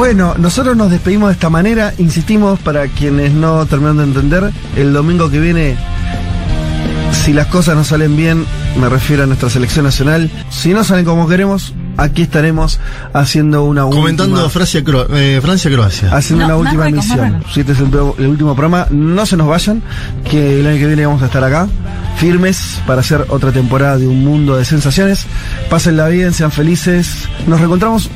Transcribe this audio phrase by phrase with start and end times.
[0.00, 1.92] Bueno, nosotros nos despedimos de esta manera.
[1.98, 4.50] Insistimos para quienes no terminan de entender.
[4.74, 5.76] El domingo que viene,
[7.12, 8.46] si las cosas no salen bien,
[8.80, 10.30] me refiero a nuestra selección nacional.
[10.48, 12.80] Si no salen como queremos, aquí estaremos
[13.12, 16.16] haciendo una Comentando última, Francia, Cro- eh, Francia-Croacia.
[16.16, 16.84] haciendo No, una última.
[16.88, 17.52] Marruecos.
[17.52, 17.88] Si este es el,
[18.20, 19.82] el último programa, no se nos vayan,
[20.30, 21.68] que el año que viene vamos a estar acá,
[22.16, 25.26] firmes para hacer otra temporada de un mundo de sensaciones.
[25.68, 27.28] Pásenla bien, sean felices.
[27.46, 28.08] Nos reencontramos,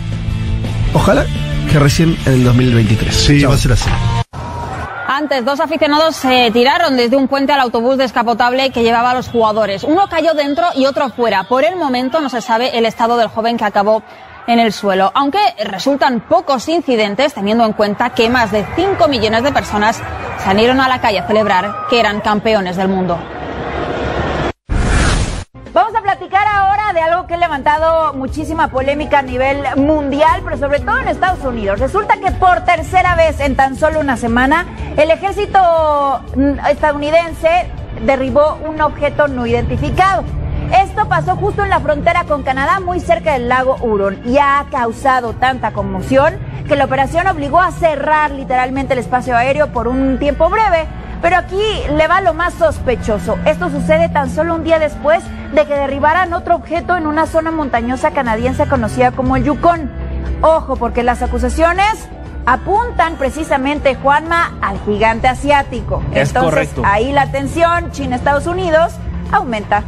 [0.94, 1.26] ojalá
[1.70, 3.14] que recién en el 2023.
[3.14, 3.50] Sí, Chao.
[3.50, 3.90] va a ser así.
[5.06, 9.28] Antes, dos aficionados se tiraron desde un puente al autobús descapotable que llevaba a los
[9.28, 9.84] jugadores.
[9.84, 11.44] Uno cayó dentro y otro fuera.
[11.44, 14.02] Por el momento no se sabe el estado del joven que acabó
[14.46, 15.12] en el suelo.
[15.14, 20.02] Aunque resultan pocos incidentes teniendo en cuenta que más de 5 millones de personas
[20.42, 23.18] salieron a la calle a celebrar que eran campeones del mundo.
[25.74, 30.56] Vamos a platicar ahora de algo que ha levantado muchísima polémica a nivel mundial, pero
[30.56, 31.80] sobre todo en Estados Unidos.
[31.80, 34.66] Resulta que por tercera vez en tan solo una semana,
[34.96, 35.58] el ejército
[36.36, 37.68] mm, estadounidense
[38.06, 40.22] derribó un objeto no identificado.
[40.80, 44.64] Esto pasó justo en la frontera con Canadá, muy cerca del lago Huron, y ha
[44.70, 50.20] causado tanta conmoción que la operación obligó a cerrar literalmente el espacio aéreo por un
[50.20, 50.86] tiempo breve.
[51.24, 51.56] Pero aquí
[51.96, 53.38] le va lo más sospechoso.
[53.46, 57.50] Esto sucede tan solo un día después de que derribaran otro objeto en una zona
[57.50, 59.90] montañosa canadiense conocida como el Yukon.
[60.42, 62.10] Ojo, porque las acusaciones
[62.44, 66.02] apuntan precisamente, Juanma, al gigante asiático.
[66.12, 66.82] Es Entonces, correcto.
[66.84, 68.92] ahí la tensión China-Estados Unidos
[69.32, 69.82] aumenta.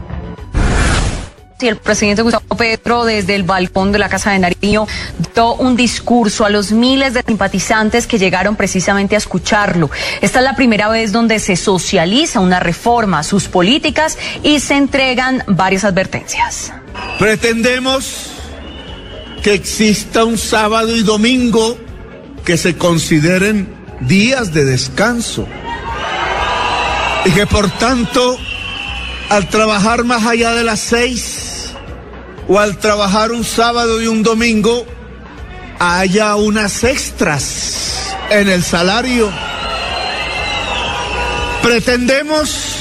[1.59, 4.87] Y el presidente Gustavo Petro desde el balcón de la Casa de Nariño
[5.35, 9.91] dio un discurso a los miles de simpatizantes que llegaron precisamente a escucharlo.
[10.21, 14.75] Esta es la primera vez donde se socializa una reforma a sus políticas y se
[14.75, 16.75] entregan varias advertencias.
[17.19, 18.33] Pretendemos
[19.43, 21.79] que exista un sábado y domingo
[22.45, 23.67] que se consideren
[24.01, 25.48] días de descanso
[27.25, 28.39] y que por tanto
[29.31, 31.55] al trabajar más allá de las seis
[32.48, 34.86] o al trabajar un sábado y un domingo
[35.79, 39.30] haya unas extras en el salario.
[41.62, 42.77] Pretendemos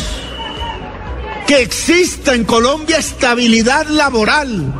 [1.47, 4.73] que exista en Colombia estabilidad laboral.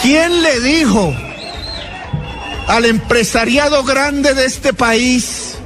[0.00, 1.14] ¿Quién le dijo
[2.66, 5.56] al empresariado grande de este país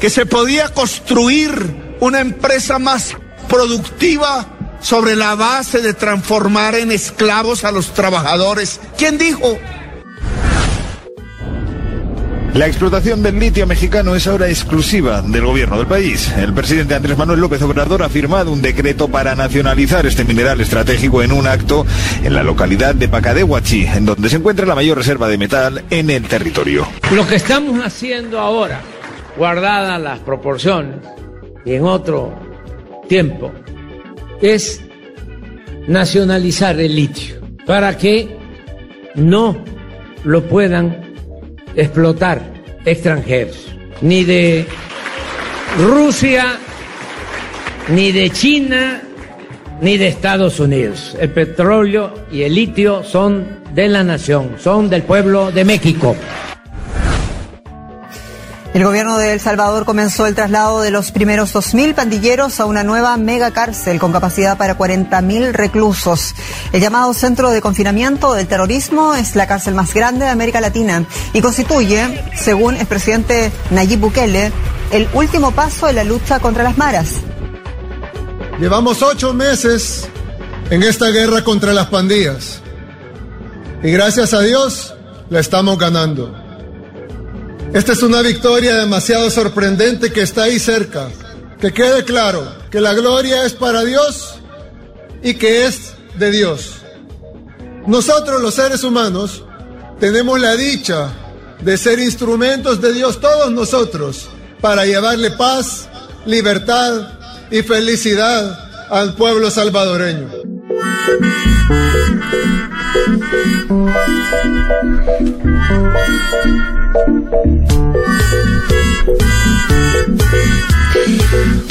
[0.00, 3.16] que se podía construir una empresa más
[3.48, 8.80] productiva sobre la base de transformar en esclavos a los trabajadores?
[8.96, 9.58] ¿Quién dijo?
[12.56, 16.32] La explotación del litio mexicano es ahora exclusiva del gobierno del país.
[16.38, 21.22] El presidente Andrés Manuel López Obrador ha firmado un decreto para nacionalizar este mineral estratégico
[21.22, 21.84] en un acto
[22.24, 26.08] en la localidad de Pacadehuachi, en donde se encuentra la mayor reserva de metal en
[26.08, 26.88] el territorio.
[27.10, 28.80] Lo que estamos haciendo ahora,
[29.36, 31.00] guardadas las proporciones
[31.66, 32.32] y en otro
[33.06, 33.52] tiempo,
[34.40, 34.80] es
[35.86, 37.36] nacionalizar el litio
[37.66, 38.36] para que
[39.14, 39.56] no
[40.24, 41.00] lo puedan
[41.74, 42.42] explotar
[42.84, 43.66] extranjeros,
[44.00, 44.66] ni de
[45.78, 46.58] Rusia,
[47.88, 49.02] ni de China,
[49.80, 51.16] ni de Estados Unidos.
[51.20, 56.16] El petróleo y el litio son de la nación, son del pueblo de México.
[58.76, 62.84] El gobierno de El Salvador comenzó el traslado de los primeros 2.000 pandilleros a una
[62.84, 66.34] nueva mega cárcel con capacidad para 40.000 reclusos.
[66.74, 71.06] El llamado Centro de Confinamiento del Terrorismo es la cárcel más grande de América Latina
[71.32, 74.52] y constituye, según el presidente Nayib Bukele,
[74.92, 77.12] el último paso en la lucha contra las maras.
[78.60, 80.06] Llevamos ocho meses
[80.68, 82.60] en esta guerra contra las pandillas.
[83.82, 84.94] Y gracias a Dios
[85.30, 86.45] la estamos ganando.
[87.76, 91.10] Esta es una victoria demasiado sorprendente que está ahí cerca.
[91.60, 94.36] Que quede claro que la gloria es para Dios
[95.22, 96.76] y que es de Dios.
[97.86, 99.44] Nosotros los seres humanos
[100.00, 101.12] tenemos la dicha
[101.60, 104.26] de ser instrumentos de Dios, todos nosotros,
[104.62, 105.86] para llevarle paz,
[106.24, 107.10] libertad
[107.50, 110.30] y felicidad al pueblo salvadoreño.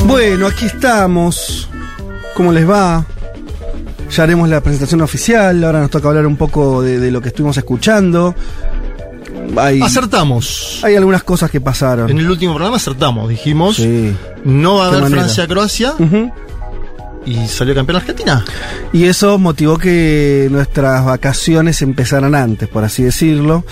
[0.06, 1.70] Bueno, aquí estamos.
[2.36, 3.06] ¿Cómo les va?
[4.12, 5.64] Ya haremos la presentación oficial.
[5.64, 8.36] Ahora nos toca hablar un poco de, de lo que estuvimos escuchando.
[9.58, 10.82] Hay, Acertamos.
[10.84, 12.10] hay algunas cosas que pasaron.
[12.10, 13.30] En el último programa acertamos.
[13.30, 14.16] Dijimos, Sí.
[14.44, 15.12] no va a ¿Qué haber?
[15.12, 15.94] Francia-Croacia.
[15.98, 16.32] Ujú.
[17.26, 18.44] Y salió campeón Argentina.
[18.94, 23.66] Y eso motivó que nuestras vacaciones empezaran antes, por así decirlo.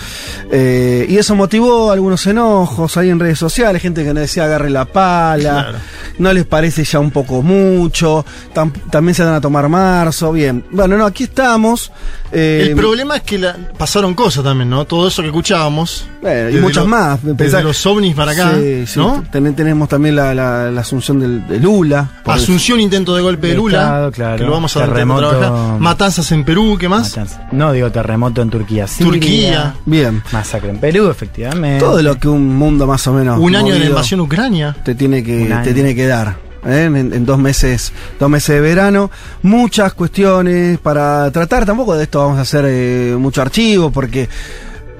[0.52, 4.70] Eh, y eso motivó algunos enojos ahí en redes sociales, gente que nos decía agarre
[4.70, 5.78] la pala, Claro.
[6.20, 10.66] no les parece ya un poco mucho, tam- también se van a tomar marzo, bien.
[10.72, 11.92] Bueno, no, aquí estamos.
[12.36, 14.86] eh, El problema es que la- pasaron cosas también, ¿no?
[14.86, 16.08] Todo eso que escuchábamos.
[16.52, 17.24] Y muchas lo- más.
[17.24, 19.24] Desde Pensá- los ovnis para acá, Sí, sí, ¿no?
[19.32, 22.10] ten- tenemos también la, la- la asunción del, de Lula.
[22.24, 22.32] eso.
[22.32, 23.81] Asunción, intento de golpe de De Lula.
[23.81, 24.38] Estado, claro.
[24.38, 25.30] Que lo vamos a Terremoto.
[25.30, 25.80] trabajar.
[25.80, 27.10] Matanzas en Perú, ¿qué más?
[27.10, 27.48] Matanza.
[27.51, 28.88] No, digo terremoto en Turquía.
[28.88, 29.75] Siria, Turquía.
[29.86, 30.24] Bien.
[30.31, 31.80] Masacre en Perú, efectivamente.
[31.84, 33.40] Todo lo que un mundo más o menos.
[33.40, 34.75] Un año de la invasión a Ucrania.
[34.84, 36.36] Te tiene que, te tiene que dar.
[36.66, 36.84] ¿eh?
[36.86, 39.12] En, en dos meses dos meses de verano
[39.42, 44.30] muchas cuestiones para tratar tampoco de esto vamos a hacer eh, mucho archivo porque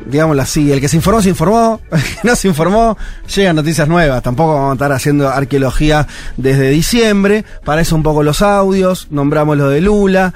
[0.06, 2.98] digámoslo así el que se informó se informó que no se informó
[3.34, 4.22] llegan noticias nuevas.
[4.24, 6.08] Tampoco vamos a estar haciendo arqueología
[6.38, 7.46] desde diciembre.
[7.64, 10.34] Para eso un poco los audios nombramos lo de Lula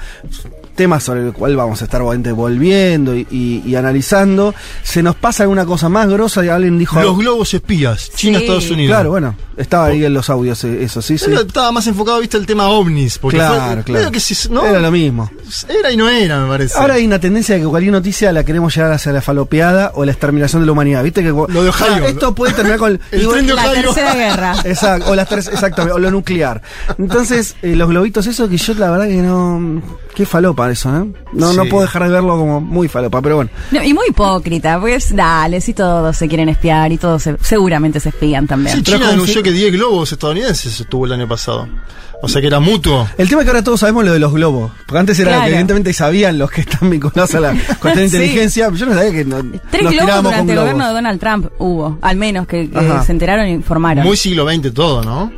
[0.78, 5.16] temas sobre el cual vamos a estar obviamente volviendo y, y- y analizando se nos
[5.16, 8.10] pasa alguna cosa más grosa y alguien dijo Los globos espías.
[8.16, 8.46] China, Sí.
[8.46, 8.94] Estados Unidos.
[8.96, 11.26] Claro, bueno, estaba ahí en los audios, eh, eso sí, sí.
[11.32, 13.18] Él Estaba más enfocado, viste, el tema ovnis.
[13.18, 14.00] Porque Claro, fue- claro.
[14.00, 14.64] medio que si- ¿no?
[14.66, 15.30] Era lo mismo.
[15.68, 16.78] Era y no era, me parece.
[16.78, 20.06] Ahora hay una tendencia de que cualquier noticia la queremos llegar hacia la falopeada o
[20.06, 21.04] la exterminación de la humanidad.
[21.04, 22.04] ¿Viste que Lo de Ohio.
[22.04, 24.56] Ah, esto puede terminar con El igual- tren de La tercera guerra.
[24.66, 26.62] Exacto, o las tres, exactamente, o lo nuclear.
[27.00, 29.82] Entonces, eh, los globitos, eso que yo la verdad que no.
[30.14, 31.06] Qué falopa eso, ¿eh?
[31.34, 33.50] No, no puedo dejar de verlo como muy falopa, pero bueno.
[33.72, 38.00] No, y muy hipócrita, pues dale, si todos se quieren espiar y todos se- seguramente
[38.00, 38.76] se espían también.
[38.78, 41.68] Sí, China anunció que 10 globos estadounidenses estuvo el año pasado.
[42.20, 43.08] O sea que era mutuo.
[43.20, 44.72] El tema es que ahora todos sabemos lo de los globos.
[44.88, 45.44] Porque antes era Claro.
[45.44, 48.16] que evidentemente sabían los que están vinculados a la cuestión de Sí.
[48.16, 48.72] inteligencia.
[48.74, 49.38] Yo no sabía que no,
[49.70, 52.92] Tres nos globos con durante el gobierno de Donald Trump hubo, al menos que, que
[53.06, 54.04] se enteraron y informaron.
[54.04, 55.32] Muy siglo XX todo, ¿no?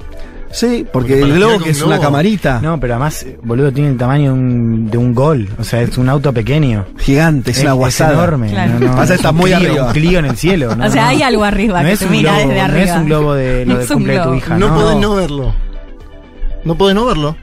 [0.51, 3.97] Sí, porque, el globo que es globo- una camarita No, pero además, boludo, tiene el
[3.97, 5.47] tamaño de un, de un gol.
[5.59, 6.85] O sea, es un auto pequeño.
[6.97, 8.13] gigante, es, una guasada.
[8.13, 8.49] enorme.
[8.49, 8.79] Claro.
[8.79, 9.85] No, no, Pasa, es está muy Clio, arriba.
[9.85, 10.75] Un Clio en el cielo.
[10.75, 10.85] ¿no?
[10.87, 11.07] o sea, no.
[11.09, 12.83] hay algo arriba No que es te un mira globo, desde no arriba.
[12.85, 14.57] es un globo de lo No de es un cumple de tu hija.
[14.57, 15.53] no no, podés no verlo.
[16.63, 17.35] No podés no verlo.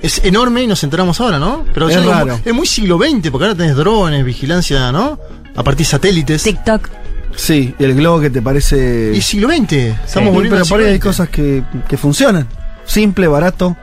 [0.00, 1.64] Es enorme y nos enteramos ahora, ¿no?
[1.72, 1.96] Pero Es
[2.44, 5.18] es muy siglo XX, porque ahora tenés drones, vigilancia, ¿no?
[5.56, 6.42] A partir de satélites.
[6.42, 6.88] TikTok.
[7.36, 9.12] Sí, y el globo que te parece.
[9.14, 9.72] Y siglo XX.
[9.72, 12.46] Estamos Sí, volviendo pero por ahí hay cosas que, que funcionan.
[12.84, 13.76] Simple, barato,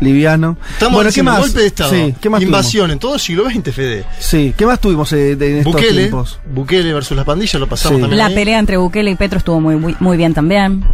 [0.00, 0.56] liviano.
[0.72, 1.38] Estamos bueno, ¿qué más?
[1.40, 4.04] golpe de Estado, Sí, ¿qué más invasión en todo siglo XX, Fede.
[4.18, 6.38] Sí, ¿qué más tuvimos eh, de, en estos Bukele, tiempos?
[6.52, 8.00] Bukele versus las pandillas, lo pasamos Sí.
[8.02, 8.18] también.
[8.18, 8.34] La ahí.
[8.34, 10.84] pelea entre Bukele y Petro estuvo muy, muy, muy bien también.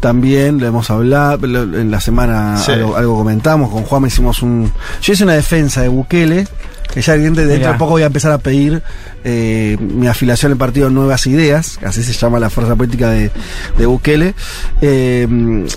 [0.00, 2.72] También lo hemos hablado, lo- en la semana Sí.
[2.72, 4.70] algo, algo comentamos, con Juan hicimos un...
[5.02, 6.46] Yo hice una defensa de Bukele,
[6.92, 7.72] que ya evidente dentro Mirá.
[7.72, 8.82] de poco voy a empezar a pedir
[9.24, 13.30] eh, mi afiliación al partido Nuevas Ideas, así se llama la fuerza política de,
[13.78, 14.34] de Bukele,
[14.80, 15.26] eh,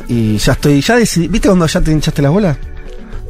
[0.08, 2.58] y ya estoy, ya decidí, ¿viste cuando ya te hinchaste las bolas?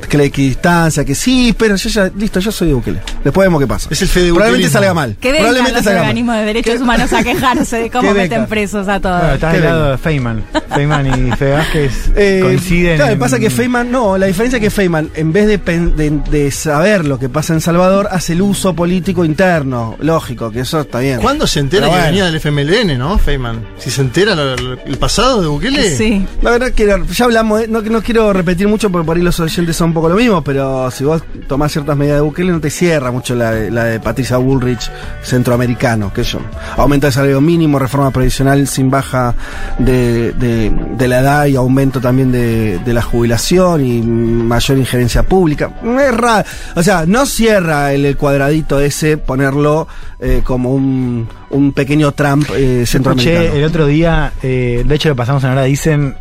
[0.09, 2.99] Que la equidistancia, que sí, pero yo ya, listo, yo soy de Bukele.
[3.23, 3.87] Después vemos qué pasa.
[3.91, 4.73] Es el Fede Probablemente Bukelismo.
[4.79, 5.15] salga mal.
[5.19, 6.07] Que Probablemente los salga mal.
[6.09, 9.19] organismos de derechos humanos a quejarse de cómo meten presos a todos.
[9.19, 10.43] Bueno, está Qué al lado de Feynman.
[10.73, 12.95] Feynman y Fede Vázquez Eh, coinciden.
[12.97, 16.09] Claro, en- pasa que Feynman, no, la diferencia es que Feynman, en vez de, de,
[16.29, 20.81] de saber lo que pasa en Salvador, hace el uso político interno, lógico, que eso
[20.81, 21.21] está bien.
[21.21, 23.65] ¿Cuándo se entera que venía del FMLN, no, Feynman?
[23.77, 25.95] Si se entera lo- lo- el pasado de Bukele.
[25.95, 26.25] Sí.
[26.41, 29.39] La verdad que ya hablamos, de- no, no quiero repetir mucho porque por ahí los
[29.39, 32.59] oyentes son un poco lo mismo, pero si vos tomás ciertas medidas de Bukele no
[32.59, 34.89] te cierra mucho la, de- la de Patricia Bullrich,
[35.21, 36.39] centroamericano, que yo.
[36.77, 39.35] Aumento del salario mínimo, reforma previsional sin baja
[39.77, 45.23] de, de- de la edad y aumento también de, de la jubilación y mayor injerencia
[45.23, 45.69] pública.
[45.83, 46.47] Es raro.
[46.75, 49.87] O sea, no cierra el, el cuadradito ese ponerlo
[50.19, 53.41] eh, como un, un pequeño Trump eh, centroamericano.
[53.43, 56.15] escuché el otro día, eh, de hecho lo pasamos en ahora, dicen,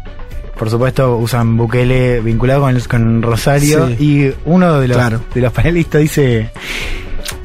[0.58, 3.96] por supuesto usan Bukele vinculado con, con Rosario Sí.
[3.98, 5.20] y uno de los, Claro.
[5.34, 6.50] de los panelistas dice,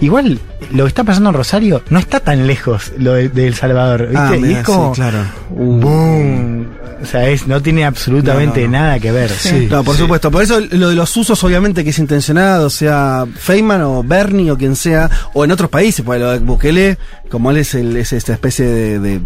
[0.01, 0.39] igual
[0.71, 4.07] lo que está pasando en Rosario no está tan lejos lo de, de El Salvador,
[4.07, 4.17] ¿viste?
[4.17, 5.19] Ah, y es como, sí, claro.
[5.49, 6.67] boom,
[7.01, 8.83] o sea, es, no tiene absolutamente No, no, no.
[8.83, 9.31] nada que ver.
[9.69, 10.31] no, por supuesto.
[10.31, 14.57] Por eso lo de los usos, obviamente, que es intencionado, sea Feynman o Bernie o
[14.57, 16.97] quien sea, o en otros países, porque lo de Bukele,
[17.29, 19.21] como él es, el, es esta especie de, de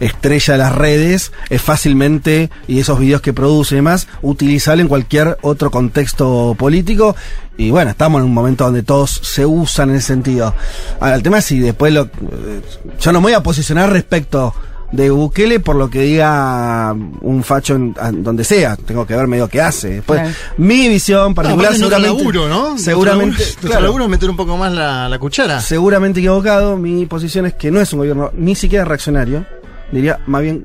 [0.00, 4.88] estrella de las redes, es fácilmente, y esos videos que produce y demás, utilizable en
[4.88, 7.16] cualquier otro contexto político.
[7.56, 10.54] Y bueno, estamos en un momento donde todos se usan en ese sentido.
[11.00, 12.02] Ahora, el tema es si después lo.
[12.04, 12.60] eh,
[13.00, 14.54] Yo no me voy a posicionar respecto
[14.92, 18.76] de Bukele por lo que diga un facho en, en donde sea.
[18.76, 19.88] Tengo que ver medio qué hace.
[19.96, 20.34] Después, Claro.
[20.58, 22.22] mi visión No, particular nuestro seguramente.
[22.24, 22.78] laburo, ¿no?
[22.78, 23.36] Seguramente.
[23.38, 25.60] Nuestro claro, laburo es meter un poco más la, la cuchara.
[25.60, 26.76] seguramente equivocado.
[26.76, 29.44] Mi posición es que no es un gobierno ni siquiera reaccionario.
[29.90, 30.64] Diría más bien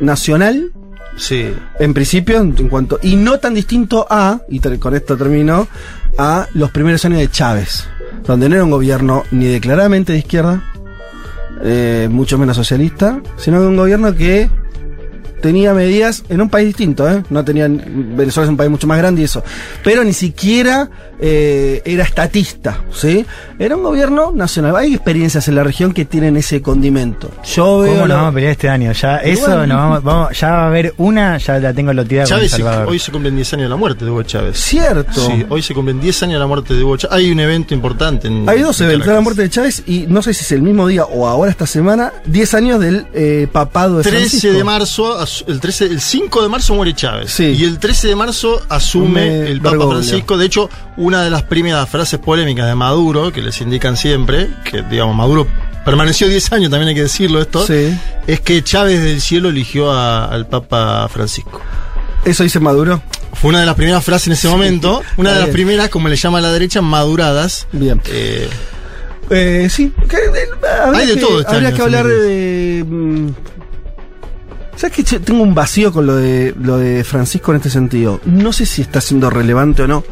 [0.00, 0.72] nacional
[1.18, 1.50] Sí.
[1.78, 2.98] En principio, en, en cuanto.
[3.02, 5.66] Y no tan distinto a, y con esto termino,
[6.18, 7.88] a los primeros años de Chávez,
[8.26, 10.62] donde no era un gobierno ni declaradamente de izquierda,
[11.62, 14.48] eh, mucho menos socialista, sino un gobierno que
[15.46, 17.22] tenía medidas en un país distinto, ¿eh?
[17.30, 17.82] No tenían.
[18.16, 19.42] Venezuela es un país mucho más grande y eso.
[19.84, 20.88] Pero ni siquiera
[21.20, 23.24] eh, era estatista, ¿sí?
[23.58, 24.74] Era un gobierno nacional.
[24.76, 27.30] Hay experiencias en la región que tienen ese condimento.
[27.44, 27.90] Yo veo.
[27.92, 28.92] ¿Cómo nos la- vamos a pelear este año?
[28.92, 29.66] Ya, Y eso bueno.
[29.66, 32.56] nos vamos, vamos- ya va a haber una, ya la tengo loteada con Chávez, se-
[32.58, 32.88] Salvador.
[32.88, 34.58] hoy se cumplen 10 años de la muerte de Hugo Chávez.
[34.58, 35.12] Cierto.
[35.26, 37.16] Sí, hoy se cumplen 10 años de la muerte de Hugo Chávez.
[37.16, 38.48] Hay un evento importante en.
[38.48, 40.86] Hay dos en eventos, la muerte de Chávez y no sé si es el mismo
[40.88, 44.56] día o ahora esta semana, 10 años del eh, papado de 13 Francisco.
[44.58, 47.30] de marzo, asu- el, 13, el 5 de marzo muere Chávez.
[47.32, 47.44] Sí.
[47.58, 50.00] Y el 13 de marzo asume el Papa Bergoglio.
[50.02, 50.36] Francisco.
[50.38, 54.82] De hecho, una de las primeras frases polémicas de Maduro, que les indican siempre, que
[54.82, 55.46] digamos, Maduro
[55.84, 57.96] permaneció 10 años, también hay que decirlo esto, Sí.
[58.26, 61.60] es que Chávez del cielo eligió a- al Papa Francisco.
[62.24, 63.02] Eso dice Maduro.
[63.34, 66.16] Fue una de las primeras frases en ese momento, una de las primeras, como le
[66.16, 67.66] llama a la derecha, maduradas.
[67.72, 68.00] Bien.
[68.06, 68.48] Eh,
[69.28, 70.48] Eh, sí, eh,
[70.84, 72.84] habría Hay de que- todo este Habría año, que hablar de.
[74.76, 78.20] Mm, ¿Sabes que tengo un vacío con lo de lo de Francisco en este sentido?
[78.24, 80.04] No sé si está siendo relevante o no.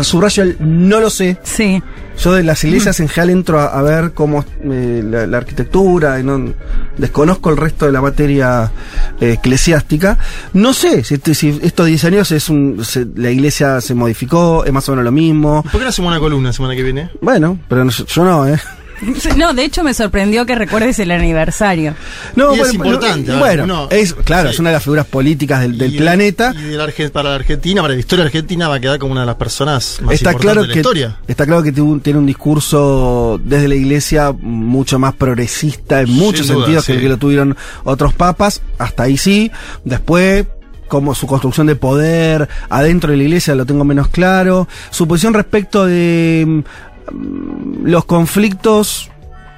[0.00, 1.38] Subrayo el no lo sé.
[1.44, 1.80] Sí.
[2.18, 6.18] Yo de las iglesias en general entro a, a ver cómo eh, la, la arquitectura
[6.18, 6.52] y no
[6.98, 8.72] desconozco el resto de la materia
[9.20, 10.18] eh, eclesiástica.
[10.52, 14.64] No sé si, este- si estos 10 años es un, se- la iglesia se modificó,
[14.64, 15.62] es más o menos lo mismo.
[15.62, 17.10] ¿Por qué no hacemos una columna la semana que viene?
[17.20, 18.58] Bueno, pero no- yo no, ¿eh?
[19.36, 21.94] No, de hecho me sorprendió que recuerdes el aniversario.
[22.36, 24.54] No, Y es importante, no, bueno, es, claro, sí.
[24.54, 26.52] es una de las figuras políticas del, del Y- planeta.
[26.54, 29.12] Y de la Arge- para la Argentina, para la historia argentina, va a quedar como
[29.12, 31.16] una de las personas más Está importantes claro, de la que, historia.
[31.28, 36.56] está claro que tiene un discurso desde la iglesia mucho más progresista en muchos duda,
[36.58, 36.96] sentidos que sí.
[36.96, 38.60] el que lo tuvieron otros papas.
[38.78, 39.50] Hasta ahí sí.
[39.84, 40.46] Después,
[40.88, 44.68] como su construcción de poder adentro de la iglesia lo tengo menos claro.
[44.90, 46.64] Su posición respecto de
[47.82, 49.10] los conflictos.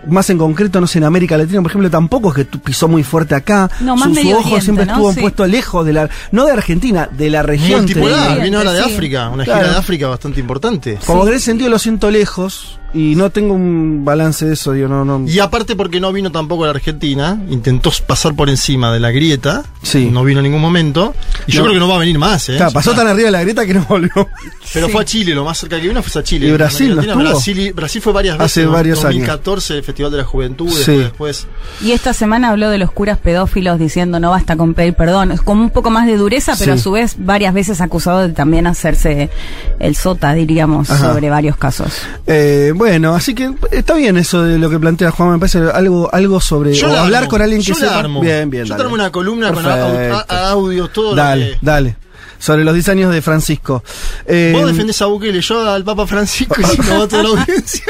[0.04, 3.04] Más en concreto, no sé, en América Latina, por ejemplo, tampoco es que pisó muy
[3.04, 3.70] fuerte acá.
[3.78, 4.92] No, más su, ojo Oriente, siempre ¿no?
[4.94, 5.20] estuvo Sí.
[5.20, 7.82] puesto lejos de la, no de Argentina, de la región.
[7.82, 8.42] Multipolar, diría.
[8.42, 8.90] viene ahora de sí.
[8.92, 9.60] África, una Claro.
[9.60, 10.98] gira de África bastante importante.
[11.06, 14.72] Como que en ese sentido lo siento lejos y no tengo un balance de eso,
[14.72, 15.24] digo, no, no.
[15.28, 19.10] Y aparte porque no vino tampoco a la Argentina, intentó pasar por encima de la
[19.10, 20.08] grieta, Sí.
[20.12, 21.14] no vino en ningún momento,
[21.46, 22.56] y yo creo que no va a venir más, ¿eh?
[22.56, 24.28] Claro, pasó tan arriba de la grieta que no volvió.
[24.72, 26.46] Pero fue a Chile, lo más cerca que vino fue a Chile.
[26.48, 27.16] ¿Y Brasil no?
[27.16, 28.52] Brasil, Brasil fue varias veces.
[28.52, 28.72] Hace ¿no?
[28.72, 29.14] varios años.
[29.26, 30.76] 2014, el Festival de la Juventud, Sí.
[30.96, 31.46] después, después.
[31.82, 35.32] Y esta semana habló de los curas pedófilos diciendo no basta con pedir perdón.
[35.32, 36.78] Es como un poco más de dureza, pero Sí.
[36.78, 39.30] a su vez varias veces acusado de también hacerse
[39.78, 41.12] el sota, diríamos, Ajá.
[41.12, 41.92] sobre varios casos.
[42.26, 46.08] Eh, bueno, así que está bien eso de lo que plantea Juan, me parece algo,
[46.12, 47.98] algo sobre Yo o la hablar armo, con alguien que sepa.
[48.00, 48.20] armo.
[48.20, 48.78] Bien, bien, Yo dale.
[48.78, 50.16] te armo una columna con Perfecto.
[50.18, 51.58] au- a- audio, todo Dale, lo que...
[51.62, 51.96] dale.
[52.40, 53.84] Sobre los 10 años de Francisco.
[54.26, 57.84] Eh, Vos defendés a Bukele, yo al Papa Francisco y si no toda la audiencia.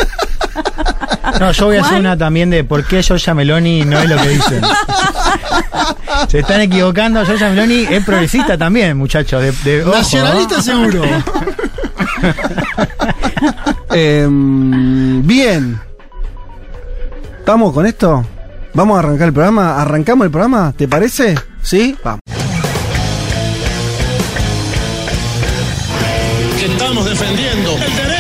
[1.40, 4.16] No, yo voy a hacer una también de por qué Giorgia Meloni no es lo
[4.20, 4.60] que dicen.
[6.28, 7.24] Se están equivocando.
[7.24, 9.40] Giorgia Meloni es progresista también, muchachos.
[9.40, 10.62] De, de- ojo, Nacionalista ¿no?
[10.62, 11.02] seguro.
[13.94, 15.78] Em, bien.
[17.38, 18.24] ¿Estamos con esto?
[18.72, 19.80] ¿Vamos a arrancar el programa?
[19.80, 20.72] ¿Arrancamos el programa?
[20.76, 21.34] ¿Te parece?
[21.62, 21.96] ¿Sí?
[22.02, 22.20] Vamos.
[26.58, 28.11] que estamos defendiendo el.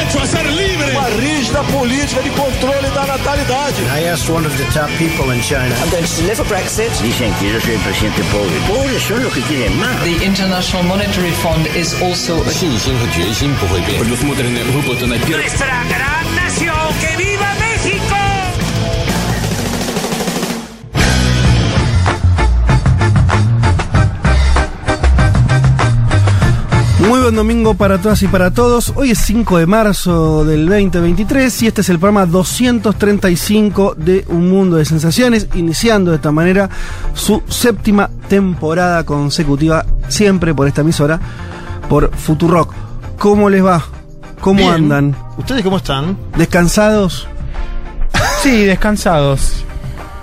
[1.51, 3.81] Uma rígida política de controle da natalidade.
[3.93, 5.75] I asked one of the top people in China.
[5.75, 6.89] I'm going to live for Brexit.
[7.01, 8.55] Dicen que yo soy el presidente pobre.
[8.65, 10.01] Pobres son los que quieren más.
[10.03, 13.99] The International Monetary Fund is also 信心和决心不会变。
[13.99, 15.43] Предусмотрены выплаты на первый.
[15.43, 18.20] Nuestra gran nación, que viva México.
[27.08, 28.92] Muy buen domingo para todas y para todos.
[28.94, 34.48] Hoy es 5 de marzo del 2023 y este es el programa 235 de Un
[34.48, 36.70] Mundo de Sensaciones, iniciando de esta manera
[37.14, 41.20] su séptima temporada consecutiva, siempre por esta emisora,
[41.88, 42.72] por Futurock.
[43.18, 43.82] ¿Cómo les va?
[44.40, 44.72] ¿Cómo Bien.
[44.72, 45.16] andan?
[45.36, 46.16] ¿Ustedes cómo están?
[46.36, 47.26] ¿Descansados?
[48.42, 49.64] Sí, descansados.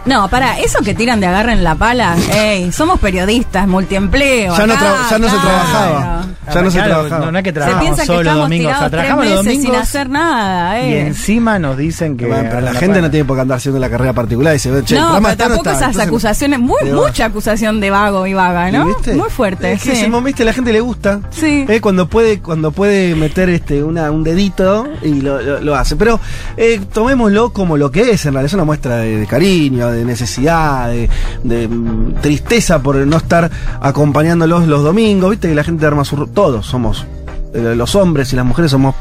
[0.06, 4.58] No, para, eso que tiran de agarren la pala, ey, somos periodistas, multiempleo.
[4.58, 6.26] Ya no acá, tra- ya no se trabajaba.
[6.54, 7.26] Ya no se Claro, trabajaba.
[7.26, 9.04] No, no es que Se trabajamos piensa que solo estamos domingos, o sea, tirados tres
[9.04, 11.02] trabajamos los meses sin domingos hacer nada, y eh.
[11.08, 13.02] encima nos dicen que Bueno, pero agarran la gente pala.
[13.08, 15.20] no tiene por qué andar haciendo la carrera particular y se ve, che, no, pero
[15.22, 15.72] no tampoco está.
[15.72, 18.86] esas Entonces, acusaciones, muy, mucha acusación de vago y vaga, ¿no?
[18.88, 19.14] ¿Viste?
[19.16, 19.98] Muy fuerte, Es que sí.
[19.98, 21.20] ese momento, viste, la gente le gusta.
[21.30, 21.66] Sí.
[21.68, 25.96] Eh, cuando puede, cuando puede meter este una, un dedito y lo, lo- lo hace.
[25.98, 26.20] Pero
[26.58, 30.06] eh, tomémoslo como lo que es, en realidad es una muestra de, de cariño, de
[30.06, 31.10] necesidad, de,
[31.44, 33.50] de, mm, tristeza por no estar
[33.82, 36.16] acompañándolos los domingos, viste que la gente arma su...
[36.28, 37.06] Todos somos,
[37.54, 38.96] eh, los hombres y las mujeres somos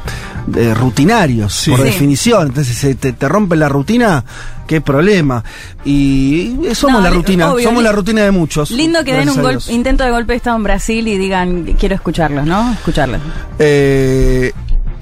[0.57, 1.85] eh, rutinarios, por Sí.
[1.85, 4.25] definición, entonces si te, te rompe la rutina,
[4.67, 5.45] qué problema.
[5.85, 8.71] Y somos No, la rutina, obvio, somos la rutina de muchos.
[8.71, 9.69] Lindo que den un a gol- Dios.
[9.69, 12.73] intento de golpe de Estado en Brasil y digan, quiero escucharlos, ¿no?
[12.73, 13.21] Escucharlos.
[13.59, 14.53] Eh,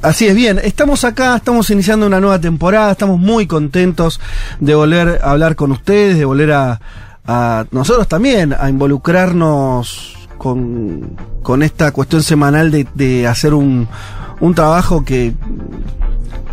[0.09, 4.21] así es, bien, estamos acá, estamos iniciando una nueva temporada, estamos muy contentos
[4.61, 6.81] de volver a hablar con ustedes, de volver a,
[7.27, 13.89] a nosotros también, a involucrarnos con, con esta cuestión semanal de, de hacer un,
[14.41, 15.35] un trabajo que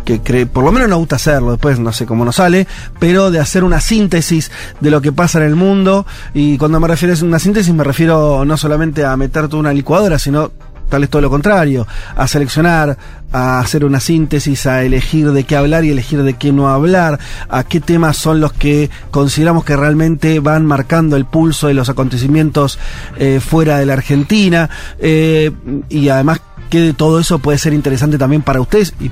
[0.04, 2.66] que cre- por lo menos nos gusta hacerlo, después no sé cómo nos sale,
[2.98, 6.04] pero de hacer una síntesis de lo que pasa en el mundo.
[6.34, 9.72] Y cuando me refiero a una síntesis, me refiero no solamente a meter toda una
[9.72, 10.50] licuadora, sino
[10.94, 12.96] tal vez todo lo contrario, a seleccionar,
[13.32, 17.18] a hacer una síntesis, a elegir de qué hablar y elegir de qué no hablar,
[17.48, 21.88] a qué temas son los que consideramos que realmente van marcando el pulso de los
[21.88, 22.78] acontecimientos
[23.18, 24.70] eh, fuera de la Argentina,
[25.00, 25.50] eh,
[25.88, 29.10] y además que todo eso puede ser interesante también para ustedes y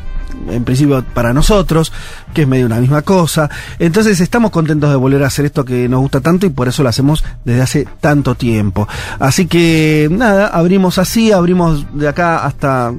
[0.49, 1.93] en principio para nosotros,
[2.35, 3.51] que es medio una misma cosa.
[3.79, 6.83] Entonces estamos contentos de volver a hacer esto que nos gusta tanto y por eso
[6.83, 8.89] lo hacemos desde hace tanto tiempo.
[9.19, 12.93] Así que nada, abrimos así, abrimos de acá hasta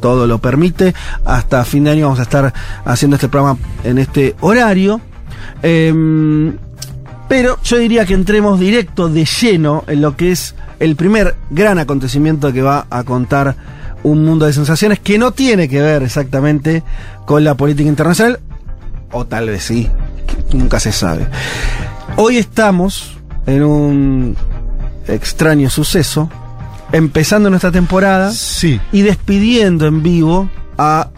[0.00, 2.52] todo lo permite, hasta fin de año vamos a estar
[2.84, 5.00] haciendo este programa en este horario.
[5.62, 6.56] Em,
[7.28, 11.78] pero yo diría que entremos directo de lleno en lo que es el primer gran
[11.78, 13.56] acontecimiento que va a contar
[14.04, 16.84] un mundo de sensaciones que no tiene que ver exactamente
[17.26, 18.38] con la política internacional,
[19.10, 19.90] o tal vez sí,
[20.52, 21.26] nunca se sabe.
[22.16, 24.36] Hoy estamos en un
[25.08, 26.30] extraño suceso,
[26.92, 28.32] empezando nuestra temporada
[28.92, 31.10] y despidiendo en vivo a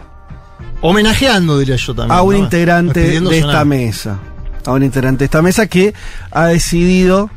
[0.81, 2.17] Homenajeando, diría yo también.
[2.17, 2.39] a un ¿no?
[2.39, 4.19] integrante Despidiendo de esta mesa.
[4.65, 5.93] A un integrante de esta mesa que
[6.31, 7.29] ha decidido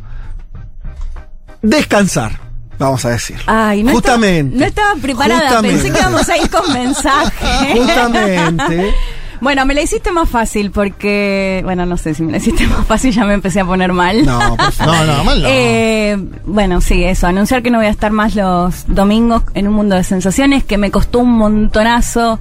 [1.62, 2.40] descansar,
[2.81, 3.37] vamos a decir.
[3.47, 4.55] Ay, no Justamente.
[4.55, 5.77] Estaba, no estaba preparada, Justamente.
[5.83, 7.79] pensé que íbamos a ir con mensaje.
[7.79, 8.95] Justamente.
[9.43, 12.87] Bueno, me la hiciste más fácil porque, bueno, no sé si me la hiciste más
[12.87, 14.27] fácil, ya me empecé a poner mal.
[14.27, 14.95] No, por favor.
[14.95, 15.49] No, no, mal no.
[15.51, 19.73] Eh, bueno, sí, eso, anunciar que no voy a estar más los domingos en un
[19.73, 22.38] mundo de sensaciones, que me costó un montonazo.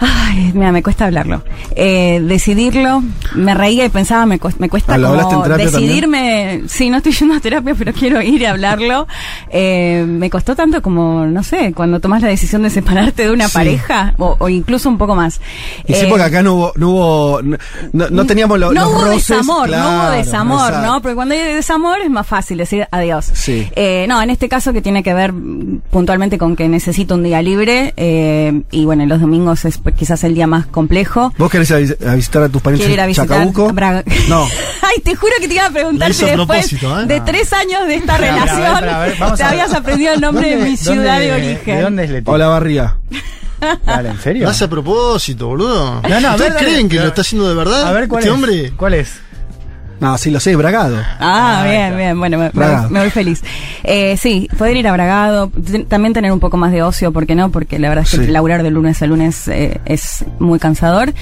[0.00, 1.42] Ay, mira, me cuesta hablarlo.
[1.74, 3.02] Eh, decidirlo,
[3.34, 6.62] me reía y pensaba, me, cuesta- me cuesta Ah, ¿lo hablaste en como decidirme.
[6.68, 9.06] Sí, no estoy yendo a terapia, pero quiero ir y hablarlo.
[9.50, 13.48] Eh, me costó tanto como, no sé, cuando tomas la decisión de separarte de una
[13.48, 13.54] Sí.
[13.54, 15.40] pareja, o, o incluso un poco más.
[15.86, 17.56] Y sí, Eh, porque acá no hubo, no hubo, no,
[18.10, 19.26] no- teníamos lo- no los hubo roces.
[19.28, 20.86] desamor, no hubo desamor, exacto.
[20.86, 21.02] ¿no?
[21.02, 23.30] Porque cuando hay desamor es más fácil decir adiós.
[23.34, 23.68] Sí.
[23.74, 25.32] Eh, no, en este caso que tiene que ver
[25.90, 30.22] puntualmente con que necesito un día libre eh, y bueno, los domingos es pues, quizás
[30.24, 31.32] el día más complejo.
[31.38, 33.72] ¿Vos querés a, vis- a visitar a tus parientes Quiero ir a en visitar Chacabuco?
[33.72, 34.04] Braga.
[34.28, 34.46] No.
[34.82, 36.78] Ay, te juro que te iba a preguntar si después ¿eh?
[37.06, 37.24] de No.
[37.24, 40.20] tres años de esta relación a ver, a ver, vamos te a habías aprendido el
[40.20, 41.76] nombre de ¿Dónde- mi ciudad de origen.
[41.76, 42.30] ¿De dónde es Leti?
[42.30, 42.96] Hola, Barriga.
[43.86, 44.44] Dale, ¿en serio?
[44.44, 46.00] Lo hace a propósito, boludo.
[46.02, 47.88] No, no, a ¿Ustedes dale, creen que lo está haciendo de verdad?
[47.88, 48.34] A ver, ¿cuál este es?
[48.34, 48.72] hombre.
[48.76, 49.14] ¿Cuál es?
[50.00, 50.96] No, sí lo sé, Bragado.
[51.18, 51.96] Ah, Ah, bien, está.
[51.96, 52.18] bien.
[52.18, 52.38] Bueno,
[52.88, 53.42] me, voy, feliz.
[53.82, 55.50] Eh, sí, poder ir a Bragado,
[55.88, 57.50] también tener un poco más de ocio, ¿por qué no?
[57.50, 58.30] Porque la verdad es que Sí.
[58.30, 61.12] laburar de lunes a lunes eh, es muy cansador.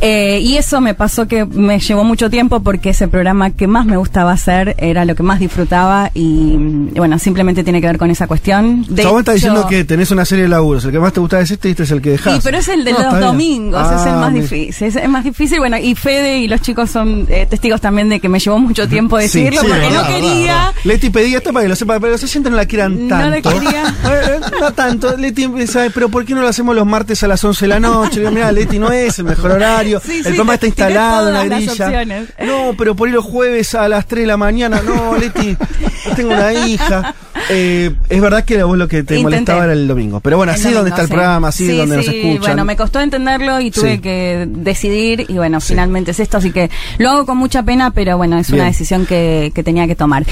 [0.00, 3.86] Eh, y eso me pasó que me llevó mucho tiempo porque ese programa que más
[3.86, 6.56] me gustaba hacer era lo que más disfrutaba y,
[6.96, 8.84] bueno, simplemente tiene que ver con esa cuestión.
[8.88, 10.84] De estás hecho- diciendo que tenés una serie de laburos.
[10.84, 12.34] El que más te gusta es este y este es el que dejás.
[12.34, 14.86] Sí, pero es el de No, los está domingos, es el Ah, más difícil.
[14.88, 18.20] Es, es más difícil, bueno, y Fede y los chicos son eh, testigos también de
[18.20, 20.54] que me llevó mucho tiempo Sí, sí, porque verdad, no quería.
[20.54, 20.74] verdad.
[20.84, 23.40] Leti pedía esto para que lo sepa, pero los oyentes no la quieran No la
[23.42, 23.50] tanto.
[23.50, 23.94] quería.
[24.06, 25.16] Eh, no tanto.
[25.16, 27.80] Leti empieza, pero ¿por qué no lo hacemos los martes a las 11 de la
[27.80, 28.20] noche?
[28.20, 30.00] Le mira, Leti no es el mejor horario.
[30.04, 32.04] Sí, el programa está instalado en la grilla.
[32.44, 34.80] No, pero por ir los jueves a las 3 de la mañana.
[34.84, 35.56] No, Leti,
[36.04, 37.14] yo tengo una hija.
[37.50, 39.22] Eh, es verdad que vos lo que te Intenté.
[39.22, 40.20] molestaba era el domingo.
[40.20, 42.40] Pero bueno, así es donde está el programa, así es donde nos sí, escuchan.
[42.40, 46.70] Bueno, me costó entenderlo y tuve que decidir y bueno, finalmente es esto, así que
[46.98, 50.24] lo hago con mucha pena, pero bueno, es una decisión que, que tenía que tomar.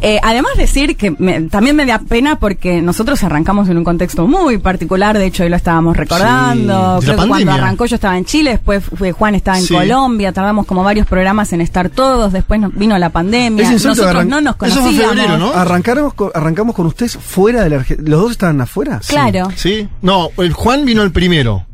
[0.00, 4.26] Eh, además decir que me- también me da pena porque nosotros arrancamos en un contexto
[4.26, 7.94] muy particular, de hecho hoy lo estábamos recordando, Sí, creo la que cuando arrancó yo
[7.96, 9.74] estaba en Chile, después fue Juan estaba en Sí.
[9.74, 14.06] Colombia, tardamos como varios programas en estar todos, después nos- vino la pandemia, Es nosotros
[14.06, 15.14] arran- no nos Eso fue conocíamos.
[15.16, 15.52] febrero, ¿no?
[15.52, 18.08] Arrancamos con, arrancamos con ustedes fuera de la Argentina.
[18.10, 19.00] ¿Los dos estaban afuera?
[19.06, 19.48] Claro.
[19.56, 19.88] Sí.
[20.02, 21.64] No, el Juan vino el primero.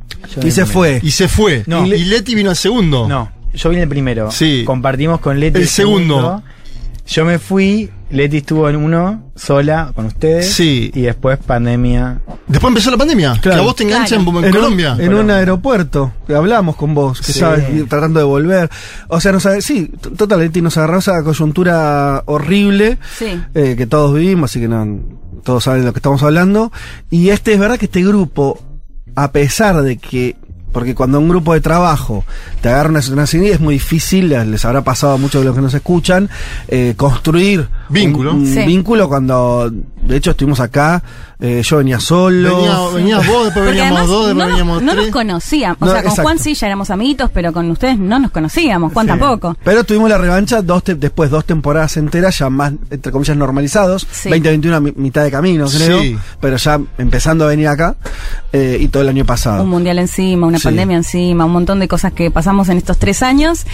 [0.43, 1.01] Y se fue.
[1.03, 1.65] Y se fue.
[1.67, 1.85] No.
[1.87, 3.07] Y, y Leti vino al segundo.
[3.07, 4.31] No, yo vine el primero.
[4.31, 4.62] Sí.
[4.67, 6.43] Compartimos con Leti El segundo.
[7.07, 10.51] Yo me fui, Leti estuvo en uno sola con ustedes.
[10.55, 10.90] Sí.
[10.95, 12.21] Y después pandemia.
[12.47, 13.33] Después empezó la pandemia.
[13.43, 13.57] Claro.
[13.59, 14.97] Que a vos te enganchan en, Colombia.
[14.99, 16.12] En un aeropuerto.
[16.27, 17.33] que Hablamos con vos, que Sí.
[17.33, 18.71] estabas y- tratando de volver.
[19.09, 23.38] O sea, nos, sí, total, Leti, nos agarró esa coyuntura horrible Sí.
[23.55, 24.99] eh, que todos vivimos, así que no,
[25.43, 26.73] todos saben de lo que estamos hablando.
[27.11, 28.59] Y este es verdad que este grupo,
[29.14, 30.37] a pesar de que,
[30.75, 32.25] porque cuando un grupo de trabajo
[32.61, 35.55] te agarra una así, es muy difícil, les, les habrá pasado a muchos de los
[35.55, 36.29] que nos escuchan,
[36.69, 38.33] eh, construir Vínculo.
[38.33, 38.61] un, un Sí.
[38.64, 41.03] vínculo cuando, de hecho, estuvimos acá,
[41.40, 42.57] eh, yo venía solo.
[42.57, 45.05] Venía, venías vos, después Porque veníamos además dos, después no, nos, veníamos no tres.
[45.05, 45.77] nos conocíamos.
[45.81, 46.23] O No, sea, con exacto.
[46.23, 48.92] Juan sí ya éramos amiguitos, pero con ustedes no nos conocíamos.
[48.92, 49.11] Juan Sí.
[49.11, 49.57] tampoco.
[49.64, 54.07] Pero tuvimos la revancha dos te- después, dos temporadas enteras, ya más, entre comillas, normalizados.
[54.11, 54.29] Sí.
[54.31, 56.01] 2021 a mi- mitad de camino, creo.
[56.01, 56.16] Sí.
[56.40, 57.97] Pero ya empezando a venir acá.
[58.57, 59.64] eh, y todo el año pasado.
[59.64, 60.64] Un mundial encima, una Sí.
[60.64, 63.66] pandemia encima, un montón de cosas que pasamos en estos tres años.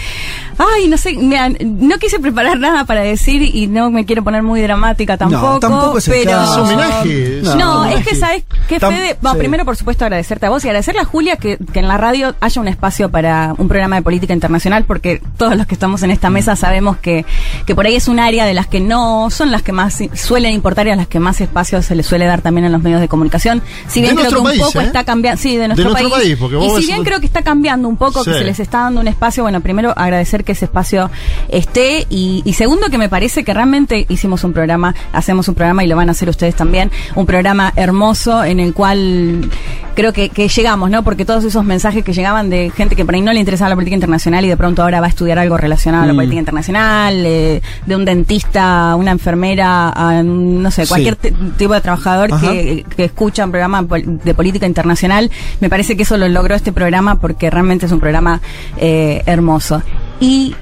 [0.57, 4.43] Ay, no sé, mira, no quise preparar nada para decir y no me quiero poner
[4.43, 5.59] muy dramática tampoco.
[5.59, 6.31] tampoco es el pero...
[6.31, 6.51] caso.
[6.51, 7.41] Es homenaje.
[7.57, 9.39] No, un es que sabes que Tam- Fede, bueno, sí.
[9.39, 12.35] primero por supuesto agradecerte a vos y agradecerle a Julia que, que en la radio
[12.41, 16.11] haya un espacio para un programa de política internacional porque todos los que estamos en
[16.11, 17.25] esta mesa sabemos que,
[17.65, 20.51] que por ahí es un área de las que no son las que más suelen
[20.53, 22.99] importar y a las que más espacio se le suele dar también en los medios
[22.99, 23.61] de comunicación.
[23.87, 24.85] Si De bien creo que un país, poco ¿eh?
[24.85, 27.41] está cambiando, sí, de nuestro, nuestro país, porque vos y si bien creo que está
[27.43, 30.65] cambiando un poco, que se les está dando un espacio, bueno, primero agradecer que ese
[30.65, 31.09] espacio
[31.49, 35.83] esté y, y segundo que me parece que realmente hicimos un programa, hacemos un programa
[35.83, 39.49] y lo van a hacer ustedes también, un programa hermoso en el cual
[39.95, 41.03] creo que, que llegamos, ¿no?
[41.03, 43.75] Porque todos esos mensajes que llegaban de gente que por ahí no le interesaba la
[43.75, 46.15] política internacional y de pronto ahora va a estudiar algo relacionado a la Mm.
[46.15, 52.39] política internacional, eh, de un dentista, una enfermera, a, no sé, cualquier tipo de trabajador
[52.39, 56.71] que, que escucha un programa de política internacional, me parece que eso lo logró este
[56.71, 58.41] programa porque realmente es un programa
[58.77, 59.81] eh, hermoso.
[60.19, 60.55] Y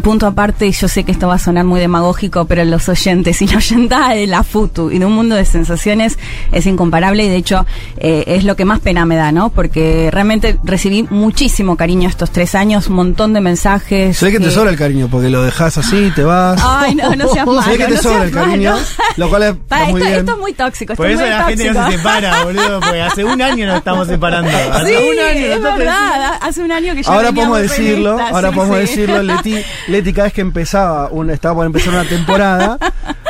[0.00, 3.42] punto aparte, y yo sé que esto va a sonar muy demagógico, pero los oyentes
[3.42, 6.18] y la oyentada de la FUTU y de un mundo de sensaciones
[6.52, 7.66] es incomparable y de hecho
[7.98, 9.50] eh, es lo que más pena me da, ¿no?
[9.50, 14.16] Porque realmente recibí muchísimo cariño estos tres años, un montón de mensajes.
[14.16, 16.60] Se ve que te eh, sobra el cariño, porque lo dejas así, te vas.
[16.64, 17.62] Ay, no, no seas malo.
[17.62, 18.84] Se ve que te no sobra el cariño, malo.
[19.16, 20.20] lo cual es- Para, está muy esto, bien.
[20.20, 20.94] esto es muy tóxico.
[20.94, 22.80] Por eso es muy la gente no se separa, boludo.
[22.80, 24.50] Porque hace un año nos estamos separando.
[24.72, 26.32] Hace Sí, un año es verdad.
[26.40, 28.80] Hace un año que ya Ahora podemos decirlo, ahora sí, podemos sí.
[28.82, 29.56] decirlo, Leti,
[29.88, 32.78] Leti cada vez que empezaba, una, estaba por empezar una temporada,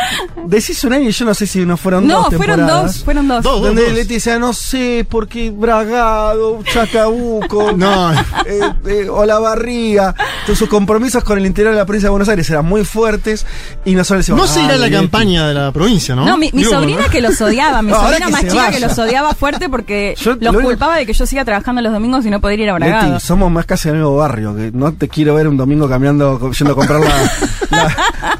[0.46, 2.94] decís un año y yo no sé si no fueron No, dos fueron temporadas.
[2.96, 3.42] dos, fueron dos.
[3.42, 3.62] Dos.
[3.62, 8.12] Donde Leti decía, no sé, porque Bragado, Chacabuco, No.
[8.12, 12.48] eh, eh, Olavarría, entonces sus compromisos con el interior de la provincia de Buenos Aires
[12.50, 13.46] eran muy fuertes
[13.84, 14.96] y nosotros decíamos, No se irá "Ay, la Leti".
[14.96, 16.24] campaña de la provincia, ¿no?
[16.24, 17.10] No, mi, mi Digo, sobrina ¿no?
[17.10, 20.36] que los odiaba, mi No, sobrina que más chica que los odiaba fuerte porque Yo-
[20.40, 22.74] los lo culpaba de que yo siga trabajando los domingos y no poder ir a
[22.74, 23.12] Bragado.
[23.14, 26.50] Leti, somos más casi del mismo barrio, que no te quiero ver un domingo cambiando,
[26.52, 27.32] yendo a comprar la,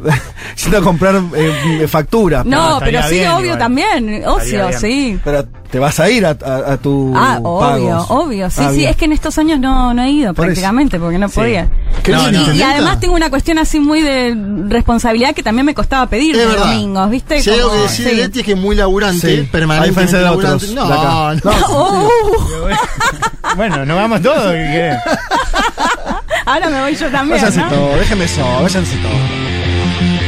[0.02, 0.22] la-
[0.62, 1.52] yendo a comprar eh,
[1.88, 2.42] factura.
[2.44, 3.58] No, No, pero sí, bien obvio igual.
[3.58, 5.18] también, ocio, sí.
[5.24, 7.58] Pero te vas a ir a, a- a tu Ah, obvio,
[7.98, 8.06] pagos.
[8.10, 8.50] obvio.
[8.50, 8.90] Sí, Ah, sí, bien.
[8.90, 10.48] es que en estos años no, no he ido Por eso.
[10.52, 11.34] prácticamente porque no Sí.
[11.36, 11.68] podía.
[12.02, 12.52] ¿Querés No, ser no.
[12.54, 14.36] Y además tengo una cuestión así muy de
[14.68, 17.40] responsabilidad que también me costaba pedir los domingos, ¿viste?
[17.42, 18.16] Si hay algo que decir de sí.
[18.16, 19.48] Leti es que es muy laburante, Sí.
[19.50, 19.86] permanente.
[19.86, 20.66] A diferencia de laburante.
[20.66, 21.40] otros No, acá.
[21.44, 21.52] no.
[21.74, 22.08] Oh,
[23.56, 24.54] Bueno, nos vamos todos.
[26.46, 27.68] ahora me voy yo también, Váyanse ¿no?
[27.68, 29.12] todo, déjenme solo, váyanse todo.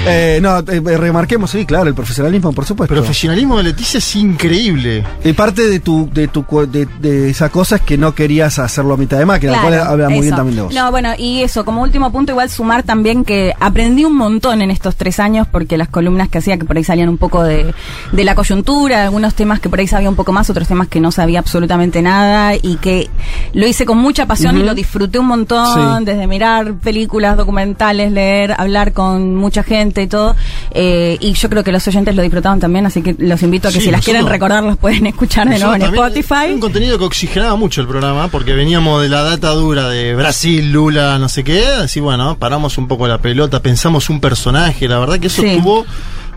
[0.07, 2.95] Eh, no, eh, eh, remarquemos, sí, claro, el profesionalismo, por supuesto.
[2.95, 5.05] El profesionalismo de Leticia es increíble.
[5.25, 8.95] Y parte de tu, de tu de, de esa cosa es que no querías hacerlo
[8.95, 10.75] a mitad de máquina, lo cual habla muy bien también de vos.
[10.75, 14.71] No, bueno, y eso, como último punto, igual sumar también que aprendí un montón en
[14.71, 17.75] estos tres años, porque las columnas que hacía, que por ahí salían un poco de,
[18.13, 21.01] de la coyuntura, algunos temas que por ahí sabía un poco más, otros temas que
[21.01, 23.09] no sabía absolutamente nada, y que
[23.53, 26.05] lo hice con mucha pasión y lo disfruté un montón, Sí.
[26.05, 30.35] desde mirar películas, documentales, leer, hablar con mucha gente y todo.
[30.71, 33.73] eh, y yo creo que los oyentes lo disfrutaron también, así que los invito a
[33.73, 36.53] que Sí, si las quieren recordar, los pueden escuchar de nuevo en Spotify.
[36.53, 40.73] Un contenido que oxigenaba mucho el programa, porque veníamos de la data dura de Brasil,
[40.73, 41.65] Lula, no sé qué.
[41.67, 44.89] Así, bueno, paramos un poco la pelota, pensamos un personaje.
[44.89, 45.49] La verdad que eso Sí.
[45.49, 45.85] estuvo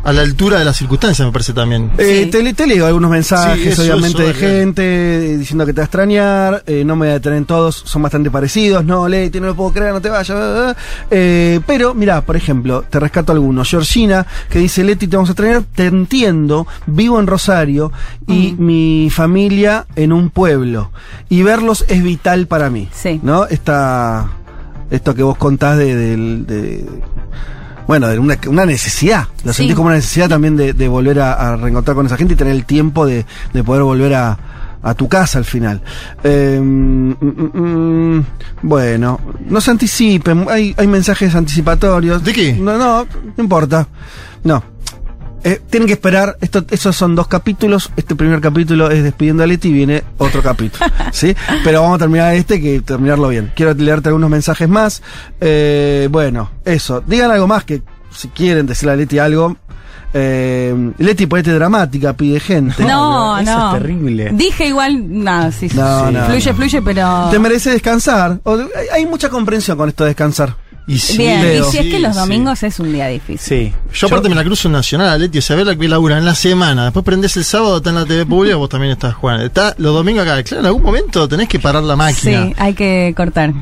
[0.08, 1.92] a la altura de las circunstancias, me parece también.
[1.98, 2.32] Eh, Sí.
[2.32, 5.82] te, le- te leo algunos mensajes, Sí, eso, obviamente, eso, de gente diciendo que te
[5.82, 6.64] va a extrañar.
[6.66, 8.86] eh, no me voy a detener en todos, son bastante parecidos.
[8.86, 10.76] No, Leti, no lo puedo creer, no te vayas.
[11.12, 13.70] Eh, pero, mira, por ejemplo, te rescato algunos.
[13.70, 15.64] Georgina, que dice: Leti, te vamos a extrañar.
[15.76, 17.92] Te entiendo, vivo en Rosario
[18.28, 20.92] y mi familia en un pueblo.
[21.30, 22.88] Y verlos es vital para mí.
[22.94, 23.20] Sí.
[23.24, 23.46] ¿No?
[23.46, 24.30] Esta,
[24.90, 25.96] esto que vos contás de.
[25.96, 26.86] del- de-
[27.88, 29.28] bueno, de una, una necesidad.
[29.44, 29.58] Lo Sí.
[29.60, 32.38] sentís como una necesidad también de, de volver a, a reencontrar con esa gente y
[32.38, 34.38] tener el tiempo de, de poder volver a,
[34.84, 35.82] a tu casa al final.
[36.24, 38.26] Eh, mm, mm, mm,
[38.64, 42.24] bueno, no se anticipen, hay, hay mensajes anticipatorios.
[42.24, 42.54] ¿De qué?
[42.54, 43.88] No, no, no importa.
[44.44, 44.64] No.
[45.44, 49.48] Eh, tienen que esperar, esto, esos son dos capítulos, este primer capítulo es despidiendo a
[49.48, 51.36] Leti y viene otro capítulo, ¿sí?
[51.64, 53.52] Pero vamos a terminar este que terminarlo bien.
[53.56, 55.02] Quiero leerte algunos mensajes más.
[55.40, 59.56] Eh, bueno, eso, digan algo más que si quieren decirle a Leti algo.
[60.14, 62.84] Eh, Leti, ponete dramática, pide gente.
[62.84, 63.68] No, eso no.
[63.76, 64.32] es terrible.
[64.34, 65.78] Dije igual, nada, sí, sí.
[65.78, 66.56] No, no, fluye, no.
[66.56, 67.28] fluye, pero.
[67.30, 68.40] Te merece descansar.
[68.44, 70.56] O- hay, hay mucha comprensión con esto de descansar.
[70.90, 71.68] Y sí, Bien, Leo.
[71.68, 72.20] y si es que los sí.
[72.22, 73.74] domingos es un día difícil.
[73.74, 73.74] Sí.
[73.94, 76.34] Yo aparte me la cruzo en Nacional, Leti, a ver la que labura en la
[76.34, 76.86] semana.
[76.86, 79.44] Después prendés el sábado, está en la TV pública, vos también estás jugando.
[79.46, 80.42] Está los domingos acá.
[80.44, 82.46] Claro, en algún momento tenés que parar la máquina.
[82.48, 83.54] Sí, hay que cortar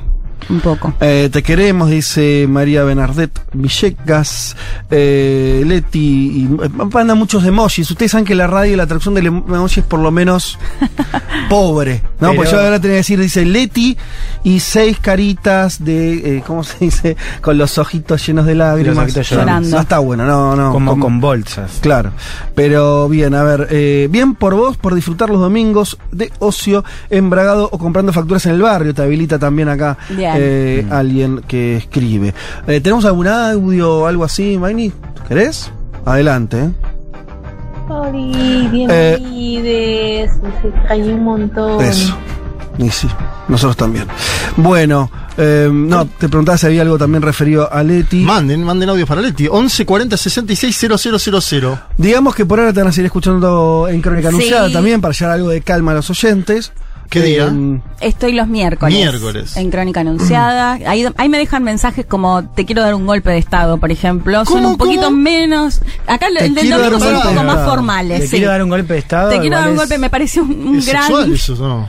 [0.50, 0.94] un poco.
[1.02, 4.56] Eh, te queremos, dice María Bernardet Villegas,
[4.92, 7.90] eh, Leti, y eh, mandan muchos emojis.
[7.92, 10.58] Ustedes saben que la radio y la atracción del emoji es por lo menos
[11.50, 12.30] pobre, ¿no?
[12.30, 13.98] Pero- Pues yo ahora tenía que decir, dice Leti
[14.44, 17.18] y seis caritas de, eh, ¿cómo se dice?
[17.42, 19.06] Con los ojitos llenos de lágrimas.
[19.06, 19.70] ojitos llorando.
[19.70, 20.72] No está bueno, no, no.
[20.72, 21.80] Como Como- con bolsas.
[21.82, 22.12] Claro,
[22.54, 27.70] pero bien, a ver, eh, bien por vos, por disfrutar los domingos de ocio, embragado
[27.72, 30.35] o comprando facturas en el barrio, te habilita también acá Bien.
[30.38, 32.34] Eh, alguien que escribe.
[32.68, 34.92] Eh, ¿Tenemos algún audio o algo así, Maini?
[35.28, 35.72] ¿Querés?
[36.06, 36.58] Adelante.
[36.58, 36.70] ¿eh?
[37.90, 41.84] Oli, bienvenides, se extrañé un montón.
[41.84, 42.18] Eso.
[42.78, 43.08] Y sí,
[43.48, 44.06] nosotros también.
[44.58, 48.24] Bueno, eh, no, te preguntaba si había algo también referido a Leti.
[48.24, 49.48] Manden, manden audio para Leti.
[49.48, 51.78] 11 40 66 000.
[51.98, 54.36] Digamos que por ahora te van a seguir escuchando en Crónica Sí.
[54.36, 56.74] Anunciada también para llevar algo de calma a los oyentes.
[57.10, 57.52] ¿Qué día?
[57.54, 58.98] Eh, Estoy los miércoles.
[58.98, 59.56] Miércoles.
[59.58, 60.74] En Crónica Anunciada.
[60.88, 64.44] Ahí, ahí me dejan mensajes como te quiero dar un golpe de estado, por ejemplo.
[64.46, 65.18] Son ¿Cómo, un poquito cómo?
[65.18, 65.82] menos.
[66.08, 68.20] Acá el, Te el del domingo un son un poco más formales.
[68.22, 68.36] ¿Le sí.
[68.38, 69.30] quiero dar un golpe de estado?
[69.30, 71.04] Te quiero dar un golpe, me parece un, un ¿Es gran.
[71.04, 71.88] sexual eso no?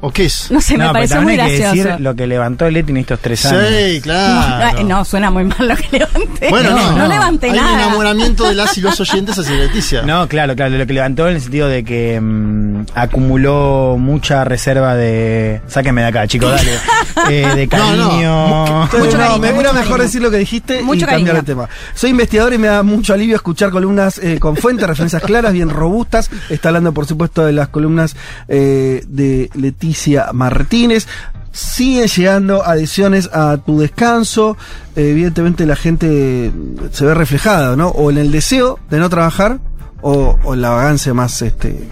[0.00, 0.48] ¿O qué es?
[0.50, 1.88] No sé, me No, pero muy también hay que gracioso.
[1.88, 3.64] decir lo que levantó Leti en estos tres años.
[3.68, 4.82] Sí, claro.
[4.84, 6.50] No, no, suena muy mal lo que levanté.
[6.50, 7.82] Bueno, no, no, levanté Hay un nada.
[7.84, 10.02] enamoramiento de las y los oyentes hacia Leticia.
[10.02, 14.94] No, claro, claro, lo que levantó en el sentido de que mm, acumuló mucha reserva
[14.94, 15.60] de...
[15.66, 16.70] Sáquenme de acá, chicos, dale.
[17.30, 18.08] Eh, de No, no.
[18.08, 18.86] cariño.
[19.04, 20.02] Mucho no, cariño, me mucho mejor cariño.
[20.04, 21.40] decir lo que dijiste Mucho y cambiar cariño.
[21.40, 21.68] el tema.
[21.92, 25.68] Soy investigador y me da mucho alivio escuchar columnas eh, con fuentes, referencias claras, bien
[25.68, 26.30] robustas.
[26.48, 28.14] Está hablando, por supuesto, de las columnas
[28.46, 29.87] eh, de Leticia
[30.32, 31.06] Martínez.
[31.50, 34.56] Siguen llegando adhesiones a tu descanso.
[34.94, 36.52] Eh, evidentemente la gente
[36.92, 37.88] se ve reflejada, ¿no?
[37.88, 39.58] O en el deseo de no trabajar
[40.02, 41.88] o, o en la vagancia más este,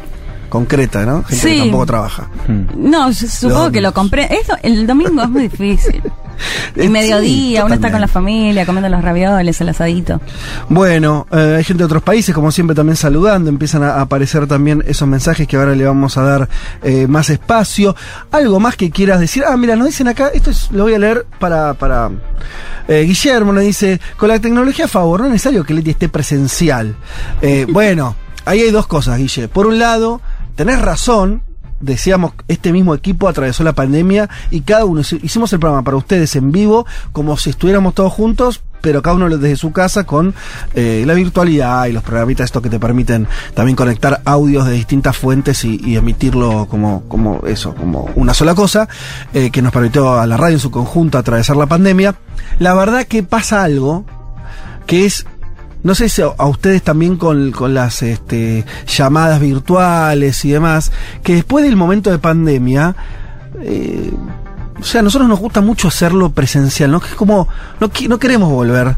[0.51, 1.25] concreta, ¿no?
[1.25, 1.55] Gente Sí.
[1.55, 2.29] que tampoco trabaja.
[2.77, 4.29] No, yo supongo que lo compré.
[4.33, 6.03] Eso, el domingo es muy difícil.
[6.77, 10.21] Y mediodía, sí, uno está con la familia, comiendo los ravioles, el asadito.
[10.69, 13.49] Bueno, eh, hay gente de otros países, como siempre, también saludando.
[13.49, 16.49] Empiezan a aparecer también esos mensajes que ahora le vamos a dar
[16.83, 17.97] eh, más espacio.
[18.31, 19.45] Algo más que quieras decir.
[19.47, 21.75] Ah, mira, nos dicen acá, esto es- lo voy a leer para.
[21.75, 22.11] para
[22.89, 26.09] eh, Guillermo nos dice: con la tecnología a favor, no es necesario que Leti esté
[26.09, 26.97] presencial.
[27.69, 29.49] Bueno, ahí hay dos cosas, Guille.
[29.49, 30.21] Por un lado,
[30.55, 31.43] tenés razón.
[31.81, 35.97] Decíamos, este mismo equipo atravesó la pandemia y cada uno hici- hicimos el programa para
[35.99, 40.35] ustedes en vivo, como si estuviéramos todos juntos, pero cada uno desde su casa con
[40.75, 45.17] eh, la virtualidad y los programitas estos que te permiten también conectar audios de distintas
[45.17, 48.89] fuentes y, y emitirlo como, como eso, como una sola cosa,
[49.35, 52.15] eh, que nos permitió a la radio en su conjunto atravesar la pandemia.
[52.59, 54.05] La verdad que pasa algo
[54.87, 55.27] que es
[55.87, 60.91] no sé si a ustedes también con, con las este, llamadas virtuales y demás,
[61.23, 62.97] que después del momento de pandemia,
[63.63, 64.13] eh,
[64.81, 66.99] o sea, a nosotros nos gusta mucho hacerlo presencial, ¿no?
[66.99, 67.47] Que es como,
[67.79, 68.97] no, no queremos volver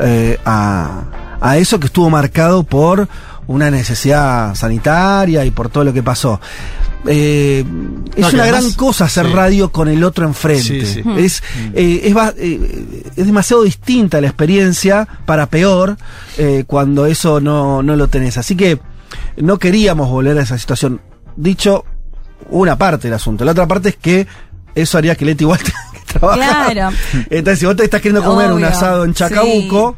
[0.00, 1.02] eh, a,
[1.42, 3.06] a eso que estuvo marcado por
[3.48, 6.40] una necesidad sanitaria y por todo lo que pasó.
[7.06, 7.64] Eh,
[8.14, 9.32] es No, una además- gran cosa hacer sí.
[9.32, 10.84] radio con el otro enfrente.
[10.84, 11.02] Sí, sí.
[11.16, 11.42] Es,
[11.74, 15.96] eh, es, eh, es demasiado distinta la experiencia, para peor,
[16.36, 18.36] eh, cuando eso no, no lo tenés.
[18.38, 18.78] Así que
[19.36, 21.00] no queríamos volver a esa situación.
[21.36, 21.84] Dicho
[22.50, 23.44] una parte del asunto.
[23.44, 24.26] La otra parte es que
[24.74, 26.72] eso haría que Leti igual tenga que trabajar.
[26.72, 26.96] Claro.
[27.30, 29.96] Entonces, si vos te estás queriendo comer un asado en Chacabuco,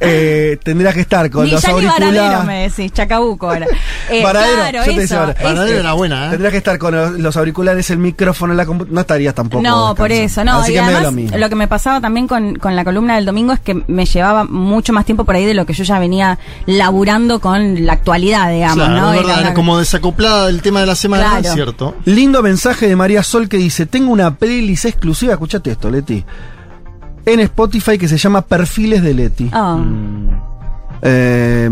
[0.00, 2.44] eh, tendrías que estar con Ni los auriculares.
[2.44, 3.66] Me decís, Chacabuco ahora.
[4.08, 6.30] Eh, claro, yo te decía ahora, era buena, ¿eh?
[6.30, 9.64] Tendrías que estar con los, los auriculares, el micrófono, la compu- no estarías tampoco.
[9.64, 10.60] No, por eso, no.
[10.60, 11.36] Así y que medio además, lo mismo.
[11.36, 14.44] lo que me pasaba también con, con la columna del domingo es que me llevaba
[14.44, 18.48] mucho más tiempo por ahí de lo que yo ya venía laburando con la actualidad,
[18.52, 19.12] digamos, Claro, ¿no?
[19.14, 21.48] Era verdad, una- como desacoplada del tema de la semana, Claro.
[21.48, 21.96] es cierto.
[22.04, 26.24] Lindo mensaje de María Sol que dice: Tengo una playlist exclusiva, escuchate esto, Leti.
[27.26, 29.50] En Spotify que se llama Perfiles de Leti.
[29.52, 29.78] Ah.
[31.02, 31.68] Eh,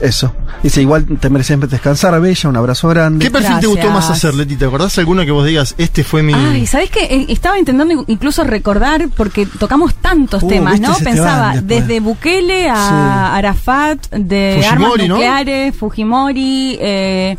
[0.00, 0.34] eso.
[0.62, 3.24] Dice, igual te mereces descansar, Bella, un abrazo grande.
[3.24, 4.56] ¿Qué perfil te gustó más hacer, Leti?
[4.56, 6.34] ¿Te acordás alguno que vos digas, este fue mi.
[6.34, 7.04] Ay, ¿sabés qué?
[7.04, 10.94] Eh, Estaba intentando incluso recordar, porque tocamos tantos Uh, temas, ¿no?
[10.96, 15.14] Pensaba desde Bukele a Arafat, de Fujimori, armas ¿no?
[15.14, 17.38] nucleares, Fujimori, eh,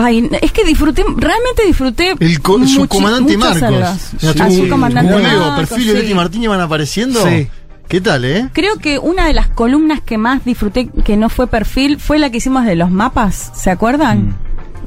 [0.00, 2.14] Ay, es que disfruté, realmente disfruté.
[2.20, 3.62] El co- su comandante Marcos.
[3.70, 3.96] Mira,
[4.44, 5.98] Ah, su comandante Marcos, perfil de sí.
[6.02, 7.22] Leti Martínez van apareciendo.
[7.26, 7.48] Sí.
[7.88, 8.48] ¿Qué tal, eh?
[8.52, 12.30] Creo que una de las columnas que más disfruté, que no fue perfil, fue la
[12.30, 14.36] que hicimos de los mapas, ¿se acuerdan?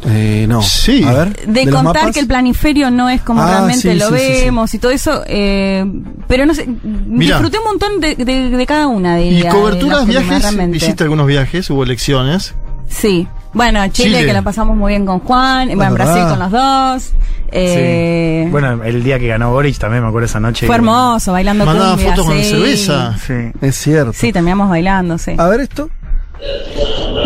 [0.05, 0.61] Eh, no.
[0.61, 1.03] Sí.
[1.03, 1.45] A ver.
[1.47, 4.41] De, contar que el planiferio no es como Ah, realmente sí, lo sí, sí, sí.
[4.45, 5.83] vemos y todo eso, eh,
[6.27, 7.35] pero no sé, Mirá.
[7.37, 10.75] disfruté un montón de, de- de cada una de ¿Y ellas, de coberturas, columnas, viajes?
[10.83, 12.53] Hiciste algunos viajes, hubo elecciones.
[12.87, 13.27] Sí.
[13.53, 14.25] Bueno, Chile, Chile.
[14.27, 17.13] que la pasamos muy bien con Juan, bueno, en Brasil con los dos.
[17.51, 20.65] eh, Bueno, el día que ganó Boric también me acuerdo esa noche.
[20.67, 22.43] Fue hermoso, bailando Mandaban fotos con sí.
[22.45, 23.15] cerveza.
[23.25, 23.33] Sí.
[23.61, 24.13] Es cierto.
[24.13, 25.33] Sí, terminamos bailando, sí.
[25.37, 25.89] A ver esto.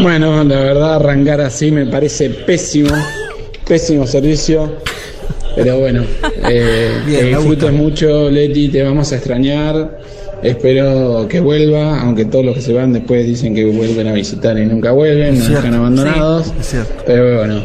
[0.01, 2.89] Bueno, la verdad arrancar así me parece pésimo,
[3.67, 4.77] pésimo servicio.
[5.55, 6.03] Pero bueno,
[6.49, 9.99] eh, Bien, que me disfrutes mucho, Leti, te vamos a extrañar.
[10.43, 14.57] Espero que vuelva, aunque todos los que se van después dicen que vuelven a visitar
[14.57, 16.53] y nunca vuelven, nos dejan abandonados.
[16.59, 17.03] Es cierto.
[17.05, 17.63] Pero bueno,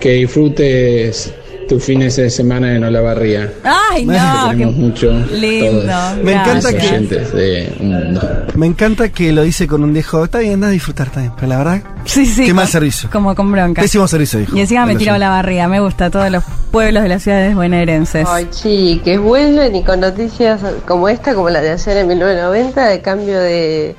[0.00, 1.32] que disfrutes
[1.68, 3.52] tus fines de semana en Olavarría.
[3.64, 5.82] Ay, no, Queremos qué mucho lindo.
[5.82, 8.20] todos Me encanta que- oyentes de un mundo.
[8.54, 10.24] Me encanta que lo dice con un dejo.
[10.24, 11.32] Está bien, anda a disfrutar también.
[11.36, 12.42] Pero la verdad, Sí, sí.
[12.42, 13.08] qué con- mal servicio.
[13.12, 13.82] Como con bronca.
[13.82, 14.56] Pésimo servicio, dijo.
[14.56, 18.26] Y encima me la barriga, me gusta, todos los pueblos de las ciudades bonaerenses.
[18.28, 23.00] Ay, chiques, vuelven y con noticias como esta, como la de ayer en 1990, de
[23.00, 23.96] cambio de,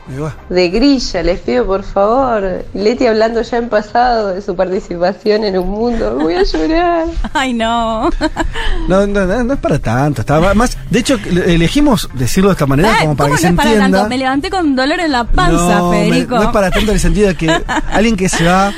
[0.50, 1.24] de grilla.
[1.24, 2.64] Les pido por favor.
[2.74, 6.18] Leti hablando ya en pasado de su participación en un mundo.
[6.20, 7.06] Voy a llorar.
[7.34, 8.10] Ay, no.
[8.88, 10.22] No, no, no, es para tanto.
[10.22, 13.48] Está más, de hecho, elegimos decirlo de esta manera como para ¿Cómo que no se
[13.50, 13.98] es para entienda.
[14.00, 14.10] tanto?
[14.10, 16.36] Me levanté con dolor en la panza, no, me- Federico.
[16.36, 18.72] no es para tanto en el sentido de que alguien que se va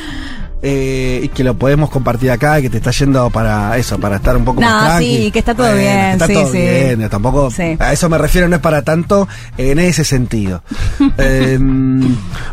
[0.61, 4.35] eh, y que lo podemos compartir acá que te está yendo para eso, para estar
[4.37, 5.17] un poco No, más tranqui.
[5.25, 6.57] sí, que está todo bien, Está sí, todo sí.
[6.57, 7.77] bien, tampoco Sí.
[7.79, 10.63] a eso me refiero, no es para tanto en ese sentido.
[11.17, 11.57] Eh,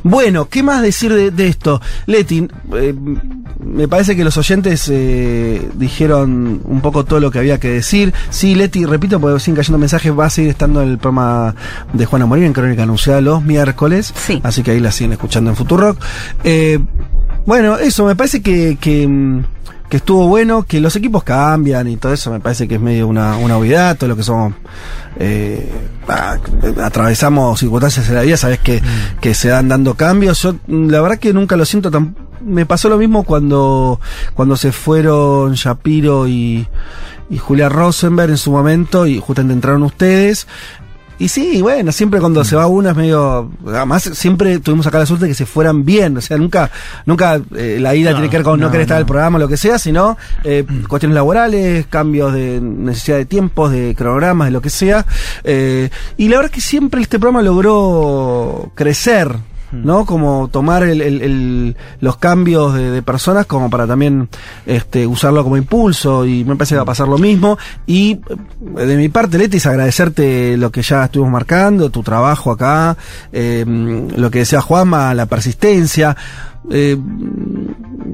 [0.03, 1.81] bueno, ¿qué más decir de, de esto?
[2.07, 2.95] Leti, eh,
[3.65, 8.13] me parece que los oyentes eh, dijeron un poco todo lo que había que decir.
[8.31, 11.55] Sí, Leti, repito, porque siguen cayendo mensajes, va a seguir estando en el programa
[11.93, 14.13] de Juana Morín en Crónica Anunciada los miércoles.
[14.17, 14.41] Sí.
[14.43, 15.99] Así que ahí la siguen escuchando en Futurock.
[16.45, 16.79] Eh,
[17.47, 19.45] bueno, eso, me parece que, que, mm,
[19.89, 23.07] que estuvo bueno, que los equipos cambian y todo eso, me parece que es medio
[23.07, 24.55] una, una obviedad, todo lo que somos,
[25.19, 25.71] eh,
[26.09, 26.39] ah,
[26.83, 28.83] atravesamos circunstancias en la vida, sabes que,
[29.21, 30.43] que se dan dando cambios.
[30.43, 34.01] Yo, mm, la verdad que nunca lo siento tan, me pasó lo mismo cuando,
[34.35, 36.67] cuando se fueron Shapiro y,
[37.31, 40.47] y Julia Rosenberg en su momento y justamente entraron ustedes.
[41.19, 43.51] Y sí, bueno, siempre cuando se va uno es medio.
[43.67, 46.17] Además, siempre tuvimos acá la suerte de que se fueran bien.
[46.17, 46.71] O sea, nunca,
[47.07, 49.07] nunca eh, la ida No, tiene que ver con no, no, querer estar en el
[49.07, 53.95] programa o lo que sea, sino eh, cuestiones laborales, cambios de necesidad de tiempos, de
[53.97, 55.07] cronogramas, de lo que sea.
[55.43, 59.35] Eh, y la verdad que siempre este programa logró crecer.
[59.73, 60.07] ¿No?
[60.07, 64.29] Como tomar el- el- el- los cambios de, de personas como para también
[64.67, 67.59] este, usarlo como impulso y me parece que va a pasar lo mismo.
[67.87, 68.21] Y
[68.79, 72.97] eh, de mi parte, Letis, agradecerte lo que ya estuvimos marcando, tu trabajo acá,
[73.33, 73.65] eh,
[74.17, 76.17] lo que decía Juanma, la persistencia.
[76.71, 76.97] Eh,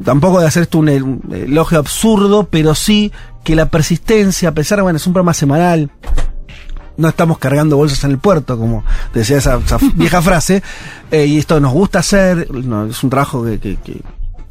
[0.05, 3.13] tampoco de hacer esto un, el- un elogio absurdo, pero sí
[3.45, 5.91] que la persistencia, a pesar bueno, es un programa semanal,
[6.97, 10.63] no estamos cargando bolsas en el puerto, como decía esa, esa vieja frase,
[11.11, 14.01] eh, y esto nos gusta hacer, no, es un trabajo que, que- que-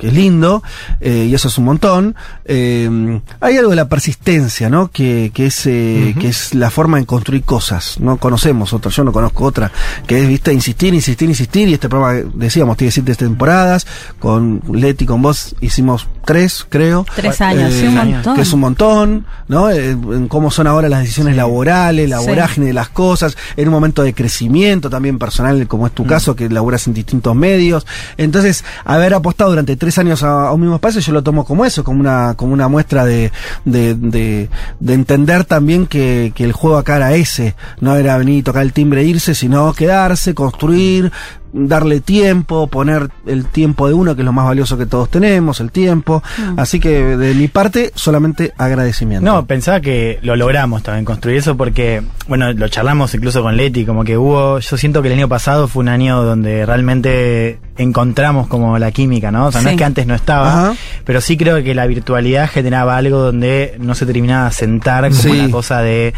[0.01, 0.63] que es lindo,
[0.99, 2.15] eh, y eso es un montón.
[2.43, 4.89] Eh, hay algo de la persistencia, ¿no?
[4.89, 7.99] Que, que es, eh, que es la forma de construir cosas.
[7.99, 9.71] No conocemos otra, yo no conozco otra,
[10.07, 13.85] que es, viste, insistir, insistir, insistir, y este programa, decíamos, tiene siete temporadas,
[14.19, 17.05] con Leti, con vos, hicimos tres, creo.
[17.15, 18.35] Tres años, Eh, sí, un montón.
[18.35, 19.69] Que es un montón, ¿no?
[19.69, 22.27] Eh, en cómo son ahora las decisiones laborales, la Sí.
[22.27, 26.35] vorágine de las cosas, en un momento de crecimiento también personal, como es tu caso,
[26.35, 27.85] que laburas en distintos medios.
[28.17, 31.65] Entonces, haber apostado durante tres años a, a un mismo espacio, yo lo tomo como
[31.65, 33.31] eso, como una, como una muestra de,
[33.65, 34.49] de, de,
[34.79, 38.63] de entender también que, que el juego acá era ese, no era venir y tocar
[38.63, 41.11] el timbre e irse, sino quedarse, construir,
[41.53, 45.59] darle tiempo, poner el tiempo de uno, que es lo más valioso que todos tenemos,
[45.59, 46.23] el tiempo.
[46.37, 46.59] Mm.
[46.59, 49.25] Así que de mi parte, solamente agradecimiento.
[49.29, 53.85] No, pensaba que lo logramos también construir eso porque, bueno, lo charlamos incluso con Leti,
[53.85, 58.47] como que hubo, yo siento que el año pasado fue un año donde realmente encontramos
[58.47, 59.47] como la química, ¿no?
[59.47, 60.73] O sea, no es que antes no estaba, Ajá.
[61.03, 65.21] pero sí creo que la virtualidad generaba algo donde no se terminaba de sentar como
[65.21, 65.29] Sí.
[65.31, 66.13] una cosa de,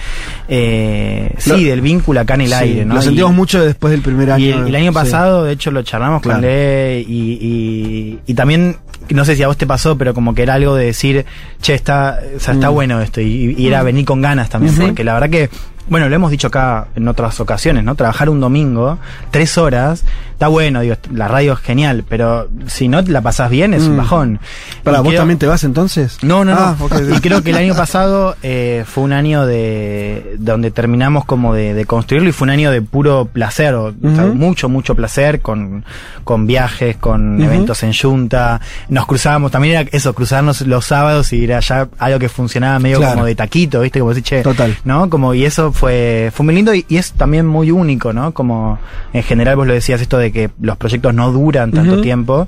[0.47, 2.95] eh, sí, Lo- del vínculo acá en el Sí, aire, ¿no?
[2.95, 4.43] Lo Y- sentimos mucho después del primer año.
[4.45, 4.95] y el, el año sí.
[4.95, 6.37] pasado de hecho lo charlamos Claro.
[6.39, 8.77] con Le y, y, y también,
[9.09, 11.25] no sé si a vos te pasó, pero como que era algo de decir,
[11.61, 12.73] che, está, o sea, está Mm.
[12.73, 13.85] bueno esto, y, y era Mm.
[13.85, 15.49] venir con ganas también, porque la verdad que,
[15.89, 17.95] bueno, lo hemos dicho acá en otras ocasiones, ¿no?
[17.95, 18.97] Trabajar un domingo,
[19.31, 23.49] tres horas, está bueno, digo, la radio es genial, pero si no te la pasás
[23.49, 23.97] bien es un Mm.
[23.97, 24.39] bajón.
[24.83, 26.17] Para, ¿vos creo- también te vas entonces?
[26.21, 27.15] no, no, Ah, no.
[27.15, 31.73] Y creo que el año pasado eh, fue un año de donde terminamos como de,
[31.73, 34.35] de construirlo y fue un año de puro placer, o, o sea, Ujú.
[34.35, 35.85] mucho, mucho placer con,
[36.23, 38.59] con viajes, con eventos en Junta.
[38.89, 42.97] Nos cruzábamos, también era eso, cruzarnos los sábados y era ya algo que funcionaba medio
[42.97, 43.13] Claro.
[43.13, 43.99] como de taquito, ¿viste?
[43.99, 44.75] Como decir, che, Total.
[44.85, 45.09] ¿no?
[45.09, 48.33] Como, y eso fue, fue muy lindo y, y es también muy único, ¿no?
[48.33, 48.79] Como
[49.13, 52.47] en general vos lo decías esto de que los proyectos no duran tanto tiempo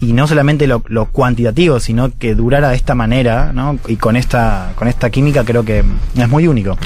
[0.00, 3.78] y no solamente lo, lo cuantitativo, sino que durara de esta manera, ¿no?
[3.86, 5.84] Y con esta, con esta química creo que
[6.16, 6.76] es muy único.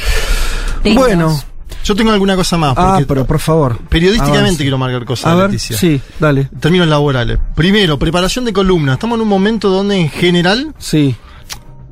[0.94, 1.38] Bueno.
[1.84, 2.74] Yo tengo alguna cosa más.
[2.76, 3.78] Ah, Porque pero por favor.
[3.88, 4.62] periodísticamente avance.
[4.64, 5.76] quiero marcar cosas, A ver, Leticia.
[5.78, 6.48] sí, dale.
[6.58, 7.38] Términos laborales.
[7.54, 8.94] Primero, preparación de columna.
[8.94, 10.74] Estamos en un momento donde en general.
[10.78, 11.14] Sí.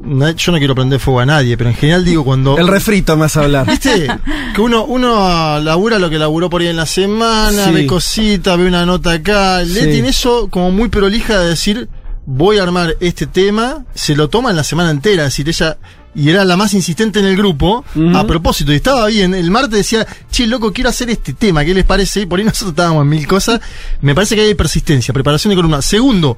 [0.07, 2.59] Yo no quiero prender fuego a nadie, pero en general digo cuando.
[2.59, 3.67] El refrito a hablar.
[3.67, 4.09] ¿Viste?
[4.55, 7.73] Que uno, uno labura lo que laburó por ahí en la semana, Sí.
[7.73, 9.65] ve cositas, ve una nota acá.
[9.65, 9.73] Sí.
[9.73, 11.89] Leti en eso como muy prolija de decir,
[12.27, 15.77] voy a armar este tema, se lo toma en la semana entera, es decir, ella,
[16.15, 17.85] y era la más insistente en el grupo,
[18.15, 21.75] a propósito, y estaba bien, el martes decía, che, loco, quiero hacer este tema, ¿qué
[21.75, 22.21] les parece?
[22.21, 23.61] Y por ahí nosotros estábamos en mil cosas,
[24.01, 25.83] me parece que hay persistencia, preparación de columna.
[25.83, 26.37] Segundo,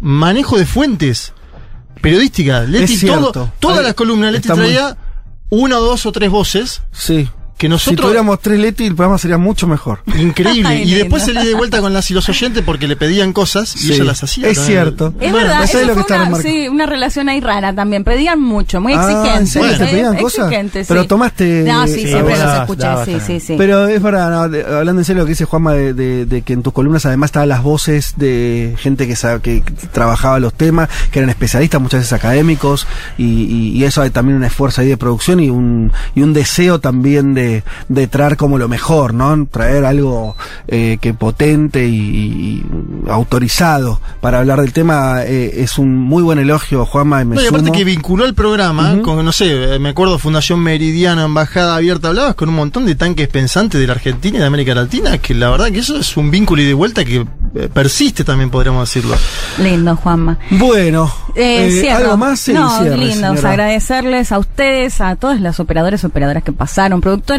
[0.00, 1.32] manejo de fuentes
[2.04, 2.68] periodísticas.
[2.68, 2.86] Leti,
[3.32, 4.96] todo, todas las columnas, Leti está muy- traía
[5.50, 7.28] una o dos o tres voces Sí.
[7.56, 10.00] Que Si nosotros tuviéramos tres Leti, el programa sería mucho mejor.
[10.18, 12.96] increíble Ay, y después se le de vuelta con las y los oyentes porque le
[12.96, 15.14] pedían cosas y ella las hacía Es cierto.
[15.20, 18.02] Es Bueno, verdad, ¿sabes eso lo que fue una, sí, una relación ahí rara también.
[18.04, 19.40] Pedían mucho, muy Ah, exigentes.
[19.40, 19.88] ¿en serio te ¿eh?
[19.88, 20.46] pedían cosas?
[20.46, 21.08] Exigentes, Pero sí.
[21.08, 23.54] tomaste- No, sí, Sí, siempre los escuché, sí, sí, sí.
[23.56, 26.42] Pero es verdad, no, de- hablando en serio lo que dice Juanma, de, de- de
[26.42, 30.54] que en tus columnas además estaban las voces de gente que, sabe, que trabajaba los
[30.54, 32.86] temas, que eran especialistas, muchas veces académicos,
[33.16, 36.32] y, y- y eso hay también un esfuerzo ahí de producción y un, y un
[36.32, 37.43] deseo también de,
[37.88, 39.46] de traer como lo mejor, ¿no?
[39.50, 40.36] Traer algo
[40.68, 42.66] eh, que potente y, y
[43.10, 47.42] autorizado para hablar del tema eh, es un muy buen elogio, Juanma, y me No,
[47.42, 47.78] y aparte sumo.
[47.78, 52.34] que vinculó el programa con, no sé, eh, me acuerdo Fundación Meridiana, Embajada Abierta, hablabas
[52.34, 55.50] con un montón de tanques pensantes de la Argentina y de América Latina, que la
[55.50, 59.16] verdad que eso es un vínculo y de vuelta que eh, persiste también, podríamos decirlo.
[59.62, 60.38] Lindo, Juanma.
[60.50, 63.50] Bueno, Eh, eh, algo más, sí, no, cierre, lindos, señora.
[63.50, 67.33] agradecerles a ustedes, a todos los operadores, operadoras que pasaron, productoras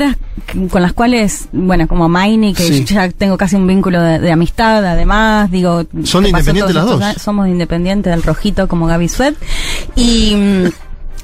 [0.70, 2.86] con las cuales, bueno, como Maini, que Sí.
[2.86, 5.86] ya tengo casi un vínculo de, de amistad, además, digo...
[6.04, 7.02] Son de que pasó Independiente todos las dos.
[7.02, 9.36] años, Somos de Independiente del Rojito, como Gaby Suet,
[9.96, 10.36] y...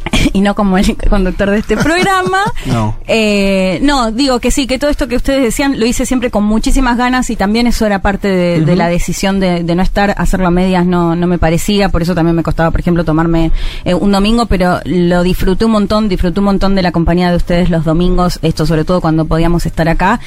[0.34, 2.40] y no como el conductor de este programa.
[2.66, 2.96] No.
[3.08, 6.44] Eh, no, digo que sí, que todo esto que ustedes decían lo hice siempre con
[6.44, 10.48] muchísimas ganas y también eso era parte de, la decisión de, de no estar, hacerlo
[10.48, 13.52] a medias no, no me parecía, por eso también me costaba, por ejemplo, tomarme
[13.84, 17.38] eh, un domingo, pero lo disfruté un montón, disfruté un montón de la compañía de
[17.38, 20.20] ustedes los domingos, esto sobre todo cuando podíamos estar acá.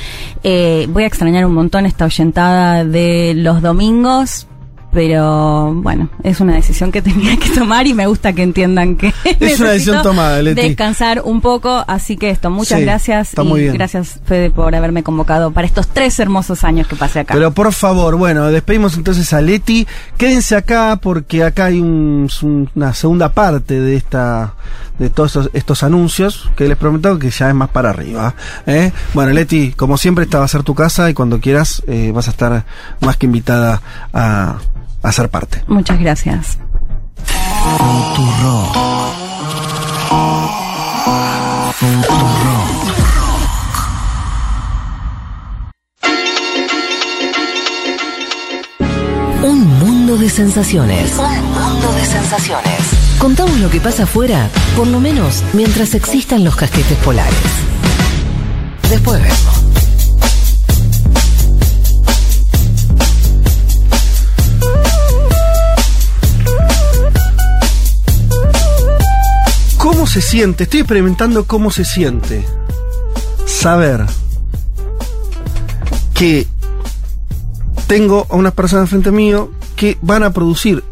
[0.42, 4.46] Eh, voy a extrañar un montón esta oyentada de los domingos.
[4.95, 9.12] Pero bueno, es una decisión que tenía que tomar y me gusta que entiendan que
[9.40, 10.62] Es una decisión tomada, Leti.
[10.68, 13.74] descansar un poco, así que esto, muchas Sí, gracias está y muy bien.
[13.74, 17.34] gracias Fede por haberme convocado para estos tres hermosos años que pasé acá.
[17.34, 19.86] Pero por favor, bueno, despedimos entonces a Leti.
[20.16, 22.30] Quédense acá porque acá hay un-
[22.74, 24.55] una segunda parte de esta
[24.99, 28.32] de todos estos, estos anuncios que les prometo que ya es más para arriba.
[28.64, 28.92] ¿eh?
[29.12, 32.28] Bueno, Leti, como siempre, esta va a ser tu casa y cuando quieras eh, vas
[32.28, 32.64] a estar
[33.01, 33.82] más que invitada
[34.12, 34.59] a,
[35.05, 35.62] a ser parte.
[35.66, 36.59] Muchas gracias.
[49.42, 51.18] Un mundo de sensaciones.
[51.18, 53.18] Un mundo de sensaciones.
[53.18, 57.34] Contamos lo que pasa afuera, por lo menos mientras existan los casquetes polares.
[58.88, 59.63] Después vemos.
[69.85, 70.64] ¿Cómo se siente?
[70.64, 72.43] Estoy experimentando cómo se siente
[73.45, 74.07] saber
[76.14, 76.47] que
[77.87, 80.82] tengo a unas personas frente mío que van a producir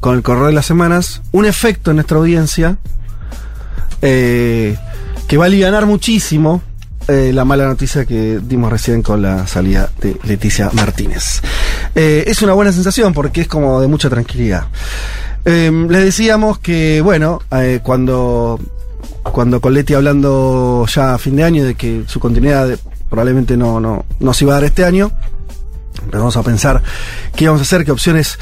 [0.00, 2.78] con el correr de las semanas un efecto en nuestra audiencia
[4.00, 4.78] eh,
[5.28, 6.62] que va a aliviar muchísimo
[7.06, 11.42] eh, la mala noticia que dimos recién con la salida de Leticia Martínez.
[11.94, 14.68] Eh, es una buena sensación porque es como de mucha tranquilidad.
[15.44, 18.58] Eh, les decíamos que, bueno, eh, cuando,
[19.22, 22.78] cuando con Leti hablando ya a fin de año de que su continuidad
[23.08, 25.10] probablemente no, no, no se iba a dar este año,
[26.02, 26.82] empezamos a pensar
[27.34, 28.38] qué íbamos a hacer, qué opciones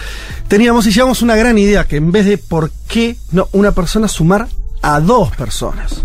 [0.48, 4.08] teníamos y llevamos una gran idea, que en vez de por qué no una persona
[4.08, 4.48] sumar
[4.82, 6.04] a dos personas.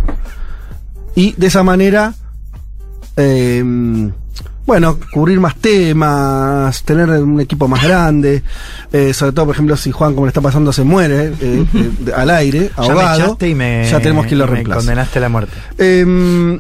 [1.16, 2.14] Y de esa manera,
[3.18, 3.64] eh,
[4.66, 8.44] bueno, cubrir más temas, tener un equipo más grande,
[8.92, 11.92] eh, sobre todo, por ejemplo, si Juan, como le está pasando, se muere eh, eh,
[12.16, 14.82] al aire, Ya me ahogado, echaste y me, ya tenemos que lo reemplazar.
[14.82, 15.54] condenaste a la muerte.
[15.78, 16.60] Eh,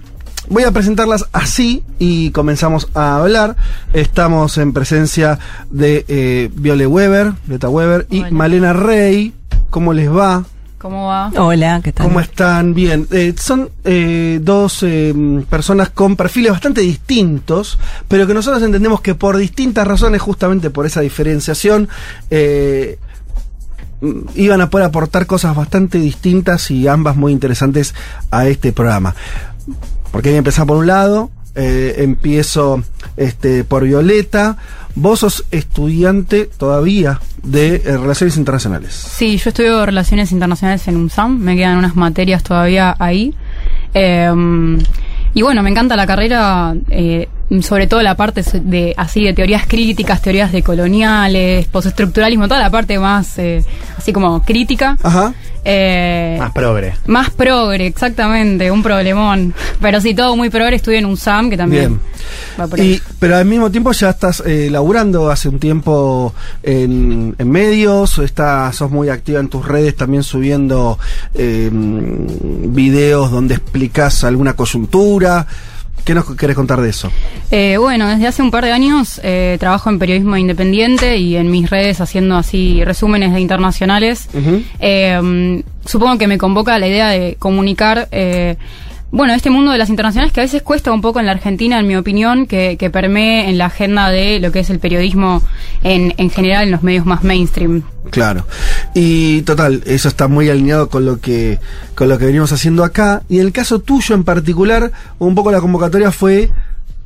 [0.49, 3.55] voy a presentarlas así y comenzamos a hablar.
[3.93, 5.39] Estamos en presencia
[5.71, 9.33] de eh, Viole Weber, Beta Weber y Malena Rey.
[9.69, 10.43] ¿Cómo les va?
[10.83, 11.31] ¿Cómo va?
[11.37, 12.07] Hola, ¿qué tal?
[12.07, 12.73] ¿Cómo están?
[12.73, 13.07] Bien.
[13.09, 15.13] Eh, son eh, dos eh,
[15.49, 17.79] personas con perfiles bastante distintos,
[18.09, 21.87] pero que nosotros entendemos que por distintas razones, justamente por esa diferenciación,
[22.29, 22.99] eh,
[24.35, 27.95] iban a poder aportar cosas bastante distintas y ambas muy interesantes
[28.29, 29.15] a este programa.
[30.11, 32.83] Porque hay que empezar por un lado, eh, empiezo
[33.17, 34.57] este, por Violeta.
[34.95, 38.93] Vos sos estudiante todavía de eh, Relaciones Internacionales.
[38.93, 43.33] Sí, yo estudio Relaciones Internacionales en UNSAM, me quedan unas materias todavía ahí.
[43.93, 44.31] Eh,
[45.35, 47.27] y bueno, me encanta la carrera, eh,
[47.61, 52.69] sobre todo la parte de así de teorías críticas, teorías de coloniales, postestructuralismo, toda la
[52.69, 53.63] parte más eh,
[53.97, 54.97] así como crítica.
[55.03, 55.33] Ajá.
[55.65, 56.93] Eh, Más progre.
[57.05, 59.53] más progre, exactamente, un problemón.
[59.79, 61.99] Pero sí, todo muy progre, estudio en UNSAM, que también Bien.
[62.59, 62.95] va por ahí.
[62.95, 66.33] Y, pero al mismo tiempo ya estás eh, laburando hace un tiempo
[66.63, 70.99] en, en medios, estás, sos muy activa en tus redes también subiendo
[71.33, 75.47] eh, videos donde explicas alguna coyuntura.
[76.03, 77.09] ¿Qué nos querés contar de eso?
[77.49, 81.49] Eh, bueno, desde hace un par de años eh, trabajo en periodismo independiente y en
[81.49, 84.27] mis redes haciendo así resúmenes de internacionales.
[84.79, 88.57] Eh, supongo que me convoca la idea de comunicar, eh,
[89.13, 91.79] bueno, este mundo de las internacionales que a veces cuesta un poco en la Argentina,
[91.79, 95.43] en mi opinión, que, que permee en la agenda de lo que es el periodismo
[95.83, 97.83] en, en general en los medios más mainstream.
[98.09, 98.47] Claro.
[98.95, 101.59] Y total, eso está muy alineado con lo que
[101.93, 103.21] con lo que venimos haciendo acá.
[103.29, 106.49] Y en el caso tuyo en particular, un poco la convocatoria fue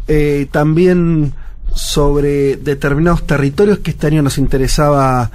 [0.07, 1.33] eh, también
[1.75, 5.29] sobre determinados territorios que este año nos interesaba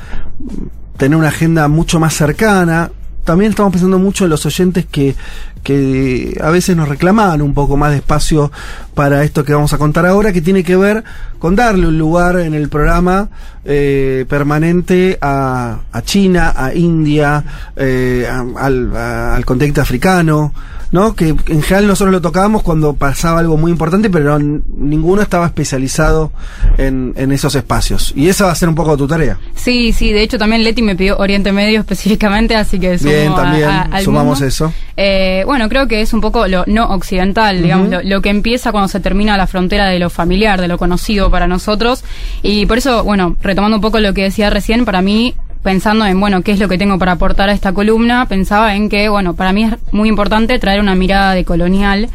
[0.97, 2.91] tener una agenda mucho más cercana.
[3.25, 5.15] También estamos pensando mucho en los oyentes que,
[5.63, 8.51] que a veces nos reclamaban un poco más de espacio
[8.95, 11.05] para esto que vamos a contar ahora, que tiene que ver
[11.43, 13.29] con darle un lugar en el programa
[13.65, 17.43] eh, permanente a, a China, a India,
[17.75, 20.53] eh, a- al, a- al continente africano,
[20.93, 21.15] ¿no?
[21.17, 25.47] Que en general nosotros lo tocábamos cuando pasaba algo muy importante, pero n- ninguno estaba
[25.47, 26.31] especializado
[26.79, 28.13] en, en esos espacios.
[28.15, 29.39] Y esa va a ser un poco tu tarea.
[29.57, 33.35] Sí, sí, de hecho también Leti me pidió Oriente Medio específicamente, así que sumo Bien,
[33.35, 34.73] también al sumamos eso.
[34.97, 38.89] Eh, bueno, creo que es un poco lo no occidental, digamos, lo que empieza cuando
[38.89, 42.05] se termina la frontera de lo familiar, de lo conocido para nosotros.
[42.45, 46.19] Y por eso, bueno, retomando un poco lo que decía recién, para mí, pensando en,
[46.19, 49.35] bueno, qué es lo que tengo para aportar a esta columna, pensaba en que, bueno,
[49.35, 52.09] para mí es muy importante traer una mirada de colonial,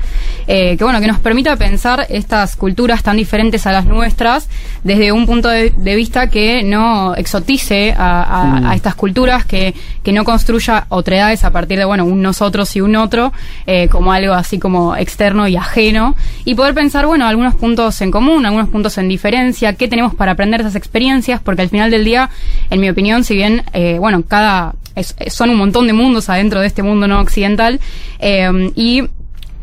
[0.47, 4.49] eh, que, bueno, que nos permita pensar estas culturas tan diferentes a las nuestras
[4.83, 8.65] desde un punto de, de vista que no exotice a, a- Mm.
[8.67, 9.73] a estas culturas, que,
[10.07, 13.33] que no construya otredades a partir de, bueno, un nosotros y un otro,
[13.65, 18.09] eh, como algo así como externo y ajeno, y poder pensar, bueno, algunos puntos en
[18.09, 21.91] común, algunos puntos en diferencia, qué tenemos para aprender de esas experiencias, porque al final
[21.91, 22.29] del día,
[22.69, 24.75] en mi opinión, si bien, eh, bueno, cada,
[25.29, 27.81] son un montón de mundos adentro de este mundo no occidental,
[28.19, 29.09] eh, y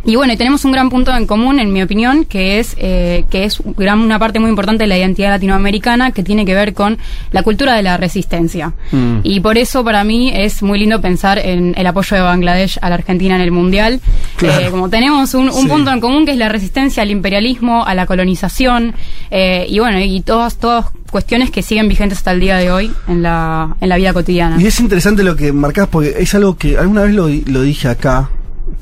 [0.05, 3.25] y bueno, y tenemos un gran punto en común, en mi opinión, que es eh,
[3.31, 6.75] que es gran, una parte muy importante de la identidad latinoamericana que tiene que ver
[6.75, 6.99] con
[7.33, 8.73] la cultura de la resistencia.
[8.93, 9.19] Mm.
[9.23, 12.89] Y por eso para mí es muy lindo pensar en el apoyo de Bangladesh a
[12.91, 14.01] la Argentina en el Mundial.
[14.37, 14.61] Claro.
[14.67, 15.69] Eh, como tenemos un, un Sí.
[15.69, 18.95] punto en común que es la resistencia al imperialismo, a la colonización,
[19.31, 22.91] eh, y bueno, y todas, todas cuestiones que siguen vigentes hasta el día de hoy
[23.09, 24.61] en la, en la vida cotidiana.
[24.61, 27.89] Y es interesante lo que marcás porque es algo que alguna vez lo, lo dije
[27.89, 28.29] acá.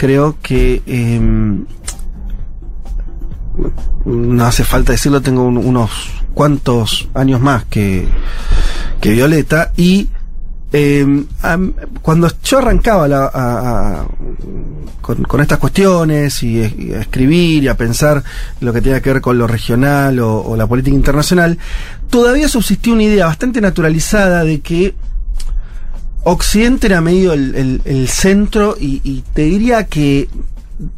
[0.02, 1.20] Creo que eh,
[4.04, 5.90] no hace falta decirlo, tengo un- unos
[6.34, 8.04] cuantos años más que,
[9.00, 10.08] que Violeta y
[11.42, 14.08] am- cuando yo arrancaba
[15.00, 18.24] con, estas cuestiones y, es- y a escribir y a pensar
[18.60, 21.58] lo que tenía que ver con lo regional o, o la política internacional,
[22.10, 24.94] todavía subsistía una idea bastante naturalizada de que
[26.24, 30.28] Occidente era medio el, el- centro y, y te diría que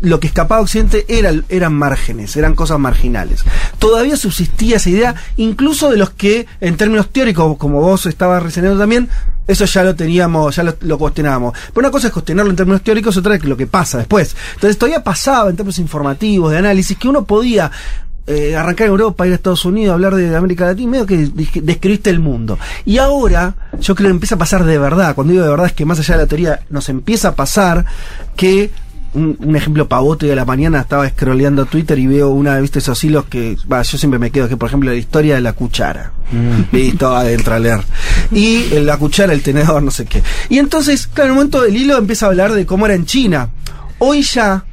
[0.01, 3.45] lo que escapaba a Occidente era, eran márgenes, eran cosas marginales.
[3.79, 8.79] Todavía subsistía esa idea, incluso de los que, en términos teóricos, como vos estabas reseñando
[8.79, 9.09] también,
[9.47, 11.53] eso ya lo teníamos, ya lo, lo cuestionábamos.
[11.75, 14.35] Pero una cosa es cuestionarlo en términos teóricos, otra es lo que pasa después.
[14.55, 17.71] Entonces todavía pasaba en términos informativos, de análisis, que uno podía
[18.27, 21.29] eh, arrancar en Europa, ir a Estados Unidos, hablar de América Latina, medio que
[21.63, 22.59] describiste el mundo.
[22.87, 25.15] Y ahora, yo creo que empieza a pasar de verdad.
[25.15, 27.85] Cuando digo de verdad es que más allá de la teoría, nos empieza a pasar
[28.35, 28.71] que
[29.13, 33.03] un, un ejemplo pavote de la mañana estaba scrolleando Twitter y veo una, viste, esos
[33.05, 36.13] hilos que, va, yo siempre me quedo, que por ejemplo la historia de la cuchara.
[36.73, 37.81] Listo, adentro a leer.
[38.33, 40.23] Y la cuchara, el tenedor, no sé qué.
[40.49, 43.05] Y entonces, claro, en un momento el hilo empieza a hablar de cómo era en
[43.05, 43.51] China.
[43.99, 44.65] Hoy ya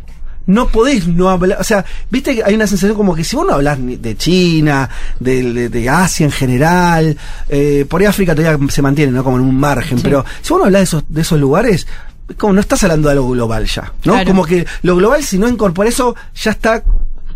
[0.53, 3.45] no podés no hablar, o sea, viste que hay una sensación como que si vos
[3.47, 4.89] no hablas de China,
[5.19, 7.17] de, de- de Asia en general,
[7.49, 9.23] eh, por ahí África todavía se mantiene, ¿no?
[9.23, 11.87] Como en un margen, pero si vos no hablas de esos, de esos lugares,
[12.29, 14.13] es como no estás hablando de algo global ya, ¿no?
[14.13, 14.27] Claro.
[14.27, 16.83] Como que lo global, si no incorpora eso, ya está.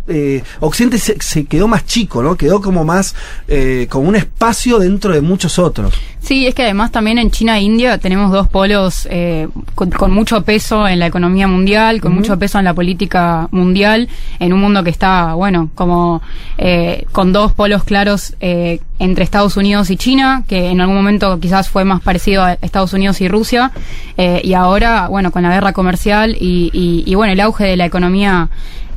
[0.08, 2.36] Eh, Occidente se, se quedó más chico, ¿no?
[2.36, 3.14] Quedó como más,
[3.48, 5.94] eh, como un espacio dentro de muchos otros.
[6.20, 9.46] Sí, es que además también en China e India tenemos dos polos eh,
[9.76, 14.08] con, con mucho peso en la economía mundial, con mucho peso en la política mundial,
[14.40, 16.22] en un mundo que está, bueno, como
[16.58, 21.38] eh, con dos polos claros eh, entre Estados Unidos y China, que en algún momento
[21.40, 23.70] quizás fue más parecido a Estados Unidos y Rusia,
[24.16, 27.76] eh, y ahora, bueno, con la guerra comercial y, y- y, bueno, el auge de
[27.76, 28.48] la economía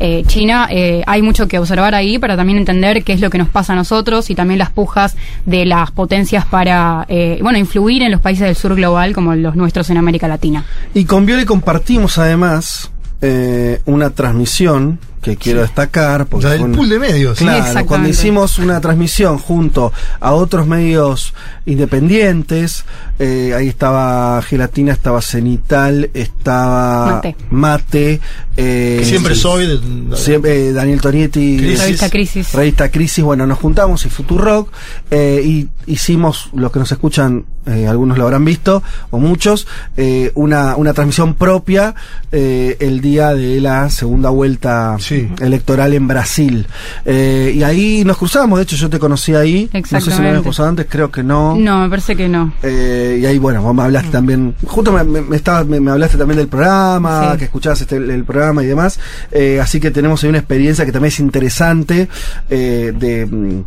[0.02, 3.38] eh, China, eh, hay mucho que observar ahí para también entender qué es lo que
[3.38, 8.04] nos pasa a nosotros y también las pujas de las potencias para, eh, bueno, influir
[8.04, 10.64] en los países del sur global como los nuestros en América Latina.
[10.94, 12.90] Y con Viole compartimos además
[13.22, 16.26] eh, una transmisión que quiero destacar.
[16.26, 17.38] Porque La del pool de medios.
[17.38, 21.34] Claro, cuando hicimos una transmisión junto a otros medios
[21.66, 22.86] independientes,
[23.20, 27.36] eh, ahí estaba Gelatina, estaba Cenital, estaba Mate.
[27.52, 28.20] Mate,
[28.58, 31.80] eh, Que siempre sí, soy de- siempre, eh, Daniel Tonietti, Crisis.
[31.82, 32.54] Revista Crisis.
[32.54, 34.72] Revista Crisis, bueno, nos juntamos y Futurock
[35.12, 39.68] eh, y hicimos, los que nos escuchan, eh, algunos lo habrán visto, o muchos,
[39.98, 41.94] eh, una, una transmisión propia
[42.32, 44.98] eh, el día de la segunda vuelta
[45.42, 46.68] electoral en Brasil.
[47.06, 50.30] Eh, y ahí nos cruzamos, de hecho yo te conocí ahí, no sé si me
[50.30, 51.56] habías cruzado antes, creo que no.
[51.56, 52.54] No, me parece que no.
[52.64, 55.92] Eh, y ahí, bueno, vos me hablaste también, justo me, me- me estaba- me- me
[55.92, 57.38] hablaste también del programa, Sí.
[57.40, 59.00] que escuchabas este, el, el programa y demás.
[59.32, 62.08] Eh, así que tenemos ahí una experiencia que también es interesante
[62.50, 63.64] eh, de mm,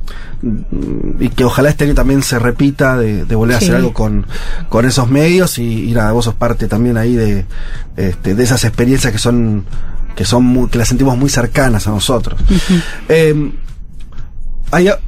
[1.21, 4.27] y que ojalá este año también se repita de, de volver a hacer algo con,
[4.69, 7.45] con esos medios y, y nada, vos sos parte también ahí de,
[7.97, 9.65] este, de esas experiencias que son
[10.17, 12.39] que son muy- que las sentimos muy cercanas a nosotros.
[14.71, 14.99] Hay a-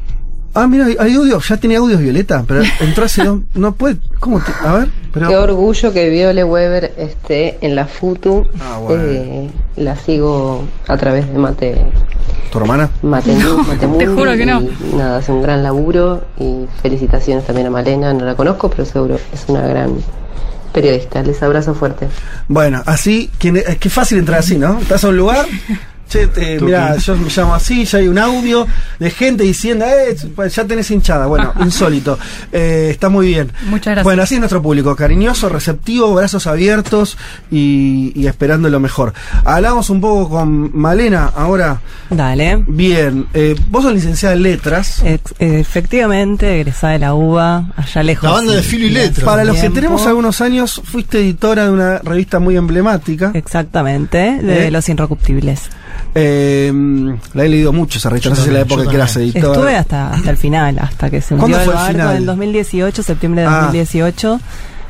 [0.55, 4.41] ah, mira, hay, audio, ya tiene audios Violeta, pero entró hace dos- no puede, ¿cómo?
[4.41, 8.47] te- a ver, pero Qué orgullo que Viole Weber esté en la FUTU.
[8.61, 9.03] Ah, bueno.
[9.07, 11.87] Eh, la sigo a través de Mate.
[12.51, 12.91] tu hermana.
[13.03, 14.61] Mate, No, Mate te juro que no.
[14.63, 18.85] y nada, hace un gran laburo y felicitaciones también a Malena, no la conozco, pero
[18.85, 19.95] seguro es una gran
[20.73, 21.23] periodista.
[21.23, 22.09] Les abrazo fuerte.
[22.49, 24.81] Bueno, así, que fácil entrar así, ¿no?
[24.81, 25.47] Estás a un lugar,
[26.09, 28.67] che, te- mira, yo me llamo así, ya hay un audio
[28.99, 31.27] de gente diciendo, eh, pues ya tenés hinchada.
[31.27, 32.19] Bueno, insólito.
[32.53, 33.51] Eh, está muy bien.
[33.67, 34.05] Muchas gracias.
[34.05, 37.17] Bueno, así es nuestro público, cariñoso, receptivo, brazos abiertos
[37.51, 39.13] y, y esperando lo mejor.
[39.45, 41.81] Hablamos un poco con Malena ahora.
[42.11, 42.63] Dale.
[42.67, 45.03] Bien, eh, vos sos licenciada en letras.
[45.05, 48.25] Ex- efectivamente, egresada de la UBA, allá lejos.
[48.25, 49.25] La banda de Filo y Letras.
[49.25, 53.31] Para los que tenemos algunos años, fuiste editora de una revista muy emblemática.
[53.35, 54.71] Exactamente, de ¿Eh?
[54.71, 55.63] Los Inrecuptibles.
[56.15, 56.73] Eh,
[57.35, 59.53] la he leído mucho esa revista, Yo no sé si la época que eras editora.
[59.53, 62.17] Estuve hasta, hasta el final, hasta que se ¿Cuándo hundió el fue el barco final?
[62.17, 63.61] en 2018, septiembre de Ah.
[63.63, 64.41] 2018.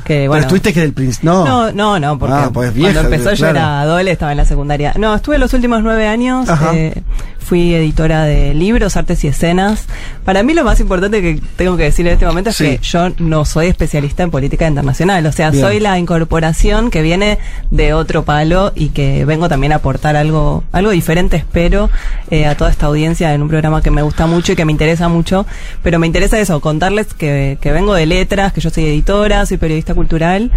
[0.04, 1.26] Que, Pero bueno, estuviste que del príncipe.
[1.26, 1.44] No.
[1.44, 4.44] No, no, no, porque Ah, pues vieja, cuando empezó yo era adole, estaba en la
[4.44, 4.92] secundaria.
[4.98, 7.02] No, estuve los últimos nueve años, eh,
[7.38, 9.86] fui editora de libros, artes y escenas.
[10.24, 12.64] Para mí lo más importante que tengo que decir en este momento es Sí.
[12.64, 15.62] que yo no soy especialista en política internacional, o sea, Bien.
[15.64, 17.38] soy la incorporación que viene
[17.70, 21.90] de otro palo y que vengo también a aportar algo, algo diferente, espero,
[22.30, 24.72] eh, a toda esta audiencia en un programa que me gusta mucho y que me
[24.72, 25.46] interesa mucho,
[25.82, 29.56] pero me interesa eso, contarles que, que vengo de letras, que yo soy editora, soy
[29.58, 30.50] periodista cultural.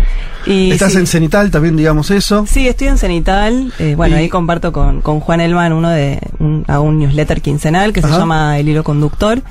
[0.46, 0.98] Y Estás sí.
[1.00, 2.46] en Cenital, también digamos eso.
[2.48, 3.72] Sí, estoy en Cenital.
[3.80, 7.42] eh, bueno, Y- ahí comparto con, con Juan Elman uno de un, hago un newsletter
[7.42, 8.10] quincenal que Ajá.
[8.14, 9.42] se llama El Hilo Conductor,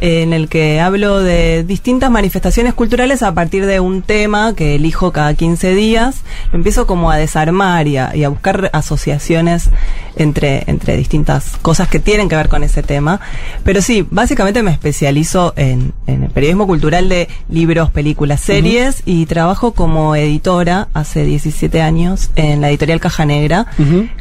[0.00, 5.12] en el que hablo de distintas manifestaciones culturales a partir de un tema que elijo
[5.12, 6.22] cada 15 días.
[6.52, 9.70] Lo empiezo como a desarmar y a, y a buscar asociaciones
[10.16, 13.20] entre, entre distintas cosas que tienen que ver con ese tema.
[13.64, 19.26] Pero sí, básicamente me especializo en, en el periodismo cultural de libros, películas, series y
[19.26, 23.66] trabajo como editora hace 17 años en la editorial Caja Negra,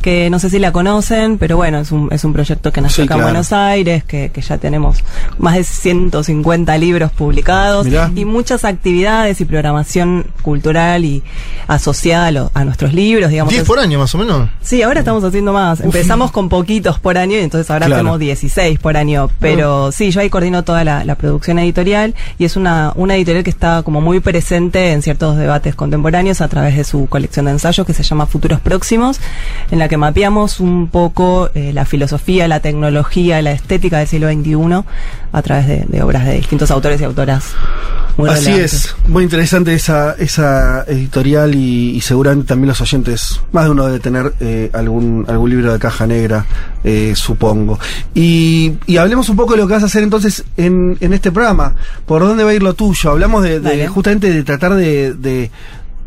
[0.02, 3.04] que no sé si la conocen, pero bueno, es un, es un proyecto que nació
[3.04, 3.22] Sí, acá claro.
[3.30, 5.04] en Buenos Aires, que, que ya tenemos
[5.38, 8.12] más de de 150 libros publicados Mirá.
[8.16, 11.24] y muchas actividades y programación cultural y
[11.68, 13.52] asociada a, lo- a nuestros libros, digamos.
[13.52, 14.50] 10 Es- por año más o menos.
[14.62, 15.80] Sí, ahora estamos haciendo más.
[15.82, 18.02] Empezamos con poquitos por año y entonces ahora Claro.
[18.02, 19.30] hacemos 16 por año.
[19.40, 23.44] Pero sí, yo ahí coordino toda la, la producción editorial y es una, una editorial
[23.44, 27.52] que está como muy presente en ciertos debates contemporáneos a través de su colección de
[27.52, 29.20] ensayos que se llama Futuros Próximos,
[29.72, 34.28] en la que mapeamos un poco eh, la filosofía, la tecnología, la estética del siglo
[34.32, 34.84] XXI
[35.32, 37.54] a través de, de obras de distintos autores y autoras.
[38.18, 38.74] Muy Así relevantes.
[38.74, 43.86] es, muy interesante esa, esa editorial y, y seguramente también los oyentes, más de uno
[43.88, 46.46] debe tener eh, algún, algún libro de caja negra,
[46.86, 47.78] eh, supongo.
[48.14, 51.32] Y, y hablemos un poco de lo que vas a hacer entonces en, en este
[51.32, 51.76] programa.
[52.06, 53.12] ¿Por dónde va a ir lo tuyo?
[53.12, 55.52] Hablamos de, justamente de tratar de, de,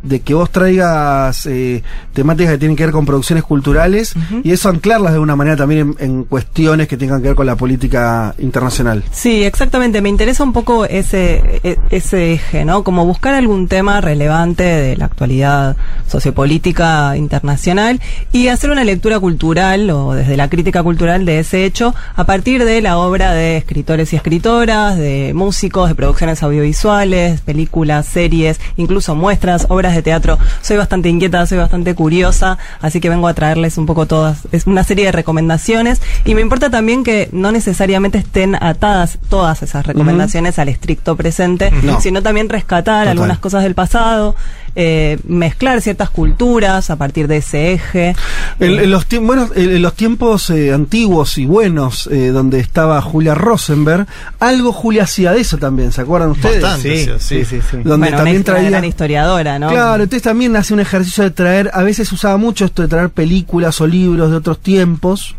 [0.03, 1.82] de que vos traigas eh,
[2.12, 5.96] temáticas que tienen que ver con producciones culturales y eso anclarlas de alguna manera también
[5.99, 9.03] en, en cuestiones que tengan que ver con la política internacional.
[9.11, 10.01] Sí, exactamente.
[10.01, 12.84] Me interesa un poco ese, e- ese eje, ¿no?
[12.84, 15.76] Como buscar algún tema relevante de la actualidad
[16.07, 18.01] sociopolítica internacional
[18.32, 22.64] y hacer una lectura cultural o desde la crítica cultural de ese hecho a partir
[22.64, 29.14] de la obra de escritores y escritoras, de músicos, de producciones audiovisuales, películas, series, incluso
[29.14, 30.38] muestras, obras de teatro.
[30.62, 34.66] Soy bastante inquieta, soy bastante curiosa, así que vengo a traerles un poco todas, es
[34.66, 39.86] una serie de recomendaciones y me importa también que no necesariamente estén atadas todas esas
[39.86, 42.01] recomendaciones al estricto presente, No.
[42.01, 43.09] sino también rescatar Total.
[43.09, 44.34] algunas cosas del pasado,
[44.80, 48.14] eh, mezclar ciertas culturas a partir de ese eje.
[48.60, 53.34] En, en los, bueno, en los tiempos eh, antiguos y buenos, eh, donde estaba Julia
[53.34, 54.06] Rosenberg,
[54.38, 56.62] algo Julia hacía de eso también, ¿se acuerdan ustedes?
[56.62, 57.76] Bastante, sí, sí, sí, sí.
[57.78, 58.70] Donde bueno, también una, una traía...
[58.70, 59.70] gran historiadora, ¿no?
[59.70, 63.10] Claro, entonces también hace un ejercicio de traer, a veces usaba mucho esto de traer
[63.10, 65.34] películas o libros de otros tiempos,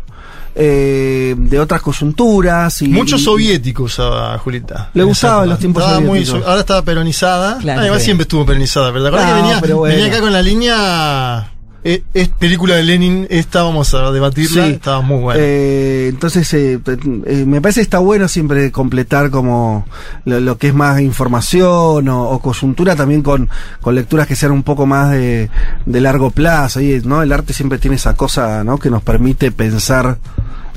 [0.54, 2.82] eh, de otras coyunturas.
[2.82, 4.90] Y, Mucho y- soviético usaba Julieta.
[4.94, 6.40] Le En gustaba esa los tiempos Estaba muy soviéticos.
[6.42, 7.58] so- ahora estaba peronizada.
[7.58, 8.04] Claro, Ah, sí.
[8.04, 9.94] siempre estuvo peronizada, pero ¿te acordás No, que venía, pero bueno.
[9.96, 11.52] venía acá con la línea...
[11.84, 14.72] eh, Es, película de Lenin, esta vamos a debatirla, Sí.
[14.72, 15.40] estaba muy buena.
[15.42, 16.78] Eh, entonces, eh,
[17.26, 19.86] eh, me parece que está bueno siempre completar como
[20.24, 23.48] lo, lo que es más información o, o coyuntura también con,
[23.80, 25.48] con lecturas que sean un poco más de,
[25.86, 26.80] de largo plazo.
[26.80, 27.22] Y, ¿no?
[27.22, 28.78] El arte siempre tiene esa cosa ¿no?
[28.78, 30.18] que nos permite pensar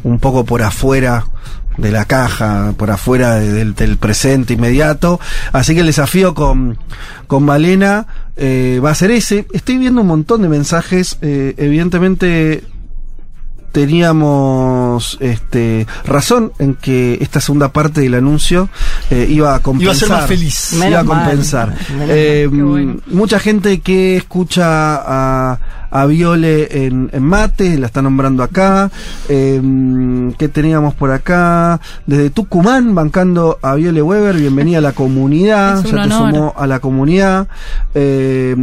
[0.04, 1.26] un poco por afuera
[1.78, 5.20] de la caja, por afuera de- del, del presente inmediato.
[5.54, 6.78] Así que el desafío con,
[7.26, 8.06] con Malena
[8.36, 9.46] eh, va a ser ese.
[9.54, 11.18] Estoy viendo un montón de mensajes.
[11.22, 12.64] eh, evidentemente
[13.74, 18.70] teníamos este razón en que esta segunda parte del anuncio
[19.10, 19.84] eh, iba a compensar.
[19.84, 20.74] Iba a ser más feliz.
[20.74, 21.24] Iba a mal.
[21.24, 21.76] compensar.
[22.08, 22.98] Eh, bueno.
[23.08, 25.60] Mucha gente que escucha a,
[25.96, 28.90] a Viole en, en Mate, la está nombrando acá.
[29.30, 29.62] Eh,
[30.40, 31.80] ¿Qué teníamos por acá?
[32.08, 35.84] Desde Tucumán, bancando a Viole Weber, bienvenida a la comunidad.
[35.84, 36.32] Ya te honor.
[36.34, 37.48] sumó a la comunidad.
[37.94, 38.56] Eh,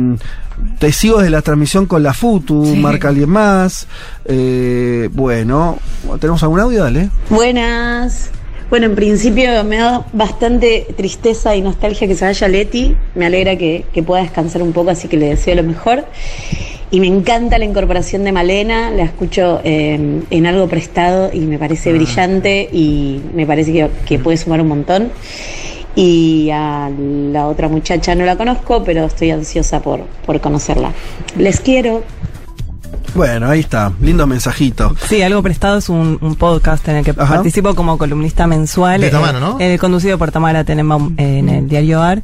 [0.81, 2.81] te sigo desde la transmisión con la FUTU, Sí.
[2.81, 3.87] marca alguien más.
[4.25, 5.79] Eh, bueno,
[6.19, 6.83] ¿tenemos algún audio?
[6.83, 7.11] Dale.
[7.31, 8.31] Buenas.
[8.71, 12.95] Bueno, en principio me da bastante tristeza y nostalgia que se vaya Leti.
[13.17, 16.05] Me alegra que, que pueda descansar un poco, así que le deseo lo mejor.
[16.93, 21.59] Y me encanta la incorporación de Malena, la escucho eh, en algo prestado y me
[21.59, 25.11] parece brillante y me parece que, que puede sumar un montón.
[25.97, 26.89] Y a
[27.33, 30.93] la otra muchacha no la conozco, pero estoy ansiosa por, por conocerla.
[31.37, 32.05] Les quiero.
[33.15, 34.95] Bueno, ahí está, lindo mensajito.
[35.09, 37.35] Sí, Algo Prestado es un, un podcast en el que Ajá.
[37.35, 39.01] participo como columnista mensual.
[39.01, 39.57] De eh, Tamara, ¿no?
[39.61, 42.23] eh, conducido por Tamara Tenenbaum eh, en el diario AR.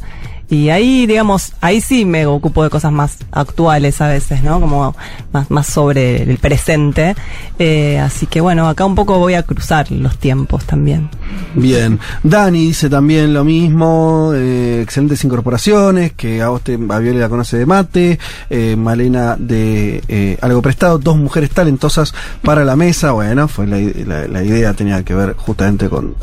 [0.49, 4.61] Y ahí, digamos, ahí sí me ocupo de cosas más actuales a veces, ¿no?
[4.61, 4.95] Como
[5.33, 7.17] más, más sobre el presente.
[7.59, 11.09] Eh, así que bueno, acá un poco voy a cruzar los tiempos también.
[11.57, 11.99] Bien.
[12.23, 17.59] Dani dice también lo mismo, eh, excelentes incorporaciones, que a vos te, a la conoce
[17.59, 18.19] de mate,
[18.49, 23.11] eh, Malena de eh, Algo Prestado, dos mujeres talentosas para la mesa.
[23.13, 26.15] Bueno, fue la, la- la idea, tenía que ver justamente con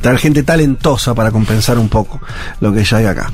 [0.00, 2.20] traer gente talentosa para compensar un poco
[2.60, 3.30] lo que ya hay acá.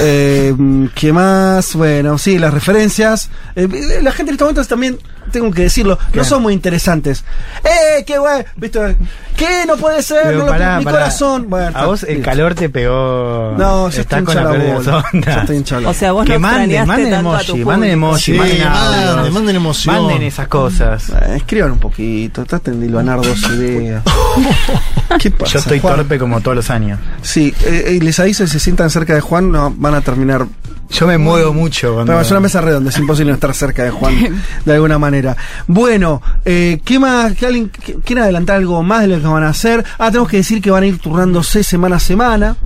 [0.00, 0.54] Eh,
[0.94, 1.74] ¿Qué más?
[1.74, 3.30] Bueno, sí, las referencias.
[3.54, 3.68] Eh,
[4.02, 4.98] la gente en estos momentos también,
[5.32, 7.24] tengo que decirlo, no son muy interesantes.
[7.64, 8.44] ¡Eh, qué guay!
[8.56, 8.96] ¿Viste?
[9.36, 9.64] ¿Qué?
[9.66, 10.98] No puede ser, Pero no lo- pará, mi pará.
[10.98, 11.46] corazón.
[11.48, 12.24] Bueno, a vos el listo.
[12.24, 13.54] calor te pegó.
[13.58, 15.04] No, yo estoy con la bola.
[15.12, 17.64] Yo estoy hincha la O sea, vos que no manden, manden tanto a tu emoji,
[17.64, 19.94] manden emoji, Sí, manden manden, manden emoción.
[19.96, 21.08] Manden esas cosas.
[21.08, 24.02] Eh, escriban un poquito, traten de hilvanar dos ideas.
[25.18, 25.52] ¿Qué pasa?
[25.54, 25.96] Yo estoy Juan?
[25.96, 26.98] torpe como todos los años.
[27.22, 30.46] Sí, eh, eh, les aviso, si se sientan cerca de Juan, no, van a terminar
[30.90, 31.94] Yo me muevo mucho.
[31.94, 32.12] Cuando...
[32.12, 34.14] Pero es una mesa redonda, es imposible no estar cerca de Juan
[34.64, 35.21] de alguna manera.
[35.66, 37.34] Bueno, eh, ¿qué más?
[37.34, 37.70] ¿Qué alguien
[38.18, 39.84] adelantar algo más de lo que van a hacer?
[39.98, 42.56] Ah, tenemos que decir que van a ir turnándose semana a semana.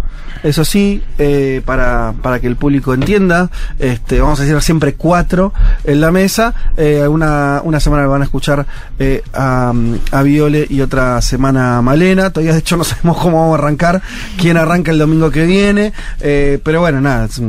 [0.43, 5.53] Eso sí, eh, para, para que el público entienda, este, vamos a decir siempre cuatro
[5.85, 6.55] en la mesa.
[6.77, 8.67] Eh, una, una semana van a escuchar
[8.99, 9.73] eh, a,
[10.13, 12.31] a Viole y otra semana a Malena.
[12.31, 14.03] Todavía de hecho no sabemos cómo vamos a arrancar,
[14.39, 15.93] quién arranca el domingo que viene.
[16.21, 17.43] Eh, pero bueno, nada, si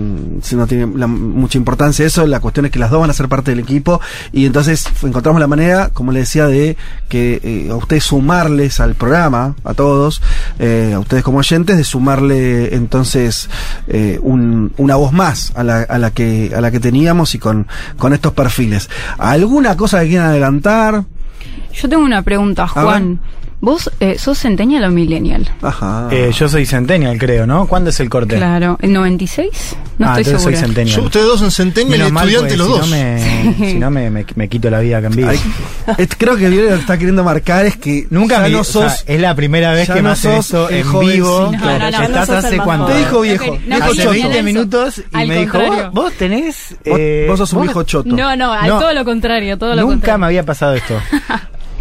[0.56, 2.26] no tiene la- mucha importancia eso.
[2.26, 4.00] La cuestión es que las dos van a ser parte del equipo
[4.32, 6.78] y entonces encontramos la manera, como le decía, de
[7.10, 10.22] que eh, a ustedes sumarles al programa, a todos,
[10.60, 13.50] a ustedes como oyentes, de sumarle entonces
[13.88, 17.40] eh, un- una voz más a la, a la que a la que teníamos y
[17.40, 17.68] con,
[17.98, 18.90] con estos perfiles.
[19.18, 21.04] ¿Alguna cosa que quieran adelantar?
[21.74, 23.20] Yo tengo una pregunta, Juan.
[23.60, 25.52] ¿Vos eh, sos centennial o millennial?
[25.64, 26.10] Ajá.
[26.12, 27.66] Eh, yo soy Centennial, creo, ¿no?
[27.68, 28.36] ¿Cuándo es el corte?
[28.36, 29.50] Claro, ¿el 96?
[29.98, 30.42] No ah, estoy entonces segura.
[30.42, 30.96] soy Centennial.
[30.98, 32.80] Yo- ustedes dos son Centennial y estudiantes porque los si dos.
[32.82, 35.28] No me, si no me, me, me quito la vida en.
[35.28, 35.40] Ay,
[35.98, 38.90] es- creo que lo que está queriendo marcar es que Nunca me no o sea,
[38.92, 41.16] sos es la primera vez que me no hacen sos esto el en jovencito.
[41.16, 41.52] vivo.
[41.52, 42.86] No, no, no, no Estás sos hace cuánto?
[42.86, 43.06] Te joven.
[43.06, 44.10] dijo viejo, hace choto.
[44.12, 46.76] 20 minutos y me dijo, vos, vos tenés...
[46.86, 48.08] Vos, eh, sos un viejo choto.
[48.16, 50.20] No, no, todo lo contrario, todo lo Nunca contrario.
[50.20, 50.94] me había pasado esto.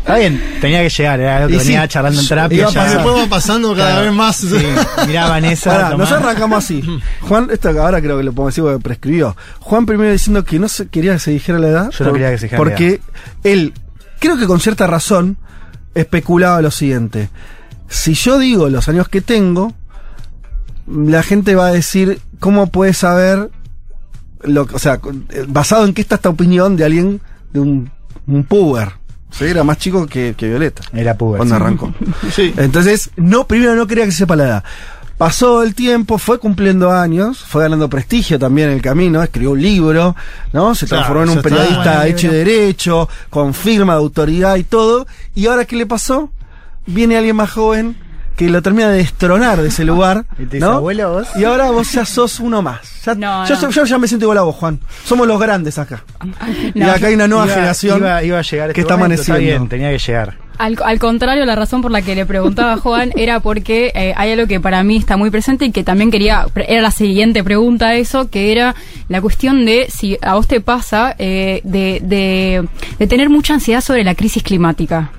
[0.07, 2.59] Está bien, tenía que llegar, era algo que Y sí, venía charlando en terapia.
[2.59, 2.85] iba ya.
[2.95, 4.03] Después pasando cada Claro.
[4.05, 4.37] vez más.
[4.37, 4.57] Sí,
[5.09, 5.91] mirá Vanessa.
[5.91, 6.05] Tomá.
[6.05, 7.01] nosotros arrancamos así.
[7.23, 9.37] Juan, esto ahora creo que lo podemos decir porque prescribió.
[9.59, 11.91] Juan primero diciendo que no se quería que se dijera la edad.
[11.91, 13.01] Yo no quería que se dijera la Porque
[13.43, 13.73] él,
[14.21, 15.39] creo que con cierta razón,
[15.97, 17.29] especulaba lo siguiente.
[17.89, 19.75] Si yo digo los años que tengo,
[20.87, 23.51] la gente va a decir, ¿cómo puede saber?
[24.43, 25.01] Lo, o sea,
[25.31, 27.21] eh, basado en qué está esta opinión de alguien,
[27.53, 27.91] de un,
[28.29, 28.93] un puber.
[29.39, 30.82] Sí, era más chico que, que Violeta.
[30.95, 31.39] Era puber.
[31.39, 31.61] Cuando sí.
[31.62, 31.95] arrancó.
[32.32, 32.55] Sí.
[32.57, 34.64] Entonces, no, primero no quería que se sepa la edad.
[35.18, 39.62] Pasó el tiempo, fue cumpliendo años, fue ganando prestigio también en el camino, escribió un
[39.62, 40.14] libro,
[40.53, 40.74] ¿no?
[40.74, 42.39] Se Claro, transformó en un periodista Bueno, hecho y libro.
[42.45, 45.07] derecho, con firma de autoridad y todo.
[45.34, 46.30] ¿Y ahora qué le pasó?
[46.87, 47.97] Viene alguien más joven
[48.37, 50.72] que lo termina de destronar de ese lugar, Y te dice, ¿no?
[50.72, 51.28] "Abuelo, vos".
[51.37, 53.03] Y ahora vos ya sos uno más.
[53.05, 53.61] Ya, No, yo, no.
[53.61, 54.78] so- yo ya me siento igual a vos, Juan.
[55.05, 56.05] Somos los grandes acá.
[56.74, 59.22] y acá hay una nueva Iba- generación Iba, iba a llegar que este está momento,
[59.22, 59.41] amaneciendo.
[59.41, 60.34] bien, tenía que llegar.
[60.59, 64.14] Al, al contrario, la razón por la que le preguntaba a Juan era porque eh,
[64.16, 67.45] hay algo que para mí está muy presente y que también quería, era la siguiente
[67.45, 68.74] pregunta a eso, que era
[69.09, 72.66] la cuestión de si a vos te pasa eh, de, de,
[72.99, 75.11] de tener mucha ansiedad sobre la crisis climática.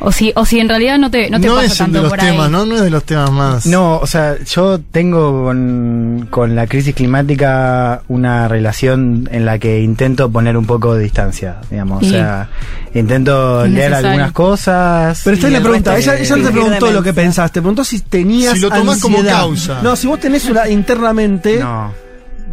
[0.00, 2.10] O si, o si en realidad no te, no te pasa es tanto de los
[2.10, 2.52] por temas, ahí.
[2.52, 2.66] ¿no?
[2.66, 3.66] No es de los temas más.
[3.66, 9.80] No, o sea, yo tengo con, con la crisis climática una relación en la que
[9.80, 12.02] intento poner un poco de distancia, digamos.
[12.02, 12.48] Y- O sea,
[12.92, 14.08] intento leer necesario.
[14.08, 15.20] algunas cosas.
[15.24, 15.96] Pero esta es la pregunta.
[15.96, 17.14] Ella, ella no te preguntó lo que demencia.
[17.14, 19.38] pensás, te preguntó si tenías Si lo tomás como ansiedad.
[19.38, 19.80] causa.
[19.82, 21.58] No, si vos tenés una internamente.
[21.60, 22.03] No.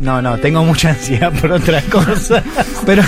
[0.02, 2.43] No, no, tengo mucha ansiedad por otras cosas.
[2.86, 3.04] Pero.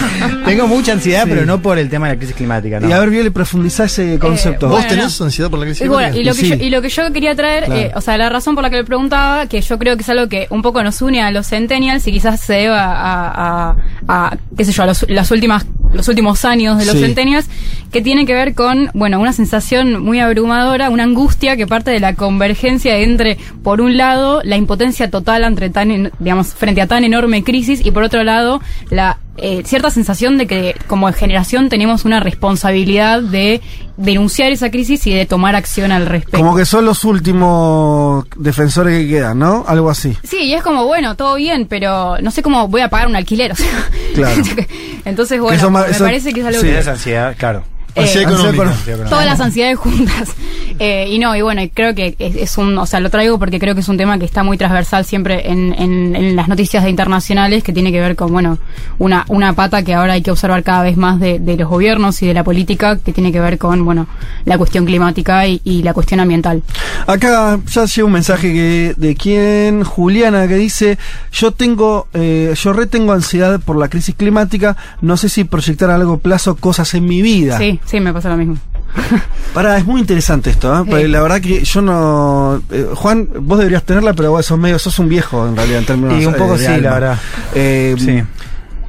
[0.46, 1.30] tengo mucha ansiedad, Sí.
[1.32, 2.88] pero no por el tema de la crisis climática, ¿no?
[2.88, 4.68] Y a ver, Viole, profundizá ese concepto.
[4.68, 6.50] ¿Vos bueno, tenés ansiedad por la crisis Y bueno, y lo, que Sí.
[6.50, 7.82] yo, y lo que yo quería traer, Claro.
[7.82, 10.10] eh, o sea, la razón por la que le preguntaba, que yo creo que es
[10.10, 13.76] algo que un poco nos une a los centennials y quizás se deba a, a,
[14.08, 17.02] a, qué sé yo, a los, las últimas, los últimos años de los Sí.
[17.02, 17.48] centennials,
[17.92, 22.00] que tiene que ver con, bueno, una sensación muy abrumadora, una angustia que parte de
[22.00, 27.04] la convergencia entre, por un lado, la impotencia total ante tan, digamos, frente a tan
[27.04, 32.06] enorme crisis y por otro lado, la eh, cierta sensación de que como generación tenemos
[32.06, 33.62] una responsabilidad de
[33.98, 36.38] denunciar esa crisis y de tomar acción al respecto.
[36.38, 39.66] Como que son los últimos defensores que quedan, ¿no?
[39.68, 40.16] Algo así.
[40.24, 43.16] Sí, y es como, bueno, todo bien, pero no sé cómo voy a pagar un
[43.16, 43.52] alquiler.
[43.52, 43.68] o sea.
[44.14, 44.42] Claro.
[45.06, 46.68] Entonces, bueno, me eso- parece que es algo sí.
[46.68, 46.80] que...
[46.80, 47.64] Esa ansiedad, claro.
[47.96, 48.76] Eh, Ansiedad económica.
[49.10, 50.30] Todas las ansiedades juntas.
[50.80, 53.38] Eh, y no, y bueno, y creo que es, es un, o sea, lo traigo
[53.38, 56.48] porque creo que es un tema que está muy transversal siempre en, en, en las
[56.48, 58.58] noticias de internacionales, que tiene que ver con, bueno,
[58.98, 62.20] una, una pata que ahora hay que observar cada vez más de, de los gobiernos
[62.24, 64.08] y de la política, que tiene que ver con, bueno,
[64.46, 66.64] la cuestión climática y, y la cuestión ambiental.
[67.06, 70.98] Acá ya llega un mensaje que, de quien, Juliana, que dice,
[71.32, 76.00] yo tengo, eh, yo retengo ansiedad por la crisis climática, no sé si proyectar a
[76.00, 77.60] largo plazo cosas en mi vida.
[77.60, 78.58] Sí, sí, me pasa lo mismo.
[79.54, 80.84] Pará, es muy interesante esto, ¿eh?
[81.04, 81.08] Sí.
[81.08, 82.62] la verdad que yo no...
[82.72, 85.86] eh, Juan, vos deberías tenerla, pero vos sos medio, sos un viejo en realidad en
[85.86, 86.90] términos Y un eh, poco de sí, alma.
[86.90, 87.20] la verdad.
[87.56, 88.24] Eh, Sí.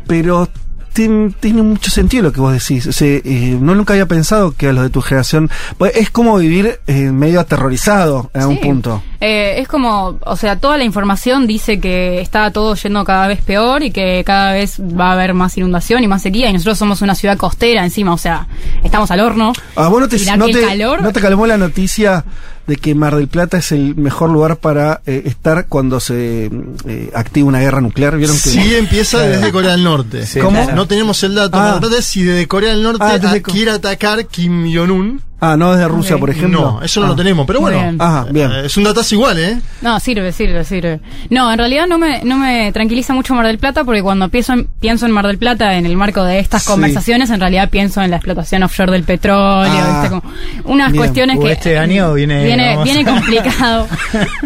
[0.07, 0.49] Pero
[0.95, 2.86] tiene mucho sentido lo que vos decís.
[2.86, 5.51] O sea, eh, no nunca había pensado que a los de tu generación...
[5.76, 8.62] Pues es como vivir eh, medio aterrorizado en algún Sí.
[8.62, 9.03] punto.
[9.20, 13.40] Eh, es como, o sea, toda la información dice que está todo yendo cada vez
[13.42, 16.76] peor y que cada vez va a haber más inundación y más sequía y nosotros
[16.78, 18.47] somos una ciudad costera encima, o sea,
[18.84, 19.53] estamos al horno.
[19.76, 22.22] Ah, vos no te, no el te- calor- no te calmó la noticia
[22.66, 26.50] de que Mar del Plata es el mejor lugar para eh, estar cuando se
[26.86, 28.16] eh, activa una guerra nuclear.
[28.16, 30.26] ¿Vieron que Sí, empieza desde Corea del Norte.
[30.26, 30.70] Sí, ¿Cómo?
[30.72, 31.56] No tenemos el dato.
[31.56, 31.60] Ah.
[31.60, 35.20] Mar del Plata es si desde Corea del Norte Ah, desde quiere atacar Kim Jong-un.
[35.53, 36.61] Ah, no desde Rusia, por ejemplo.
[36.61, 37.09] No, eso no Ah.
[37.11, 37.47] lo tenemos.
[37.47, 37.97] Pero bueno, bien.
[38.01, 38.51] Ajá, bien.
[38.51, 39.59] eh, es un datazo igual, ¿eh?
[39.82, 41.01] No, sirve, sirve, sirve.
[41.30, 44.53] No, en realidad no me, no me tranquiliza mucho Mar del Plata porque cuando pienso
[44.55, 46.70] en, pienso en Mar del Plata en el marco de estas Sí.
[46.70, 50.09] conversaciones, en realidad pienso en la explotación offshore del petróleo, Ah, ¿viste?
[50.09, 50.34] Como
[50.72, 51.01] unas bien.
[51.03, 53.86] cuestiones que este año viene- viene, viene a- complicado.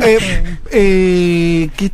[0.03, 0.19] Eh,
[0.73, 1.91] eh, que-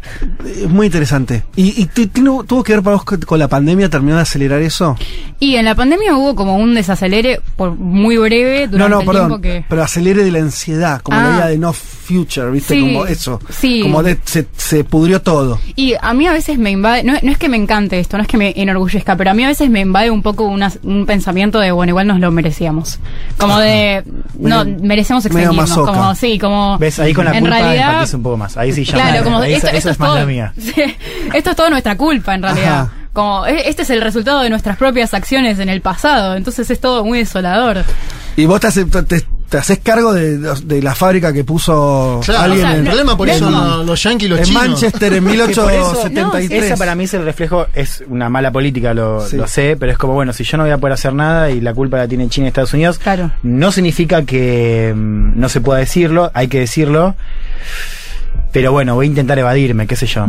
[0.62, 1.42] es muy interesante.
[1.56, 3.88] ¿Y, y tuvo que ver para vos con, con la pandemia?
[3.88, 4.96] ¿Terminó de acelerar eso?
[5.40, 9.42] Y en la pandemia hubo como un desacelere por muy breve durante no, perdón.
[9.42, 11.36] que Pero acelere de la ansiedad, como la Ah.
[11.36, 12.74] idea de no future, ¿viste?
[12.74, 13.40] Sí, como eso.
[13.50, 13.80] sí.
[13.82, 15.58] Como de, se, se pudrió todo.
[15.76, 18.22] Y a mí a veces me invade, no, no es que me encante esto, no
[18.22, 21.06] es que me enorgullezca, pero a mí a veces me invade un poco una- un
[21.06, 22.98] pensamiento de, bueno, igual nos lo merecíamos.
[23.38, 24.02] Como de,
[24.38, 25.24] no, Medio- merecemos
[25.54, 25.92] masoca.
[25.92, 26.78] Como, sí, como.
[26.78, 26.98] ¿Ves?
[26.98, 28.56] Ahí con la en culpa realidad, un poco más.
[28.56, 30.14] Ahí sí ya Claro, como ahí esto, es más todo.
[30.16, 30.52] la mía.
[30.60, 30.72] Sí,
[31.34, 32.80] esto es todo nuestra culpa, en realidad.
[32.82, 32.92] Ajá.
[33.12, 36.34] Como, e- este es el resultado de nuestras propias acciones en el pasado.
[36.34, 37.84] Entonces es todo muy desolador.
[38.36, 42.42] Y vos te, haces- te, te haces cargo de, de la fábrica que puso Claro,
[42.44, 44.38] alguien o sea, en, el problema por no- eso no- son los yanquis y los
[44.40, 44.62] en chinos.
[44.68, 46.64] Manchester en Que por eso- 1873.
[46.64, 49.36] Esa para mí es el reflejo, es una mala política, lo, Sí.
[49.36, 51.60] lo sé, pero es como, bueno, si yo no voy a poder hacer nada y
[51.60, 53.30] la culpa la tiene China y Estados Unidos, Claro.
[53.44, 57.14] no significa que mm, no se pueda decirlo, hay que decirlo,
[58.54, 60.28] pero bueno, voy a intentar evadirme, qué sé yo.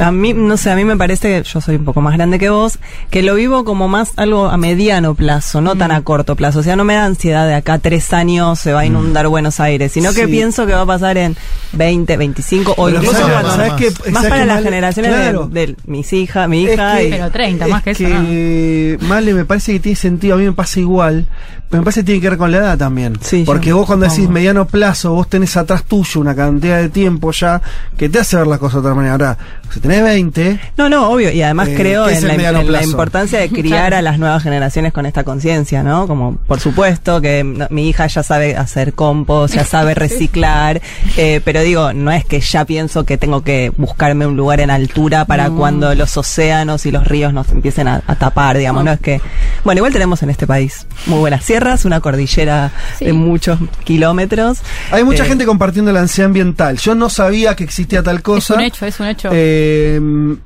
[0.00, 2.48] A mí, no sé, a mí me parece, yo soy un poco más grande que
[2.48, 2.78] vos,
[3.10, 6.60] que lo vivo como más algo a mediano plazo, no tan a corto plazo.
[6.60, 9.28] O sea, no me da ansiedad de acá a tres años se va a inundar
[9.28, 11.36] Buenos Aires, sino que pienso que va a pasar en
[11.74, 15.46] 20, 25 o incluso ¿sabes- cuando- sabes qué- más sabes para las generaciones claro.
[15.48, 18.08] de, de mis hijas, mi Es hija que- y Pero 30, más que es eso,
[18.08, 20.34] que, Male, me parece que tiene sentido.
[20.34, 21.26] A mí me pasa igual.
[21.68, 23.16] Pero me parece que tiene que ver con la edad también.
[23.20, 26.88] Sí, Porque yo vos cuando decís mediano plazo, vos tenés atrás tuyo una cantidad de
[26.88, 27.49] tiempo ya
[27.96, 29.12] que te hace ver las cosas de otra manera.
[29.12, 29.38] Ahora,
[29.72, 31.30] si tenés 20, No, no, obvio.
[31.30, 33.96] Y además Eh, creo ¿qué es en, la, en importancia de criar Claro.
[33.96, 36.06] a las nuevas generaciones con esta conciencia, ¿no?
[36.06, 40.80] Como, por supuesto, que no- mi hija ya sabe hacer compost, ya sabe reciclar.
[41.16, 44.70] eh, pero digo, no es que ya pienso que tengo que buscarme un lugar en
[44.70, 45.56] altura para No.
[45.56, 48.84] cuando los océanos y los ríos nos empiecen a, a tapar, digamos.
[48.84, 48.92] No.
[48.92, 49.20] es que.
[49.64, 53.04] Bueno, igual tenemos en este país muy buenas sierras, una cordillera Sí.
[53.06, 54.58] de muchos kilómetros.
[54.90, 56.76] hay mucha Eh, gente compartiendo la ansiedad ambiental.
[56.78, 58.54] Yo no sabía que existía tal Es cosa.
[58.54, 59.28] un hecho, es un hecho.
[59.32, 60.00] Eh,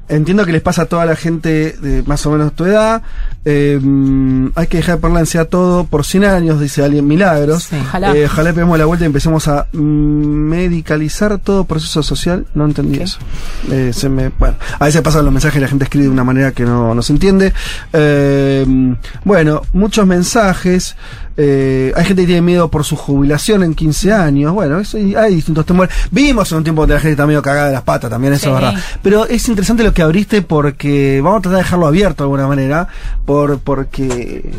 [0.08, 3.02] entiendo que les pasa a toda la gente de más o menos tu edad.
[3.46, 3.78] Eh,
[4.54, 7.64] hay que dejar de ansiedad a todo por 100 años, dice alguien Milagros.
[7.64, 7.76] Sí.
[7.80, 8.16] Ojalá.
[8.16, 12.46] Eh, ojalá peguemos la vuelta y empecemos a medicalizar todo proceso social.
[12.54, 13.18] No entendí eso.
[13.70, 16.24] Eh, se me, bueno, a veces pasan los mensajes y la gente escribe de una
[16.24, 17.52] manera que no, no se entiende.
[19.24, 20.96] Bueno, muchos mensajes.
[21.36, 24.52] Hay gente que tiene miedo por su jubilación en 15 años.
[24.52, 25.94] Bueno, eso, hay distintos temores.
[26.10, 28.48] Vimos en un tiempo la gente está medio cagada de las patas, también eso Sí.
[28.48, 28.74] es verdad.
[29.02, 32.46] Pero es interesante lo que abriste porque vamos a tratar de dejarlo abierto de alguna
[32.46, 32.88] manera.
[33.24, 34.50] Por, porque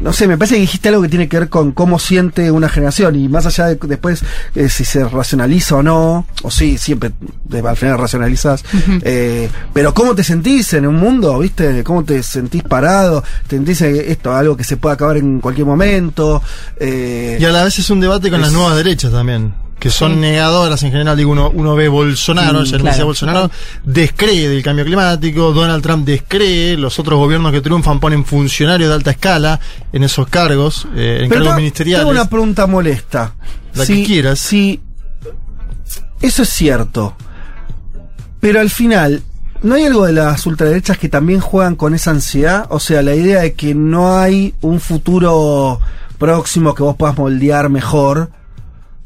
[0.00, 2.68] no sé, me parece que dijiste algo que tiene que ver con cómo siente una
[2.68, 4.22] generación y más allá de después
[4.54, 7.12] eh, si se racionaliza o no, o sí, siempre
[7.44, 8.64] de- al final racionalizas,
[9.02, 11.84] eh, pero cómo te sentís en un mundo, ¿viste?
[11.84, 13.22] ¿Cómo te sentís parado?
[13.46, 16.42] ¿Te sentís esto, algo que se puede acabar en cualquier momento?
[16.78, 19.52] Eh, Y a la vez es un debate con Es- las nuevas derechas también,
[19.82, 21.16] que son negadoras en general.
[21.16, 23.06] Digo, uno, uno ve Bolsonaro, me claro.
[23.06, 23.50] Bolsonaro,
[23.82, 28.94] descree del cambio climático, Donald Trump descree, los otros gobiernos que triunfan ponen funcionarios de
[28.94, 29.58] alta escala
[29.92, 32.06] en esos cargos, eh, en Pero cargos te- ministeriales.
[32.06, 33.34] Tengo una pregunta molesta.
[33.74, 34.38] La que quieras.
[34.38, 34.80] Si
[36.20, 37.16] eso es cierto,
[38.38, 39.20] pero al final,
[39.62, 42.66] ¿no hay algo de las ultraderechas que también juegan con esa ansiedad?
[42.70, 45.80] O sea, la idea de que no hay un futuro
[46.18, 48.30] próximo que vos puedas moldear mejor.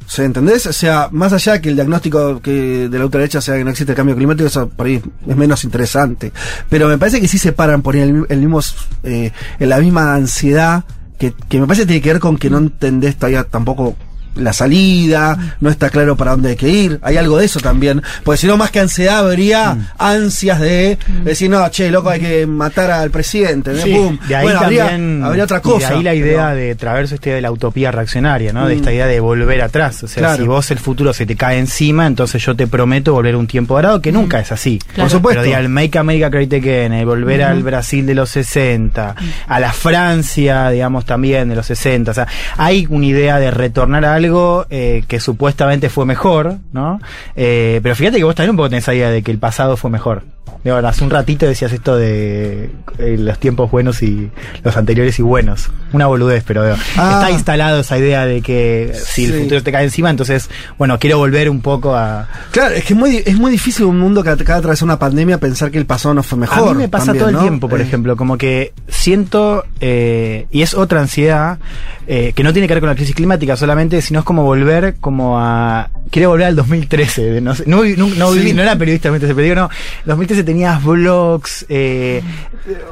[0.06, 0.66] ¿Se entendés?
[0.66, 3.92] O sea, más allá que el diagnóstico que de la ultraderecha sea que no existe
[3.92, 6.32] el cambio climático, eso por ahí es menos interesante.
[6.70, 8.60] Pero me parece que sí se paran por el, el mismo,
[9.02, 10.84] eh, en la misma ansiedad,
[11.18, 13.96] que, que me parece que tiene que ver con que no entendés todavía tampoco
[14.36, 16.98] la salida, no está claro para dónde hay que ir.
[17.02, 18.02] Hay algo de eso también.
[18.24, 22.46] Porque si no, más que ansiedad, habría ansias de decir, no, che, loco, hay que
[22.46, 23.80] matar al presidente.
[23.80, 25.88] Sí, de ahí bueno, también, habría otra y cosa.
[25.90, 28.66] De ahí la idea pero- de traverso esta idea de la utopía reaccionaria, ¿no?
[28.68, 28.78] De Mm.
[28.78, 30.02] esta idea de volver atrás.
[30.02, 30.36] O sea, Claro.
[30.42, 33.74] si vos el futuro se te cae encima, entonces yo te prometo volver un tiempo
[33.74, 34.78] dorado, que nunca es así.
[34.96, 35.40] Por supuesto.
[35.40, 39.14] Pero diga, el Make America Great Again, volver al Brasil de los 60,
[39.48, 42.10] a la Francia, digamos, también de los 60.
[42.10, 42.26] O sea,
[42.56, 44.25] hay una idea de retornar a algo
[44.70, 47.00] eh, que supuestamente fue mejor, ¿no?
[47.34, 49.90] Eh, pero fíjate que vos también un poco tenés idea de que el pasado fue
[49.90, 50.24] mejor.
[50.64, 54.30] Digo, hace un ratito decías esto de eh, los tiempos buenos y
[54.64, 55.68] los anteriores y buenos.
[55.92, 57.18] Una boludez, pero digo, Ah.
[57.20, 59.32] está instalado esa idea de que si Sí.
[59.32, 62.28] el futuro te cae encima, entonces, bueno, quiero volver un poco a...
[62.50, 64.98] Claro, es que es muy, es muy difícil un mundo que acaba de atravesar una
[64.98, 66.70] pandemia pensar que el pasado no fue mejor.
[66.70, 67.42] A mí me pasa también, todo el ¿no?
[67.42, 71.58] tiempo, por Eh, ejemplo, como que siento, eh, y es otra ansiedad,
[72.06, 75.40] que no tiene que ver con la crisis climática solamente, sino es como volver como
[75.40, 75.90] a...
[76.10, 79.42] Quiero volver al 2013, de no, sé, no, no, viví- no era periodista 2013, pero
[79.44, 79.70] digo, no,
[80.06, 82.22] 2013 tenías blogs, eh,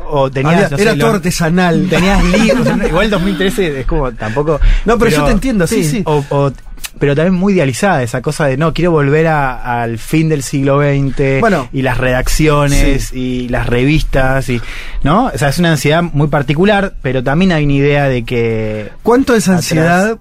[0.09, 0.55] o tenías...
[0.55, 1.87] Había- no sé, era todo lo- artesanal.
[1.89, 4.61] Tenías libros, igual 2013 es como tampoco...
[4.85, 6.03] No, pero yo te entiendo, sí, sí.
[6.07, 6.53] O, o-
[6.99, 10.81] pero también muy idealizada esa cosa de no, quiero volver a- al fin del siglo
[10.81, 11.69] XX Bueno.
[11.73, 14.61] y las redacciones y las revistas y
[15.03, 15.27] ¿no?
[15.27, 19.35] O sea, es una ansiedad muy particular, pero también hay una idea de que ¿Cuánto
[19.35, 20.17] esa Atrás.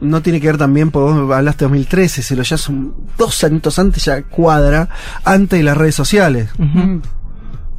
[0.00, 3.42] No tiene que ver también, porque vos hablaste de 2013, se lo ya son dos
[3.44, 4.88] años antes, ya cuadra,
[5.24, 6.50] antes de las redes sociales.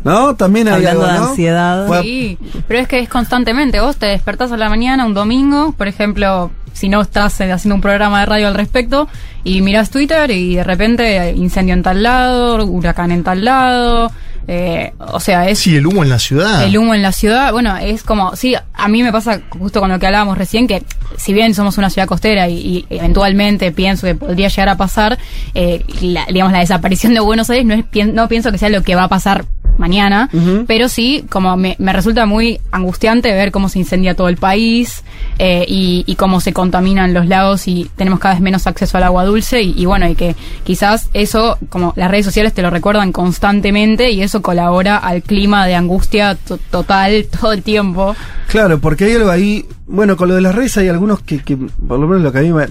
[0.04, 0.36] ¿No?
[0.36, 1.30] También hay Hablando algo, de ¿no?
[1.30, 2.02] ansiedad.
[2.02, 3.82] Sí, pero es que es constantemente.
[3.82, 7.76] Vos te despertás a la mañana un domingo, por ejemplo, si no estás eh, haciendo
[7.76, 9.10] un programa de radio al respecto,
[9.44, 14.12] y miras Twitter y de repente incendio en tal lado, huracán en tal lado.
[14.52, 16.64] Eh, o sea, es Sí, el humo en la ciudad.
[16.64, 17.52] el humo en la ciudad.
[17.52, 20.82] Bueno, es como, sí, a mí me pasa justo con lo que hablábamos recién, que
[21.18, 25.20] si bien somos una ciudad costera y, y eventualmente pienso que podría llegar a pasar,
[25.54, 28.82] eh, la, digamos, la desaparición de Buenos Aires no, es, no pienso que sea lo
[28.82, 29.46] que va a pasar
[29.80, 30.30] mañana,
[30.68, 35.04] pero sí, como me, me resulta muy angustiante ver cómo se incendia todo el país
[35.40, 39.04] eh, y, y cómo se contaminan los lagos y tenemos cada vez menos acceso al
[39.04, 42.70] agua dulce y, y bueno, y que quizás eso, como las redes sociales te lo
[42.70, 48.16] recuerdan constantemente y eso colabora al clima de angustia to- total todo el tiempo.
[48.48, 49.66] Claro, porque hay algo ahí.
[49.88, 52.40] Bueno, con lo de las redes hay algunos que, que por lo menos lo que
[52.40, 52.68] a mí me,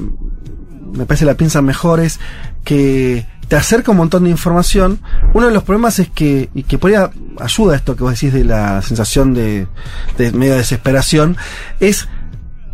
[0.93, 2.21] me parece la piensan mejor es
[2.65, 5.01] que te acerca un montón de información.
[5.33, 8.13] Uno de los problemas es que, y que por ahí ayuda a esto que vos
[8.13, 9.67] decís de la sensación de,
[10.17, 11.37] de medio desesperación,
[11.81, 12.09] es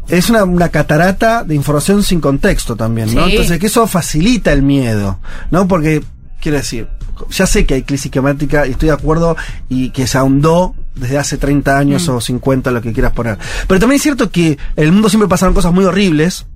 [0.09, 3.25] es una, una catarata de información sin contexto también, ¿no?
[3.25, 3.33] Sí.
[3.33, 5.19] Entonces que eso facilita el miedo,
[5.51, 5.67] ¿no?
[5.67, 6.03] Porque,
[6.41, 6.89] quiero decir,
[7.31, 9.37] ya sé que hay crisis climática y estoy de acuerdo
[9.69, 13.39] y que se ahondó desde hace 30 años o 50, lo que quieras poner.
[13.67, 16.47] Pero también es cierto que en el mundo siempre pasaron cosas muy horribles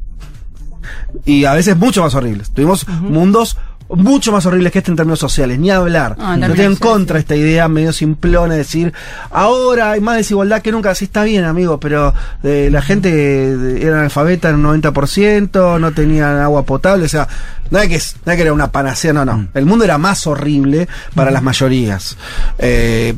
[1.24, 2.50] y a veces mucho más horribles.
[2.50, 3.56] Tuvimos mundos
[3.88, 6.16] mucho más horribles que este en términos sociales, ni hablar.
[6.18, 8.92] Ah, no en sociales, contra esta idea medio simplona de decir,
[9.30, 10.94] ahora hay más desigualdad que nunca.
[10.94, 12.12] Sí, está bien, amigo, pero
[12.42, 17.28] eh, la gente eh, era analfabeta en un 90%, no tenían agua potable, o sea,
[17.70, 19.48] no hay que, no hay que era una panacea, no, no.
[19.54, 22.16] El mundo era más horrible para las mayorías.
[22.58, 23.14] Eh,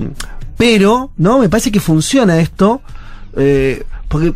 [0.56, 1.38] pero, ¿no?
[1.38, 2.82] Me parece que funciona esto,
[3.36, 4.34] eh, porque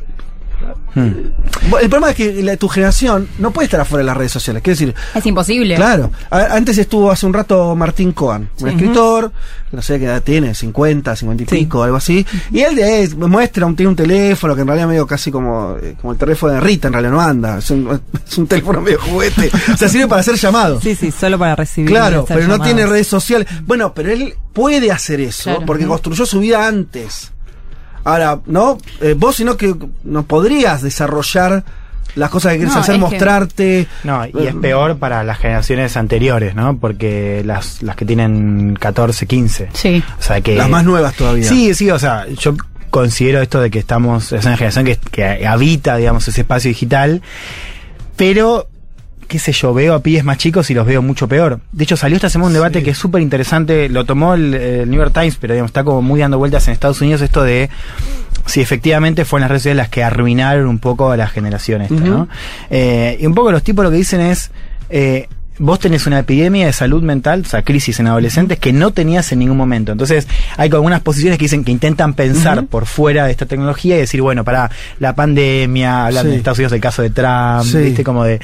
[0.94, 4.32] bueno, El problema es que la- tu generación no puede estar afuera de las redes
[4.32, 4.62] sociales.
[4.62, 5.74] Quiero decir, Es imposible.
[5.76, 6.10] Claro.
[6.30, 9.32] A- Antes estuvo hace un rato Martín Coan, un escritor,
[9.72, 12.24] no sé qué edad tiene, 50, 50 y pico, algo así.
[12.52, 15.96] Y él de, muestra, un, tiene un teléfono que en realidad medio casi como, eh,
[16.00, 17.58] como el teléfono de Rita, en realidad no anda.
[17.58, 19.50] Es un, es un teléfono medio juguete.
[19.72, 20.82] o sea, sirve para hacer llamados.
[20.82, 21.90] Sí, sí, solo para recibir.
[21.90, 23.48] Claro, pero no tiene redes sociales.
[23.66, 25.66] Bueno, pero él puede hacer eso Claro.
[25.66, 27.32] porque construyó su vida antes.
[28.04, 28.78] Ahora, ¿no?
[29.00, 29.74] Eh, vos, sino que
[30.04, 31.64] no podrías desarrollar
[32.14, 33.86] las cosas que quieres No, hacer, que- mostrarte.
[34.04, 36.76] No, y es peor para las generaciones anteriores, ¿no?
[36.78, 39.68] Porque las, las que tienen 14, 15.
[39.72, 40.02] Sí.
[40.18, 40.54] O sea que...
[40.54, 41.48] Las más nuevas todavía.
[41.48, 42.54] Sí, sí, o sea, yo
[42.90, 47.20] considero esto de que estamos, es una generación que, que habita, digamos, ese espacio digital,
[48.16, 48.68] pero
[49.26, 51.60] qué sé yo, veo a pibes más chicos y los veo mucho peor.
[51.72, 54.90] De hecho, salió esta semana un debate que es súper interesante, lo tomó el, el
[54.90, 57.70] New York Times, pero digamos, está como muy dando vueltas en Estados Unidos esto de
[58.46, 61.94] si efectivamente fueron las redes sociales las que arruinaron un poco a la generación esta.
[61.94, 62.28] ¿no?
[62.70, 64.50] Eh, y un poco los tipos lo que dicen es,
[64.90, 65.28] eh,
[65.58, 69.30] vos tenés una epidemia de salud mental, o sea, crisis en adolescentes que no tenías
[69.32, 69.92] en ningún momento.
[69.92, 70.26] Entonces,
[70.56, 74.20] hay algunas posiciones que dicen que intentan pensar por fuera de esta tecnología y decir,
[74.20, 76.30] bueno, para la pandemia, hablan Sí.
[76.30, 77.78] de Estados Unidos del caso de Trump, Sí.
[77.78, 78.40] viste, como de,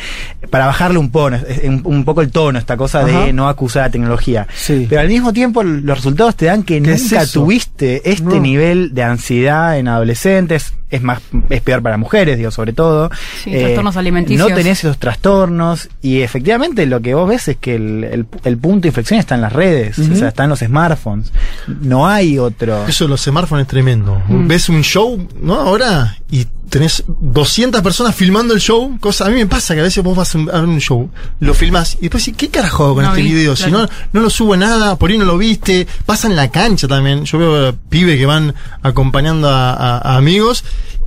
[0.51, 3.87] para bajarle un, poco, un, un poco el tono, esta cosa de no acusar a
[3.87, 4.47] la tecnología.
[4.55, 4.87] Sí.
[4.89, 7.41] Pero al mismo tiempo, los resultados te dan que ¿Qué es nunca eso?
[7.41, 8.41] tuviste este No.
[8.41, 10.75] nivel de ansiedad en adolescentes.
[10.91, 11.20] Es más,
[11.51, 13.11] es peor para mujeres, digo, sobre todo.
[13.45, 14.49] Sí, trastornos alimenticios.
[14.49, 18.59] No tenés esos trastornos y efectivamente lo que vos ves es que el, el- el
[18.59, 21.32] punto de inflexión está en las redes, o sea, está en los smartphones.
[21.80, 22.86] No hay otro.
[22.86, 24.20] Eso de los smartphones es tremendo.
[24.28, 24.47] Mm.
[24.49, 25.55] Ves un show, ¿no?
[25.61, 28.97] Ahora, y tenés 200 personas filmando el show.
[29.01, 31.11] Cosa, a mí me pasa que a veces vos vas a ver un show,
[31.41, 33.55] lo filmás y después decís, ¿qué carajo hago con No este vi, video?
[33.57, 35.87] Si no, no lo subo a nada, por ahí no lo viste.
[36.07, 37.25] Pasa en la cancha también.
[37.26, 40.64] Yo veo pibes que van acompañando a, a- a amigos.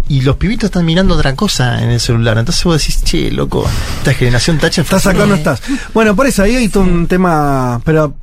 [0.10, 2.38] Y los pibitos están mirando otra cosa en el celular.
[2.38, 3.65] Entonces vos decís, che, loco,
[3.99, 5.61] esta generación tacha Estás acá o no estás.
[5.94, 8.14] Bueno, por eso ahí hay todo un tema, pero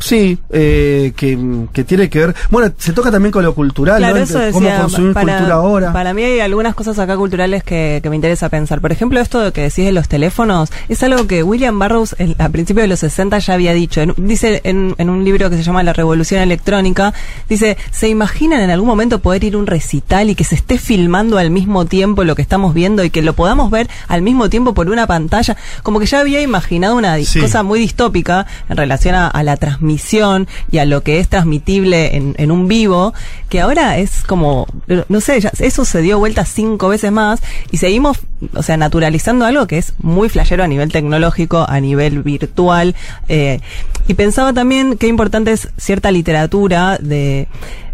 [0.00, 1.38] sí, eh, que,
[1.72, 2.34] que tiene que ver.
[2.50, 4.22] Bueno, se toca también con lo cultural, Claro, ¿no?
[4.22, 5.92] eso cómo decía, consumir para, cultura ahora.
[5.92, 8.80] para mí hay algunas cosas acá culturales que, que me interesa pensar.
[8.80, 12.36] Por ejemplo, esto de que decís de los teléfonos, es algo que William Burroughs el-
[12.38, 14.00] a principios de los 60 ya había dicho.
[14.00, 17.12] En- dice en, en un libro que se llama La Revolución Electrónica,
[17.48, 20.78] dice, ¿se imaginan en algún momento poder ir a un recital y que se esté
[20.78, 24.48] filmando al mismo tiempo lo que estamos viendo y que lo podamos ver al mismo
[24.48, 25.56] tiempo por una pantalla?
[25.82, 27.40] Como que ya había imaginado una Sí.
[27.40, 32.16] cosa muy distópica en relación a, a la transmisión y a lo que es transmitible
[32.16, 33.14] en, en un vivo,
[33.48, 34.66] que ahora es como,
[35.08, 37.40] no sé, ya- eso se dio vuelta cinco veces más
[37.70, 38.18] y seguimos,
[38.54, 42.94] o sea, naturalizando algo que es muy flashero a nivel tecnológico, a nivel virtual.
[43.28, 43.60] eh,
[44.08, 47.46] y pensaba también qué importante es cierta literatura de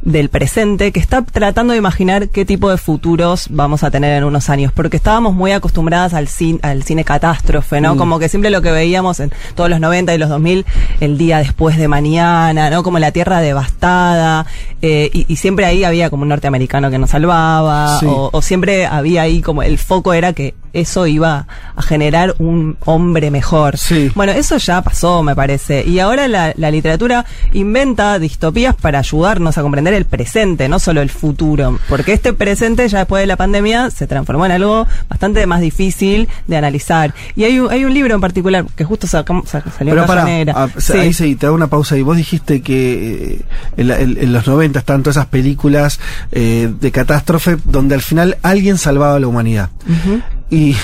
[0.03, 4.25] del presente que está tratando de imaginar qué tipo de futuros vamos a tener en
[4.25, 7.95] unos años, porque estábamos muy acostumbradas al cine, al cine catástrofe, ¿no?
[7.95, 7.99] Mm.
[7.99, 10.65] Como que siempre lo que veíamos en todos los 90 y los 2000,
[11.01, 12.83] el día después de mañana, ¿no?
[12.83, 14.47] Como la tierra devastada,
[14.83, 18.07] eh, y, y siempre ahí había como un norteamericano que nos salvaba, Sí.
[18.09, 21.47] o, o siempre había ahí como el foco era que eso iba
[21.77, 23.77] a generar un hombre mejor.
[24.15, 25.85] Bueno, eso ya pasó, me parece.
[25.87, 31.01] Y ahora la, la literatura inventa distopías para ayudarnos a comprender el presente, no solo
[31.01, 31.79] el futuro.
[31.89, 36.29] Porque este presente, ya después de la pandemia, se transformó en algo bastante más difícil
[36.47, 37.15] de analizar.
[37.37, 40.07] Y hay un, hay un libro en particular que justo sacam- sa- salió Pero en
[40.07, 40.69] para, Negra.
[40.79, 40.93] Sí.
[40.93, 43.41] ahí sí, te hago una pausa y vos dijiste que eh,
[43.77, 46.01] en, la- en- en los 90 están todas esas películas
[46.33, 49.71] eh, de catástrofe donde al final alguien salvaba a la humanidad.
[50.51, 50.75] Y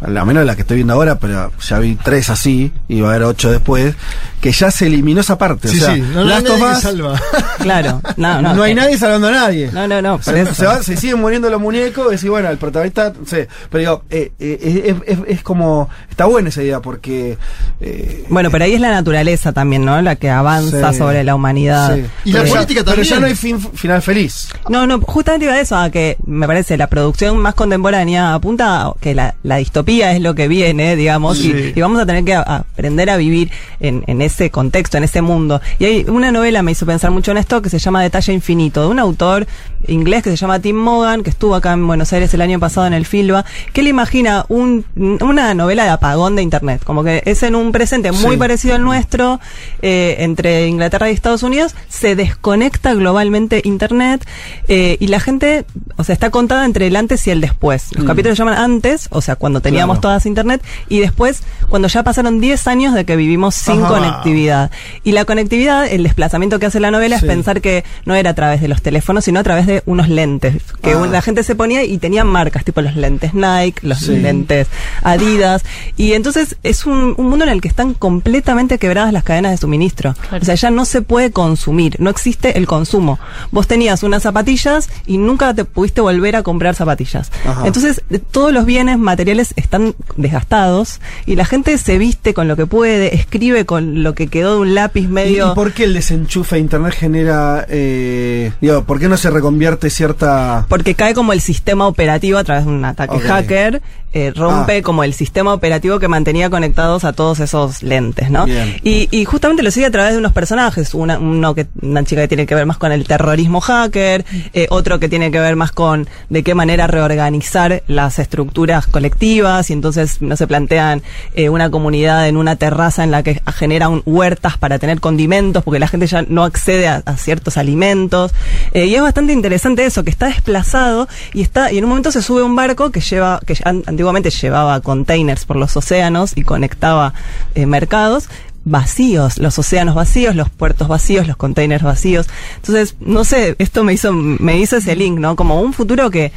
[0.00, 3.08] a la menos la que estoy viendo ahora, pero ya vi tres así, y va
[3.08, 3.94] a haber ocho después,
[4.40, 5.68] que ya se eliminó esa parte.
[5.68, 7.20] Sí, o sea, sí, no, no hay que salva.
[7.62, 8.54] Claro, no, no.
[8.54, 9.70] no hay eh, nadie salvando a nadie.
[9.72, 10.18] No, no, no.
[10.18, 10.54] por Se, eso.
[10.54, 13.78] se va- se siguen muriendo los muñecos, y decir, bueno, el protagonista, no sé, pero
[13.80, 17.38] digo, eh, eh, es, es- es como, está buena esa idea, porque...
[17.80, 20.00] eh, Bueno, pero ahí es la naturaleza también, ¿no?
[20.02, 20.98] La que avanza Sí.
[20.98, 21.94] sobre la humanidad.
[21.94, 22.04] sí.
[22.24, 23.20] Y la Pero ya- política Pero ya también.
[23.20, 24.48] no hay fin, final feliz.
[24.68, 28.86] No, no, justamente iba a eso, a que me parece la producción más contemporánea apunta
[28.86, 31.72] a que la, la distopía es lo que viene, digamos, y- Sí.
[31.74, 33.50] y, vamos a tener que a- aprender a vivir
[33.80, 35.62] en, en ese contexto, en ese mundo.
[35.78, 38.82] Y hay una novela me hizo pensar mucho en esto que se llama Detalle Infinito,
[38.82, 39.46] de un autor
[39.88, 42.86] inglés que se llama Tim Mogan, que estuvo acá en Buenos Aires el año pasado
[42.86, 47.22] en el Filba, que él imagina un, una novela de apagón de Internet, como que
[47.24, 48.36] es en un presente muy Sí.
[48.36, 49.40] parecido al nuestro,
[49.80, 54.26] eh, entre Inglaterra y Estados Unidos, se desconecta globalmente Internet
[54.68, 55.64] eh, y la gente,
[55.96, 57.88] o sea, está contada entre el antes y el después.
[57.92, 58.06] Los Mm.
[58.06, 60.00] capítulos se llaman antes, o sea, cuando teníamos Claro.
[60.02, 63.88] todas Internet, y después, cuando ya pasaron 10 años de que vivimos sin Ajá.
[63.88, 64.70] conectividad.
[65.04, 67.24] Y la conectividad, el desplazamiento que hace la novela Sí.
[67.26, 70.08] es pensar que no era a través de los teléfonos, sino a través de unos
[70.08, 71.06] lentes, que Ah.
[71.10, 74.16] la gente se ponía y tenían marcas, tipo los lentes Nike, los Sí.
[74.16, 74.68] lentes
[75.02, 75.62] Adidas,
[75.96, 79.56] y entonces es un, un mundo en el que están completamente quebradas las cadenas de
[79.58, 80.14] suministro.
[80.40, 83.18] O sea, ya no se puede consumir, no existe el consumo.
[83.50, 87.30] Vos tenías unas zapatillas y nunca te pudiste volver a comprar zapatillas.
[87.46, 87.66] Ajá.
[87.66, 92.56] Entonces, de- todos los bienes materiales están desgastados y la gente se viste con lo
[92.56, 95.52] que puede, escribe con lo que quedó de un lápiz ¿Y, medio...
[95.52, 99.90] y por qué el desenchufe de internet genera, eh, digo, por qué no se reconvierte
[99.90, 100.66] cierta...
[100.68, 103.82] Porque cae como el sistema operativo a través de un ataque hacker,
[104.12, 104.82] eh, rompe Ah.
[104.82, 108.46] como el sistema operativo que mantenía conectados a todos esos lentes, ¿no?
[108.82, 112.22] Y, y justamente lo sigue a través de unos personajes, una, uno que, una chica
[112.22, 115.56] que tiene que ver más con el terrorismo hacker, eh, otro que tiene que ver
[115.56, 121.02] más con de qué manera reorganizar las estructuras colectivas y entonces no se plantean
[121.34, 125.78] eh, una comunidad en una terraza en la que generan huertas para tener condimentos porque
[125.80, 128.32] la gente ya no accede a, a ciertos alimentos
[128.74, 132.10] Eh, y es bastante interesante eso que está desplazado y está y en un momento
[132.12, 133.54] se sube un barco que lleva que
[134.02, 137.14] antiguamente llevaba containers por los océanos y conectaba
[137.54, 138.28] eh, mercados
[138.64, 142.26] vacíos, los océanos vacíos, los puertos vacíos, los containers vacíos.
[142.56, 145.36] Entonces, no sé, esto me hizo me hizo ese link, ¿no?
[145.36, 146.32] Como un futuro que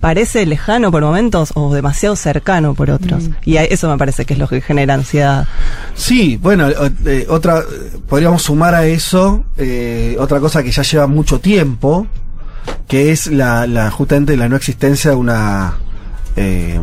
[0.00, 3.28] parece lejano por momentos o demasiado cercano por otros.
[3.44, 5.46] Y a- eso me parece que es lo que genera ansiedad.
[5.94, 7.62] Sí, bueno, o- eh, otra,
[8.08, 12.06] podríamos sumar a eso eh, otra cosa que ya lleva mucho tiempo,
[12.88, 15.74] que es la, la justamente la no existencia de una
[16.36, 16.80] eh,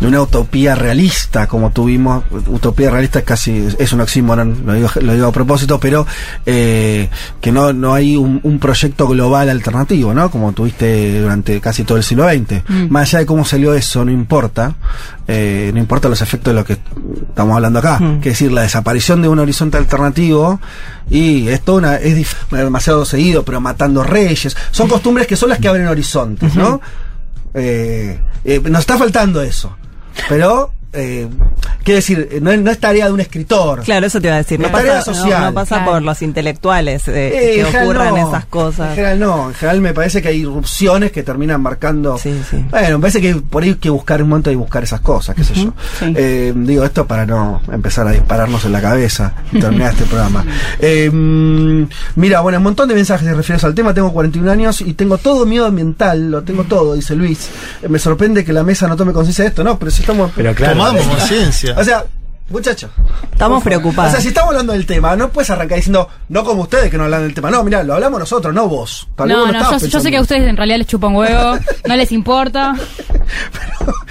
[0.00, 4.88] de una utopía realista como tuvimos utopía realista es casi es un oxímoron lo digo,
[5.02, 6.06] lo digo a propósito pero
[6.46, 11.84] eh, que no no hay un, un proyecto global alternativo no como tuviste durante casi
[11.84, 12.40] todo el siglo XX
[12.70, 12.88] Mm.
[12.88, 14.74] más allá de cómo salió eso no importa
[15.28, 16.72] eh, no importa los efectos de lo que
[17.28, 17.98] estamos hablando acá.
[18.00, 18.20] Mm.
[18.20, 20.60] que es decir la desaparición de un horizonte alternativo
[21.08, 24.56] y esto una es demasiado seguido pero matando reyes.
[24.72, 26.80] Son costumbres que son las que abren horizontes no
[27.54, 29.76] eh, eh, nos está faltando eso.
[30.28, 31.28] Pero eh,
[31.82, 33.82] Quiero decir, no, es- no es tarea de un escritor.
[33.82, 34.60] Claro, eso te iba a decir.
[34.60, 35.42] No tarea pasa, no- social.
[35.44, 35.92] no pasa Claro.
[35.92, 38.28] por los intelectuales eh, Eh, que ocurran no.
[38.28, 38.90] esas cosas.
[38.90, 42.18] En general no, en general me parece que hay irrupciones que terminan marcando.
[42.18, 42.62] Sí, sí.
[42.70, 45.34] Bueno, me parece que por ahí hay que buscar un momento y buscar esas cosas,
[45.34, 45.72] qué sé yo.
[45.98, 46.12] sí.
[46.16, 50.44] Eh, digo esto para no empezar a dispararnos en la cabeza y terminar este programa.
[52.16, 53.94] Mira, bueno, un montón de mensajes referidos al tema.
[53.94, 57.48] Tengo 41 años y tengo todo miedo ambiental, lo tengo todo, dice Luis.
[57.82, 59.78] Eh, me sorprende que la mesa no tome conciencia de esto, ¿no?
[59.78, 60.30] Pero si estamos.
[60.36, 60.79] Pero claro.
[60.86, 61.74] Tomamos conciencia.
[61.78, 62.04] O sea,
[62.48, 62.90] muchacho.
[63.32, 64.10] Estamos preocupados.
[64.10, 66.98] O sea, si estamos hablando del tema, no puedes arrancar diciendo, no como ustedes que
[66.98, 67.50] no hablan del tema.
[67.50, 69.08] No, mira, lo hablamos nosotros, no vos.
[69.14, 71.16] Tal No, vos no, yo, yo sé que a ustedes en realidad les chupa un
[71.16, 71.58] huevo,
[71.88, 72.74] no les importa.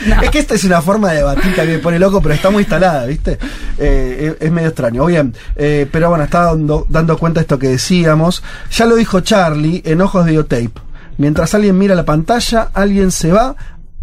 [0.07, 0.21] No.
[0.21, 2.33] Es que esta es una forma de debatir que a mí me pone loco, pero
[2.33, 3.37] está muy instalada, ¿viste?
[3.77, 5.05] Eh, es, es medio extraño.
[5.05, 8.41] Bien, eh, pero bueno, estaba dando, dando cuenta de esto que decíamos.
[8.71, 10.71] Ya lo dijo Charlie en Ojos de Videotape.
[11.17, 13.55] Mientras alguien mira la pantalla, alguien se va.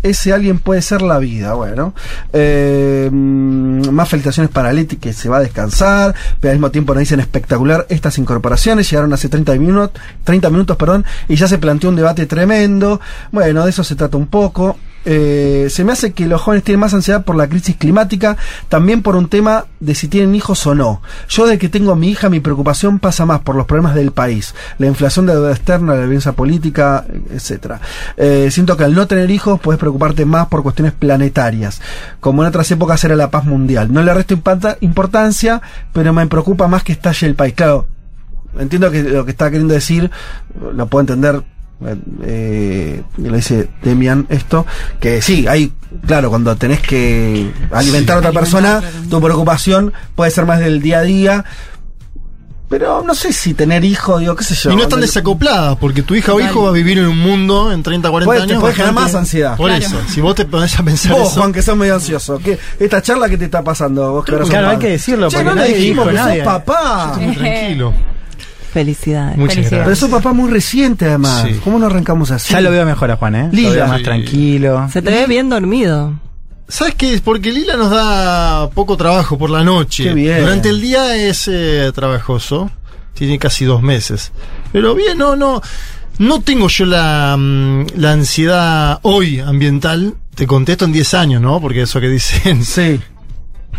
[0.06, 1.92] Ese alguien puede ser la vida, bueno.
[2.32, 6.94] Eh, mm, más felicitaciones para Leti que se va a descansar, pero al mismo tiempo
[6.94, 11.58] nos dicen espectacular estas incorporaciones, llegaron hace 30 minutos, 30 minutos, perdón, y ya se
[11.58, 13.00] planteó un debate tremendo.
[13.32, 14.76] Bueno, de eso se trata un poco.
[15.08, 18.36] Eh, se me hace que los jóvenes tienen más ansiedad por la crisis climática,
[18.68, 21.00] también por un tema de si tienen hijos o no.
[21.28, 24.10] Yo de que tengo a mi hija, mi preocupación pasa más por los problemas del
[24.10, 27.80] país, la inflación de deuda externa, la violencia política, etcétera.
[28.16, 31.80] Eh, siento que al no tener hijos puedes preocuparte más por cuestiones planetarias,
[32.18, 33.92] como en otras épocas era la paz mundial.
[33.92, 34.34] No le resto
[34.80, 35.62] importancia,
[35.92, 37.54] pero me preocupa más que estalle el país.
[37.54, 37.86] Claro,
[38.58, 40.10] entiendo que lo que está queriendo decir,
[40.74, 41.44] lo puedo entender.
[41.84, 44.64] Eh, eh, lo dice Demian esto,
[45.00, 45.72] que sí, hay,
[46.06, 51.00] claro, cuando tenés que alimentar a otra persona, tu preocupación puede ser más del día
[51.00, 51.44] a día,
[52.68, 54.72] pero no sé si tener hijos, digo, qué sé yo.
[54.72, 57.70] Y no están desacopladas, porque tu hija o hijo va a vivir en un mundo
[57.70, 58.60] en 30, 40 Puede- te años.
[58.60, 59.56] puede generar más ansiedad.
[59.56, 59.84] Por Claro.
[59.84, 61.40] eso, si vos te pones a pensar Vos, eso.
[61.40, 62.40] Juan, que sos medio ansioso.
[62.42, 64.10] ¿qué, esta charla que te está pasando?
[64.12, 66.42] Vos que Claro, hay que decirlo, Che, porque no le nadie dijimos dijo, que nadie.
[66.44, 67.04] sos papá.
[67.12, 67.94] Estoy muy tranquilo.
[68.76, 69.38] Felicidades.
[69.38, 69.84] Muchas Felicidades.
[69.86, 71.44] Pero sos papá muy reciente, además.
[71.48, 71.60] Sí.
[71.64, 72.52] ¿Cómo no arrancamos así?
[72.52, 73.48] Ya lo veo mejor a Juan, ¿eh?
[73.50, 73.68] Lila.
[73.70, 74.04] Lo veo más Sí.
[74.04, 74.88] tranquilo.
[74.92, 76.12] Se te ve bien dormido.
[76.68, 77.14] ¿Sabes qué?
[77.14, 80.04] Es Porque Lila nos da poco trabajo por la noche.
[80.04, 80.40] Qué bien.
[80.40, 82.70] Durante el día es eh, trabajoso.
[83.14, 84.30] Tiene casi dos meses.
[84.72, 85.62] Pero bien, no, no.
[86.18, 90.16] No tengo yo la, mm, la ansiedad hoy ambiental.
[90.34, 91.60] Te contesto en 10 años, ¿no?
[91.62, 93.00] Porque eso que dicen Sí.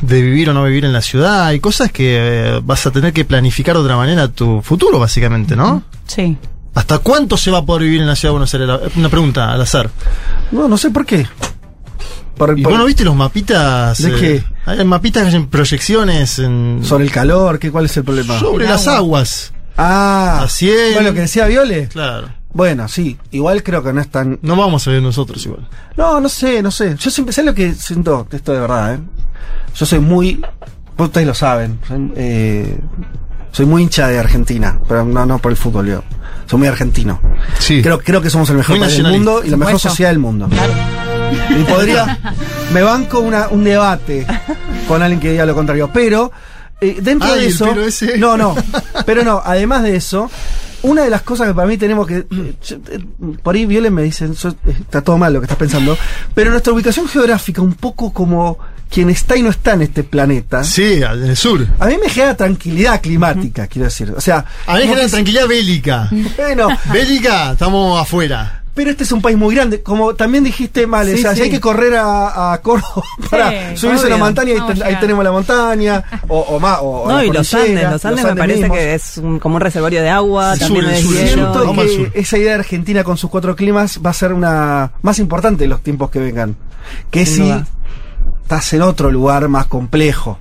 [0.02, 1.45] De vivir o no vivir en la ciudad.
[1.45, 5.56] Hay cosas que eh, vas a tener que planificar de otra manera tu futuro, básicamente,
[5.56, 5.84] ¿no?
[6.06, 6.38] Sí.
[6.76, 8.69] ¿Hasta cuánto se va a poder vivir en la ciudad de Buenos Aires?
[8.95, 9.90] Una pregunta al azar.
[10.52, 11.26] No, no sé por qué.
[12.38, 13.98] Por- ¿Y por- vos no viste los mapitas?
[14.02, 14.44] ¿De eh, qué?
[14.72, 18.40] Hay mapitas que hacen proyecciones en, Sobre el calor, ¿qué, ¿cuál es el problema?
[18.40, 19.53] sobre las aguas.
[19.76, 20.76] Ah, A 100.
[20.94, 21.88] bueno, lo que decía Viole.
[21.88, 22.30] Claro.
[22.57, 24.39] Bueno, sí, igual creo que no es tan.
[24.41, 25.67] No vamos a ver nosotros igual.
[25.95, 26.95] No, no sé, no sé.
[26.97, 28.99] Yo siempre sé lo que siento, esto de verdad, ¿eh?
[29.75, 30.43] Yo soy muy.
[30.97, 31.79] Ustedes lo saben.
[31.88, 32.79] Soy, eh,
[33.51, 36.03] soy muy hincha de Argentina, pero no, no por el fútbol, yo.
[36.47, 37.21] Soy muy argentino.
[37.59, 37.84] Sí.
[37.84, 40.49] Creo, creo que somos el mejor país del mundo y la mejor sociedad del mundo.
[41.51, 42.17] Y podría.
[42.73, 44.25] me banco una, un debate
[44.88, 45.91] con alguien que diga lo contrario.
[45.93, 46.31] Pero,
[46.82, 47.66] eh, dentro Ay, de eso.
[47.70, 48.18] pero ese.
[48.18, 48.56] No, no.
[49.06, 50.30] Pero no, además de eso.
[50.84, 52.18] Una de las cosas que para mí tenemos que.
[52.30, 52.99] eh,
[53.41, 55.98] por ahí Violen me dicen, eh, está todo mal lo que estás pensando.
[56.36, 58.60] Pero nuestra ubicación geográfica, un poco como
[58.90, 60.64] quien está y no está en este planeta.
[60.64, 61.66] Sí, al- sur.
[61.80, 64.14] A mí me genera tranquilidad climática, quiero decir.
[64.16, 64.45] O sea.
[64.68, 66.10] A mí me genera tranquilidad bélica.
[66.38, 68.64] Bueno, bélica, estamos afuera.
[68.78, 69.82] Pero este es un país muy grande.
[69.82, 73.76] Como también dijiste mal, Sí, o sea, si hay que correr a, a Córdoba para
[73.76, 77.22] subirse a la montaña, ahí, ten- ahí tenemos la montaña, o, o más, o, No,
[77.22, 78.78] y los Andes, los Andes me parece mismos.
[78.78, 81.28] que es un- como un reservorio de agua, El también sur, el sur, el.
[81.28, 85.20] Siento que esa idea de Argentina con sus cuatro climas va a ser una más
[85.20, 86.56] importante en los tiempos que vengan.
[87.12, 87.66] Que Sin si duda.
[88.44, 90.40] estás en otro lugar más complejo.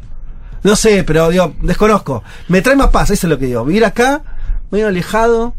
[0.62, 2.22] No sé, pero digo, desconozco.
[2.48, 3.64] Me trae más paz, eso es lo que digo.
[3.64, 4.22] Vivir acá,
[4.70, 5.54] medio alejado,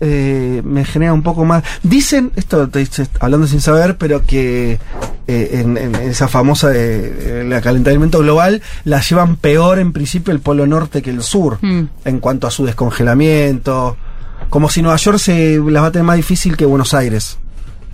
[0.00, 1.62] eh, me genera un poco más.
[1.82, 4.78] Dicen, esto te dice, hablando sin saber, pero que
[5.26, 10.40] eh, en, en esa famosa de, el calentamiento global la llevan peor en principio el
[10.40, 11.82] polo norte que el sur Mm.
[12.04, 13.96] en cuanto a su descongelamiento.
[14.50, 17.38] Como si Nueva York se las va a tener más difícil que Buenos Aires.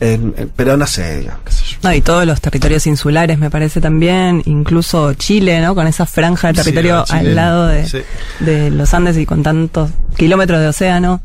[0.00, 1.78] En- en- pero no sé, digo, qué sé yo.
[1.84, 5.76] No, y todos los territorios insulares me parece también, incluso Chile, ¿no?
[5.76, 7.18] Con esa franja de Sí, territorio Chile.
[7.20, 7.98] al lado de, Sí.
[8.40, 11.22] de los Andes y con tantos kilómetros de océano.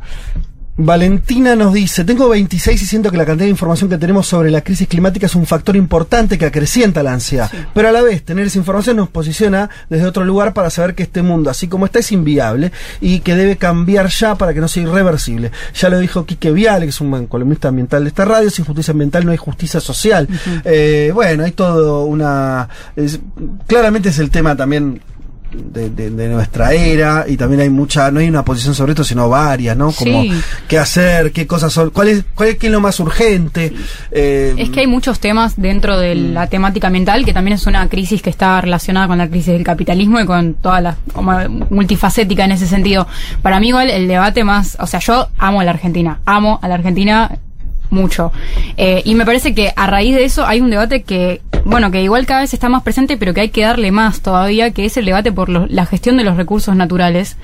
[0.79, 4.51] Valentina nos dice, tengo 26 y siento que la cantidad de información que tenemos sobre
[4.51, 7.49] la crisis climática es un factor importante que acrecienta la ansiedad.
[7.73, 11.01] Pero a la vez, tener esa información nos posiciona desde otro lugar para saber que
[11.03, 12.71] este mundo, así como está, es inviable
[13.01, 15.51] y que debe cambiar ya para que no sea irreversible.
[15.73, 18.91] Ya lo dijo Quique Viale, que es un columnista ambiental de esta radio, sin justicia
[18.91, 20.27] ambiental no hay justicia social.
[20.63, 22.69] Eh, bueno, hay todo una...
[22.95, 23.19] es-
[23.65, 25.01] claramente es el tema también
[25.57, 29.03] de, de- de nuestra era y también hay mucha no hay una posición sobre esto
[29.03, 30.33] sino varias no como Sí.
[30.67, 33.73] qué hacer qué cosas son cuál es cuál es, qué es lo más urgente
[34.11, 36.33] Eh, Es que hay muchos temas dentro de Mm.
[36.33, 39.63] la temática ambiental que también es una crisis que está relacionada con la crisis del
[39.63, 41.37] capitalismo y con toda la como
[41.69, 43.07] multifacética en ese sentido.
[43.41, 46.67] Para mí igual el debate más, o sea, yo amo a la Argentina, amo a
[46.67, 47.37] la Argentina
[47.89, 48.31] mucho.
[48.77, 52.01] Eh, y me parece que a raíz de eso hay un debate que, bueno, que
[52.01, 54.97] igual cada vez está más presente, pero que hay que darle más todavía, que es
[54.97, 57.37] el debate por lo- la gestión de los recursos naturales.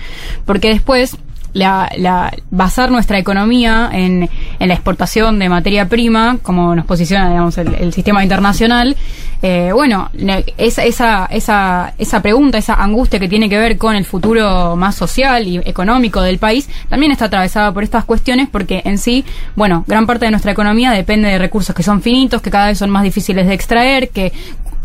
[0.45, 1.17] Porque después,
[1.53, 7.30] la, la- basar nuestra economía en, en la exportación de materia prima, como nos posiciona,
[7.30, 8.95] digamos, el, sistema internacional,
[9.41, 10.09] eh, bueno,
[10.57, 14.95] esa, esa, esa, esa pregunta, esa angustia que tiene que ver con el futuro más
[14.95, 19.25] social y económico del país, también está atravesada por estas cuestiones porque en sí,
[19.55, 22.77] bueno, gran parte de nuestra economía depende de recursos que son finitos, que cada vez
[22.77, 24.31] son más difíciles de extraer, que,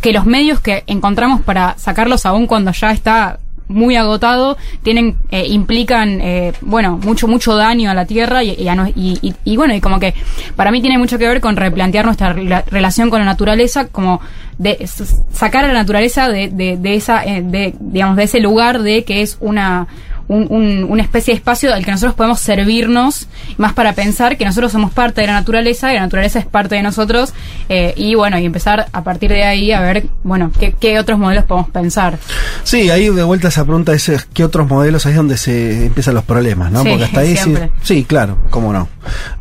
[0.01, 3.39] que los medios que encontramos para sacarlos aún cuando ya está
[3.69, 8.69] muy agotado, tienen, eh, implican, eh, bueno, mucho, mucho daño a la tierra y, y
[8.69, 10.15] a no- y- y- bueno, y como que
[10.57, 14.20] para mí tiene mucho que ver con replantear nuestra rela- relación con la naturaleza, como
[14.59, 14.89] de
[15.32, 19.05] sacar a la naturaleza de, de, de esa, eh, de, digamos, de ese lugar de
[19.05, 19.86] que es una,
[20.29, 24.45] un- un- una especie de espacio al que nosotros podemos servirnos, más para pensar que
[24.45, 27.33] nosotros somos parte de la naturaleza y la naturaleza es parte de nosotros,
[27.69, 31.19] eh, y bueno, y empezar a partir de ahí a ver, bueno, qué, qué otros
[31.19, 32.19] modelos podemos pensar.
[32.63, 36.15] sí ahí de vuelta esa pregunta es qué otros modelos ahí es donde se empiezan
[36.15, 38.89] los problemas no Sí, porque hasta ahí sí, sí claro cómo no.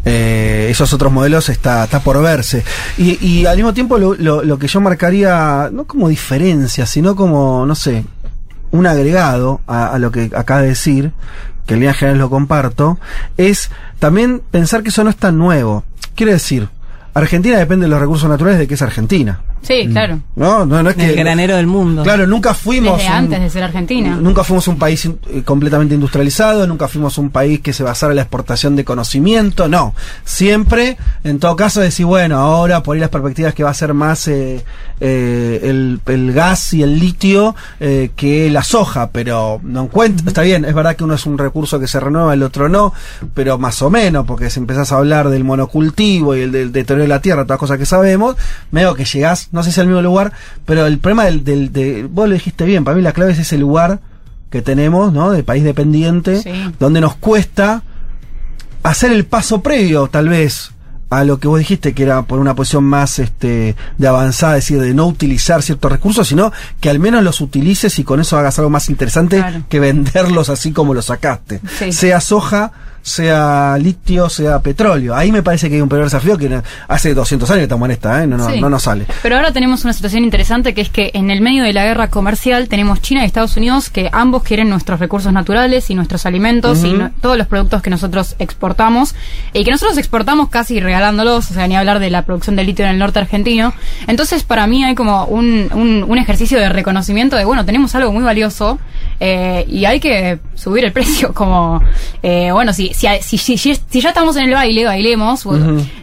[0.06, 2.64] Eh, esos otros modelos está está por verse.
[2.98, 7.16] Y, y al mismo tiempo lo, lo, lo que yo marcaría no como diferencia sino
[7.16, 8.04] como no sé
[8.72, 11.12] un agregado a, a lo que acaba de decir,
[11.66, 12.98] que en líneas generales lo comparto,
[13.38, 13.70] es
[14.00, 15.84] también pensar que eso no es tan nuevo.
[16.16, 16.70] Quiere decir,
[17.14, 19.42] Argentina depende de los recursos naturales de que es Argentina.
[19.64, 20.20] Sí, claro.
[20.36, 21.10] No, no, no es que.
[21.10, 22.04] El granero del mundo.
[22.04, 22.98] Claro, nunca fuimos.
[23.00, 24.16] Desde un- antes de ser Argentina.
[24.16, 28.12] Nunca fuimos un país in- eh, completamente industrializado, nunca fuimos un país que se basara
[28.12, 29.96] en la exportación de conocimiento, no.
[30.24, 33.94] Siempre, en todo caso, decir, bueno, ahora por ahí las perspectivas que va a ser
[33.96, 34.64] más eh,
[35.00, 40.42] eh, el, el gas y el litio eh, que la soja, pero no encuentro, está
[40.42, 42.94] bien, es verdad que uno es un recurso que se renueva, el otro no,
[43.34, 47.04] pero más o menos, porque si empezás a hablar del monocultivo y el del deterioro
[47.04, 48.36] de la tierra, todas cosas que sabemos,
[48.72, 50.34] veo que llegás, no sé si al mismo lugar,
[50.66, 53.40] pero el problema del, del de, vos lo dijiste bien, para mí la clave es
[53.40, 54.00] ese lugar
[54.50, 55.32] que tenemos, ¿no?
[55.32, 56.52] De país dependiente, Sí.
[56.80, 57.84] donde nos cuesta
[58.84, 60.72] hacer el paso previo, tal vez,
[61.10, 64.66] a lo que vos dijiste, que era por una posición más este, de avanzada, es
[64.66, 66.52] decir, de no utilizar ciertos recursos, sino
[66.82, 69.64] que al menos los utilices y con eso hagas algo más interesante Claro.
[69.70, 71.62] que venderlos así como los sacaste.
[71.80, 71.92] Sí.
[71.94, 72.72] Sea soja,
[73.08, 75.16] sea litio, sea petróleo.
[75.16, 77.92] Ahí me parece que hay un peor desafío que hace 200 años que estamos en
[77.92, 78.28] esta, ¿eh?
[78.28, 78.60] no, no, Sí.
[78.60, 79.06] no nos sale.
[79.24, 82.10] Pero ahora tenemos una situación interesante que es que en el medio de la guerra
[82.10, 86.84] comercial tenemos China y Estados Unidos que ambos quieren nuestros recursos naturales y nuestros alimentos
[86.84, 89.16] y no- todos los productos que nosotros exportamos
[89.54, 92.84] y que nosotros exportamos casi regalándolos, o sea, ni hablar de la producción de litio
[92.84, 93.74] en el norte argentino.
[94.08, 98.12] Entonces, para mí hay como un, un, un ejercicio de reconocimiento de, bueno, tenemos algo
[98.12, 98.80] muy valioso
[99.20, 101.82] eh, y hay que subir el precio, como,
[102.22, 105.46] eh, bueno, si, si, si, si, si ya estamos en el baile, bailemos,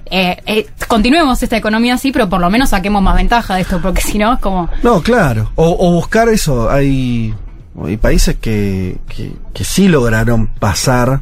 [0.06, 3.80] eh, eh, continuemos esta economía así, pero por lo menos saquemos más ventaja de esto,
[3.82, 4.68] porque si no es como...
[4.82, 5.50] No, claro.
[5.56, 6.70] O, o buscar eso.
[6.70, 7.34] Hay,
[7.84, 11.20] hay países que, que, que sí lograron pasar,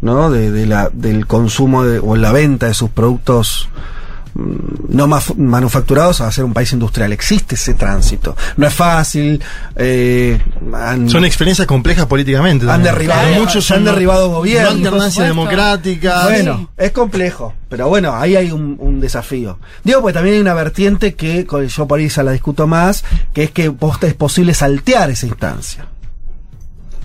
[0.00, 0.30] ¿no?
[0.30, 3.68] De, de la, del consumo de, o la venta de sus productos
[4.34, 7.12] no maf- manufacturados a ser un país industrial.
[7.12, 8.36] Existe ese tránsito.
[8.56, 9.40] No es fácil.
[9.76, 10.38] eh,
[10.74, 12.68] han- Son experiencias complejas políticamente.
[12.70, 14.78] han derribado, Muchos muchos son han no- derribado gobiernos.
[14.78, 16.24] No alternancia democrática.
[16.24, 19.58] Bueno, es complejo, pero bueno, ahí hay un, un desafío.
[19.84, 23.44] Digo, porque también hay una vertiente que yo por ahí esa la discuto más, que
[23.44, 25.86] es que vos te- es posible saltear esa instancia.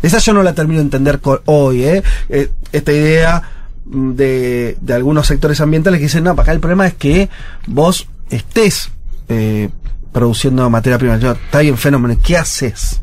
[0.01, 2.03] Esa yo no la termino de entender hoy, ¿eh?
[2.29, 3.41] Eh, Esta idea
[3.85, 7.29] de, de algunos sectores ambientales que dicen, no, para acá el problema es que
[7.67, 8.89] vos estés
[9.29, 9.69] eh,
[10.11, 11.17] produciendo materia prima.
[11.17, 13.01] Yo, está bien, fenómeno, ¿qué haces?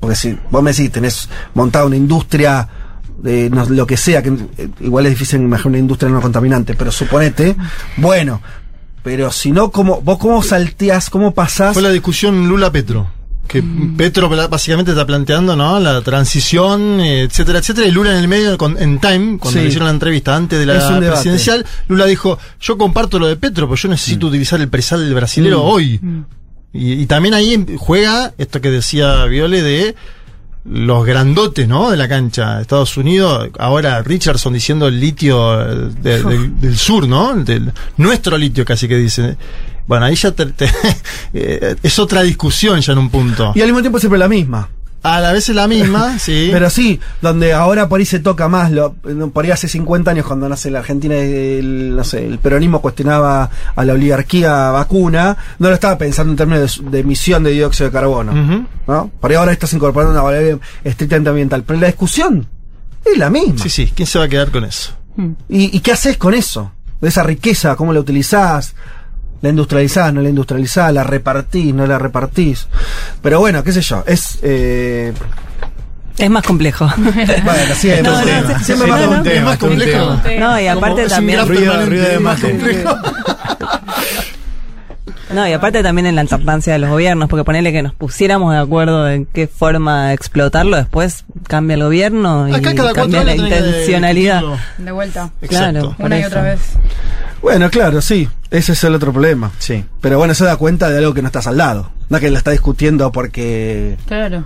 [0.00, 2.68] Porque si vos me decís, tenés montada una industria
[3.22, 6.74] de no- lo que sea, que eh, igual es difícil imaginar una industria no contaminante,
[6.74, 7.54] pero suponete,
[7.98, 8.40] bueno,
[9.02, 11.74] pero si no, ¿cómo, vos cómo salteás, cómo pasás?
[11.74, 13.06] Fue la discusión Lula-Petro.
[13.50, 13.64] Que
[13.96, 15.80] Petro básicamente está planteando, ¿no?
[15.80, 17.88] La transición, eh, etcétera, etcétera.
[17.88, 19.58] Y Lula en el medio, con- en Time, cuando Sí.
[19.58, 23.66] le hicieron la entrevista antes de la presidencial, Lula dijo, yo comparto lo de Petro,
[23.68, 25.68] pero yo necesito utilizar el presal del brasilero Mm.
[25.68, 26.00] hoy.
[26.72, 29.96] Y, y también ahí em- juega esto que decía Viole de
[30.64, 31.90] los grandotes, ¿no?
[31.90, 32.60] De la cancha.
[32.60, 37.34] Estados Unidos, ahora Richardson diciendo el litio eh, de- del, del sur, ¿no?
[37.34, 39.36] Del, nuestro litio casi que dice.
[39.86, 40.70] Bueno, ahí ya te- te-
[41.34, 43.52] eh, es otra discusión ya en un punto.
[43.54, 44.68] Y al mismo tiempo siempre la misma.
[45.02, 46.50] A la vez es la misma, sí.
[46.52, 48.92] Pero sí, donde ahora por ahí se toca más, lo,
[49.32, 53.48] por ahí hace 50 años cuando nace la Argentina, el, no sé, el peronismo cuestionaba
[53.74, 57.92] a la oligarquía vacuna, no lo estaba pensando en términos de, emisión de dióxido de
[57.94, 58.66] carbono.
[58.86, 59.10] ¿no?
[59.18, 62.46] Por ahí ahora estás incorporando una variable estrictamente ambiental, pero la discusión
[63.02, 63.56] es la misma.
[63.62, 64.92] Sí, sí, ¿quién se va a quedar con eso?
[65.48, 66.72] ¿Y, y qué haces con eso?
[67.00, 68.74] De esa riqueza, ¿cómo la utilizás?
[69.42, 72.66] La industrializás, no la industrializás, la repartís, no la repartís.
[73.22, 74.38] Pero bueno, qué sé yo, es...
[74.42, 75.12] Eh,
[76.18, 76.86] Es más complejo.
[76.96, 79.30] bueno, siempre, No, no, siempre, más no.
[79.30, 80.20] Es más complejo.
[80.38, 81.46] No, y aparte también.
[81.48, 82.94] Ruido- de es más complejo.
[85.32, 88.52] No, y aparte también en la alternancia de los gobiernos, porque ponerle que nos pusiéramos
[88.52, 93.22] de acuerdo en qué forma explotarlo, después cambia el gobierno y Acá cada cuatro cambia
[93.24, 94.42] la intencionalidad.
[94.78, 95.30] De vuelta.
[95.48, 95.94] Claro, Exacto.
[95.96, 96.28] por Una y eso.
[96.30, 96.60] otra vez.
[97.42, 99.50] Bueno, claro, sí, ese es el otro problema.
[99.58, 99.84] Sí.
[100.00, 101.90] Pero bueno, eso da cuenta de algo que no está saldado.
[102.08, 103.96] No es que la está discutiendo porque...
[104.06, 104.42] Claro.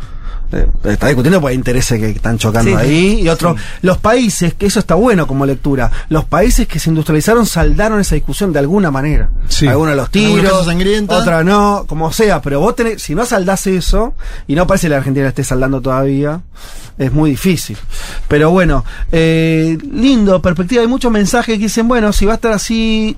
[0.52, 2.76] eh, está discutiendo porque hay intereses que están chocando Sí.
[2.76, 3.20] ahí.
[3.22, 7.46] Y otro, los países, que eso está bueno como lectura, los países que se industrializaron
[7.46, 9.30] saldaron esa discusión de alguna manera.
[9.48, 9.66] Sí.
[9.66, 10.68] Algunos los tiros,
[11.08, 12.42] otra no, como sea.
[12.42, 14.12] Pero vos tenés, si no saldás eso,
[14.46, 16.42] y no parece que la Argentina la esté saldando todavía,
[16.98, 17.78] es muy difícil.
[18.28, 20.82] Pero bueno, eh, lindo, perspectiva.
[20.82, 23.16] Hay muchos mensajes que dicen, bueno, si va a estar así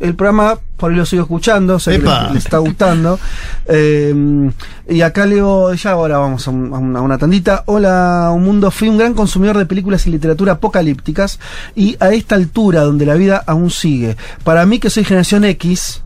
[0.00, 3.18] el programa, por ahí lo sigo escuchando, sé que les está gustando.
[3.66, 4.50] Eh,
[4.88, 7.64] y acá leo, ya ahora vamos a, un- a una, tandita.
[7.66, 8.70] Hola, un mundo.
[8.70, 11.38] Fui un gran consumidor de películas y literatura apocalípticas
[11.74, 14.16] y a esta altura donde la vida aún sigue.
[14.44, 16.02] Para mí que soy generación X,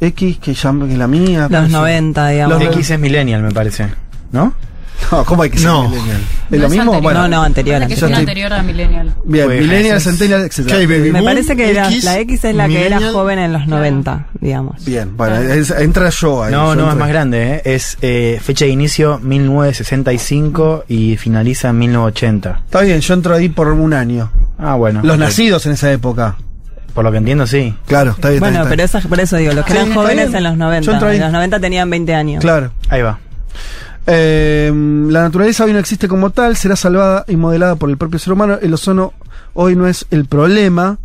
[0.00, 1.40] X que ya que la mía.
[1.42, 1.72] Los parece.
[1.72, 2.62] 90, digamos.
[2.64, 3.88] Los- X es millennial, me parece.
[4.32, 4.54] ¿no?
[5.10, 5.88] No, ¿cómo hay que ser No.
[5.88, 6.16] millennial?
[6.20, 6.82] ¿Es No lo es mismo?
[6.82, 7.02] anterior.
[7.02, 7.82] Bueno, No, no, anterior.
[7.82, 9.14] Es una estoy- anterior a Millennial.
[9.24, 10.66] bien, Pues, millennial, es- centennial, etc.
[10.66, 11.12] ¿Qué hay, baby?
[11.12, 14.26] Me parece que era, X, la X es la que era joven en los 90,
[14.40, 14.84] digamos.
[14.84, 16.52] Bien, bueno, es- entra yo ahí.
[16.52, 16.96] No, yo no, es entro.
[17.00, 17.62] más grande, ¿eh?
[17.64, 22.62] Es eh, fecha de inicio 1965 y finaliza en 1980.
[22.64, 24.30] Está bien, yo entro ahí por un año.
[24.58, 25.00] Ah, bueno.
[25.02, 25.20] Los ok.
[25.20, 26.36] nacidos en esa época.
[26.94, 27.72] Por lo que entiendo, sí.
[27.86, 28.40] Claro, está bien.
[28.40, 30.36] Bueno, está bien, pero está eso, por eso digo, los que Sí, eran jóvenes bien.
[30.38, 30.92] en los Yo 90.
[30.92, 31.16] entro ahí.
[31.16, 32.30] En los 90 tenían 20 años.
[32.30, 32.40] bien.
[32.40, 32.72] Claro.
[32.88, 33.18] Ahí va.
[34.12, 34.72] Eh,
[35.08, 38.32] la naturaleza hoy no existe como tal, será salvada y modelada por el propio ser
[38.32, 38.58] humano.
[38.60, 39.12] El ozono
[39.54, 40.98] hoy no es el problema.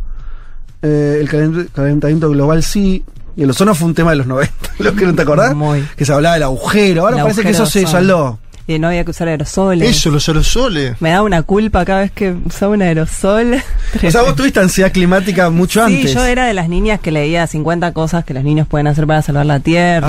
[0.82, 3.04] Eh, el calent- calentamiento global sí.
[3.36, 4.52] Y el ozono fue un tema de los 90.
[4.80, 5.54] ¿Lo que no te acordás?
[5.54, 5.86] Muy.
[5.96, 7.02] Que se hablaba del agujero.
[7.02, 8.38] Ahora El parece que eso se saldó.
[8.68, 9.88] Y no había que usar aerosoles.
[9.88, 11.00] Eso, los aerosoles.
[11.00, 13.62] Me da una culpa cada vez que usaba un aerosol.
[14.06, 16.12] O sea, vos tuviste ansiedad climática mucho Sí, antes.
[16.14, 19.22] yo era de las niñas que leía 50 cosas que los niños pueden hacer para
[19.22, 20.08] salvar la tierra.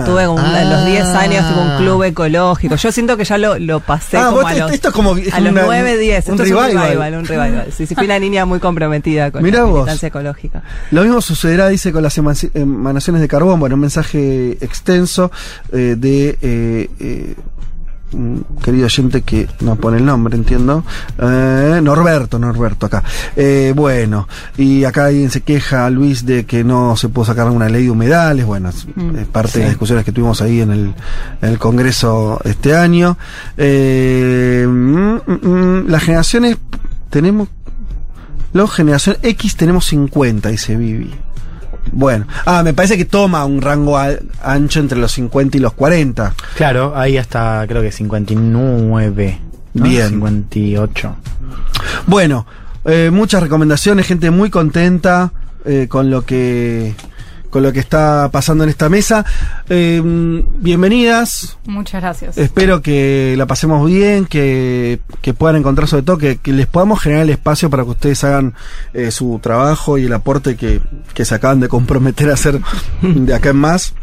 [0.00, 0.60] Ah, Tuve un- ah.
[0.60, 2.74] a los 10 años un club ecológico.
[2.76, 5.16] Yo siento que ya lo, lo pasé Ah, como vos a los, esto es como-
[5.16, 6.26] es a los una- 9, 10.
[6.28, 7.14] un Esto es un revival.
[7.14, 7.66] un revival.
[7.76, 10.02] Sí, sí, fui una niña muy comprometida con Mirá la vos.
[10.02, 10.62] ecológica.
[10.90, 13.60] Lo mismo sucederá, dice, con las emanaciones de carbón.
[13.60, 15.30] Bueno, un mensaje extenso
[15.72, 17.34] eh, de eh, eh,
[18.62, 20.84] querido oyente que no pone el nombre, entiendo.
[21.18, 23.02] Eh, Norberto, Norberto, acá.
[23.36, 27.68] Eh, bueno, y acá alguien se queja, Luis, de que no se pudo sacar una
[27.68, 28.44] ley de humedales.
[28.46, 29.58] Bueno, es, Mm, parte sí.
[29.58, 30.94] de las discusiones que tuvimos ahí en el,
[31.42, 33.16] en el Congreso este año.
[33.56, 36.56] Eh, mm, mm, mm, las generaciones,
[37.08, 37.48] tenemos
[38.52, 41.14] Luego generación X tenemos 50, dice Vivi.
[41.92, 45.72] Bueno, ah, me parece que toma un rango al- ancho entre los 50 y los
[45.72, 46.34] 40.
[46.56, 49.38] Claro, ahí hasta creo que 59.
[49.74, 49.84] ¿no?
[49.84, 50.08] Bien.
[50.10, 51.16] 58.
[52.06, 52.46] Bueno,
[52.84, 55.32] eh, muchas recomendaciones, gente muy contenta
[55.64, 56.94] eh, con lo que
[57.50, 59.24] con lo que está pasando en esta mesa.
[59.68, 61.58] Eh, bienvenidas.
[61.66, 62.38] Muchas gracias.
[62.38, 67.00] Espero que la pasemos bien, que, que puedan encontrar sobre todo, que, que les podamos
[67.00, 68.54] generar el espacio para que ustedes hagan
[68.94, 70.80] eh, su trabajo y el aporte que,
[71.12, 72.60] que se acaban de comprometer a hacer
[73.02, 73.94] de acá en más.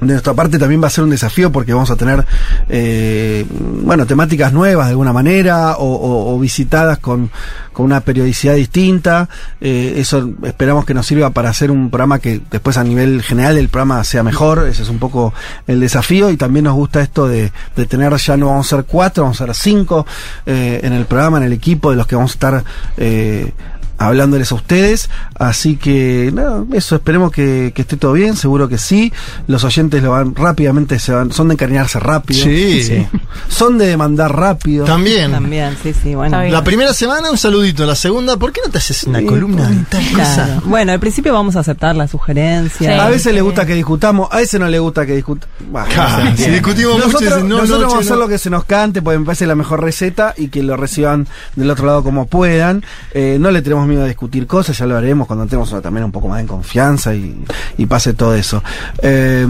[0.00, 2.24] De nuestra parte también va a ser un desafío porque vamos a tener,
[2.68, 3.44] eh,
[3.82, 7.30] bueno, temáticas nuevas de alguna manera o, o- o visitadas con,
[7.72, 9.28] con una periodicidad distinta.
[9.60, 13.56] Eh, eso esperamos que nos sirva para hacer un programa que después a nivel general
[13.58, 14.66] el programa sea mejor.
[14.68, 15.34] Ese es un poco
[15.66, 18.84] el desafío y también nos gusta esto de, de tener ya no vamos a ser
[18.84, 20.06] cuatro, vamos a ser cinco
[20.46, 22.64] eh, en el programa, en el equipo de los que vamos a estar
[22.96, 23.52] eh,
[23.98, 25.10] hablándoles a ustedes.
[25.34, 29.12] Así que, nada, eso, esperemos que, que esté todo bien, seguro que sí.
[29.46, 32.44] Los oyentes lo van rápidamente, se van, son de encariñarse rápido.
[32.44, 33.06] Sí.
[33.48, 34.84] Son de demandar rápido.
[34.84, 35.32] También.
[35.32, 36.42] También, sí, sí, bueno.
[36.44, 39.84] La primera semana un saludito, la segunda, ¿por qué no te haces una columna de
[39.90, 40.44] tal cosa?
[40.44, 40.62] Claro.
[40.64, 43.00] Bueno, al principio vamos a aceptar las sugerencias.
[43.00, 45.56] A veces le gusta que discutamos, a veces no le gusta que discutamos.
[45.88, 48.18] Claro, si discutimos mucho, nosotros, no, nosotros no, vamos a hacer no.
[48.18, 51.26] lo que se nos cante, porque me parece la mejor receta y que lo reciban
[51.56, 52.84] del otro lado como puedan.
[53.12, 56.12] Eh, no le tenemos miedo a discutir cosas, ya lo haremos cuando estemos también un
[56.12, 57.42] poco más en confianza y,
[57.76, 58.62] y pase todo eso.
[59.02, 59.46] Eh,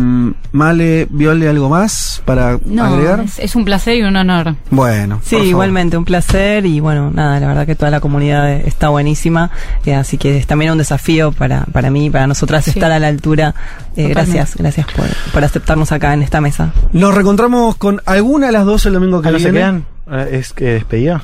[0.52, 3.20] Male, Viole, ¿algo más para No, agregar?
[3.20, 4.55] es, es un placer y un honor.
[4.70, 5.47] Bueno, Sí, por favor.
[5.47, 9.51] igualmente, un placer y bueno, nada, la verdad que toda la comunidad está buenísima,
[9.85, 12.70] eh, así que es también un desafío para, para mí, para nosotras Sí.
[12.70, 13.55] estar a la altura.
[13.97, 16.73] Eh, gracias, gracias por, por aceptarnos acá en esta mesa.
[16.93, 19.59] Nos reencontramos con alguna de las dos el domingo que Ah, ¿No se viene.
[19.59, 19.85] quedan?
[20.10, 21.23] Ah, ¿Es que despedida?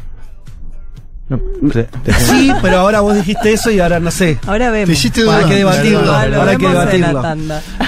[1.26, 1.40] No,
[1.72, 4.38] te- te- Sí, pero ahora vos dijiste eso y ahora no sé.
[4.46, 4.88] Ahora vemos.
[4.88, 6.12] Te hiciste Ahora hay que debatirlo.
[6.14, 7.22] Ah, lo ahora hay que debatirlo.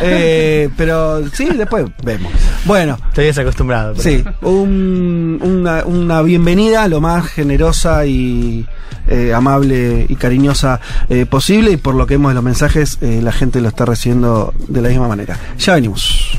[0.02, 2.32] Eh, pero sí, después vemos.
[2.64, 3.92] Bueno, Estoy desacostumbrado.
[3.94, 8.66] pero- sí, un- una, una bienvenida lo más generosa y
[9.08, 10.80] eh, amable y cariñosa
[11.10, 11.72] eh, posible.
[11.72, 14.80] Y por lo que vemos de los mensajes, eh, la gente lo está recibiendo de
[14.80, 15.38] la misma manera.
[15.58, 16.38] Ya venimos.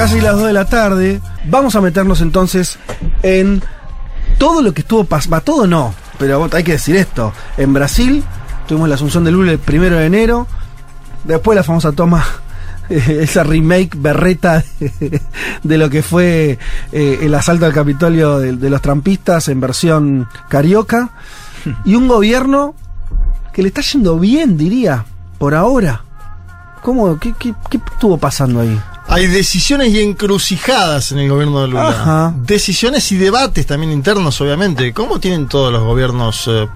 [0.00, 1.20] Casi las 2 de la tarde.
[1.44, 2.78] Vamos a meternos entonces
[3.22, 3.62] en
[4.38, 5.42] todo lo que estuvo pasando.
[5.42, 7.34] Todo no, pero hay que decir esto.
[7.58, 8.24] En Brasil
[8.66, 10.46] tuvimos la asunción de Lula el primero de enero.
[11.24, 12.24] Después la famosa toma,
[12.88, 15.20] esa remake berreta de,
[15.62, 16.58] de lo que fue
[16.92, 21.10] eh, el asalto al Capitolio de, de los trampistas en versión carioca.
[21.84, 22.74] Y un gobierno
[23.52, 25.04] que le está yendo bien, diría,
[25.36, 26.04] por ahora.
[26.80, 27.18] ¿Cómo?
[27.18, 28.80] ¿Qué, qué, qué estuvo pasando ahí?
[29.10, 31.88] Hay decisiones y encrucijadas en el gobierno de Lula.
[31.88, 32.34] Ajá.
[32.36, 34.92] Decisiones y debates también internos, obviamente.
[34.92, 36.44] ¿Cómo tienen todos los gobiernos?
[36.48, 36.68] eh,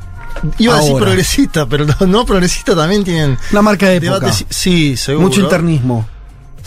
[0.58, 1.04] iba a decir Ahora.
[1.06, 4.18] progresistas, pero no, no progresistas también tienen Una marca de época.
[4.20, 4.44] debates.
[4.50, 5.28] Sí, seguro.
[5.28, 6.08] Mucho internismo.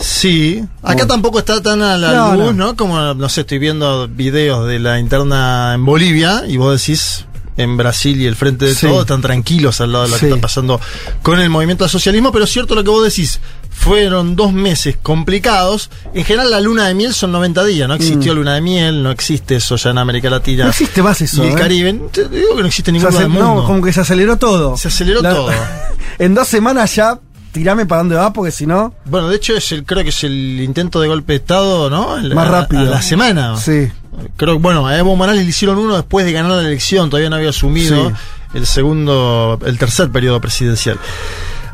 [0.00, 1.06] Sí, acá Bueno.
[1.08, 2.68] tampoco está tan a la No, luz, no.
[2.68, 2.76] no.
[2.76, 7.26] Como, no sé, estoy viendo videos de la interna en Bolivia y vos decís,
[7.58, 8.86] en Brasil y el Frente de Sí.
[8.86, 10.20] Todo están tranquilos al lado de lo Sí.
[10.20, 10.80] que está pasando
[11.22, 13.40] con el movimiento al socialismo, pero es cierto lo que vos decís,
[13.70, 15.90] fueron dos meses complicados.
[16.14, 18.36] En general la luna de miel son 90 días, no existió Mm.
[18.36, 20.64] luna de miel, no existe eso ya en América Latina.
[20.64, 21.44] No existe más eso.
[21.44, 21.56] y el ¿eh?
[21.56, 22.00] Caribe.
[22.12, 23.54] Te digo que no existe acel- del mundo.
[23.56, 24.76] no, como que se aceleró todo.
[24.76, 25.50] Se aceleró La- todo.
[26.18, 27.18] en dos semanas ya,
[27.52, 28.94] tirame para dónde va, porque si no.
[29.04, 32.16] Bueno, de hecho es el, creo que es el intento de golpe de estado, ¿no?
[32.16, 32.82] El- Más a- rápido.
[32.82, 33.56] A la semana.
[33.56, 33.88] Sí.
[34.36, 37.36] Creo bueno, a Evo Morales le hicieron uno después de ganar la elección, todavía no
[37.36, 38.14] había asumido Sí.
[38.58, 40.98] el segundo, el tercer periodo presidencial.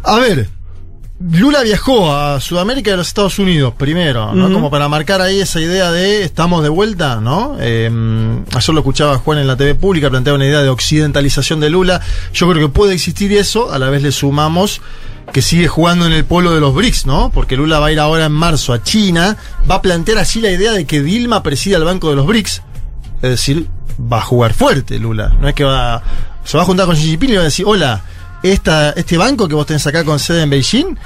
[0.03, 0.49] A ver,
[1.31, 4.53] Lula viajó a Sudamérica y a los Estados Unidos primero, ¿no?
[4.53, 7.57] Como para marcar ahí esa idea de estamos de vuelta, ¿no?
[7.61, 7.89] Eh,
[8.53, 12.01] ayer lo escuchaba Juan en la TV pública, planteaba una idea de occidentalización de Lula.
[12.35, 14.81] Yo creo que puede existir eso, a la vez le sumamos
[15.33, 17.31] que sigue jugando en el polo de los BRICS, ¿no?
[17.31, 19.37] Porque Lula va a ir ahora en marzo a China,
[19.69, 22.63] va a plantear así la idea de que Dilma presida el Banco de los BRICS.
[23.23, 23.69] Es decir,
[24.01, 25.33] va a jugar fuerte Lula.
[25.41, 26.03] No es que va.
[26.45, 28.03] Se va a juntar con Xi Jinping y va a decir: Hola,
[28.43, 30.99] esta, este banco que vos tenés acá con sede en Beijing,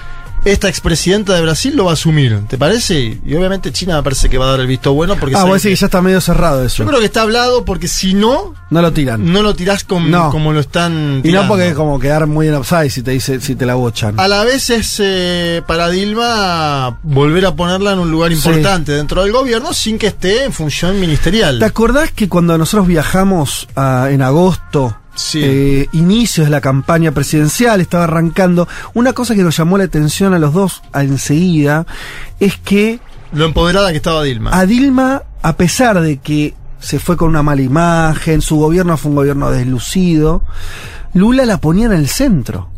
[0.44, 2.40] esta expresidenta de Brasil lo va a asumir.
[2.48, 3.18] ¿Te parece?
[3.24, 5.36] Y obviamente China me parece que va a dar el visto bueno porque.
[5.36, 6.82] Ah, vos decís que ya está medio cerrado eso.
[6.82, 9.30] Yo creo que está hablado porque si no, No lo tiran.
[9.32, 10.30] no lo tirás con- No.
[10.30, 11.42] como lo están y tirando.
[11.42, 14.18] no porque es como quedar muy en upside si te dice, si te la bochan.
[14.18, 18.36] A la vez es eh, para Dilma volver a ponerla en un lugar Sí.
[18.36, 21.58] importante dentro del gobierno sin que esté en función ministerial.
[21.58, 25.40] ¿Te acordás que cuando nosotros viajamos a- en agosto, Sí.
[25.42, 30.32] eh, inicios de la campaña presidencial, estaba arrancando, una cosa que nos llamó la atención
[30.32, 31.86] a los dos a enseguida
[32.38, 33.00] es que
[33.32, 34.56] Lo empoderada que estaba Dilma.
[34.56, 39.10] a Dilma, a pesar de que se fue con una mala imagen, su gobierno fue
[39.10, 40.42] un gobierno deslucido,
[41.14, 42.70] Lula la ponía en el centro.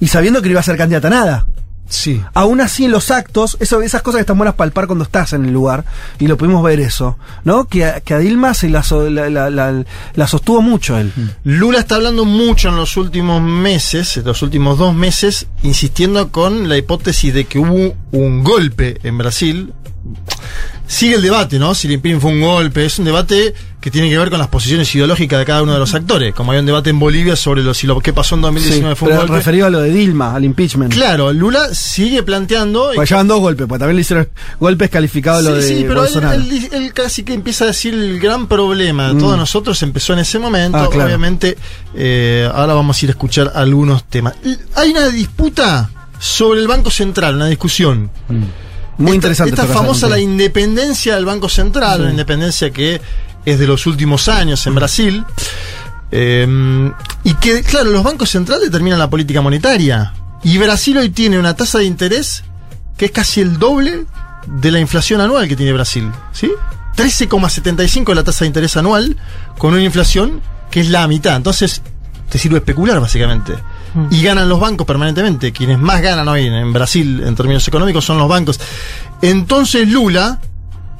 [0.00, 1.46] Y sabiendo que no iba a ser candidata a nada.
[1.88, 2.22] Sí.
[2.32, 5.44] Aún así, en los actos, eso, esas cosas que están buenas palpar cuando estás en
[5.44, 5.84] el lugar,
[6.18, 7.66] y lo pudimos ver eso, ¿no?
[7.66, 9.84] Que, a- que a Dilma se la, la, la- la-
[10.14, 11.12] la sostuvo mucho él.
[11.44, 16.68] Lula está hablando mucho en los últimos meses, en los últimos dos meses, insistiendo con
[16.68, 19.74] la hipótesis de que hubo un golpe en Brasil.
[20.92, 21.74] Sigue el debate, ¿no?
[21.74, 22.84] Si el impeachment fue un golpe.
[22.84, 25.78] Es un debate que tiene que ver con las posiciones ideológicas de cada uno de
[25.78, 26.34] los actores.
[26.34, 28.98] Como hay un debate en Bolivia sobre lo, si lo que pasó en 2019 Sí,
[28.98, 29.32] fue un golpe.
[29.34, 30.92] referido a lo de Dilma, al impeachment.
[30.92, 32.90] Claro, Lula sigue planteando.
[32.94, 34.28] Pues llevan dos golpes, pues también le hicieron
[34.60, 36.34] golpes calificados lo de Sí, sí, pero él, Bolsonaro.
[36.34, 39.40] él- él casi que empieza a decir el gran problema de todos Mm.
[39.40, 40.76] nosotros empezó en ese momento.
[40.76, 41.06] Ah, claro.
[41.06, 41.56] Obviamente,
[41.96, 44.34] eh, ahora vamos a ir a escuchar algunos temas.
[44.76, 45.90] Hay una disputa
[46.20, 48.10] sobre el Banco Central, una discusión.
[49.02, 49.50] Muy interesante.
[49.50, 52.02] Esta esto que famosa la independencia del Banco Central, Sí.
[52.02, 53.00] una independencia que
[53.44, 55.24] es de los últimos años en Brasil.
[56.10, 56.92] Eh,
[57.24, 60.12] y que, claro, los bancos centrales determinan la política monetaria.
[60.44, 62.44] Y Brasil hoy tiene una tasa de interés
[62.96, 64.04] que es casi el doble
[64.46, 66.10] de la inflación anual que tiene Brasil.
[66.32, 66.50] ¿Sí?
[66.96, 69.16] 13,75 la tasa de interés anual
[69.56, 71.36] con una inflación que es la mitad.
[71.36, 71.80] Entonces,
[72.28, 73.54] te sirve especular básicamente.
[74.10, 75.52] Y ganan los bancos permanentemente.
[75.52, 78.58] Quienes más ganan hoy en, en Brasil en términos económicos son los bancos.
[79.20, 80.40] Entonces Lula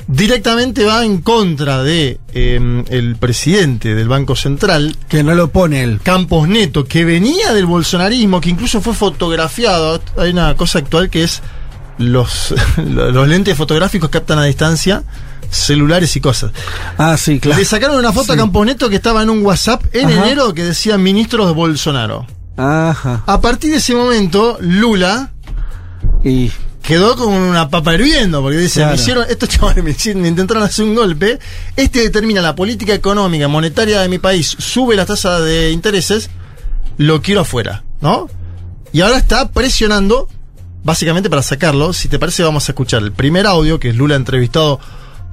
[0.07, 4.97] directamente va en contra de eh, el presidente del Banco Central.
[5.09, 6.01] Que no lo pone él.
[6.03, 10.01] Campos Neto, que venía del bolsonarismo, que incluso fue fotografiado.
[10.17, 11.43] Hay una cosa actual que es
[11.99, 15.03] los, los lentes fotográficos captan a distancia
[15.51, 16.51] celulares y cosas.
[16.97, 17.59] Ah, sí, claro.
[17.59, 18.37] Le sacaron una foto a.
[18.37, 20.25] Campos Neto que estaba en un WhatsApp en Ajá.
[20.25, 22.27] enero que decía ministros de Bolsonaro.
[22.57, 23.23] Ajá.
[23.27, 25.31] A partir de ese momento, Lula
[26.25, 26.51] y
[26.83, 28.91] quedó con una papa hirviendo, porque dice, Claro.
[28.97, 31.39] me hicieron, estos chavales me, hicieron- me intentaron hacer un golpe,
[31.77, 36.29] este determina la política económica, monetaria de mi país, sube la tasa de intereses,
[36.99, 38.29] lo quiero afuera, ¿no?
[38.93, 40.29] Y ahora está presionando,
[40.85, 44.17] básicamente para sacarlo, si te parece vamos a escuchar el primer audio, que es Lula
[44.17, 44.81] entrevistado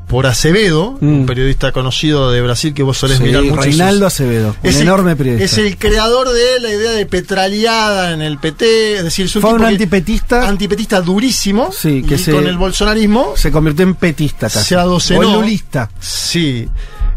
[0.09, 3.21] por Acevedo, un periodista conocido de Brasil que vos solés Mm.
[3.21, 3.61] Sí, mirar mucho.
[3.61, 5.45] Reinaldo sus- Acevedo, un es el- enorme periodista.
[5.45, 9.43] Es el creador de la idea de petraleada en el PT, es decir, es un
[9.43, 10.47] Fue un antipetista.
[10.49, 11.71] antipetista durísimo.
[11.71, 14.69] Sí, que y se- con el bolsonarismo Se convirtió en petista casi.
[14.69, 15.19] se adocenó.
[15.29, 15.89] O lulista.
[15.99, 16.67] Sí.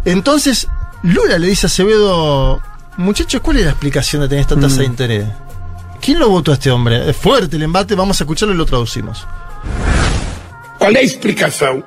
[0.05, 0.69] Entonces,
[1.02, 2.60] Lula le dice a Acevedo,
[2.98, 4.78] muchachos, ¿cuál es la explicación de tener esta tasa Mm.
[4.78, 5.27] de interés?
[6.02, 7.09] ¿Quién lo votó a este hombre?
[7.09, 9.27] Es fuerte el embate, vamos a escucharlo y lo traducimos.
[10.78, 11.82] Qual é a explicação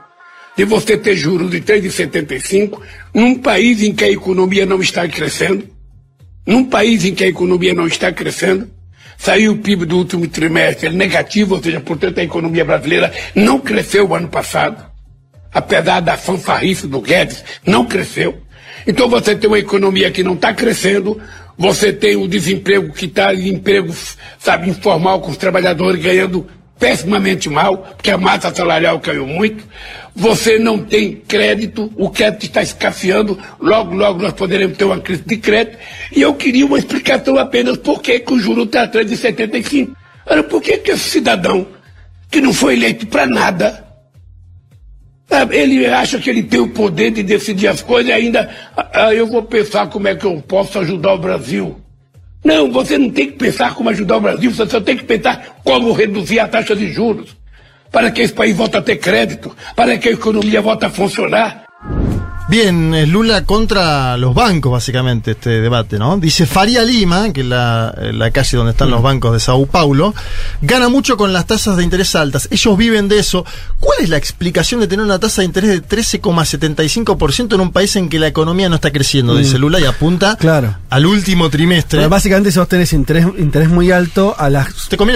[0.55, 2.79] de você ter juros de 3,75
[3.13, 5.67] num país em que a economia não está crescendo?
[6.45, 8.69] Num país em que a economia não está crescendo?
[9.17, 14.07] Saiu o PIB do último trimestre negativo, ou seja, portanto a economia brasileira não cresceu
[14.07, 14.85] o ano passado.
[15.53, 18.41] Apesar da fanfarrice do Guedes, não cresceu.
[18.85, 21.19] Então você tem uma economia que não está crescendo,
[21.57, 23.93] você tem o desemprego que está em emprego,
[24.37, 26.45] sabe, informal, com os trabalhadores ganhando
[26.79, 29.63] pessimamente mal, porque a massa salarial caiu muito.
[30.15, 35.23] Você não tem crédito, o crédito está escasseando, logo, logo nós poderemos ter uma crise
[35.25, 35.77] de crédito.
[36.11, 39.95] E eu queria uma explicação apenas por que, o juro está atrás de 75.
[40.25, 41.67] Ora, por que, que esse cidadão,
[42.31, 43.85] que não foi eleito para nada,
[45.27, 48.89] sabe, ele acha que ele tem o poder de decidir as coisas e ainda, ah,
[48.93, 51.84] ah, eu vou pensar como é que eu posso ajudar o Brasil.
[52.45, 55.57] Não, você não tem que pensar como ajudar o Brasil, você só tem que pensar
[55.63, 57.35] como reduzir a taxa de juros,
[57.91, 61.64] para que esse país volte a ter crédito, para que a economia volte a funcionar.
[62.47, 66.15] Bien, es Lula contra los bancos, básicamente, este debate, ¿no?
[66.17, 70.13] Dice Faria Lima, que es la, la calle donde están los bancos de Sao Paulo,
[70.61, 72.47] gana mucho con las tasas de interés altas.
[72.51, 73.43] Ellos viven de eso.
[73.79, 77.95] ¿Cuál es la explicación de tener una tasa de interés de 13,75% en un país
[77.95, 79.33] en que la economía no está creciendo?
[79.33, 79.37] Mm.
[79.39, 80.75] Dice Lula y apunta Claro.
[80.91, 81.97] al último trimestre.
[81.97, 84.67] Pero básicamente si vos tenés interés, interés muy alto a las,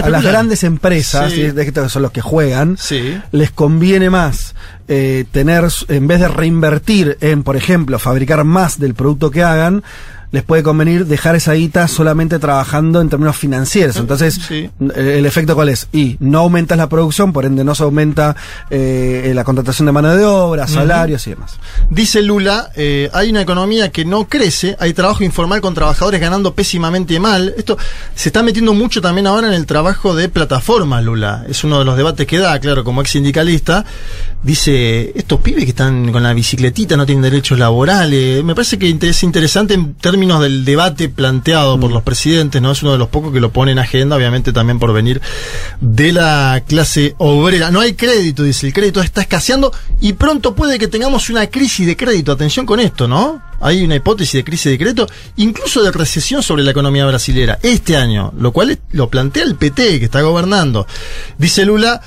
[0.03, 1.41] a las grandes empresas, Sí.
[1.53, 3.19] que son los que juegan, Sí.
[3.31, 4.55] les conviene más
[4.91, 9.83] eh, tener, en vez de reinvertir en, por ejemplo, fabricar más del producto que hagan,
[10.31, 13.95] les puede convenir dejar esa guita solamente trabajando en términos financieros.
[13.97, 14.69] Entonces, Sí.
[14.95, 15.87] eh, el efecto cuál es?
[15.91, 18.35] Y no aumentas la producción, por ende no se aumenta
[18.69, 21.53] eh, la contratación de mano de obra, salarios y demás.
[21.89, 26.53] Dice Lula, eh, hay una economía que no crece, hay trabajo informal con trabajadores ganando
[26.53, 27.53] pésimamente mal.
[27.57, 27.77] Esto
[28.13, 31.45] se está metiendo mucho también ahora en el trabajo de plataforma, Lula.
[31.49, 33.83] Es uno de los debates que da, claro, como ex sindicalista.
[34.43, 38.43] Dice, estos pibes que están con la bicicletita no tienen derechos laborales.
[38.43, 41.79] Me parece que es interesante en términos términos del debate planteado Mm.
[41.79, 42.73] por los presidentes, ¿no?
[42.73, 45.21] Es uno de los pocos que lo pone en agenda, obviamente también por venir
[45.79, 47.71] de la clase obrera.
[47.71, 49.71] No hay crédito, dice, el crédito está escaseando
[50.01, 52.33] y pronto puede que tengamos una crisis de crédito.
[52.33, 53.41] Atención con esto, ¿no?
[53.61, 57.95] Hay una hipótesis de crisis de crédito, incluso de recesión sobre la economía brasilera este
[57.95, 60.85] año, lo cual lo plantea el PT que está gobernando.
[61.37, 62.01] Dice Lula,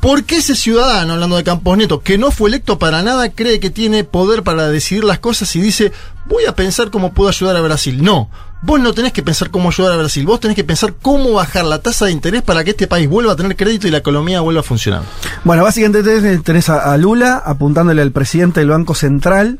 [0.00, 3.58] ¿Por qué ese ciudadano, hablando de Campos Neto, que no fue electo para nada, cree
[3.58, 5.92] que tiene poder para decidir las cosas y dice,
[6.26, 8.00] voy a pensar cómo puedo ayudar a Brasil?
[8.00, 8.30] No,
[8.62, 11.64] vos no tenés que pensar cómo ayudar a Brasil, vos tenés que pensar cómo bajar
[11.64, 14.40] la tasa de interés para que este país vuelva a tener crédito y la economía
[14.40, 15.02] vuelva a funcionar.
[15.42, 19.58] Bueno, básicamente tenés, a Lula apuntándole al presidente del Banco Central,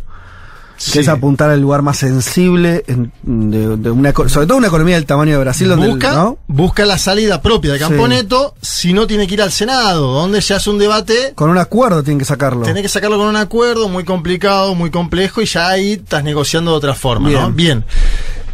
[0.80, 0.92] Sí.
[0.92, 4.94] que es apuntar al lugar más sensible en- de, de una, sobre todo una economía
[4.94, 6.38] del tamaño de Brasil, donde el- Busca, ¿no?
[6.46, 7.84] busca la salida propia de Sí.
[7.84, 11.50] Campo Neto, si no tiene que ir al Senado, donde se hace un debate con
[11.50, 12.62] un acuerdo tienen que sacarlo.
[12.62, 16.70] Tenés que sacarlo con un acuerdo muy complicado, muy complejo, y ya ahí estás negociando
[16.70, 17.50] de otra forma, ¿no?
[17.50, 17.84] Bien.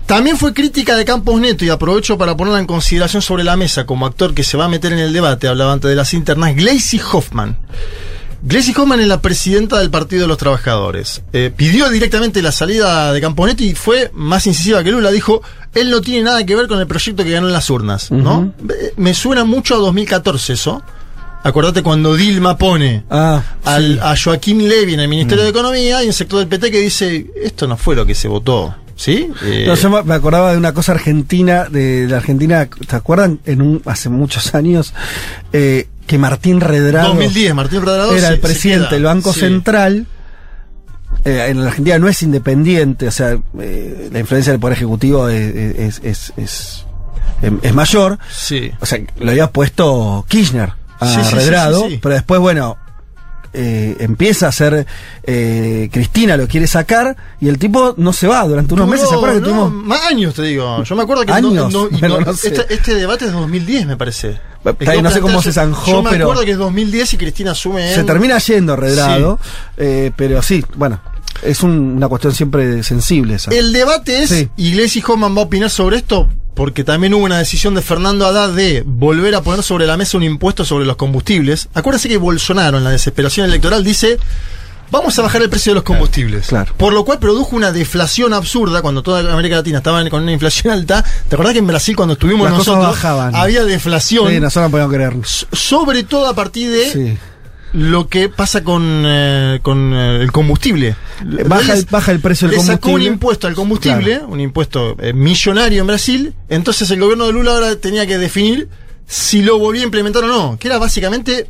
[0.06, 3.86] También fue crítica de Campos Neto, y aprovecho para ponerla en consideración sobre la mesa
[3.86, 6.54] como actor que se va a meter en el debate, hablaba antes de las internas,
[6.56, 7.56] Glacy Hoffman.
[8.46, 11.22] Glacy Hoffman es la presidenta del Partido de los Trabajadores.
[11.32, 15.10] Eh, pidió directamente la salida de Campos Neto y fue más incisiva que Lula.
[15.10, 15.40] Dijo,
[15.74, 18.52] él no tiene nada que ver con el proyecto que ganó en las urnas, ¿no?
[18.96, 20.82] Me suena mucho a 2014 eso.
[21.42, 26.06] Acordate cuando Dilma pone Ah, al- a Joaquín Levy en el Ministerio de Economía y
[26.06, 29.30] un sector del PT que dice, esto no fue lo que se votó, ¿sí?
[29.42, 33.40] Eh, No, yo me- acordaba de una cosa argentina, de la Argentina, ¿te acuerdan?
[33.44, 34.94] En un, hace muchos años,
[35.52, 39.40] eh, que Martín Redrado 2010, Martín Redrado era el presidente del Banco sí.
[39.40, 40.06] Central.
[41.24, 46.00] Eh, en la Argentina no es independiente, o sea, la influencia del Poder Ejecutivo es,
[46.04, 46.84] es, es,
[47.72, 48.18] mayor.
[48.30, 48.70] Sí.
[48.80, 52.76] O sea, lo había puesto Kirchner a Sí, Redrado, pero después, bueno,
[53.54, 54.86] eh, empieza a ser
[55.22, 59.08] eh, Cristina lo quiere sacar y el tipo no se va durante unos Duró, meses.
[59.08, 60.82] ¿Se acuerdan que no, tuvimos más años te digo.
[60.82, 62.48] Yo me acuerdo que Años, bueno, sé.
[62.48, 64.38] este, este debate es 2010, me parece.
[64.64, 67.50] Está no sé cómo se zanjó, Yo me pero- acuerdo que es 2010 y Cristina
[67.52, 69.38] asume Se en- termina yendo Redrado,
[69.76, 71.00] eh, pero sí, bueno,
[71.42, 73.50] es un- una cuestión siempre sensible esa.
[73.50, 74.48] El debate es, Sí.
[74.56, 78.26] y Iglesias Hoffman va a opinar sobre esto, porque también hubo una decisión de Fernando
[78.26, 81.68] Haddad de volver a poner sobre la mesa un impuesto sobre los combustibles.
[81.74, 84.18] Acuérdense que Bolsonaro, en la desesperación electoral, dice.
[84.90, 86.50] Vamos a bajar el precio de los combustibles.
[86.76, 90.72] Por lo cual produjo una deflación absurda cuando toda América Latina estaba con una inflación
[90.72, 91.02] alta.
[91.26, 93.34] ¿Te acordás que en Brasil cuando estuvimos Las nosotros bajaban.
[93.34, 94.28] había deflación?
[94.30, 95.14] Sí, nosotros no podíamos creer.
[95.24, 97.18] S- sobre todo a partir de Sí.
[97.74, 100.94] Lo que pasa con, eh, con eh, el combustible.
[101.46, 103.12] Baja el- baja el precio del le sacó un combustible.
[103.12, 106.34] impuesto al combustible, un impuesto eh, millonario en Brasil.
[106.48, 108.68] Entonces el gobierno de Lula ahora tenía que definir
[109.06, 110.56] si lo volvía a implementar o no.
[110.58, 111.48] Que era básicamente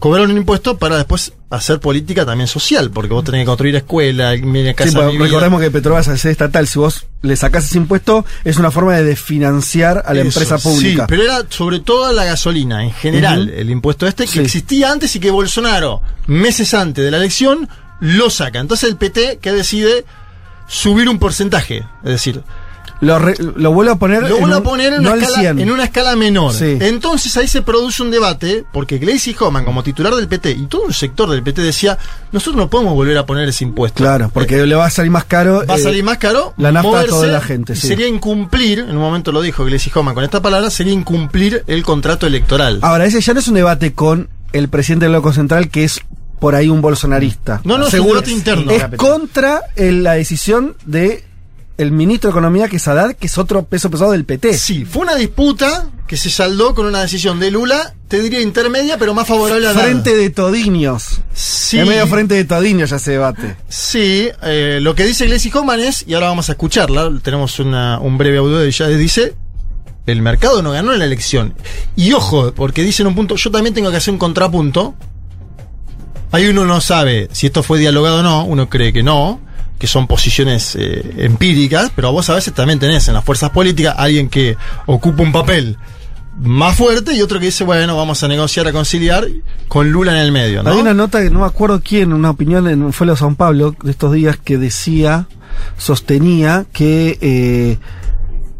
[0.00, 4.34] cobrar un impuesto para después hacer política también social, porque vos tenés que construir escuela,
[4.74, 5.24] casa Sí, vivida.
[5.26, 9.04] recordemos que Petrobras ser estatal, si vos le sacás ese impuesto, es una forma de
[9.04, 11.02] desfinanciar a la Eso, empresa pública.
[11.02, 14.40] Sí, pero era sobre todo la gasolina, en general, el impuesto este que Sí.
[14.40, 17.68] existía antes y que Bolsonaro, meses antes de la elección,
[18.00, 18.58] lo saca.
[18.58, 20.04] Entonces el PT que decide
[20.66, 22.42] subir un porcentaje, es decir,
[23.00, 24.22] Lo, re- lo vuelvo a poner.
[24.28, 25.58] lo vuelvo a un- poner en no una, al escala, 100.
[25.60, 26.52] en una escala menor.
[26.52, 26.76] Sí.
[26.80, 30.82] Entonces ahí se produce un debate, porque Glacy Homan, como titular del PT, y todo
[30.82, 31.96] un sector del PT decía,
[32.30, 33.96] nosotros no podemos volver a poner ese impuesto.
[34.02, 35.64] Claro, porque le va a salir más caro.
[35.66, 36.52] Va a eh, salir más caro.
[36.58, 37.74] La nafta a moverse, toda la gente.
[37.74, 37.86] sí.
[37.88, 41.82] Sería incumplir, en un momento lo dijo Glacy Homan con esta palabra, sería incumplir el
[41.82, 42.80] contrato electoral.
[42.82, 46.00] Ahora, ese ya no es un debate con el presidente del Banco Central, que es
[46.38, 47.60] por ahí un bolsonarista.
[47.64, 48.22] No, no, Seguro.
[48.26, 48.70] interno.
[48.72, 51.24] Es contra el- la decisión de
[51.80, 54.54] el ministro de Economía, que es Haddad, que es otro peso pesado del PT.
[54.54, 58.98] Sí, fue una disputa que se saldó con una decisión de Lula, te diría intermedia,
[58.98, 59.82] pero más favorable a Haddad.
[59.84, 61.20] Frente de Todiños.
[61.32, 61.78] Sí.
[61.78, 63.56] Es medio frente de Todiños ya ese debate.
[63.68, 67.98] Sí, eh, lo que dice Glacy Homan es, y ahora vamos a escucharla, tenemos una-
[68.00, 69.34] un breve audio de ella, dice,
[70.06, 71.54] el mercado no ganó en la elección.
[71.94, 74.94] Y ojo, porque dice en un punto, yo también tengo que hacer un contrapunto.
[76.32, 79.40] Ahí uno no sabe si esto fue dialogado o no, uno cree que no,
[79.80, 83.94] que son posiciones eh, empíricas, pero vos a veces también tenés en las fuerzas políticas
[83.96, 85.78] alguien que ocupa un papel
[86.38, 89.26] más fuerte y otro que dice, bueno, vamos a negociar, a conciliar,
[89.68, 90.70] con Lula en el medio, ¿no?
[90.70, 93.74] Hay una nota que no me acuerdo quién, una opinión en fue lo San Pablo
[93.82, 95.26] de estos días que decía,
[95.78, 97.78] sostenía que eh,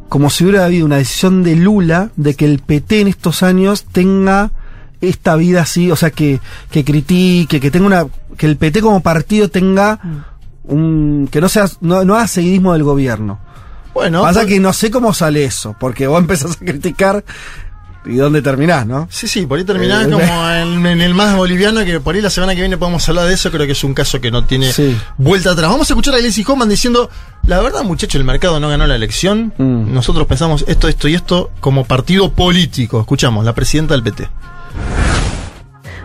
[0.09, 3.85] como si hubiera habido una decisión de Lula de que el PT en estos años
[3.85, 4.53] tenga
[5.03, 6.41] esta vida así, o sea que,
[6.71, 8.07] que critique, que tenga una,
[8.39, 10.30] que el PT como partido tenga
[10.71, 13.39] un, que no sea, no, no haga seguidismo del gobierno.
[13.93, 17.25] Bueno, Pasa pues- que no sé cómo sale eso, porque vos empezás a criticar
[18.07, 19.07] y dónde terminás, ¿no?
[19.11, 22.23] Sí, sí, por ahí terminás Eh, como en, en el más boliviano, que por ahí
[22.23, 24.45] la semana que viene podemos hablar de eso, creo que es un caso que no
[24.45, 24.97] tiene Sí.
[25.19, 25.71] vuelta atrás.
[25.71, 27.11] Vamos a escuchar a Iglesias Homan diciendo,
[27.47, 29.93] la verdad muchacho, el mercado no ganó la elección, Mm.
[29.93, 33.01] nosotros pensamos esto, esto y esto como partido político.
[33.01, 34.29] Escuchamos, la presidenta del PT.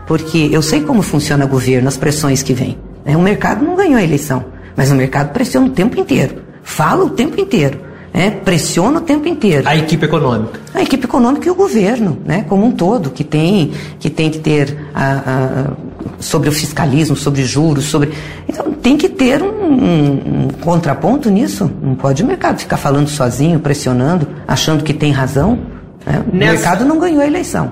[0.07, 2.77] porque eu sei como funciona governo, as pressões que vêm.
[3.05, 3.15] né?
[3.17, 4.45] O mercado não ganhou a eleição,
[4.75, 7.79] mas o mercado pressiona o tempo inteiro, fala o tempo inteiro,
[8.13, 8.31] né?
[8.31, 9.67] pressiona o tempo inteiro.
[9.67, 10.59] A equipe econômica.
[10.73, 14.39] A equipe econômica e o governo, né, como um todo, que tem que, tem que
[14.39, 15.71] ter a- a-
[16.19, 18.11] sobre o fiscalismo, sobre juros, sobre.
[18.47, 21.69] Então tem que ter um, um- um contraponto nisso.
[21.81, 25.57] Não pode o mercado ficar falando sozinho, pressionando, achando que tem razão.
[26.05, 26.23] né?
[26.31, 27.71] O Nessa- mercado não ganhou a eleição.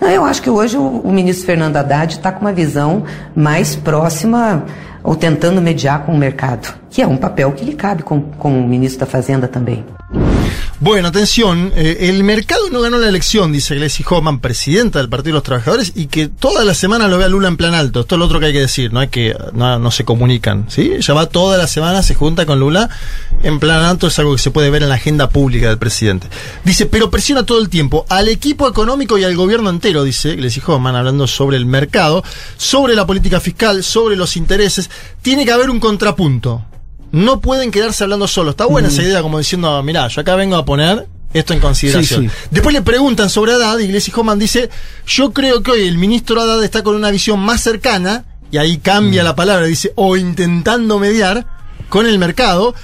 [0.00, 3.02] Não, eu acho que hoje o, o ministro Fernando Haddad está com uma visão
[3.34, 4.64] mais próxima
[5.02, 8.68] ou tentando mediar com o mercado, que é um papel que lhe cabe como, como
[8.68, 9.82] ministro da Fazenda também.
[10.78, 15.34] Bueno, atención, eh, el mercado no ganó la elección, dice Gleisi Hoffman, presidenta del Partido
[15.34, 18.00] de los Trabajadores, y que toda la semana lo ve a Lula en plan alto.
[18.00, 20.66] Esto es lo otro que hay que decir, no es que no, no se comunican,
[20.68, 20.92] ¿sí?
[20.96, 22.90] Ella va toda la semana, se junta con Lula
[23.44, 26.26] en plan alto, es algo que se puede ver en la agenda pública del presidente.
[26.64, 30.60] Dice, pero presiona todo el tiempo al equipo económico y al gobierno entero, dice Gleisi
[30.66, 32.24] Hoffman, hablando sobre el mercado,
[32.56, 34.90] sobre la política fiscal, sobre los intereses.
[35.22, 36.66] Tiene que haber un contrapunto.
[37.12, 38.52] No pueden quedarse hablando solos.
[38.52, 42.22] Está buena esa idea, como diciendo, mirá, yo acá vengo a poner esto en consideración.
[42.22, 42.46] Sí, sí.
[42.50, 44.70] Después le preguntan sobre Haddad y Iglesias Homan dice,
[45.06, 48.78] yo creo que hoy el ministro Haddad está con una visión más cercana, y ahí
[48.78, 51.46] cambia la palabra, dice, o intentando mediar
[51.88, 52.74] con el mercado,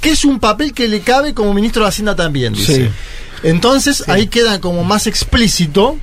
[0.00, 2.86] que es un papel que le cabe como ministro de Hacienda también, dice.
[2.86, 2.90] Sí.
[3.42, 5.96] Entonces ahí queda como más explícito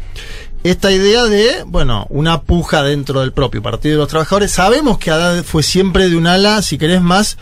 [0.63, 4.51] esta idea de, bueno, una puja dentro del propio Partido de los Trabajadores.
[4.51, 7.37] Sabemos que Haddad fue siempre de un ala, si querés, más,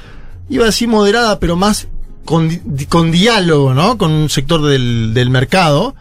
[0.52, 1.88] iba a decir moderada, pero más
[2.26, 2.49] con,
[2.88, 3.98] con diálogo, ¿no?
[3.98, 5.95] Con un sector del, del mercado.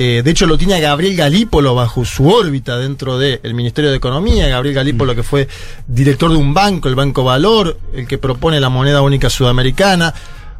[0.00, 3.96] Eh, de hecho, lo tiene a Gabriel Galípolo bajo su órbita dentro del Ministerio de
[3.96, 4.46] Economía.
[4.48, 5.48] Gabriel Galípolo, que fue
[5.88, 10.14] director de un banco, el Banco Valor, el que propone la moneda única sudamericana.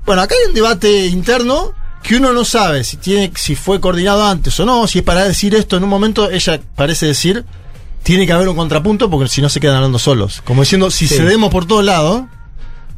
[0.05, 4.25] Bueno, acá hay un debate interno que uno no sabe si tiene, si fue coordinado
[4.25, 7.45] antes o no, si es para decir esto en un momento, ella parece decir,
[8.03, 10.41] tiene que haber un contrapunto porque si no se quedan hablando solos.
[10.45, 11.15] Como diciendo, si Sí.
[11.17, 12.23] cedemos por todos lados,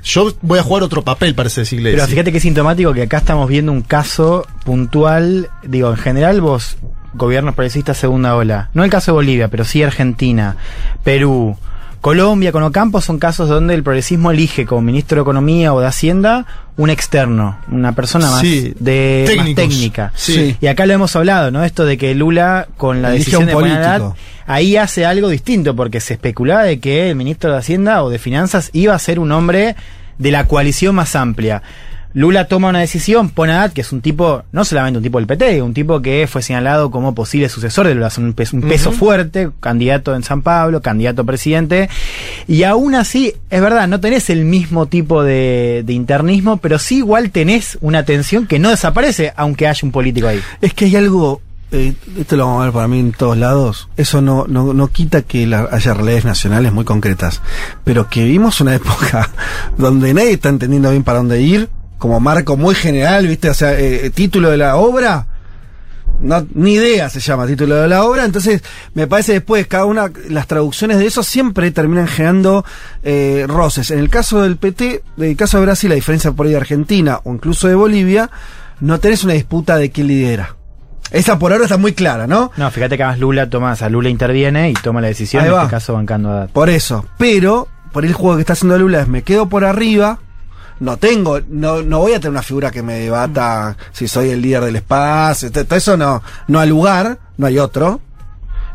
[0.03, 1.93] yo voy a jugar otro papel, parece decirle.
[1.93, 5.51] Pero fíjate que es sintomático que acá estamos viendo un caso puntual.
[5.63, 6.77] Digo, en general vos,
[7.15, 8.71] gobiernos progresistas segunda ola.
[8.75, 10.57] No el caso de Bolivia, pero sí Argentina,
[11.05, 11.57] Perú,
[12.01, 15.87] Colombia, con Ocampo son casos donde el progresismo elige como ministro de Economía o de
[15.87, 16.47] Hacienda
[16.79, 20.13] un externo, una persona más Sí, de más técnica.
[20.15, 20.57] Sí.
[20.63, 21.63] Y acá lo hemos hablado, ¿no?
[21.63, 23.73] Esto de que Lula con la Elige decisión de.
[23.73, 24.15] Haddad,
[24.53, 28.19] ahí hace algo distinto porque se especulaba de que el ministro de Hacienda o de
[28.19, 29.77] Finanzas iba a ser un hombre
[30.19, 31.63] de la coalición más amplia.
[32.13, 35.19] Lula toma una decisión, pone a Haddad, que es un tipo, no solamente un tipo
[35.19, 38.53] del PT, un tipo que fue señalado como posible sucesor de Lula, es un, pes-
[38.53, 41.89] un peso fuerte, candidato en San Pablo, candidato a presidente,
[42.49, 46.97] y aún así, es verdad, no tenés el mismo tipo de, de internismo, pero sí
[46.97, 50.41] igual tenés una tensión que no desaparece, aunque haya un político ahí.
[50.61, 51.41] Es que hay algo,
[51.73, 54.89] eh, esto lo vamos a ver para mí en todos lados, eso no, no, no
[54.89, 57.43] quita que haya realidades nacionales muy concretas,
[57.85, 59.31] pero que vivimos una época
[59.79, 61.69] donde nadie está entendiendo bien para dónde ir,
[61.99, 63.51] como marco muy general, ¿viste?
[63.51, 65.27] O sea, eh, título de la obra,
[66.21, 68.63] no, ni idea se llama título de la obra, entonces
[68.95, 72.65] me parece después cada una, las traducciones de eso siempre terminan generando
[73.03, 73.91] eh, roces.
[73.91, 76.59] En el caso del PT, en el caso de Brasil, la diferencia por ahí de
[76.59, 78.31] Argentina o incluso de Bolivia,
[78.81, 80.57] no tenés una disputa de quién lidera.
[81.11, 82.53] Esa por ahora está muy clara, ¿no?
[82.57, 85.53] No, fíjate que además Lula toma, o sea, Lula interviene y toma la decisión, en
[85.53, 86.51] este caso bancando a Haddad.
[86.51, 87.05] Por eso.
[87.19, 90.19] Pero, por el juego que está haciendo Lula es me quedo por arriba.
[90.79, 94.41] No tengo, no, no voy a tener una figura que me debata si soy el
[94.41, 95.53] líder del espacio.
[95.53, 98.01] Todo eso no, no hay lugar, no hay otro.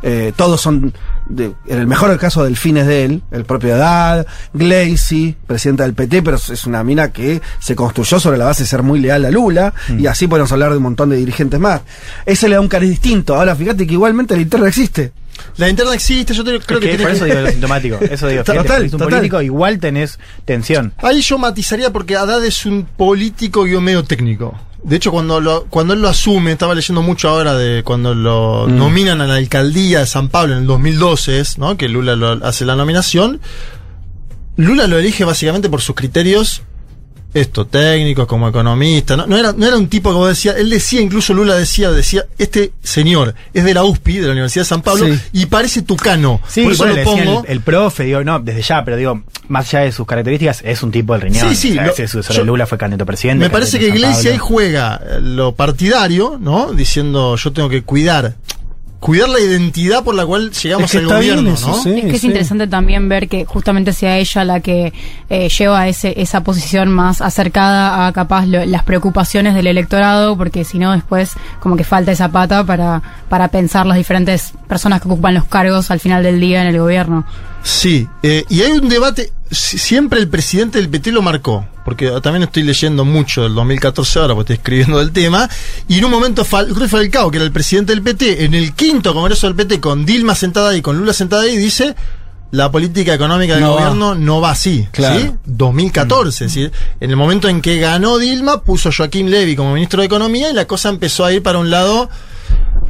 [0.03, 0.93] Eh, todos son,
[1.27, 5.93] de- en el mejor del caso, delfines de él, el propio Haddad, Glacy, presidenta del
[5.93, 9.25] PT, pero es una mina que se construyó sobre la base de ser muy leal
[9.25, 11.81] a Lula, y así podemos hablar de un montón de dirigentes más.
[12.25, 13.35] Ese le da un cariz distinto.
[13.35, 15.11] Ahora, fíjate que igualmente la interna existe.
[15.57, 17.49] La interna existe, yo te- creo Es que, que tiene por que- eso digo lo
[17.51, 17.97] sintomático.
[18.09, 19.09] Eso digo, Total, fíjate, es un total.
[19.17, 20.93] político, igual tenés tensión.
[20.97, 24.57] Ahí yo matizaría porque Haddad es un político y medio técnico.
[24.85, 28.67] De hecho, cuando lo, cuando él lo asume, estaba leyendo mucho ahora de cuando lo
[28.67, 28.77] Mm.
[28.77, 31.75] nominan a la alcaldía de San Pablo en el 2012, es, ¿no?
[31.75, 33.41] Que Lula lo- hace la nominación.
[34.57, 36.61] Lula lo elige básicamente por sus criterios
[37.35, 39.15] esto, técnicos, como economista.
[39.15, 42.25] No, no era, no era un tipo como decía, él decía, incluso Lula decía, decía,
[42.37, 45.19] este señor es de la USPI, de la Universidad de San Pablo, Sí.
[45.33, 46.39] y parece tucano.
[46.47, 47.43] Sí, Por eso bueno, lo pongo.
[47.45, 50.81] el, el profe, digo, no, desde ya, pero digo, más allá de sus características, es
[50.81, 51.49] un tipo del riñón.
[51.49, 53.43] Sí, sí, O sea, lo- ese sucesor yo- de Lula fue candidato presidente.
[53.45, 56.71] Me parece que Iglesia ahí juega lo partidario, ¿no?
[56.73, 58.35] Diciendo yo tengo que cuidar,
[58.99, 61.73] cuidar la identidad por la cual llegamos Es que al está bien gobierno, eso, ¿no?
[61.75, 61.91] sí.
[61.99, 64.93] Es que es interesante también ver que justamente sea ella la que
[65.29, 70.63] eh, lleva ese, esa posición más acercada a capaz lo- las preocupaciones del electorado, porque
[70.63, 75.07] si no después como que falta esa pata para, para pensar las diferentes personas que
[75.07, 77.25] ocupan los cargos al final del día en el gobierno.
[77.67, 82.11] Sí, eh, y hay un debate, si- siempre el presidente del PT lo marcó, porque
[82.21, 85.49] también estoy leyendo mucho del 2014 ahora, porque estoy escribiendo del tema,
[85.87, 88.73] y en un momento Fal Cruz Falcao, que era el presidente del PT, en el
[88.73, 91.95] quinto congreso del PT, con Dilma sentada ahí, con Lula sentada ahí, dice,
[92.51, 93.81] la política económica del No va.
[93.81, 95.19] gobierno no va así, Claro.
[95.19, 95.31] ¿sí?
[95.45, 96.69] 2014, ¿sí?
[96.99, 100.53] En el momento en que ganó Dilma, puso Joaquín Levy como ministro de Economía y
[100.53, 102.11] la cosa empezó a ir para un lado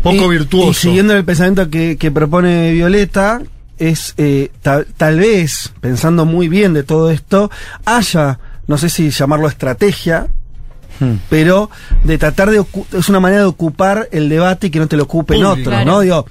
[0.03, 0.69] poco Y- virtuoso.
[0.71, 3.41] Y siguiendo el pensamiento que, que propone Violeta,
[3.79, 7.51] es eh, ta- tal vez, pensando muy bien de todo esto,
[7.85, 10.27] haya, no sé si llamarlo estrategia,
[10.97, 11.15] Hmm.
[11.29, 11.69] pero
[12.05, 14.95] de tratar de ocu- es una manera de ocupar el debate y que no te
[14.95, 15.83] lo ocupen otros, Claro.
[15.85, 15.99] ¿no?
[15.99, 16.25] Digo,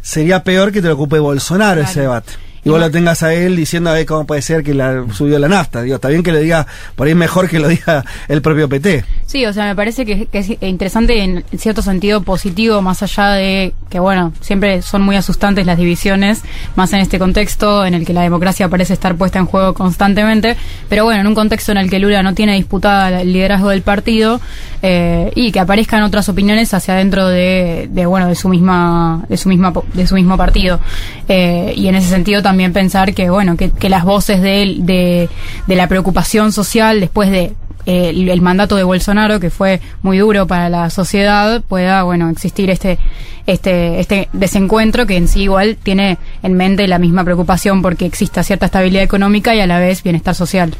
[0.00, 2.32] sería peor que te lo ocupe Bolsonaro ese debate.
[2.64, 5.38] Y vos lo tengas a él diciendo a ver cómo puede ser que la subió
[5.38, 5.82] la nafta.
[5.82, 6.66] Digo, está bien que lo diga,
[6.96, 9.04] por ahí mejor que lo diga el propio PT.
[9.26, 13.30] Sí, o sea, me parece que, que es interesante en cierto sentido positivo, más allá
[13.30, 16.42] de que, bueno, siempre son muy asustantes las divisiones,
[16.76, 20.56] más en este contexto en el que la democracia parece estar puesta en juego constantemente,
[20.88, 23.82] pero bueno, en un contexto en el que Lula no tiene disputada el liderazgo del
[23.82, 24.40] partido
[24.82, 29.36] eh, y que aparezcan otras opiniones hacia adentro de, de, bueno, de su misma, de
[29.36, 30.80] su misma, de su mismo partido.
[31.28, 35.28] Eh, y en ese sentido también pensar que, bueno, que, que las voces de, de,
[35.66, 37.52] de la preocupación social después de
[37.84, 42.30] eh, el, el mandato de Bolsonaro, que fue muy duro para la sociedad, pueda, bueno,
[42.30, 42.98] existir este,
[43.46, 48.42] este, este desencuentro que en sí igual tiene en mente la misma preocupación porque exista
[48.42, 50.74] cierta estabilidad económica y a la vez bienestar social.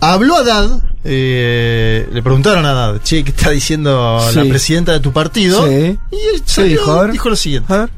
[0.00, 5.10] Habló Haddad, eh, le preguntaron a Haddad, che, ¿qué está diciendo la presidenta de tu
[5.10, 5.66] partido?
[5.66, 5.96] Sí.
[6.10, 7.72] Y él salió, dijo, lo siguiente.
[7.72, 7.90] A ver.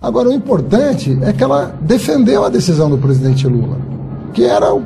[0.00, 3.76] Agora, o importante é que ela defendeu a decisão do presidente Lula,
[4.32, 4.82] que era o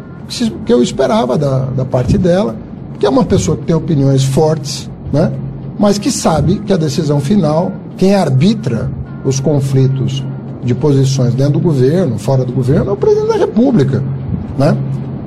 [0.64, 2.56] que eu esperava da, da parte dela,
[2.98, 5.30] que é uma pessoa que tem opiniões fortes, né?
[5.78, 8.90] mas que sabe que a decisão final, quem arbitra
[9.24, 10.24] os conflitos
[10.64, 14.02] de posições dentro do governo, fora do governo, é o presidente da República.
[14.56, 14.76] Né?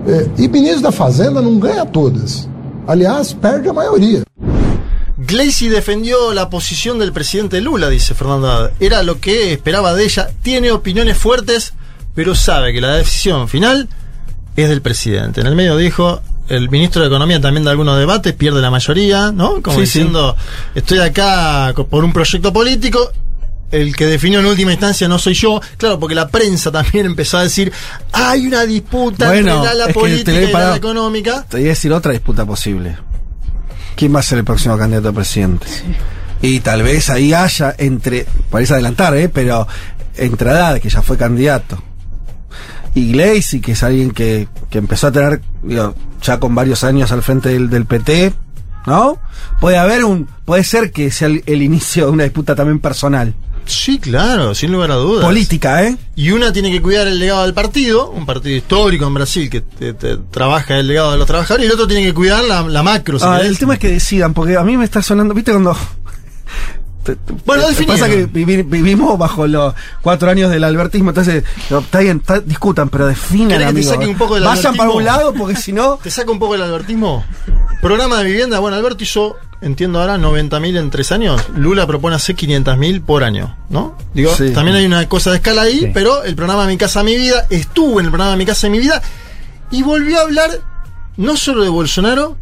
[0.08, 2.50] Eh, E ministro da Fazenda não ganha todas.
[2.88, 4.24] Aliás, perde a maioria.
[5.26, 8.72] Gleisi defendió la posición del presidente Lula, dice Fernando Haddad.
[8.80, 10.30] Era lo que esperaba de ella.
[10.42, 11.74] Tiene opiniones fuertes,
[12.14, 13.90] pero sabe que la decisión final
[14.56, 15.42] es del presidente.
[15.42, 19.32] En el medio dijo, el ministro de Economía también da algunos debates, pierde la mayoría,
[19.32, 19.62] ¿no?
[19.62, 20.00] Como Sí, sí.
[20.00, 20.36] diciendo,
[20.76, 23.12] estoy acá por un proyecto político.
[23.72, 25.60] El que definió en última instancia no soy yo.
[25.78, 27.74] Claro, porque la prensa también empezó a decir,
[28.12, 31.46] hay una disputa Bueno, entre la, política y la económica.
[31.50, 32.96] Te voy a decir otra disputa posible.
[33.96, 35.68] ¿Quién va a ser el próximo candidato a presidente?
[36.42, 39.30] Y tal vez ahí haya entre, parece adelantar, ¿eh?
[39.30, 39.68] pero
[40.18, 41.82] entre Haddad, que ya fue candidato,
[42.94, 47.12] y Gleisi, que es alguien que, que empezó a tener, digo, ya con varios años
[47.12, 48.34] al frente del, del PT,
[48.88, 49.20] ¿no?
[49.60, 53.34] Puede haber un, puede ser que sea el, el inicio de una disputa también personal.
[53.66, 55.26] Sí, claro, sin lugar a dudas.
[55.26, 55.98] Política, ¿eh?
[56.16, 59.62] Y una tiene que cuidar el legado del partido, un partido histórico en Brasil que
[59.62, 62.62] te- te trabaja el legado de los trabajadores, y el otro tiene que cuidar la,
[62.64, 63.18] la macro.
[63.20, 65.76] si Ah, el tema es que decidan, porque a mí me está sonando, ¿viste cuando...
[67.04, 68.00] te- te- Bueno, te- definieron.
[68.00, 72.90] pasa que vivi- vivimos bajo los cuatro años del albertismo, entonces, está bien, está- discutan,
[72.90, 73.92] pero definan, ¿Querés que te amigo.
[73.94, 75.98] saque un poco del Vayan para un lado, porque si no...
[76.04, 77.24] ¿Te saca un poco el albertismo?
[77.82, 79.36] Programa de vivienda, bueno, Alberto hizo,
[79.66, 81.42] entiendo ahora, 90.000 en tres años.
[81.56, 83.98] Lula propone hacer 500.000 por año, ¿no?
[84.14, 84.52] Digo, Sí.
[84.52, 85.92] también hay una cosa de escala ahí, Sí.
[85.94, 89.02] pero el programa Mi Casa Mi Vida estuvo en el programa Mi Casa Mi Vida
[89.72, 90.52] y volvió a hablar
[91.18, 92.38] no solo de Bolsonaro,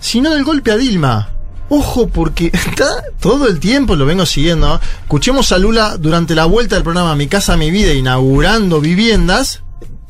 [0.00, 1.30] sino del golpe a Dilma.
[1.68, 2.86] Ojo, porque está
[3.20, 4.68] todo el tiempo, lo vengo siguiendo.
[4.68, 4.80] ¿no?
[5.02, 9.62] Escuchemos a Lula durante la vuelta del programa Mi Casa Mi Vida, inaugurando viviendas,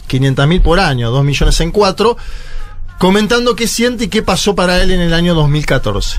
[0.08, 2.16] 500.000 por año, 2 millones en cuatro,
[2.98, 6.18] comentando qué siente y qué pasó para él en el año 2014.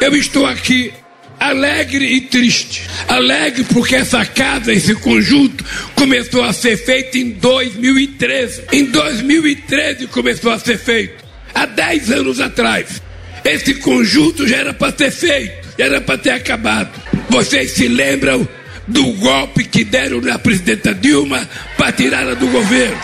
[0.00, 0.92] Eu estou aqui
[1.40, 2.82] alegre e triste.
[3.08, 5.64] Alegre porque essa casa, esse conjunto,
[5.94, 8.62] começou a ser feito em 2013.
[8.72, 11.24] Em 2013 começou a ser feito.
[11.54, 13.02] Há 10 anos atrás.
[13.44, 16.90] Esse conjunto já era para ter feito, já era para ter acabado.
[17.30, 18.46] Vocês se lembram
[18.86, 23.00] do golpe que deram na presidenta Dilma para tirá-la do governo?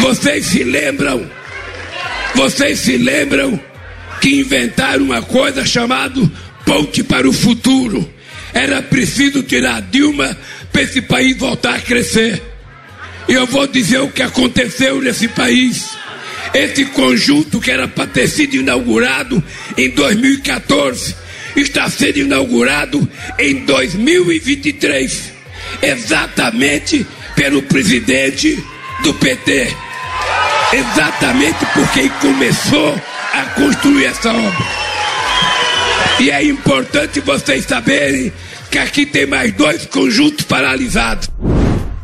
[0.00, 1.39] Vocês se lembram?
[2.40, 3.60] Vocês se lembram
[4.18, 6.18] que inventaram uma coisa chamada
[6.64, 8.10] Ponte para o Futuro?
[8.54, 10.34] Era preciso tirar Dilma
[10.72, 12.42] para esse país voltar a crescer.
[13.28, 15.90] E eu vou dizer o que aconteceu nesse país.
[16.54, 19.44] Esse conjunto que era para ter sido inaugurado
[19.76, 21.14] em 2014
[21.54, 23.06] está sendo inaugurado
[23.38, 25.30] em 2023,
[25.82, 27.06] exatamente
[27.36, 28.58] pelo presidente
[29.02, 29.89] do PT.
[30.72, 32.94] Exatamente porque ele começou
[33.32, 34.66] a construir essa obra.
[36.20, 38.32] E é importante vocês saberem
[38.70, 41.28] que aqui tem mais dois conjuntos paralisados.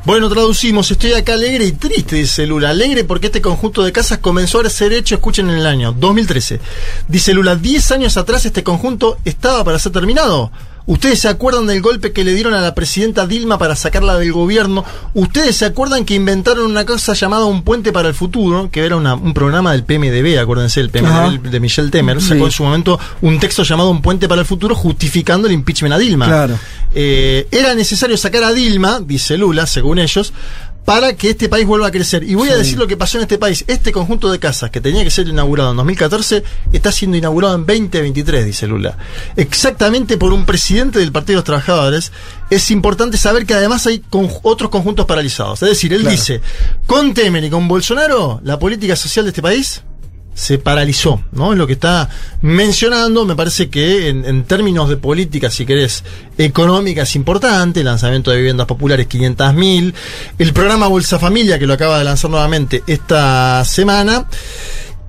[0.05, 2.71] Bueno, traducimos, estoy acá alegre y triste, dice Lula.
[2.71, 6.61] Alegre porque este conjunto de casas comenzó a ser hecho, escuchen, en el año 2013.
[7.09, 10.51] Dice Lula, 10 años atrás este conjunto estaba para ser terminado.
[10.87, 14.33] Ustedes se acuerdan del golpe que le dieron a la presidenta Dilma para sacarla del
[14.33, 14.85] gobierno.
[15.15, 18.95] Ustedes se acuerdan que inventaron una cosa llamada Un Puente para el Futuro, que era
[18.97, 21.51] una- un programa del PMDB, acuérdense, el PMDB Ajá.
[21.51, 22.21] de Michelle Temer.
[22.21, 22.29] Sí.
[22.29, 25.95] Sacó en su momento un texto llamado Un Puente para el Futuro justificando el impeachment
[25.95, 26.27] a Dilma.
[26.27, 26.59] Claro.
[26.95, 30.33] Eh, era necesario sacar a Dilma, dice Lula, según ellos,
[30.87, 32.23] para que este país vuelva a crecer.
[32.23, 33.65] Y voy a decir lo que pasó en este país.
[33.67, 36.43] Este conjunto de casas que tenía que ser inaugurado en 2014
[36.73, 38.97] está siendo inaugurado en 2023, dice Lula.
[39.37, 42.13] Exactamente por un presidente del Partido de los Trabajadores.
[42.51, 45.61] Es importante saber que además hay con- otros conjuntos paralizados.
[45.63, 46.17] Es decir, él Claro.
[46.17, 46.41] dice,
[46.87, 49.83] con Temer y con Bolsonaro, la política social de este país
[50.37, 51.53] se paralizó, ¿no?
[51.53, 52.11] Es lo que está
[52.43, 53.25] mencionando.
[53.25, 56.05] Me parece que en, en términos de política, si querés,
[56.37, 57.81] económica es importante.
[57.81, 59.95] El lanzamiento de viviendas populares, 500.000.
[60.39, 64.29] El programa Bolsa Familia, que lo acaba de lanzar nuevamente esta semana.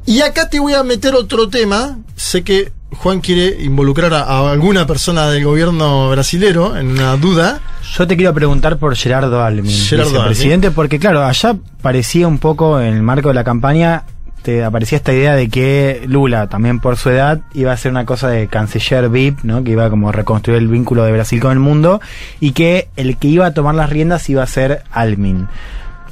[0.06, 2.00] Y acá te voy a meter otro tema.
[2.16, 7.60] Sé que Juan quiere involucrar a, a alguna persona del gobierno brasilero en una duda.
[7.98, 12.80] Yo te quiero preguntar por Gerardo Almin, Gerardo presidente, porque claro, allá parecía un poco
[12.80, 14.06] en el marco de la campaña
[14.48, 18.06] te aparecía esta idea de que Lula, también por su edad, iba a ser una
[18.06, 19.62] cosa de canciller VIP, ¿no?
[19.62, 22.00] Que iba como a reconstruir el vínculo de Brasil con el mundo
[22.40, 25.50] y que el que iba a tomar las riendas iba a ser Almin.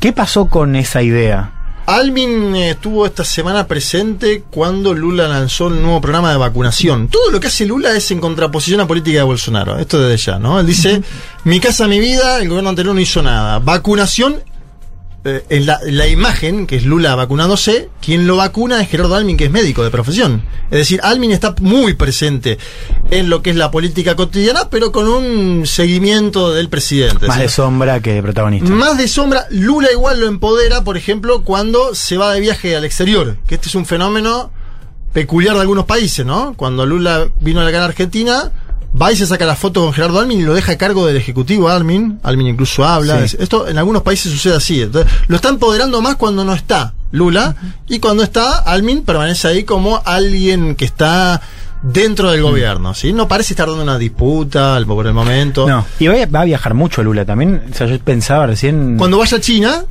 [0.01, 1.53] ¿Qué pasó con esa idea?
[1.85, 7.07] Almin estuvo esta semana presente cuando Lula lanzó el nuevo programa de vacunación.
[7.07, 9.79] Todo lo que hace Lula es en contraposición a política de Bolsonaro.
[9.79, 10.59] Esto desde ya, ¿no?
[10.59, 11.01] Él dice,
[11.45, 13.59] mi casa, mi vida, el gobierno anterior no hizo nada.
[13.59, 14.41] Vacunación,
[15.27, 19.15] eh, en la, en la imagen, que es Lula vacunándose, quien lo vacuna es Gerardo
[19.15, 20.43] Almin, que es médico de profesión.
[20.69, 22.59] Es decir, Almin está muy presente
[23.09, 27.25] en lo que es la política cotidiana, pero con un seguimiento del presidente.
[27.25, 27.41] Más ¿sí?
[27.41, 28.69] de sombra que de protagonista.
[28.69, 32.85] Más de sombra, Lula igual lo empodera, por ejemplo, cuando se va de viaje al
[32.85, 34.51] exterior, que este es un fenómeno
[35.11, 36.53] peculiar de algunos países, ¿no?
[36.55, 38.51] Cuando Lula vino a la Argentina,
[38.99, 41.17] va y se saca la foto con Gerardo Almin y lo deja a cargo del
[41.17, 42.19] ejecutivo Almin.
[42.23, 43.27] Almin incluso habla.
[43.27, 43.37] Sí.
[43.39, 44.81] Esto en algunos países sucede así.
[44.81, 47.55] Entonces, lo está empoderando más cuando no está Lula
[47.87, 51.41] y cuando está Almin permanece ahí como alguien que está
[51.83, 53.13] dentro del gobierno, ¿sí?
[53.13, 55.67] No parece estar dando una disputa al- por el momento.
[55.67, 57.61] No, y va a, va a viajar mucho Lula también.
[57.71, 58.97] O sea, yo pensaba recién.
[58.97, 59.85] Cuando vaya a China,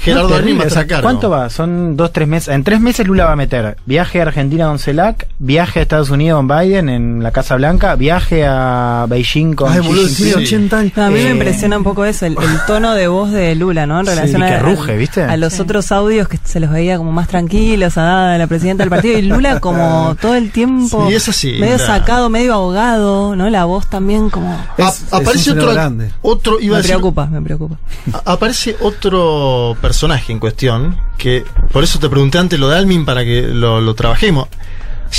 [0.00, 1.02] Gerardo No, cargo.
[1.02, 1.50] ¿Cuánto va?
[1.50, 2.54] Son dos, tres meses.
[2.54, 6.10] En tres meses Lula va a meter viaje a Argentina con CELAC, viaje a Estados
[6.10, 10.34] Unidos con Biden en la Casa Blanca, viaje a Beijing con Ay, Xi boludo, tiene
[10.36, 10.92] 80 años.
[10.96, 13.54] No, a mí me Eh, impresiona un poco eso, el, el tono de voz de
[13.56, 13.98] Lula, ¿no?
[14.00, 15.22] En Sí, relación y que a, ruge, ¿viste?
[15.24, 18.90] a los otros audios que se los veía como más tranquilos, a la presidenta del
[18.90, 21.78] partido, y Lula como todo el tiempo Sí, es medio claro.
[21.86, 23.50] sacado, medio ahogado, ¿no?
[23.50, 24.52] La voz también como...
[24.78, 26.10] A- aparece un otro, grande.
[26.22, 27.78] otro iba a Me decir, preocupa, me preocupa.
[28.12, 33.04] a- aparece otro personaje en cuestión que por eso te pregunté antes lo de Almin
[33.04, 34.48] para que lo, lo trabajemos.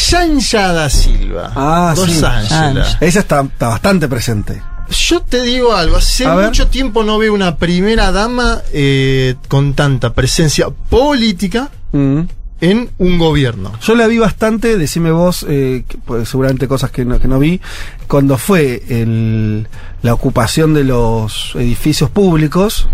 [0.09, 1.51] Yanja da Silva.
[1.55, 2.23] Ah, Dos sí.
[2.23, 2.85] Ángela.
[3.01, 4.61] Esa está, está bastante presente.
[4.89, 6.45] Yo te digo algo, hace A ver.
[6.47, 12.21] mucho tiempo no veo una primera dama eh, con tanta presencia política Mm.
[12.61, 13.71] en un gobierno.
[13.81, 17.39] Yo la vi bastante, decime vos, eh, que, pues, seguramente cosas que no, que no
[17.39, 17.59] vi,
[18.07, 19.67] cuando fue el,
[20.03, 22.87] la ocupación de los edificios públicos,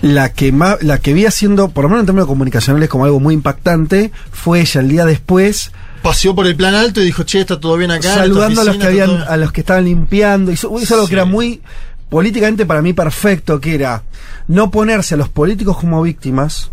[0.00, 3.18] la que, ma- la que vi haciendo, por lo menos en términos comunicacionales, como algo
[3.20, 5.72] muy impactante, fue ella el día después,
[6.02, 8.14] Paseó por el plan alto y dijo, che, está todo bien acá.
[8.14, 11.10] saludando a los que habían, todo- a los que estaban limpiando, hizo, hizo algo Sí.
[11.10, 11.60] que era muy
[12.08, 14.04] políticamente para mí perfecto, que era
[14.46, 16.70] no ponerse a los políticos como víctimas,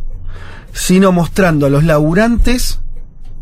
[0.73, 2.79] sino mostrando a los laburantes,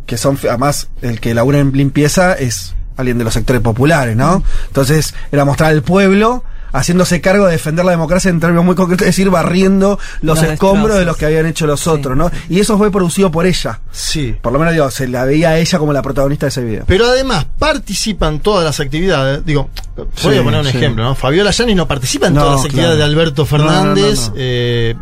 [0.06, 4.42] que son, además, el que labura en limpieza es alguien de los sectores populares, ¿no?
[4.68, 6.44] Entonces, era mostrar al pueblo
[6.74, 10.52] haciéndose cargo de defender la democracia en términos muy concretos, es decir, barriendo los, Los
[10.52, 12.30] escombros de los que habían hecho los otros, ¿no?
[12.50, 13.80] Y eso fue producido por ella.
[13.92, 14.36] Sí.
[14.42, 16.84] Por lo menos, digo, se la veía a ella como la protagonista de ese video.
[16.88, 19.46] Pero además participan todas las actividades.
[19.46, 21.16] Digo, voy a poner un ejemplo, ¿no?
[21.16, 23.12] Fabiola Yanis no participa en No, todas las actividades claro.
[23.12, 24.32] de Alberto No, no, no, Fernández.
[24.36, 24.96] eh,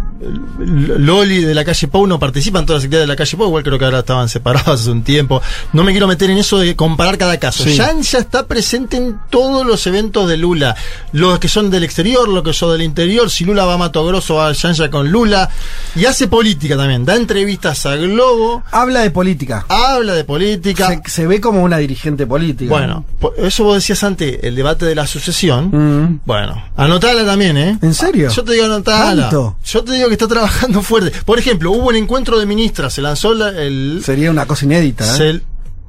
[0.59, 3.47] Loli de la calle Pau no participa en todas las actividades de la calle Pau,
[3.47, 5.41] igual creo que ahora estaban separados hace un tiempo.
[5.73, 7.63] No me quiero meter en eso de comparar cada caso.
[7.63, 7.75] Sí.
[7.75, 10.75] Ya está presente en todos los eventos de Lula.
[11.11, 13.29] Los que son del exterior, los que son del interior.
[13.31, 15.49] Si Lula va a Mato Grosso, va a Yanja con Lula.
[15.95, 17.05] Y hace política también.
[17.05, 18.63] Da entrevistas a Globo.
[18.71, 19.65] Habla de política.
[19.69, 20.87] Habla de política.
[20.87, 22.69] Se, se ve como una dirigente política.
[22.69, 23.05] Bueno,
[23.37, 25.65] eso vos decías antes, el debate de la sucesión.
[25.71, 26.19] Mm.
[26.25, 27.77] Bueno, anotala también, ¿eh?
[27.81, 28.29] ¿En serio?
[28.29, 29.23] Yo te digo anotala.
[29.23, 29.57] ¿Tanto?
[29.65, 31.11] Yo te digo que está trabajando fuerte.
[31.25, 34.01] Por ejemplo, hubo un encuentro de ministras, se lanzó la- el...
[34.03, 35.05] Sería una cosa inédita.
[35.05, 35.17] ¿eh?
[35.17, 35.41] se-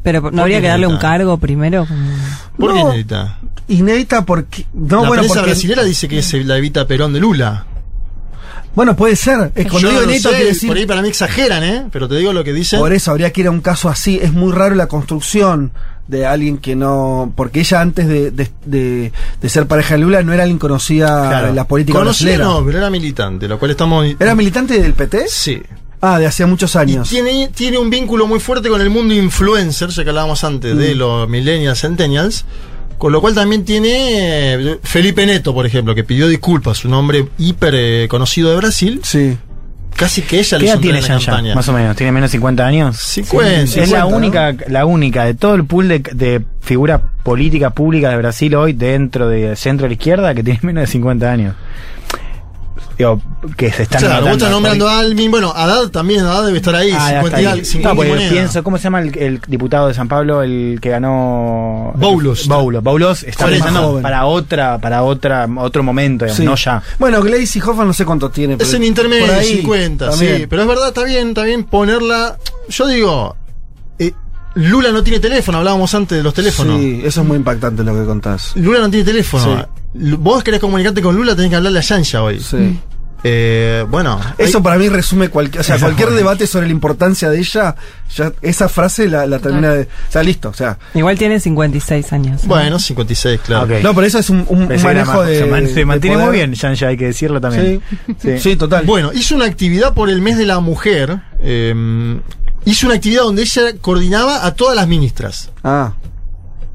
[0.03, 1.87] Pero ¿Por no habría que darle un cargo primero.
[2.59, 2.89] ¿Por qué No.
[2.91, 3.39] inédita?
[3.69, 4.67] Inédita porque.
[4.75, 5.51] No, la bueno, prensa porque.
[5.51, 7.67] brasilera dice que es la Evita Perón de Lula.
[8.75, 9.53] Bueno, puede ser.
[9.55, 10.69] Es cuando Yo digo no sé, quiere decir.
[10.69, 11.85] Por ahí para mí exageran, ¿eh?
[11.93, 12.79] Pero te digo lo que dicen.
[12.81, 14.19] Por eso habría que ir a un caso así.
[14.23, 15.73] Es muy raro la construcción
[16.09, 17.33] de alguien que no.
[17.37, 21.29] Porque ella antes de, de, de- de ser pareja de Lula no era alguien conocida
[21.29, 21.49] Claro.
[21.49, 22.39] en la política brasileña.
[22.45, 24.07] no, pero era militante, lo cual estamos...
[24.19, 25.25] ¿Era militante del PT?
[25.29, 25.63] Sí.
[26.01, 27.09] Ah, de hacía muchos Y años.
[27.09, 30.79] tiene, tiene un vínculo muy fuerte con el mundo influencer, ya que hablábamos antes Mm.
[30.79, 32.45] de los millennials, centennials.
[32.99, 37.27] Con lo cual también tiene eh, Felipe Neto, por ejemplo, que pidió disculpas, un hombre
[37.39, 39.01] hiper eh, conocido de Brasil.
[39.03, 39.37] Sí.
[39.97, 41.27] Casi que ella ¿Qué le edad hizo tiene la Yanja?
[41.33, 41.55] campaña.
[41.55, 41.97] Más o menos.
[41.97, 42.97] ¿Tiene menos de 50 años?
[42.97, 44.17] 50, es la 50, ¿no?
[44.17, 48.73] única, la única de todo el pool de, de figuras políticas públicas de Brasil hoy
[48.73, 51.55] dentro del centro de la izquierda que tiene menos de 50 años.
[52.99, 53.21] Digo,
[53.57, 56.75] que se están Claro, vos estás nombrando a Alvin, bueno, Haddad también, Haddad debe estar
[56.75, 57.59] ahí, Ah, ya 50 está y ahí.
[57.61, 58.31] al- 50 No, y porque moneda.
[58.31, 61.93] pienso, ¿cómo se llama el, el diputado de San Pablo, el que ganó?
[61.97, 62.47] Boulos.
[62.49, 62.83] Boulos.
[62.83, 66.45] Boulos está pensando para otra, para otra, otro momento, digamos, Sí.
[66.45, 66.83] no ya.
[66.99, 68.57] Bueno, Glaze y Hoffman no sé cuánto tiene.
[68.59, 70.37] Es en intermedio, por ahí 50, también.
[70.39, 70.47] sí.
[70.47, 72.37] Pero es verdad, está bien, está bien ponerla.
[72.69, 73.37] Yo digo,
[73.99, 74.13] eh,
[74.55, 76.79] Lula no tiene teléfono, hablábamos antes de los teléfonos.
[76.81, 78.53] Sí, eso es muy impactante lo que contás.
[78.57, 79.67] Lula no tiene teléfono.
[79.95, 82.41] L- Vos querés comunicarte con Lula, tenés que hablarle a Yanja hoy.
[82.41, 82.79] Sí.
[83.25, 84.19] Eh, bueno.
[84.37, 87.77] Eso hay- para mí resume cualquier, o sea, cualquier debate sobre la importancia de ella,
[88.15, 89.83] ya esa frase la, la termina de.
[89.83, 90.77] O sea, listo, o sea.
[90.93, 92.45] Igual tiene 56 años.
[92.47, 93.69] Bueno, 56, claro.
[93.81, 95.39] No, pero eso es un, un- manejo más- de.
[95.39, 96.29] se, man- se de mantiene poder.
[96.29, 97.81] muy bien, Yanja, hay que decirlo también.
[98.21, 98.85] Sí, sí, total.
[98.87, 101.21] Bueno, hizo una actividad por el mes de la mujer.
[101.41, 102.21] eh,
[102.65, 105.51] hizo una actividad donde ella coordinaba a todas las ministras.
[105.65, 105.93] Ah.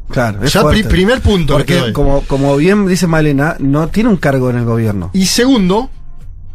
[0.10, 4.16] Claro, es Ya pri- primer punto Porque, como, como bien dice Malena, no tiene un
[4.18, 5.10] cargo en el gobierno.
[5.14, 5.90] Y segundo,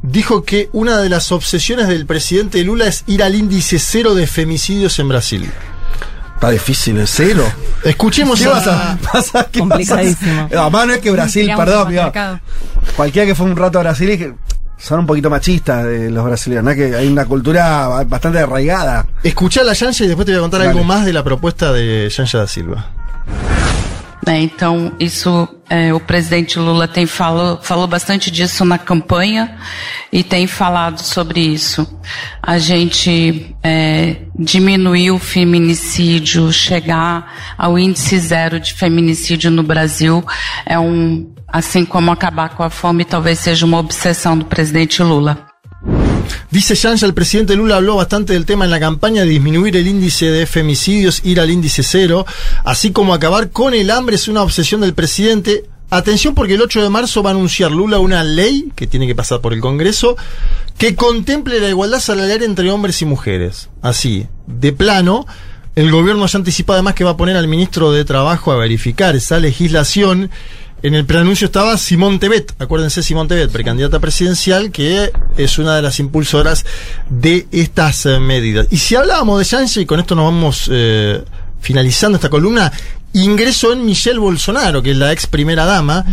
[0.00, 4.26] dijo que una de las obsesiones del presidente Lula es ir al índice cero de
[4.26, 5.50] femicidios en Brasil.
[6.34, 7.44] Está difícil, es cero.
[7.84, 8.50] Escuchemos ¿Qué a...
[8.50, 10.48] vas a, vas a- qué vas a- Complicadísimo.
[10.50, 11.94] No, más no es que Brasil, perdón,
[12.96, 14.34] cualquiera que fue un rato a Brasil y que
[14.82, 16.74] son un poquito machistas eh, los brasileños, ¿no?
[16.74, 19.06] Que hay una cultura ba- bastante arraigada.
[19.22, 20.70] Escuchá la Yanja y después te voy a contar Dale.
[20.72, 22.84] algo más de la propuesta de Yanja da Silva.
[24.26, 24.40] né?
[24.40, 29.56] Então, isso, é, o presidente Lula tem falou, falou bastante disso na campanha
[30.12, 31.86] e tem falado sobre isso.
[32.42, 40.24] A gente é, diminuir o feminicídio, chegar ao índice zero de feminicídio no Brasil
[40.66, 45.46] é um, assim como acabar com a fome, talvez seja uma obsessão do presidente Lula.
[46.50, 49.86] Dice Yanja, el presidente Lula habló bastante del tema en la campaña de disminuir el
[49.86, 52.26] índice de femicidios, ir al índice cero,
[52.64, 55.64] así como acabar con el hambre es una obsesión del presidente.
[55.90, 59.14] Atención porque el 8 de marzo va a anunciar Lula una ley que tiene que
[59.14, 60.16] pasar por el Congreso
[60.78, 63.68] que contemple la igualdad salarial entre hombres y mujeres.
[63.82, 65.26] Así, de plano,
[65.74, 69.16] el gobierno ya anticipa además que va a poner al ministro de Trabajo a verificar
[69.16, 70.30] esa legislación.
[70.82, 75.82] En el preanuncio estaba Simón Tebet, acuérdense Simón Tebet, precandidata presidencial, que es una de
[75.82, 76.66] las impulsoras
[77.08, 78.66] de estas eh, medidas.
[78.70, 81.22] Y si hablábamos de Sánchez, y con esto nos vamos eh,
[81.60, 82.72] finalizando esta columna,
[83.12, 86.04] ingreso en Michelle Bolsonaro, que es la ex primera dama,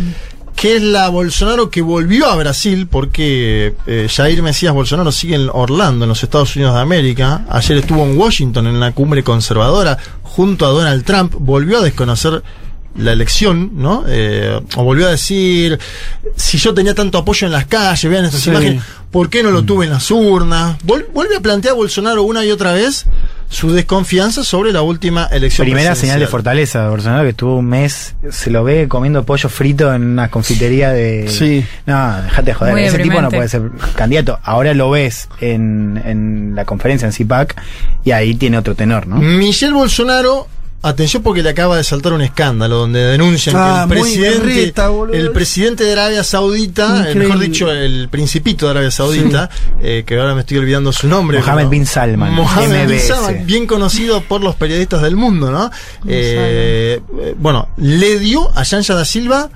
[0.56, 5.50] que es la Bolsonaro que volvió a Brasil, porque eh, Jair Mesías Bolsonaro sigue en
[5.52, 7.44] Orlando, en los Estados Unidos de América.
[7.50, 12.44] Ayer estuvo en Washington en una cumbre conservadora junto a Donald Trump, volvió a desconocer
[12.98, 14.04] la elección, ¿no?
[14.08, 15.80] Eh, o volvió a decir,
[16.36, 18.50] si yo tenía tanto apoyo en las calles, vean estas Sí.
[18.50, 20.78] imágenes, ¿por qué no lo tuve en las urnas?
[20.86, 23.06] Vol- vuelve a plantear Bolsonaro una y otra vez
[23.52, 27.66] su desconfianza sobre la última elección Primera señal de fortaleza de Bolsonaro que estuvo un
[27.66, 31.28] mes, se lo ve comiendo pollo frito en una confitería de.
[31.30, 31.66] Sí.
[31.88, 32.74] No, déjate de joder.
[32.74, 33.64] Muy Ese tipo no puede ser
[33.96, 34.40] candidato.
[34.44, 37.56] Ahora lo ves en, en la conferencia en CIPAC
[38.04, 39.16] y ahí tiene otro tenor, ¿no?
[39.18, 40.48] Michelle Bolsonaro
[40.82, 44.40] Atención porque le acaba de saltar un escándalo donde denuncian Ah, que el muy presidente,
[44.48, 47.20] berreta, el presidente de Arabia Saudita, eh, Increíble.
[47.28, 49.50] mejor dicho, el principito de Arabia Saudita,
[49.82, 51.40] eh, que ahora me estoy olvidando su nombre.
[51.40, 53.00] Mohammed bin Salman, Mohammed bin.
[53.02, 55.70] Salman, bien conocido por los periodistas del mundo, ¿no?
[56.08, 59.50] Eh, eh, bueno, le dio a Yanja da Silva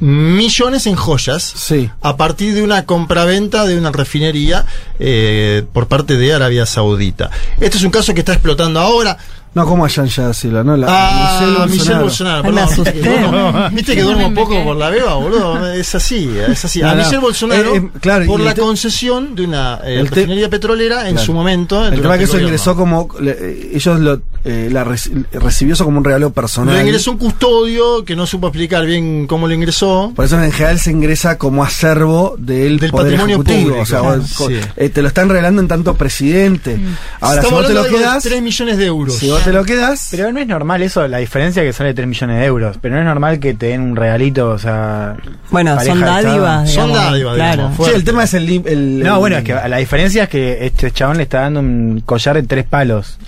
[0.00, 1.88] millones en joyas Sí.
[2.02, 4.66] a partir de una compraventa de una refinería
[4.98, 7.30] eh, por parte de Arabia Saudita.
[7.60, 9.16] Este es un caso que está explotando ahora.
[9.54, 10.78] No, como a Yanja Silva, ¿no?
[10.78, 12.74] La, Ah, Michelle Bolsonaro, Ay, me perdón.
[12.84, 15.70] Viste que duermo- Viste que duermo poco por la beba, boludo.
[15.74, 16.80] Es así, es así.
[16.82, 16.94] A.
[16.94, 21.26] Michelle Bolsonaro, Eh, eh, claro, por la concesión de una eh, refinería petrolera en Claro.
[21.26, 21.86] su momento.
[21.86, 23.08] El tema que eso ingresó como.
[23.20, 26.74] le- eh, ellos lo, eh, la reci- recibió eso como un regalo personal.
[26.74, 30.12] Lo ingresó un custodio que no supo explicar bien cómo lo ingresó.
[30.16, 33.60] Por eso en general se ingresa como acervo del, Del poder patrimonio ejecutivo.
[33.64, 33.82] público.
[33.82, 34.56] O sea, Claro, vos- co- sí.
[34.76, 36.78] eh, te lo están regalando en tanto presidente.
[37.20, 39.14] Ahora, si Estamos vos te lo quedas, 3 millones de euros.
[39.16, 42.06] si vos te lo quedas, Pero no es normal eso, la diferencia que sale 3
[42.06, 42.78] millones de euros.
[42.80, 45.16] Pero no es normal que te den un regalito, o sea.
[45.50, 46.70] Bueno, son dádivas.
[46.70, 47.62] Son dádivas, claro.
[47.68, 50.28] digamos, sí, el tema es el, el- No, el- bueno, es que la diferencia es
[50.28, 53.18] que este chabón le está dando un collar de tres palos.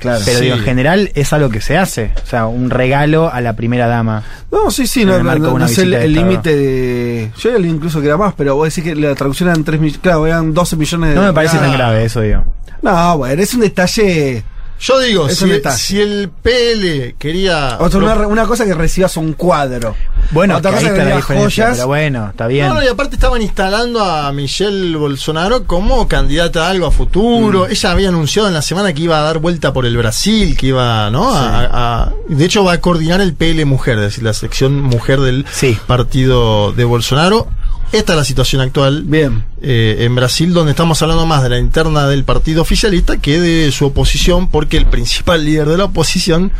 [0.00, 0.20] Claro.
[0.24, 0.44] Pero Sí.
[0.44, 2.12] digo, en general es algo que se hace.
[2.24, 4.22] O sea, un regalo a la primera dama.
[4.50, 6.30] No, sí, sí, no, no, no, sé el visita de el Estado.
[6.30, 7.30] límite de.
[7.38, 10.00] Yo incluso que era más, pero vos decís que la traducción eran 3 millones.
[10.02, 11.16] Claro, eran 12 millones de.
[11.16, 11.60] No me parece Ah.
[11.60, 12.42] tan grave eso, digo.
[12.82, 14.42] No, bueno, es un detalle.
[14.80, 17.76] Yo digo, si, el PL quería.
[17.80, 19.94] O sea, una, una cosa que recibas un cuadro.
[20.30, 21.74] Bueno, Otra cosa que la joyas.
[21.76, 22.68] pero bueno, está bien.
[22.68, 27.66] No, no, y aparte estaban instalando a Michelle Bolsonaro como candidata a algo a futuro.
[27.66, 27.72] Mm.
[27.72, 30.68] Ella había anunciado en la semana que iba a dar vuelta por el Brasil, que
[30.68, 31.34] iba, ¿no?
[31.34, 31.64] A-
[32.04, 35.44] a- de hecho, va a coordinar el PL Mujer, es decir, la sección mujer del
[35.52, 35.76] Sí.
[35.86, 37.48] partido de Bolsonaro.
[37.92, 39.44] Esta es la situación actual Bien.
[39.62, 43.72] eh, en Brasil, donde estamos hablando más de la interna del partido oficialista que de
[43.72, 46.52] su oposición, porque el principal líder de la oposición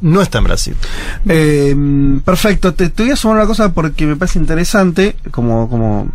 [0.00, 0.74] no está en Brasil.
[1.28, 1.76] Eh,
[2.24, 6.10] perfecto, te, te voy a sumar una cosa porque me parece interesante, como, como,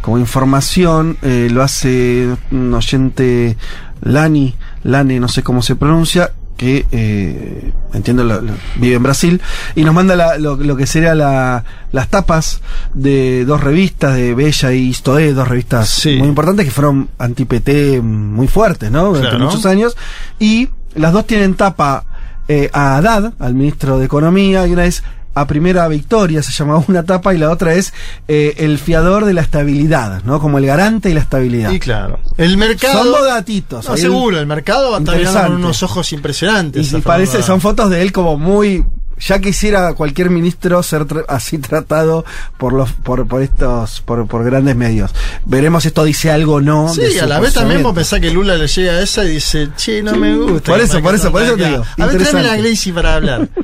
[0.00, 3.56] como información, eh, lo hace un oyente
[4.02, 4.54] Lani,
[4.84, 9.40] Lani, no sé cómo se pronuncia, que eh, entiendo lo- lo- vive en Brasil,
[9.74, 12.60] y nos manda la- lo, lo que sería la, las tapas
[12.94, 16.16] de dos revistas, de Bella y Istoé, dos revistas Sí.
[16.18, 19.06] muy importantes que fueron anti-PT muy fuertes, ¿no?
[19.06, 19.44] Durante Claro.
[19.46, 19.96] muchos años,
[20.38, 22.04] y las dos tienen tapa
[22.48, 25.02] eh, a Haddad, al ministro de Economía, y una es
[25.34, 27.92] a primera victoria, se llamaba una tapa, y la otra es
[28.28, 30.40] eh, el fiador de la estabilidad, ¿no?
[30.40, 31.70] Como el garante de la estabilidad.
[31.72, 33.02] Y claro, el mercado.
[33.02, 33.88] Son datitos.
[33.88, 36.92] No, seguro, el mercado va a estar mirando con unos ojos impresionantes.
[36.92, 38.84] Y, parece, son fotos de él como muy.
[39.26, 42.24] Ya quisiera cualquier ministro ser tra- así tratado
[42.58, 45.10] por los por, por estos por, por grandes medios.
[45.44, 46.92] Veremos si esto dice algo o no.
[46.92, 49.68] Sí, a la vez también vos pensás que Lula le llega a esa y dice,
[49.76, 50.72] che, no me gusta.
[50.72, 51.84] Por eso, por eso, por eso te digo.
[51.98, 53.48] A ver, tráeme la Glacy para hablar.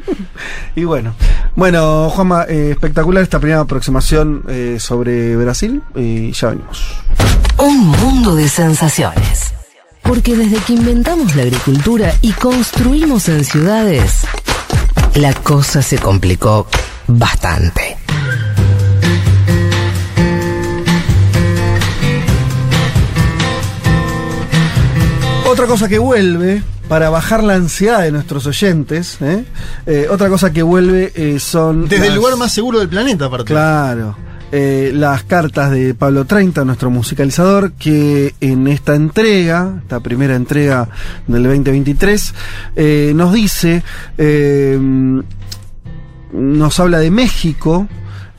[0.77, 1.15] Y bueno,
[1.57, 6.81] bueno, Juanma, eh, espectacular esta primera aproximación eh, sobre Brasil y ya venimos.
[7.59, 9.53] Un mundo de sensaciones.
[10.03, 14.21] Porque desde que inventamos la agricultura y construimos en ciudades,
[15.19, 16.69] la cosa se complicó
[17.09, 17.97] bastante.
[25.47, 29.45] Otra cosa que vuelve para bajar la ansiedad de nuestros oyentes, ¿eh?
[29.87, 33.47] Eh, otra cosa que vuelve eh, son Desde el lugar más seguro del planeta, aparte.
[33.47, 34.28] Claro.
[34.51, 40.89] Eh, las cartas de Pablo 30, nuestro musicalizador, que en esta entrega, esta primera entrega
[41.27, 42.35] del 2023,
[42.75, 43.83] eh, nos dice,
[44.17, 44.79] eh,
[46.33, 47.89] nos habla de México.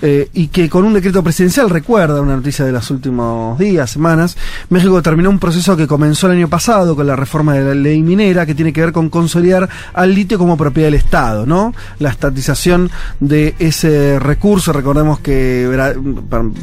[0.01, 4.37] Eh, y que con un decreto presidencial, recuerda una noticia de los últimos días, semanas,
[4.69, 8.01] México terminó un proceso que comenzó el año pasado con la reforma de la ley
[8.01, 11.73] minera, que tiene que ver con consolidar al litio como propiedad del Estado, ¿no?
[11.99, 12.89] La estatización
[13.19, 15.95] de ese recurso, recordemos que, Bra-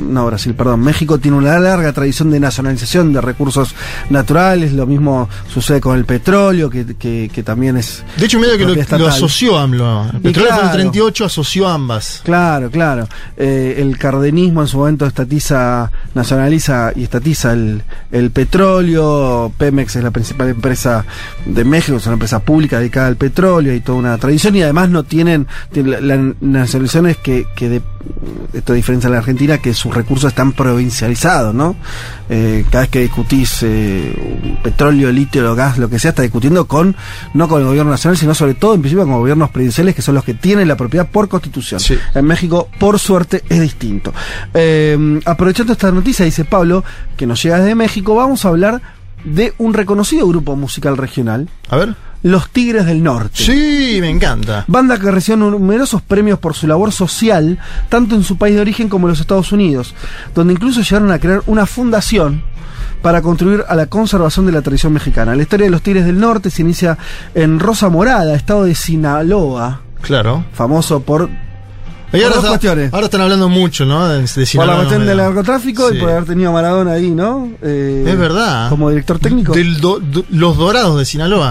[0.00, 3.74] no Brasil, perdón, México tiene una larga tradición de nacionalización de recursos
[4.10, 8.04] naturales, lo mismo sucede con el petróleo, que, que- que también es...
[8.16, 10.10] De hecho, medio que lo, lo asoció AMLO.
[10.14, 10.72] El petróleo fue en el claro.
[10.72, 12.20] 38, asoció ambas.
[12.24, 13.08] Claro, claro.
[13.36, 17.82] Eh, el cardenismo en su momento estatiza, nacionaliza y estatiza el,
[18.12, 19.52] el petróleo.
[19.58, 21.04] Pemex es la principal empresa
[21.44, 24.88] de México, es una empresa pública dedicada al petróleo, hay toda una tradición y además
[24.90, 27.82] no tienen, tienen la, la nacionalización es que, que de,
[28.52, 31.76] esto diferencia a la Argentina, que sus recursos están provincializados, ¿no?
[32.28, 36.96] Eh, cada vez que discutís eh, petróleo, litio, gas, lo que sea, está discutiendo con,
[37.34, 40.14] no con el gobierno nacional, sino sobre todo en principio con gobiernos provinciales que son
[40.14, 41.80] los que tienen la propiedad por constitución.
[42.14, 44.12] En México, por suerte, es distinto.
[44.54, 46.84] Eh, aprovechando esta noticia, dice Pablo,
[47.16, 48.95] que nos llega desde México, vamos a hablar
[49.26, 51.48] de un reconocido grupo musical regional.
[51.68, 51.94] A ver.
[52.22, 53.30] Los Tigres del Norte.
[53.34, 54.64] Sí, me encanta.
[54.66, 57.58] Banda que recibió numerosos premios por su labor social,
[57.88, 59.94] tanto en su país de origen como en los Estados Unidos,
[60.34, 62.42] donde incluso llegaron a crear una fundación
[63.02, 65.36] para contribuir a la conservación de la tradición mexicana.
[65.36, 66.96] La historia de los Tigres del Norte se inicia
[67.34, 70.44] en Rosa Morada, estado de Sinaloa, Claro.
[70.52, 71.28] famoso por
[72.12, 72.92] Y ahora, dos está- cuestiones.
[72.94, 74.08] ahora están hablando mucho, ¿no?
[74.08, 75.96] De, de por la cuestión del narcotráfico Sí.
[75.96, 77.48] y por haber tenido a Maradona ahí, ¿no?
[77.62, 78.68] Eh, Es verdad.
[78.70, 79.52] Como director técnico.
[79.52, 81.50] Del do- do- los Dorados de Sinaloa.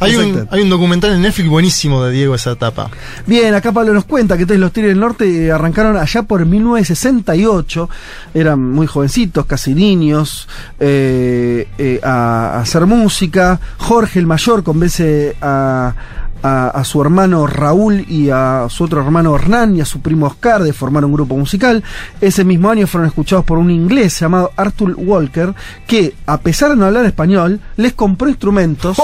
[0.00, 0.54] hay, un, Exacto.
[0.54, 2.88] hay un documental en Netflix buenísimo de Diego esa etapa.
[3.26, 7.88] Bien, acá Pablo nos cuenta que los Tigres del Norte eh, arrancaron allá por 1968,
[8.34, 10.48] eran muy jovencitos, casi niños,
[10.78, 13.60] eh, eh, a, a hacer música.
[13.78, 15.94] Jorge el mayor convence a,
[16.42, 20.62] a, su hermano Raúl y a su otro hermano Hernán y a su primo Oscar
[20.62, 21.82] de formar un grupo musical.
[22.20, 25.54] Ese mismo año fueron escuchados por un inglés llamado Arthur Walker
[25.86, 28.96] que, a pesar de no hablar español, les compró instrumentos.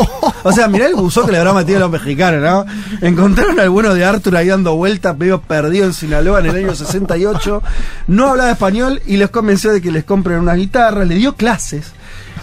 [0.43, 2.65] O sea, mirá el buzo que le habrá metido a los mexicanos, ¿no?
[3.07, 6.75] Encontraron al bueno de Arthur ahí dando vueltas, medio perdido en Sinaloa en el año
[6.75, 7.63] 68.
[8.07, 11.93] No hablaba español y les convenció de que les compren unas guitarras, le dio clases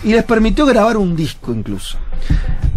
[0.04, 1.98] y les permitió grabar un disco incluso.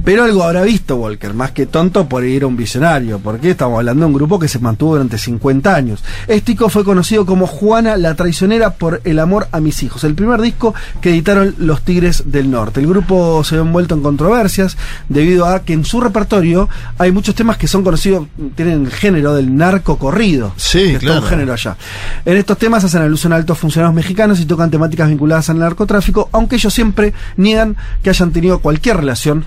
[0.07, 3.77] Pero algo habrá visto Walker, más que tonto por ir a un visionario, porque estamos
[3.77, 6.05] hablando de un grupo que se mantuvo durante 50 años.
[6.29, 10.15] Este disco fue conocido como Juana la Traicionera por el amor a mis hijos, el
[10.15, 12.79] primer disco que editaron los Tigres del Norte.
[12.79, 14.77] El grupo se ve envuelto en controversias
[15.09, 16.69] debido a que en su repertorio
[16.99, 20.53] hay muchos temas que son conocidos, tienen el género del narco corrido.
[20.57, 21.77] Sí, que es un género allá.
[22.25, 26.29] En estos temas hacen alusión a altos funcionarios mexicanos y tocan temáticas vinculadas al narcotráfico,
[26.31, 29.45] aunque ellos siempre niegan que hayan tenido cualquier relación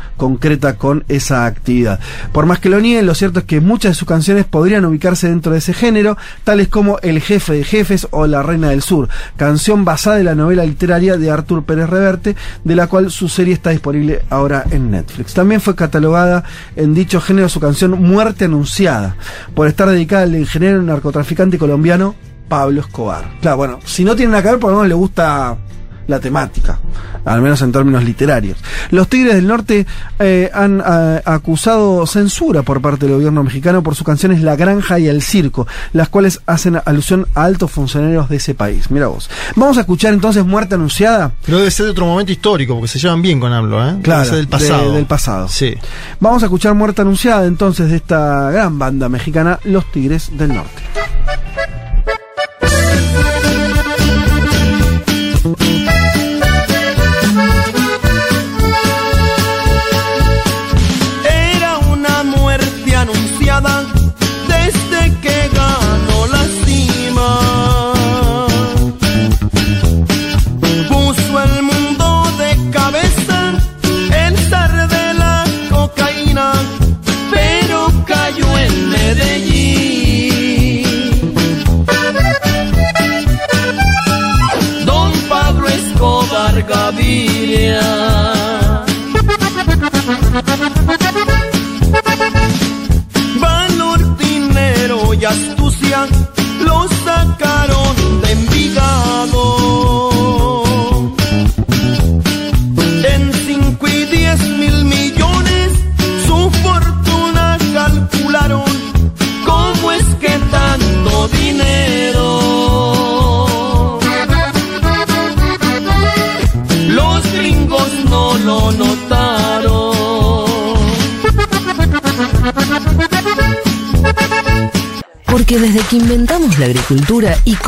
[0.57, 1.99] con esa actividad.
[2.31, 5.29] Por más que lo nieguen, lo cierto es que muchas de sus canciones podrían ubicarse
[5.29, 9.09] dentro de ese género, tales como El jefe de jefes o La reina del sur,
[9.37, 13.53] canción basada en la novela literaria de Artur Pérez Reverte, de la cual su serie
[13.53, 15.33] está disponible ahora en Netflix.
[15.33, 16.43] También fue catalogada
[16.75, 19.15] en dicho género su canción Muerte Anunciada,
[19.53, 22.15] por estar dedicada al ingeniero narcotraficante colombiano
[22.47, 23.25] Pablo Escobar.
[23.41, 25.57] Claro, bueno, si no tiene nada que ver, por lo menos le gusta
[26.09, 26.77] la temática,
[27.23, 28.57] al menos en términos literarios.
[28.91, 29.85] Los Tigres del Norte
[30.19, 34.99] eh, han eh, acusado censura por parte del gobierno mexicano por sus canciones La Granja
[34.99, 38.89] y El Circo, las cuales hacen alusión a altos funcionarios de ese país.
[38.91, 39.29] Mira vos.
[39.55, 41.31] Vamos a escuchar entonces Muerte Anunciada.
[41.45, 43.95] Pero debe ser de otro momento histórico, porque se llevan bien con AMLO, ¿eh?
[44.01, 44.89] Claro, Debe ser del pasado.
[44.91, 45.47] de- del pasado.
[45.47, 45.75] Sí.
[46.19, 50.81] Vamos a escuchar Muerte Anunciada entonces de esta gran banda mexicana, Los Tigres del Norte.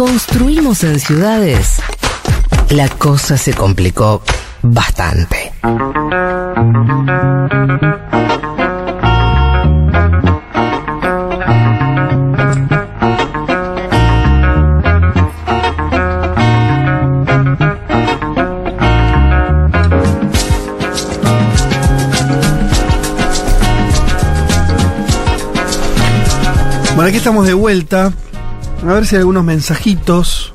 [0.03, 1.80] Construimos en ciudades,
[2.72, 4.23] la cosa se complicó
[4.64, 5.53] bastante.
[26.95, 28.11] Bueno, aquí estamos de vuelta.
[28.84, 30.53] A ver si hay algunos mensajitos.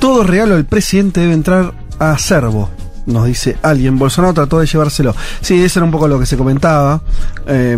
[0.00, 2.70] Todo regalo del presidente debe entrar a Servo.
[3.06, 3.98] Nos dice alguien.
[3.98, 5.14] Bolsonaro trató de llevárselo.
[5.40, 7.00] Sí, eso era un poco lo que se comentaba.
[7.46, 7.76] Eh,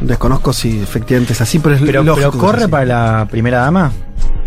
[0.00, 2.30] desconozco si efectivamente es así, pero es Pero, lógico.
[2.30, 3.92] pero que corre para la primera dama.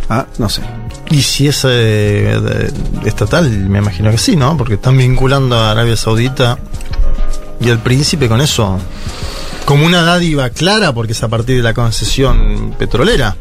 [0.09, 0.61] Ah, no sé.
[1.09, 2.69] Y si es eh,
[3.05, 4.57] estatal, me imagino que sí, ¿no?
[4.57, 6.57] Porque están vinculando a Arabia Saudita
[7.61, 8.77] y al príncipe con eso.
[9.65, 13.35] Como una dádiva clara, porque es a partir de la concesión petrolera.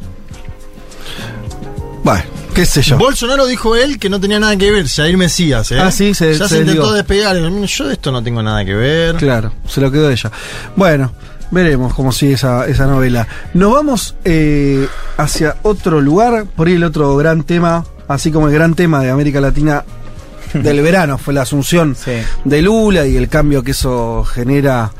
[2.04, 2.22] Bueno,
[2.54, 2.96] ¿Qué sé yo?
[2.98, 5.80] Bolsonaro dijo él que no tenía nada que ver, Jair Mesías, ¿eh?
[5.80, 6.92] Ah, sí, se- ya se se, intentó desligó.
[6.92, 7.36] despegar.
[7.66, 9.16] Yo de esto no tengo nada que ver.
[9.16, 10.30] Claro, se lo quedó ella.
[10.76, 11.12] Bueno,
[11.50, 13.26] veremos cómo sigue esa, esa novela.
[13.54, 14.86] Nos vamos eh,
[15.16, 19.10] hacia otro lugar, por ahí el otro gran tema, así como el gran tema de
[19.10, 19.82] América Latina
[20.54, 21.96] del verano fue la asunción
[22.44, 24.92] de Lula y el cambio que eso genera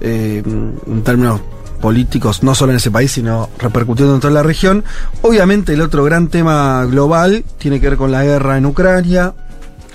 [0.00, 1.40] eh, en términos
[1.82, 4.82] políticos, no solo en ese país, sino repercutiendo en toda la región.
[5.20, 9.34] Obviamente el otro gran tema global tiene que ver con la guerra en Ucrania.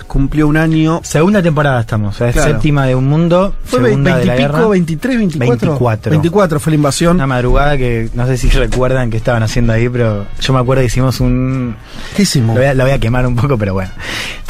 [0.06, 1.00] Cumplió un año.
[1.04, 2.52] Segunda temporada estamos, o sea, es Claro.
[2.52, 4.68] séptima de un mundo, Fue segunda de la 20 y pico, guerra.
[4.70, 5.68] 23, 24.
[5.68, 6.10] 24.
[6.12, 7.16] 24 fue la invasión.
[7.16, 10.80] Una madrugada que no sé si recuerdan que estaban haciendo ahí, pero yo me acuerdo
[10.80, 11.76] que hicimos un.
[12.16, 12.54] ¿Qué hicimos?
[12.54, 13.90] Lo voy a, lo voy a quemar un poco, pero bueno.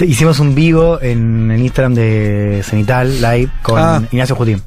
[0.01, 4.01] Hicimos un vivo en el Instagram de Cenital Live con Ah.
[4.12, 4.62] Ignacio Jutín.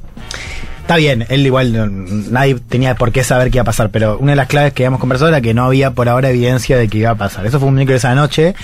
[0.92, 4.32] Está bien, él igual nadie tenía por qué saber qué iba a pasar, pero una
[4.32, 6.98] de las claves que habíamos conversado era que no había por ahora evidencia de que
[6.98, 7.46] iba a pasar.
[7.46, 8.54] Eso fue un miércoles a la noche.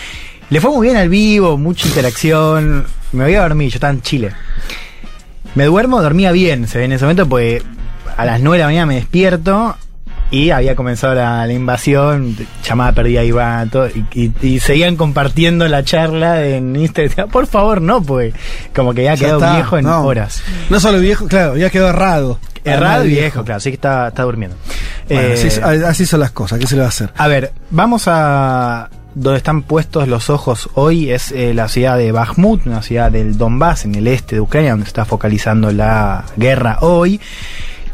[0.50, 2.84] Le fue muy bien al vivo, mucha interacción.
[3.12, 4.32] Me voy a dormir, yo estaba en Chile.
[5.54, 7.62] Me duermo, dormía bien, se ve en ese momento, pues
[8.18, 9.78] a las 9 de la mañana me despierto
[10.30, 15.66] y había comenzado la, la invasión, llamada perdida Iván, todo, y, y- y seguían compartiendo
[15.68, 17.28] la charla en Instagram.
[17.30, 18.34] Por favor, no, pues
[18.74, 20.02] como que ya Ya quedó viejo en no.
[20.02, 20.42] horas.
[20.70, 22.38] No solo viejo, claro, ya quedó errado.
[22.64, 23.20] Errado y Viejo.
[23.22, 24.56] viejo, claro, así que está, está durmiendo.
[25.08, 27.10] Bueno, Eh, así, así son las cosas, ¿qué se le va a hacer?
[27.16, 32.12] a ver, vamos a donde están puestos los ojos hoy es eh, la ciudad de
[32.12, 36.24] Bakhmut, una ciudad del Donbass en el este de Ucrania, donde se está focalizando la
[36.36, 37.18] guerra hoy,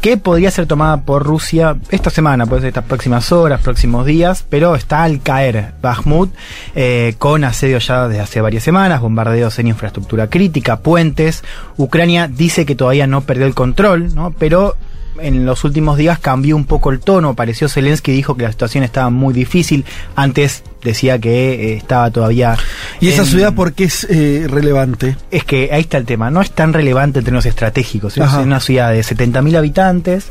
[0.05, 4.45] que podría ser tomada por Rusia esta semana, puede ser estas próximas horas, próximos días,
[4.47, 6.31] pero está al caer Bakhmut
[6.75, 11.43] eh, con asedio ya desde hace varias semanas, bombardeos en infraestructura crítica, puentes.
[11.75, 14.29] Ucrania dice que todavía no perdió el control, ¿no?
[14.37, 14.75] pero
[15.19, 17.29] en los últimos días cambió un poco el tono.
[17.29, 19.85] Apareció Zelensky y dijo que la situación estaba muy difícil.
[20.15, 22.57] Antes decía que eh, estaba todavía.
[22.99, 25.17] ¿Y esa ciudad por qué es eh, relevante?
[25.31, 26.29] Es que ahí está el tema.
[26.31, 28.17] No es tan relevante en términos estratégicos.
[28.17, 30.27] Es una ciudad de 70.000 habitantes.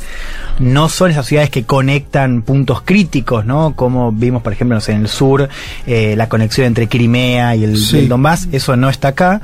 [0.61, 3.74] No son esas ciudades que conectan puntos críticos, ¿no?
[3.74, 5.48] Como vimos, por ejemplo, no sé, en el sur,
[5.86, 7.97] eh, la conexión entre Crimea y el, Sí.
[7.97, 8.48] y el Donbass.
[8.52, 9.40] Eso no está acá.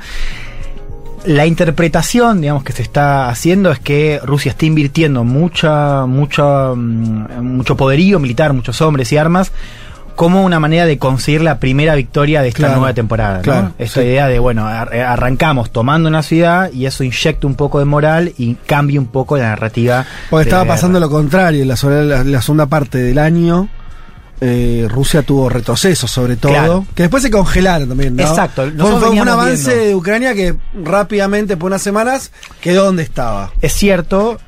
[1.25, 7.41] La interpretación, digamos, que se está haciendo es que Rusia está invirtiendo mucha, mucha, mm,
[7.43, 9.51] mucho poderío militar, muchos hombres y armas,
[10.15, 13.37] como una manera de conseguir la primera victoria de esta Claro, nueva temporada.
[13.37, 13.43] ¿no?
[13.43, 14.07] claro, Esta sí.
[14.07, 18.33] idea de, bueno, ar- arrancamos tomando una ciudad y eso inyecta un poco de moral
[18.37, 20.05] y cambia un poco la narrativa.
[20.29, 23.69] Porque estaba pasando lo contrario, en la, la, la segunda parte del año.
[24.41, 26.85] Eh, Rusia tuvo retrocesos sobre todo, Claro.
[26.95, 28.23] que después se congelaron también, ¿no?
[28.23, 29.85] Exacto, Fue, fue un avance viendo.
[29.85, 33.51] de Ucrania que rápidamente, por unas semanas, quedó donde estaba.
[33.61, 34.39] Es cierto,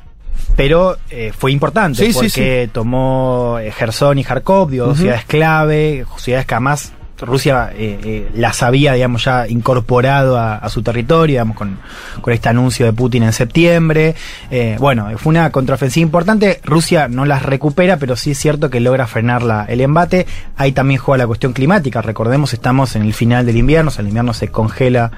[0.56, 5.02] pero eh, fue importante Sí, sí, porque tomó eh, Gerson y Kharkov, digo, dos Ujú.
[5.04, 6.92] ciudades clave, ciudades que además
[7.24, 11.78] Rusia eh, eh, las había, digamos, ya incorporado a, su territorio, digamos, con,
[12.20, 14.14] con este anuncio de Putin en septiembre.
[14.50, 16.60] Eh, bueno, fue una contraofensiva importante.
[16.64, 20.26] Rusia no las recupera, pero sí es cierto que logra frenar la- el embate.
[20.56, 22.02] Ahí también juega la cuestión climática.
[22.02, 25.10] Recordemos, estamos en el final del invierno, o sea, el invierno se congela.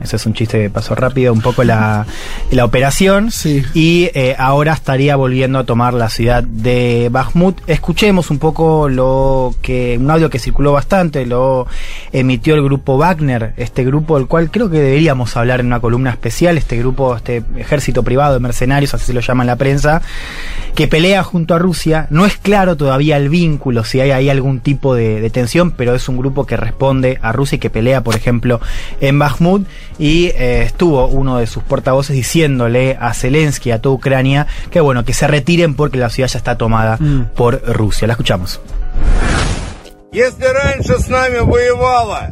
[0.00, 2.06] Ese es un chiste que pasó rápido, un poco la,
[2.50, 3.30] la operación.
[3.74, 7.58] Y eh, ahora estaría volviendo a tomar la ciudad de Bakhmut.
[7.66, 11.66] Escuchemos un poco lo que, un audio que circuló bastante, lo
[12.12, 16.10] emitió el grupo Wagner, este grupo del cual creo que deberíamos hablar en una columna
[16.10, 20.02] especial, este grupo, este ejército privado de mercenarios, así se lo llama en la prensa,
[20.74, 22.06] que pelea junto a Rusia.
[22.10, 25.94] No es claro todavía el vínculo, si hay ahí algún tipo de, de tensión, pero
[25.94, 28.60] es un grupo que responde a Rusia y que pelea, por ejemplo,
[29.00, 29.66] en Bakhmut
[29.99, 35.05] Y eh, estuvo uno de sus portavoces diciéndole a Zelensky, a toda Ucrania, que bueno,
[35.05, 37.33] que se retiren porque la ciudad ya está tomada Mm.
[37.35, 38.07] por Rusia.
[38.07, 38.59] La escuchamos.
[40.11, 42.31] Если раньше с нами воевала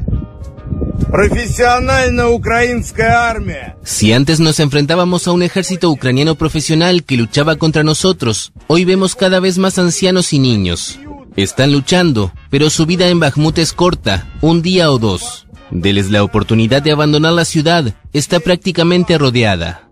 [1.11, 7.84] профессиональная украинская армия, Si antes nos enfrentábamos a un ejército ucraniano profesional que luchaba contra
[7.84, 10.99] nosotros, hoy vemos cada vez más ancianos y niños.
[11.36, 15.44] Están luchando, pero su vida en Bakhmut es corta, un día o dos.
[15.70, 19.88] Deles la oportunidad de abandonar la ciudad, está prácticamente rodeada.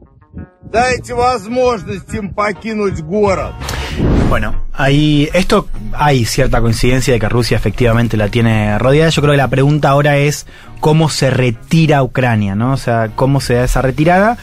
[4.29, 9.11] Bueno, ahí esto hay cierta coincidencia de que Rusia efectivamente la tiene rodeada.
[9.11, 10.47] Yo creo que la pregunta ahora es
[10.81, 12.73] cómo se retira Ucrania, ¿no?
[12.73, 14.39] O sea, cómo se da esa retirada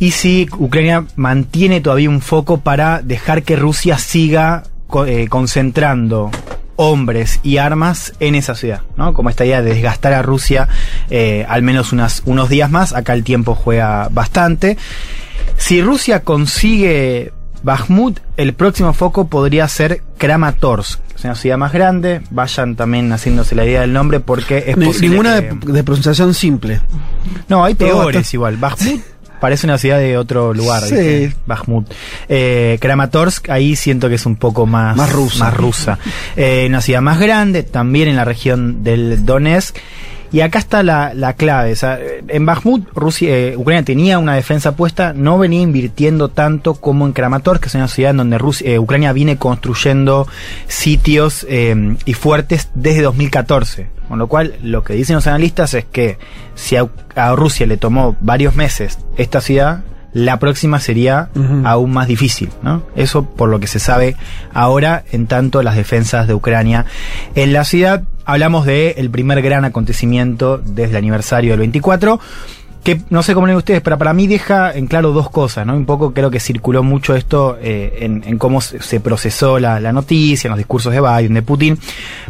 [0.00, 4.64] y si Ucrania mantiene todavía un foco para dejar que Rusia siga
[5.06, 6.30] eh, concentrando
[6.82, 9.12] hombres y armas en esa ciudad, ¿no?
[9.12, 10.66] Como esta idea de desgastar a Rusia
[11.10, 14.78] eh, al menos unas, unos días más, acá el tiempo juega bastante.
[15.58, 17.32] Si Rusia consigue
[17.62, 22.22] Bakhmut, el próximo foco podría ser Kramatorsk, es una ciudad más grande.
[22.30, 26.80] Vayan también haciéndose la idea del nombre porque es ninguna que- de, de pronunciación simple.
[27.48, 28.56] No, hay peores igual.
[28.56, 29.02] Bakhmut
[29.40, 30.82] parece una ciudad de otro lugar.
[30.82, 30.94] Sí.
[30.94, 31.36] ¿viste?
[31.46, 31.86] Bakhmut.
[32.28, 35.44] Eh, Kramatorsk, ahí siento que es un poco más, Más rusa.
[35.44, 35.98] Más rusa.
[36.36, 39.76] Eh, una ciudad más grande, también en la región del Donetsk.
[40.32, 41.74] Y acá está la, la clave.
[42.28, 47.12] en Bakhmut, Rusia, eh, Ucrania tenía una defensa puesta, no venía invirtiendo tanto como en
[47.12, 50.28] Kramatorsk, que es una ciudad en donde Rusia, eh, Ucrania viene construyendo
[50.68, 53.88] sitios eh, y fuertes desde 2014.
[54.08, 56.18] Con lo cual, lo que dicen los analistas es que
[56.54, 61.30] si a Rusia le tomó varios meses esta ciudad, la próxima sería
[61.64, 62.82] aún más difícil, ¿no?
[62.96, 64.16] Eso por lo que se sabe
[64.52, 66.86] ahora en tanto las defensas de Ucrania
[67.34, 68.02] en la ciudad.
[68.24, 72.20] Hablamos de el primer gran acontecimiento desde el aniversario del 24
[72.82, 75.74] que no sé cómo leen ustedes, pero para mí deja en claro dos cosas, ¿no?
[75.74, 79.80] Un poco creo que circuló mucho esto eh, en, en cómo se se procesó la,
[79.80, 81.78] la noticia, en los discursos de Biden, de Putin.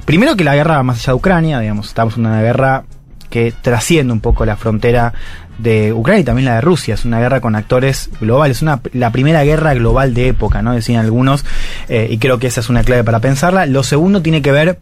[0.04, 2.84] Primero que la guerra va más allá de Ucrania, digamos, estamos en una guerra
[3.28, 5.14] que trasciende un poco la frontera
[5.62, 6.94] de Ucrania y también la de Rusia.
[6.94, 10.72] Es una guerra con actores globales, una, la primera guerra global de época, ¿no?
[10.72, 11.44] Decían algunos,
[11.88, 13.66] eh, y creo que esa es una clave para pensarla.
[13.66, 14.78] Lo segundo tiene que ver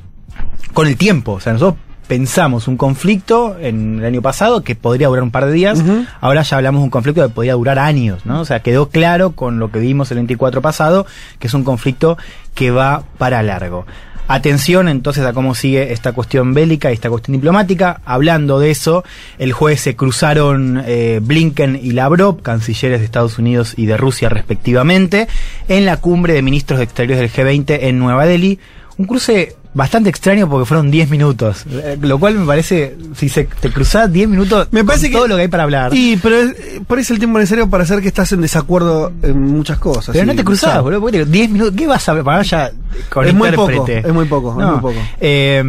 [0.72, 1.32] con el tiempo.
[1.32, 5.46] O sea, nosotros pensamos un conflicto en el año pasado que podría durar un par
[5.46, 5.82] de días.
[6.20, 8.40] Ahora ya hablamos de un conflicto que podría durar años, ¿no?
[8.40, 11.06] O sea, quedó claro con lo que vimos el 24 pasado
[11.38, 12.16] que es un conflicto
[12.54, 13.86] que va para largo.
[14.30, 18.02] Atención entonces a cómo sigue esta cuestión bélica y esta cuestión diplomática.
[18.04, 19.02] Hablando de eso,
[19.38, 24.28] el jueves se cruzaron eh, Blinken y Lavrov, cancilleres de Estados Unidos y de Rusia
[24.28, 25.28] respectivamente,
[25.68, 28.58] en la cumbre de ministros de Exteriores del G20 en Nueva Delhi.
[28.98, 33.44] Un cruce bastante extraño porque fueron 10 minutos, eh, lo cual me parece, si se
[33.44, 35.94] te cruzás 10 minutos, me parece todo lo que hay para hablar.
[35.94, 36.54] Y, pero es-
[36.86, 40.06] por eso el tiempo necesario para hacer que estás en desacuerdo en muchas cosas.
[40.12, 42.42] Pero sí, no te cruzás, boludo, porque te digo, 10 minutos, ¿qué vas a para
[42.42, 42.70] ya
[43.10, 43.78] con Es muy intérprete?
[43.98, 44.70] poco, es muy poco, es No.
[44.72, 45.06] muy poco.
[45.20, 45.62] Eh,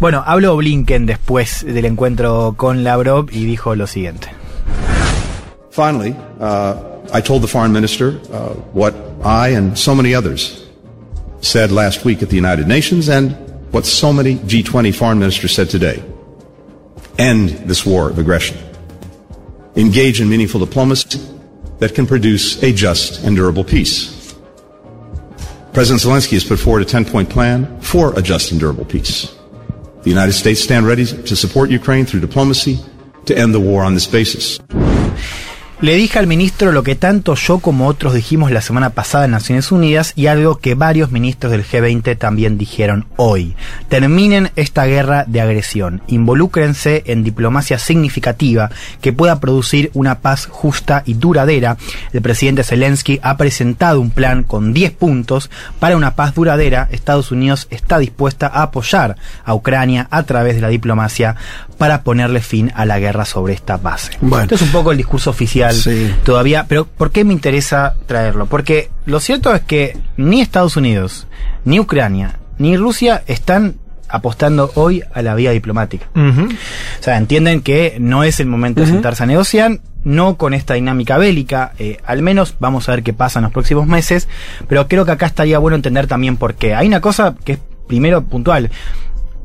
[0.00, 4.28] bueno, habló Blinken después del encuentro con Lavrov y dijo lo siguiente.
[5.70, 6.74] Finally, uh,
[7.14, 10.62] I told the foreign minister uh, what I and so many others
[11.46, 13.32] said last week at the United Nations and
[13.72, 16.02] what so many G20 foreign ministers said today.
[17.18, 18.58] End this war of aggression.
[19.76, 21.20] Engage in meaningful diplomacy
[21.78, 24.34] that can produce a just and durable peace.
[25.72, 29.34] President Zelensky has put forward a 10 point plan for a just and durable peace.
[30.02, 32.78] The United States stand ready to support Ukraine through diplomacy
[33.26, 34.58] to end the war on this basis.
[35.82, 39.32] Le dije al ministro lo que tanto yo como otros dijimos la semana pasada en
[39.32, 43.54] Naciones Unidas y algo que varios ministros del G20 también dijeron hoy.
[43.90, 48.70] Terminen esta guerra de agresión, involúcrense en diplomacia significativa
[49.02, 51.76] que pueda producir una paz justa y duradera.
[52.14, 56.88] El presidente Zelensky ha presentado un plan con 10 puntos para una paz duradera.
[56.90, 61.36] Estados Unidos está dispuesta a apoyar a Ucrania a través de la diplomacia
[61.78, 64.12] para ponerle fin a la guerra sobre esta base.
[64.20, 64.44] Bueno.
[64.44, 66.12] Esto es un poco el discurso oficial Sí.
[66.24, 68.46] todavía, pero ¿por qué me interesa traerlo?
[68.46, 71.26] Porque lo cierto es que ni Estados Unidos,
[71.64, 73.76] ni Ucrania, ni Rusia están
[74.08, 76.06] apostando hoy a la vía diplomática.
[76.14, 80.74] O sea, entienden que no es el momento de sentarse a negociar, no con esta
[80.74, 84.28] dinámica bélica, eh, al menos vamos a ver qué pasa en los próximos meses,
[84.68, 86.74] pero creo que acá estaría bueno entender también por qué.
[86.76, 88.70] Hay una cosa que es primero puntual.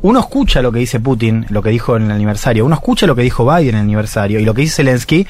[0.03, 3.15] Uno escucha lo que dice Putin, lo que dijo en el aniversario, uno escucha lo
[3.15, 5.27] que dijo Biden en el aniversario y lo que dice Zelensky,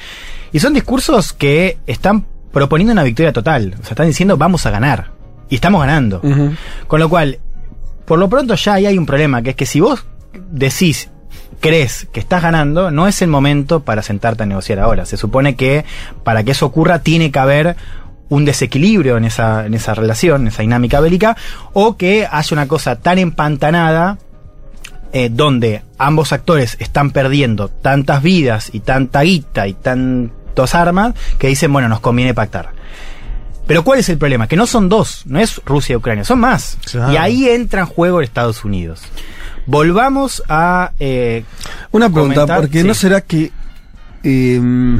[0.52, 3.74] y son discursos que están proponiendo una victoria total.
[3.80, 5.10] O sea, están diciendo vamos a ganar.
[5.48, 6.22] Y estamos ganando.
[6.86, 7.38] Con lo cual,
[8.06, 10.06] por lo pronto ya ahí hay un problema, que es que si vos
[10.50, 11.10] decís,
[11.60, 15.04] crees que estás ganando, no es el momento para sentarte a negociar ahora.
[15.04, 15.84] Se supone que
[16.24, 17.76] para que eso ocurra tiene que haber
[18.30, 21.36] un desequilibrio en esa, en esa relación, en esa dinámica bélica,
[21.74, 24.18] o que haya una cosa tan empantanada
[25.12, 31.48] eh, donde ambos actores están perdiendo tantas vidas y tanta guita y tantas armas que
[31.48, 32.70] dicen, bueno, nos conviene pactar.
[33.66, 34.48] Pero ¿cuál es el problema?
[34.48, 36.76] Que no son dos, no es Rusia y Ucrania, son más.
[36.90, 37.12] Claro.
[37.12, 39.02] Y ahí entra en juego Estados Unidos.
[39.66, 40.92] Volvamos a...
[40.98, 41.44] eh,
[41.92, 42.86] Una pregunta, comentar- porque sí.
[42.86, 43.52] no será que
[44.24, 44.98] eh,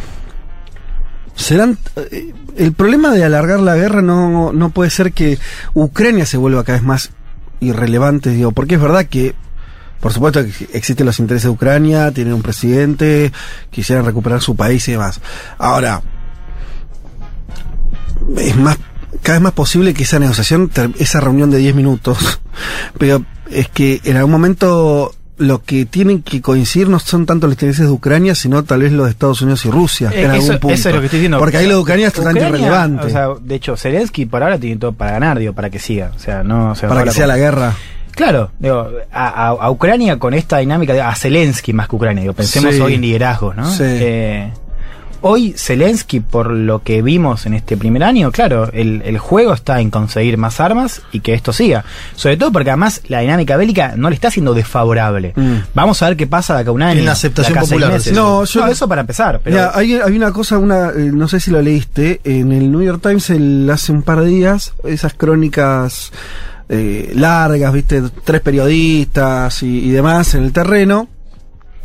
[1.34, 5.38] serán eh, el problema de alargar la guerra no, no puede ser que
[5.74, 7.10] Ucrania se vuelva cada vez más
[7.60, 9.34] irrelevante, digo, porque es verdad que
[10.02, 13.30] por supuesto que existen los intereses de Ucrania, tienen un presidente,
[13.70, 15.20] quisieran recuperar su país y demás.
[15.58, 16.02] Ahora,
[18.36, 18.78] es más
[19.22, 22.40] cada vez más posible que esa negociación, esa reunión de 10 minutos,
[22.98, 27.54] pero es que en algún momento lo que tienen que coincidir no son tanto los
[27.54, 30.50] intereses de Ucrania, sino tal vez los de Estados Unidos y Rusia Eh, en algún
[30.50, 30.74] eso, punto.
[30.74, 31.38] eso es lo que estoy diciendo.
[31.38, 33.06] Porque ahí lo de Ucrania es totalmente irrelevante.
[33.06, 36.10] O sea, de hecho, Zelensky por ahora tiene todo para ganar, digo, para que siga.
[36.16, 37.74] O sea, no para que sea la guerra.
[38.14, 42.80] Claro, digo, a, Ucrania con esta dinámica, a Zelensky más que Ucrania, digo, pensemos Sí.
[42.80, 43.70] hoy en liderazgos, ¿no?
[43.70, 43.82] Sí.
[43.84, 44.50] Eh,
[45.24, 49.80] hoy Zelensky, por lo que vimos en este primer año, claro, el, el juego está
[49.80, 51.84] en conseguir más armas y que esto siga.
[52.16, 55.32] Sobre todo porque además la dinámica bélica no le está siendo desfavorable.
[55.36, 55.54] Mm.
[55.74, 56.98] Vamos a ver qué pasa de acá a un año.
[57.00, 58.12] En la aceptación popular, meses.
[58.12, 59.40] No, yo- eso para empezar.
[59.44, 63.00] Pero hay una cosa, una, eh, no sé si lo leíste, en el New York
[63.00, 66.12] Times el- hace un par de días, esas crónicas
[66.74, 71.06] eh, largas, viste, tres periodistas y, demás en el terreno,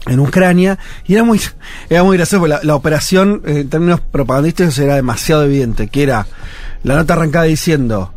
[0.06, 1.41] en Ucrania, y era muy,
[1.90, 6.25] era muy gracioso, porque la, operación eh, en términos propagandísticos era demasiado evidente, que era,
[6.83, 8.14] la nota arrancada diciendo,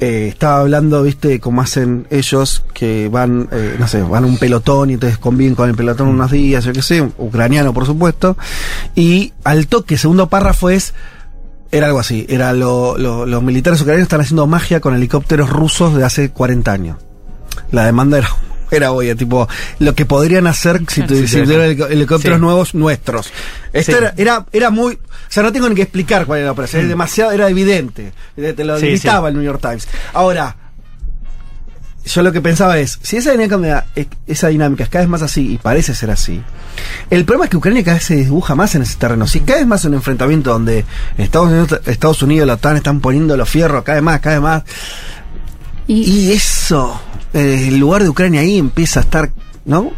[0.00, 4.88] eh, estaba hablando, viste, como hacen ellos, que van, eh, no sé, van un pelotón
[4.88, 8.38] y entonces conviven con el pelotón unos días, yo qué sé, ucraniano por supuesto,
[8.94, 10.94] y al toque, segundo párrafo es,
[11.70, 15.94] era algo así, era lo- lo- los militares ucranianos están haciendo magia con helicópteros rusos
[15.96, 16.96] de hace 40 años.
[17.72, 18.28] La demanda era,
[18.70, 19.48] era obvia, tipo,
[19.78, 22.42] lo que podrían hacer si, tu- Sí, si sí, tuvieran helicópteros Sí.
[22.42, 23.30] nuevos nuestros.
[23.72, 23.98] Esto Sí.
[23.98, 24.98] era, era, era muy, o
[25.30, 28.64] sea, no tengo ni que explicar cuál era la operación, es demasiado, era evidente, te
[28.64, 29.86] lo gritaba el New York Times.
[30.14, 30.56] Ahora,
[32.08, 33.86] yo lo que pensaba es, si esa dinámica,
[34.26, 36.42] esa dinámica es cada vez más así, y parece ser así,
[37.10, 39.26] el problema es que Ucrania cada vez se dibuja más en ese terreno.
[39.26, 40.84] Si cada vez más un enfrentamiento donde
[41.16, 44.36] Estados Unidos, Estados Unidos y la OTAN están poniendo los fierros cada vez más, cada
[44.36, 44.62] vez más,
[45.86, 47.00] y, eso,
[47.32, 49.30] eh, el lugar de Ucrania ahí empieza a estar,
[49.68, 49.90] ¿no?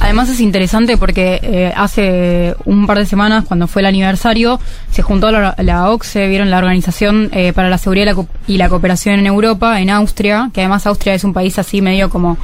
[0.00, 4.60] Además es interesante porque eh, hace un par de semanas, cuando fue el aniversario,
[4.90, 8.58] se juntó la, la OCSE, vieron la Organización eh, para la Seguridad y la, y
[8.58, 12.36] la Cooperación en Europa, en Austria, que además Austria es un país así medio como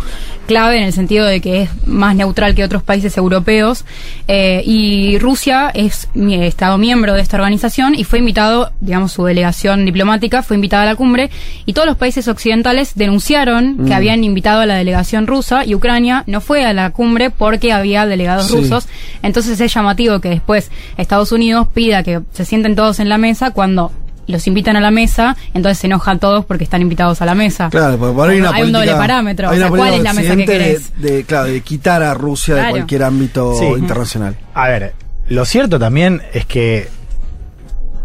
[0.46, 3.84] clave en el sentido de que es más neutral que otros países europeos,
[4.26, 9.24] eh, y Rusia es mi- Estado miembro de esta organización y fue invitado, digamos, su
[9.24, 11.30] delegación diplomática fue invitada a la cumbre,
[11.66, 13.92] y todos los países occidentales denunciaron que Mm.
[13.92, 18.06] habían invitado a la delegación rusa y Ucrania no fue a la cumbre porque había
[18.06, 18.54] delegados Sí.
[18.56, 18.86] rusos.
[19.22, 23.50] Entonces es llamativo que después Estados Unidos pida que se sienten todos en la mesa
[23.50, 23.90] cuando
[24.26, 27.68] los invitan a la mesa, entonces se enojan todos porque están invitados a la mesa.
[27.70, 29.50] Claro, porque hay una hay un doble parámetro.
[29.50, 30.92] hay O sea, una ¿cuál es la mesa que querés?
[30.98, 32.66] De, de- claro, de quitar a Rusia Claro.
[32.68, 33.64] de cualquier ámbito Sí.
[33.66, 34.36] internacional.
[34.54, 34.94] A ver,
[35.28, 36.88] lo cierto también es que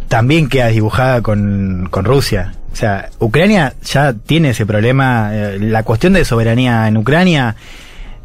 [0.07, 2.53] también queda dibujada con, con Rusia.
[2.73, 5.29] O sea, Ucrania ya tiene ese problema.
[5.33, 7.55] eh, la cuestión de soberanía en Ucrania,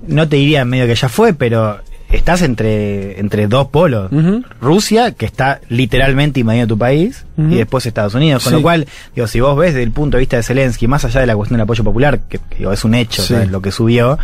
[0.08, 1.78] no te diría medio que ya fue, pero
[2.10, 4.10] estás entre, entre dos polos.
[4.60, 8.44] Rusia, que está literalmente invadiendo tu país, y después Estados Unidos.
[8.44, 8.57] Con Sí.
[8.57, 11.20] lo cual, digo, si vos ves desde el punto de vista de Zelensky, más allá
[11.20, 13.34] de la cuestión del apoyo popular, que, que, digo, es un hecho, Sí.
[13.34, 13.50] ¿sabes?
[13.50, 14.18] lo que subió,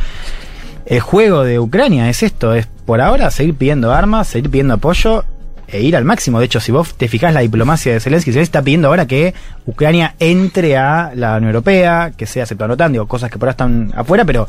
[0.87, 5.25] el juego de Ucrania es esto, es por ahora seguir pidiendo armas, seguir pidiendo apoyo
[5.73, 6.39] e ir al máximo.
[6.39, 9.35] De hecho, si vos te fijás la diplomacia de Zelensky, Zelensky está pidiendo ahora que
[9.67, 13.53] Ucrania entre a la Unión Europea, que sea aceptado OTAN, digo, cosas que por ahora
[13.53, 14.49] están afuera, pero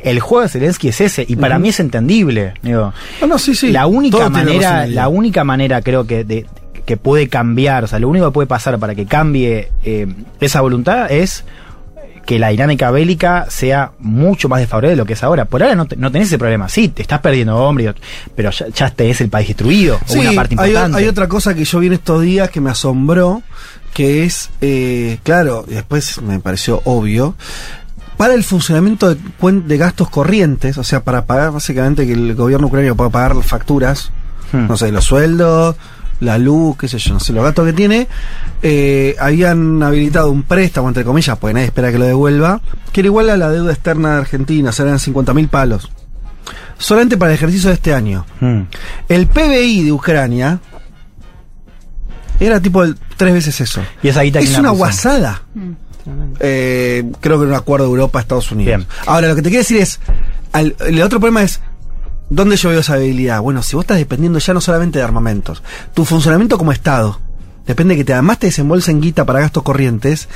[0.00, 2.54] el juego de Zelensky es ese, y para mí es entendible.
[2.62, 3.70] Digo, Ah, no, sí, sí.
[3.70, 6.46] La única Todo manera, la única manera creo que de,
[6.84, 10.06] que puede cambiar, o sea, lo único que puede pasar para que cambie eh,
[10.40, 11.44] esa voluntad es
[12.26, 15.44] que la dinámica bélica sea mucho más desfavorable de lo que es ahora.
[15.46, 16.68] Por ahora no, te- no tenés ese problema.
[16.68, 17.94] Sí, te estás perdiendo hombre,
[18.34, 20.98] pero ya, ya tenés el país destruido, o una parte importante.
[20.98, 23.42] hay otra cosa que yo vi en estos días que me asombró,
[23.92, 27.34] que es, eh, claro, y después me pareció obvio,
[28.16, 32.94] para el funcionamiento de gastos corrientes, o sea, para pagar básicamente que el gobierno ucraniano
[32.96, 34.10] pueda pagar las facturas,
[34.52, 34.66] Hmm.
[34.68, 35.76] no sé, los sueldos,
[36.22, 38.06] la luz, qué sé yo, no sé, los gastos que tiene,
[38.62, 42.60] eh, habían habilitado un préstamo, entre comillas, porque nadie espera que lo devuelva,
[42.92, 45.90] que era igual a la deuda externa de Argentina, o sea, eran 50 mil palos.
[46.78, 48.24] Solamente para el ejercicio de este año.
[48.40, 48.62] Hmm.
[49.08, 50.58] El PBI de Ucrania
[52.40, 53.80] era tipo el- tres veces eso.
[54.02, 55.42] Y esa guita es una guasada.
[56.40, 58.76] Eh, creo que era un acuerdo de Europa-Estados Unidos.
[58.78, 58.88] Bien.
[59.06, 60.00] Ahora, lo que te quiero decir es,
[60.52, 61.60] al- el otro problema es,
[62.34, 63.40] ¿dónde yo veo esa habilidad?
[63.40, 65.62] Bueno, si vos estás dependiendo ya no solamente de armamentos,
[65.94, 67.20] tu funcionamiento como Estado,
[67.66, 70.28] depende de que te, además te desembolsen guita para gastos corrientes,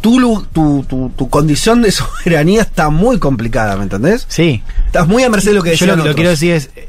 [0.00, 4.26] tu, tu, tu, tu condición de soberanía está muy complicada, ¿me entendés?
[4.28, 4.62] Sí.
[4.86, 6.14] Estás muy a merced de lo que Yo decían lo, lo otros.
[6.16, 6.88] quiero decir es, eh,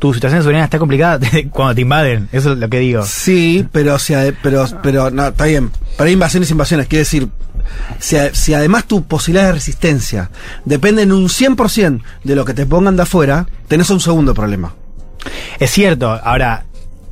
[0.00, 1.20] tu situación de soberanía está complicada
[1.52, 3.04] cuando te invaden, eso es lo que digo.
[3.06, 5.70] Sí, pero si ade- pero pero no, está bien.
[5.96, 7.28] Pero hay invasiones invasiones, quiere decir
[8.00, 10.30] si además tu posibilidad de resistencia
[10.64, 14.74] depende en un 100% de lo que te pongan de afuera, tenés un segundo problema.
[15.60, 16.64] Es cierto, ahora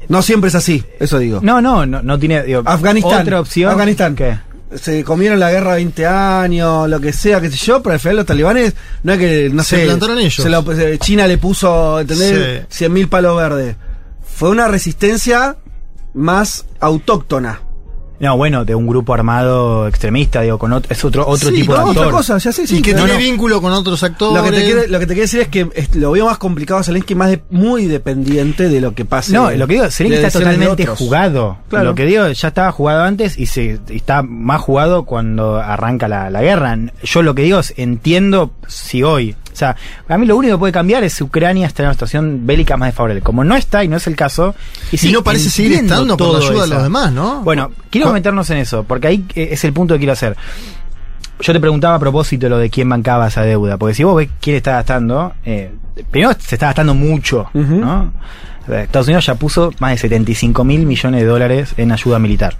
[0.08, 1.40] No siempre es así, eso digo.
[1.42, 3.20] No, no, no, no tiene digo, Afganistán.
[3.22, 3.70] otra opción.
[3.70, 4.16] Afganistán.
[4.16, 4.38] ¿Qué?
[4.76, 8.16] Se comieron la guerra 20 años, lo que sea, qué sé yo, pero al final
[8.16, 10.34] los talibanes no es que, no Se sé, plantaron ellos.
[10.34, 12.64] se lo- eh, China le puso, ¿entendés?
[12.68, 13.76] 100.000 palos verdes.
[14.36, 15.56] Fue una resistencia
[16.14, 17.60] más autóctona.
[18.20, 21.72] No, bueno, de un grupo armado extremista, digo, con otro, es otro, otro Sí, tipo
[21.72, 22.14] no, de otra actor.
[22.16, 23.18] cosa, ya sé, sí, y que tiene no.
[23.18, 24.36] vínculo con otros actores.
[24.36, 26.38] Lo que, te quiere, lo que te quiero decir es que es- lo veo más
[26.38, 29.32] complicado a Zelensky, más de, muy dependiente de lo que pase.
[29.32, 31.58] No, lo que digo, Zelensky está totalmente jugado.
[31.68, 31.84] Claro.
[31.90, 36.08] Lo que digo, ya estaba jugado antes y se y está más jugado cuando arranca
[36.08, 36.76] la, la guerra.
[37.04, 39.36] Yo lo que digo es, entiendo si hoy.
[39.58, 39.76] O sea,
[40.08, 42.76] a mí lo único que puede cambiar es si Ucrania está en una situación bélica
[42.76, 43.22] más desfavorable.
[43.22, 44.54] Como no está y no es el caso.
[44.92, 47.42] Y, sí, no parece seguir estando por la ayuda de los demás, ¿no?
[47.42, 50.36] Bueno, quiero meternos en eso, porque ahí eh, es el punto que quiero hacer.
[51.40, 54.28] Yo te preguntaba a propósito lo de quién bancaba esa deuda, porque si vos ves
[54.40, 55.72] quién está gastando, eh,
[56.10, 58.12] primero se está gastando mucho, ¿no?
[58.66, 62.54] Sea, Estados Unidos ya puso más de 75 mil millones de dólares en ayuda militar.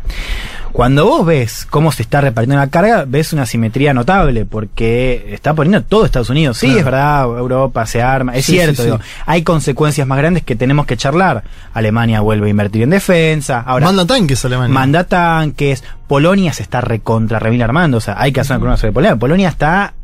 [0.78, 5.52] Cuando vos ves cómo se está repartiendo la carga, ves una simetría notable, porque está
[5.52, 6.56] poniendo todo Estados Unidos.
[6.56, 6.78] Sí, Claro.
[6.78, 8.84] es verdad, Europa se arma, es Sí, cierto, sí, sí.
[8.84, 11.42] digo, hay consecuencias más grandes que tenemos que charlar.
[11.74, 13.60] Alemania vuelve a invertir en defensa.
[13.66, 14.72] Ahora, Manda tanques Alemania.
[14.72, 15.82] Manda tanques.
[16.06, 17.96] Polonia se está recontra remil armando.
[17.98, 19.16] O sea, hay que hacer una columna sobre Polonia.
[19.16, 19.94] Polonia está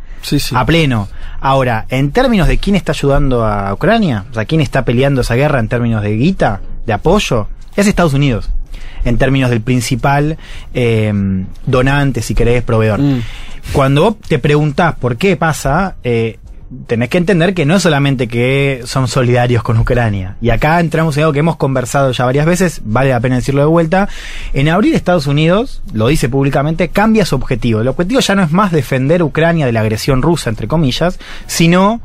[0.54, 1.06] a pleno.
[1.40, 5.36] Ahora, en términos de quién está ayudando a Ucrania, o sea, quién está peleando esa
[5.36, 7.46] guerra en términos de guita, de apoyo,
[7.76, 8.50] es Estados Unidos.
[9.04, 10.38] En términos del principal
[10.72, 11.12] eh,
[11.66, 13.00] donante, si querés, proveedor.
[13.72, 16.38] Cuando vos te preguntás por qué pasa, eh,
[16.86, 20.36] tenés que entender que no es solamente que son solidarios con Ucrania.
[20.40, 23.60] Y acá entramos en algo que hemos conversado ya varias veces, vale la pena decirlo
[23.60, 24.08] de vuelta.
[24.52, 27.80] En abril Estados Unidos, lo dice públicamente, cambia su objetivo.
[27.80, 32.00] El objetivo ya no es más defender Ucrania de la agresión rusa, entre comillas, sino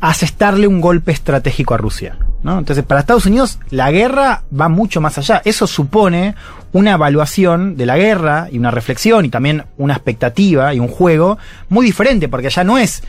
[0.00, 2.16] asestarle un golpe estratégico a Rusia.
[2.44, 2.58] ¿No?
[2.58, 5.42] Entonces, para Estados Unidos, la guerra va mucho más allá.
[5.44, 6.34] Eso supone
[6.72, 11.38] una evaluación de la guerra y una reflexión y también una expectativa y un juego
[11.68, 13.02] muy diferente, porque ya no es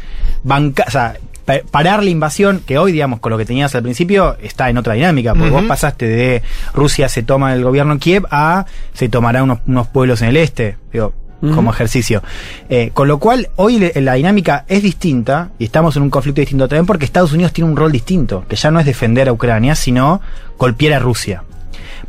[0.43, 1.15] banca, o sea,
[1.45, 4.77] pa- parar la invasión, que hoy, digamos, con lo que tenías al principio, está en
[4.77, 6.41] otra dinámica, porque vos pasaste de
[6.73, 10.37] Rusia se toma el gobierno en Kiev a se tomará unos, unos pueblos en el
[10.37, 10.77] este.
[10.93, 12.23] Digo, como ejercicio.
[12.69, 16.67] Eh, con lo cual, hoy la dinámica es distinta y estamos en un conflicto distinto
[16.67, 19.75] también porque Estados Unidos tiene un rol distinto, que ya no es defender a Ucrania,
[19.75, 20.21] sino
[20.57, 21.43] golpear a Rusia.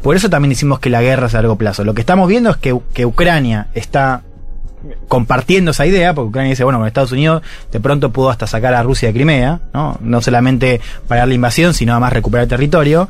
[0.03, 1.85] Por eso también decimos que la guerra es a largo plazo.
[1.85, 4.23] Lo que estamos viendo es que, que Ucrania está
[5.09, 8.75] compartiendo esa idea, porque Ucrania dice, bueno, con Estados Unidos de pronto pudo hasta sacar
[8.75, 9.99] a Rusia de Crimea, ¿no?
[10.01, 13.09] No solamente parar la invasión, sino además recuperar territorio.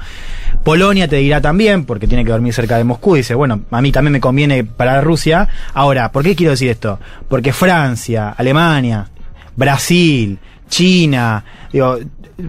[0.65, 3.93] Polonia te dirá también, porque tiene que dormir cerca de Moscú, dice, bueno, a mí
[3.93, 5.49] también me conviene parar a Rusia.
[5.75, 6.99] Ahora, ¿por qué quiero decir esto?
[7.29, 9.09] Porque Francia, Alemania,
[9.55, 10.39] Brasil,
[10.69, 11.99] China, digo,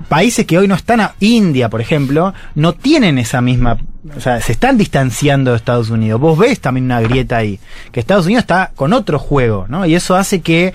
[0.07, 3.77] países que hoy no están a India, por ejemplo, no tienen esa misma,
[4.15, 6.19] o sea, se están distanciando de Estados Unidos.
[6.19, 7.59] Vos ves también una grieta ahí,
[7.91, 9.85] que Estados Unidos está con otro juego, ¿no?
[9.85, 10.73] Y eso hace que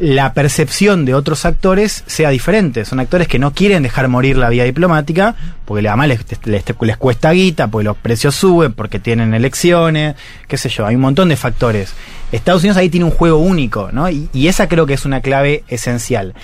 [0.00, 2.84] la percepción de otros actores sea diferente.
[2.84, 7.32] Son actores que no quieren dejar morir la vía diplomática, porque además les, les, cuesta
[7.32, 10.14] guita, porque los precios suben, porque tienen elecciones,
[10.46, 11.94] qué sé yo, hay un montón de factores.
[12.30, 14.08] Estados Unidos ahí tiene un juego único, ¿no?
[14.08, 16.34] Y esa creo que es una clave esencial.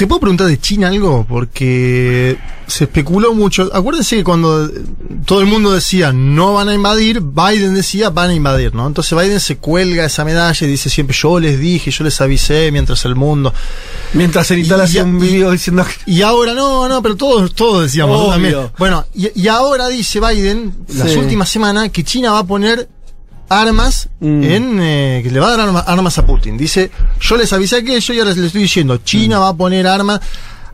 [0.00, 1.26] ¿Te puedo preguntar de China algo?
[1.28, 3.68] Porque se especuló mucho.
[3.70, 4.70] Acuérdense que cuando
[5.26, 8.86] todo el mundo decía no van a invadir, Biden decía van a invadir, ¿no?
[8.86, 12.72] Entonces Biden se cuelga esa medalla y dice siempre yo les dije, yo les avisé
[12.72, 13.52] mientras el mundo.
[14.14, 18.30] Mientras el Italia hacía un video diciendo Y ahora no, no, pero todos, todos decíamos
[18.30, 18.56] también.
[18.78, 22.88] Bueno, y, y ahora dice Biden, las últimas semanas, que China va a poner
[23.50, 24.42] armas Mm.
[24.44, 26.56] en eh, que le va a dar arma- armas a Putin.
[26.56, 29.42] Dice, yo les avisé aquello y ahora les estoy diciendo, China Mm.
[29.42, 30.20] va a poner armas.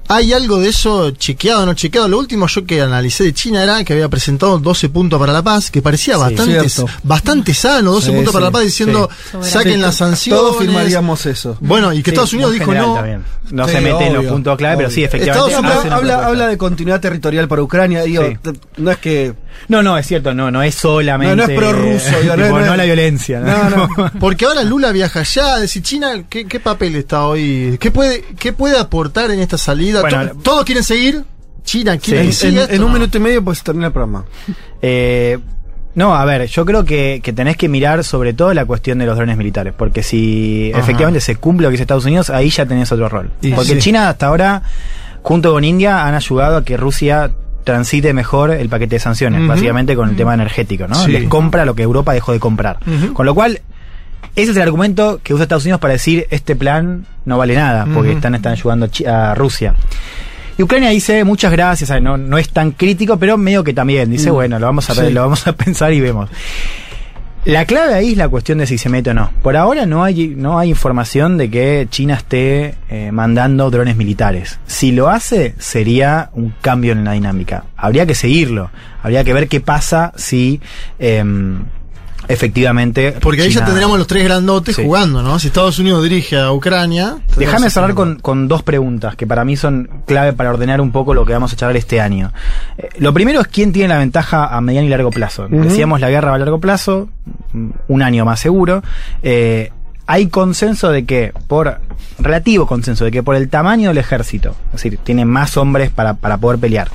[0.08, 2.06] ¿Hay algo de eso chequeado o no chequeado?
[2.06, 5.42] Lo último yo que analicé de China era que había presentado 12 puntos para la
[5.42, 6.92] paz, que parecía Sí, bastante, cierto.
[7.02, 9.50] bastante sano, 12 Sí, puntos para la paz, diciendo, sí.
[9.50, 10.40] saquen Sí, las sanciones.
[10.40, 11.56] Todos firmaríamos eso.
[11.60, 12.94] Bueno, y que Sí, Estados Unidos dijo no.
[12.94, 13.24] también.
[13.50, 15.54] No Sí, se mete en los puntos clave, pero sí, efectivamente.
[15.56, 18.02] Estados habla, habla, de continuidad territorial para Ucrania.
[18.04, 18.22] Digo,
[18.76, 19.34] no es que.
[19.68, 21.34] No, no, es cierto, no, no es solamente.
[21.36, 23.40] No, no es prorruso, no, no la violencia.
[23.40, 23.88] No, no.
[24.20, 27.76] Porque ahora Lula viaja allá, decir China, ¿qué, qué papel está hoy?
[27.80, 30.00] ¿Qué puede, qué puede aportar en esta salida?
[30.02, 31.24] Bueno, Todos quieren seguir.
[31.64, 34.24] China quiere en, que siga en- un minuto y medio pues termina el programa.
[34.80, 35.36] Eh,
[35.96, 39.06] no, a ver, yo creo que, que tenés que mirar sobre todo la cuestión de
[39.06, 40.82] los drones militares, porque si Ajá.
[40.82, 43.30] efectivamente se cumple lo que dice Estados Unidos, ahí ya tenés otro rol.
[43.54, 43.78] Porque sí.
[43.78, 44.62] China hasta ahora,
[45.22, 47.30] junto con India, han ayudado a que Rusia
[47.66, 50.94] transite mejor el paquete de sanciones, básicamente con el tema energético, ¿no?
[50.94, 51.10] Sí.
[51.10, 52.78] Les compra lo que Europa dejó de comprar.
[53.12, 53.60] Con lo cual,
[54.36, 57.84] ese es el argumento que usa Estados Unidos para decir este plan no vale nada,
[57.92, 59.74] porque están, están ayudando a Rusia.
[60.56, 64.30] Y Ucrania dice muchas gracias, no, no es tan crítico, pero medio que también dice,
[64.30, 64.34] Mm.
[64.34, 65.10] bueno, lo vamos a Sí.
[65.10, 66.30] lo vamos a pensar y vemos.
[67.46, 69.30] La clave ahí es la cuestión de si se mete o no.
[69.40, 74.58] Por ahora no hay, no hay información de que China esté eh, mandando drones militares.
[74.66, 77.66] Si lo hace, sería un cambio en la dinámica.
[77.76, 78.72] Habría que seguirlo.
[79.00, 80.60] Habría que ver qué pasa si
[80.98, 81.66] em,
[82.28, 83.12] efectivamente.
[83.20, 84.84] Porque ahí ya tendríamos los tres grandotes Sí.
[84.84, 85.38] jugando, ¿no?
[85.38, 87.16] Si Estados Unidos dirige a Ucrania.
[87.36, 91.14] Déjame cerrar con, con dos preguntas que para mí son clave para ordenar un poco
[91.14, 92.32] lo que vamos a charlar este año.
[92.78, 95.46] Eh, lo primero es quién tiene la ventaja a mediano y largo plazo.
[95.48, 97.08] Decíamos la guerra a largo plazo,
[97.52, 98.82] mm, un año más seguro.
[99.22, 99.70] Eh,
[100.08, 101.80] hay consenso de que, por
[102.18, 106.14] relativo consenso, de que por el tamaño del ejército, es decir, tiene más hombres para,
[106.14, 106.88] para poder pelear.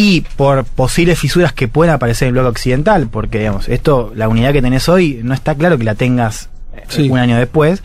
[0.00, 4.28] Y por posibles fisuras que puedan aparecer en el bloque occidental, porque digamos, esto, la
[4.28, 7.10] unidad que tenés hoy, no está claro que la tengas eh, Sí.
[7.10, 7.82] un año después.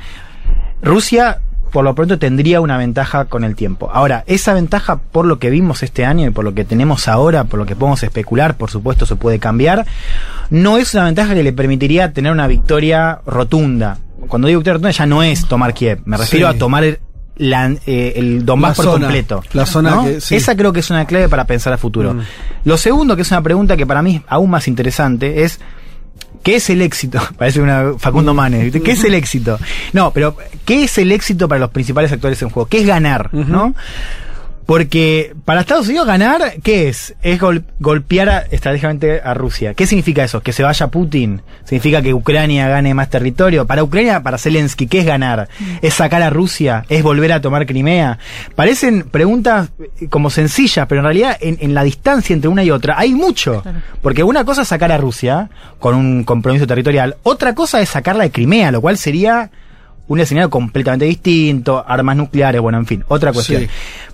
[0.83, 1.39] Rusia,
[1.71, 3.89] por lo pronto, tendría una ventaja con el tiempo.
[3.91, 7.45] Ahora, esa ventaja, por lo que vimos este año y por lo que tenemos ahora,
[7.45, 9.85] por lo que podemos especular, por supuesto, se puede cambiar,
[10.51, 13.97] no es una ventaja que le permitiría tener una victoria rotunda.
[14.27, 16.55] Cuando digo victoria rotunda, ya no es tomar Kiev, me refiero Sí.
[16.55, 16.99] a tomar el,
[17.37, 19.43] la- eh, el Donbass por zona, completo.
[19.53, 20.05] la zona ¿no?
[20.05, 20.35] que- sí.
[20.35, 22.13] Esa creo que es una clave para pensar a futuro.
[22.13, 22.21] Mm.
[22.65, 25.59] Lo segundo, que es una pregunta que para mí es aún más interesante, es
[26.43, 27.19] ¿qué es el éxito?
[27.37, 28.63] Parece una Facundo Manes.
[28.65, 28.81] ¿viste?
[28.81, 29.57] ¿Qué es el éxito?
[29.93, 32.67] No, pero ¿qué es el éxito para los principales actores en juego?
[32.69, 33.33] ¿Qué es ganar?
[33.33, 33.73] ¿No?
[34.65, 37.15] Porque para Estados Unidos ganar, ¿qué es?
[37.21, 39.73] Es gol- golpear a- estratégicamente a Rusia.
[39.73, 40.41] ¿Qué significa eso?
[40.41, 41.41] ¿Que se vaya Putin?
[41.65, 43.65] ¿Significa que Ucrania gane más territorio?
[43.67, 45.49] Para Ucrania, para Zelensky, ¿qué es ganar?
[45.81, 46.85] ¿Es sacar a Rusia?
[46.89, 48.19] ¿Es volver a tomar Crimea?
[48.55, 49.69] Parecen preguntas
[49.99, 53.13] eh, como sencillas, pero en realidad en, en la distancia entre una y otra hay
[53.13, 53.63] mucho.
[54.01, 58.23] Porque una cosa es sacar a Rusia con un compromiso territorial, otra cosa es sacarla
[58.23, 59.51] de Crimea, lo cual sería
[60.07, 63.61] un escenario completamente distinto, armas nucleares, bueno, en fin, otra cuestión.
[63.63, 63.67] Sí.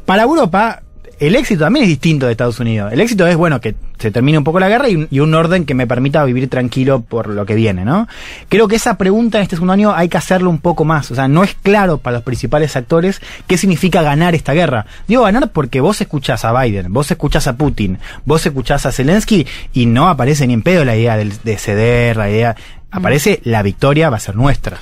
[0.06, 0.82] Para Europa,
[1.20, 2.94] el éxito también es distinto de Estados Unidos.
[2.94, 5.34] El éxito es, bueno, que se termine un poco la guerra y un, y un
[5.34, 8.08] orden que me permita vivir tranquilo por lo que viene, ¿no?
[8.48, 11.12] Creo que esa pregunta en este segundo año hay que hacerlo un poco más.
[11.12, 14.86] O sea, no es claro para los principales actores qué significa ganar esta guerra.
[15.10, 19.46] Digo ganar porque vos escuchás a Biden, vos escuchás a Putin, vos escuchás a Zelensky
[19.74, 22.56] y no aparece ni en pedo la idea del- de ceder, la idea...
[22.92, 24.78] Aparece la victoria va a ser nuestra.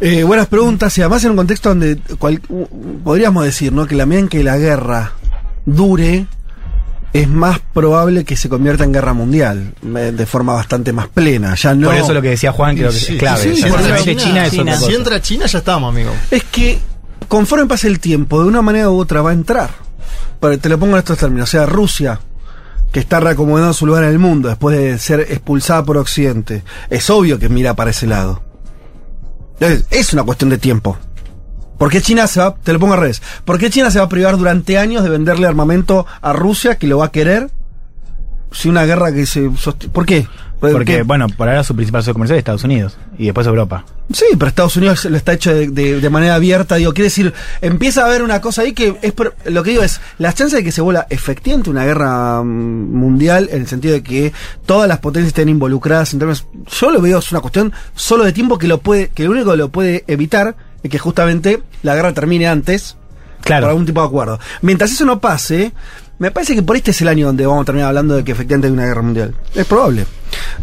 [0.00, 2.40] Eh, buenas preguntas y además en un contexto donde cual-
[3.02, 3.86] podríamos decir ¿no?
[3.86, 5.12] que la medida en que la guerra
[5.64, 6.26] dure
[7.14, 11.54] es más probable que se convierta en guerra mundial eh, de forma bastante más plena.
[11.54, 11.86] Ya no.
[11.88, 13.42] Por eso lo que decía Juan creo que Sí, es clave.
[13.42, 14.74] sí, si entra China, China es China.
[14.74, 16.10] otra Si entra China, ya estamos, amigo.
[16.30, 16.78] Es que
[17.28, 19.70] conforme pase el tiempo, de una manera u otra va a entrar.
[20.40, 21.48] Pero te lo pongo en estos términos.
[21.48, 22.20] O sea, Rusia,
[22.92, 27.08] que está reacomodando su lugar en el mundo después de ser expulsada por Occidente, es
[27.08, 28.42] obvio que mira para ese lado.
[29.60, 30.98] Es una cuestión de tiempo.
[31.78, 34.06] ¿Por qué China se va, te lo pongo al revés, ¿por qué China se va
[34.06, 37.50] a privar durante años de venderle armamento a Rusia que lo va a querer?
[38.52, 39.50] Si una guerra que se.
[39.92, 40.26] ¿Por qué?
[40.58, 41.02] Porque, ¿Qué?
[41.02, 43.84] bueno, por ahora su principal socio comercial es Estados Unidos y después Europa.
[44.12, 46.76] Sí, pero Estados Unidos lo está hecho de, de- de manera abierta.
[46.76, 49.12] Digo, quiere decir, empieza a haber una cosa ahí que es.
[49.12, 52.46] por- lo que digo es, las chances de que se vuelva efectivamente una guerra mm,
[52.94, 54.32] mundial, en el sentido de que
[54.64, 56.46] todas las potencias estén involucradas en términos.
[56.80, 59.50] Yo lo veo, es una cuestión solo de tiempo que lo puede, que lo único
[59.50, 62.96] que lo puede evitar es que justamente la guerra termine antes.
[63.42, 63.64] Claro.
[63.64, 64.40] Por algún tipo de acuerdo.
[64.62, 65.72] Mientras eso no pase,
[66.18, 68.32] me parece que por este es el año donde vamos a terminar hablando de que
[68.32, 69.34] efectivamente hay una guerra mundial.
[69.54, 70.06] Es probable.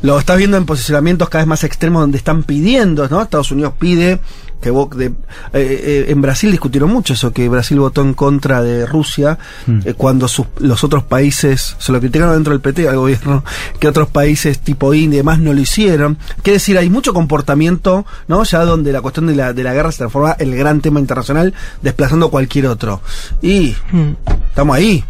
[0.02, 3.22] Lo estás viendo en posicionamientos cada vez más extremos donde están pidiendo, ¿no?
[3.22, 4.20] Estados Unidos pide
[4.62, 5.12] que de- eh,
[5.54, 9.38] eh, en Brasil discutieron mucho eso, que Brasil votó en contra de Rusia
[9.84, 13.44] eh, cuando sus- los otros países, se lo criticaron dentro del PT al gobierno,
[13.80, 16.18] que otros países tipo India y demás no lo hicieron.
[16.44, 18.44] Quiere decir, hay mucho comportamiento, ¿no?
[18.46, 21.54] Ya donde la cuestión de la, de la guerra se transforma el gran tema internacional,
[21.82, 23.02] desplazando cualquier otro.
[23.42, 23.76] Y
[24.50, 25.04] estamos ahí.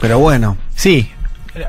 [0.00, 0.56] Pero bueno.
[0.74, 1.10] Sí,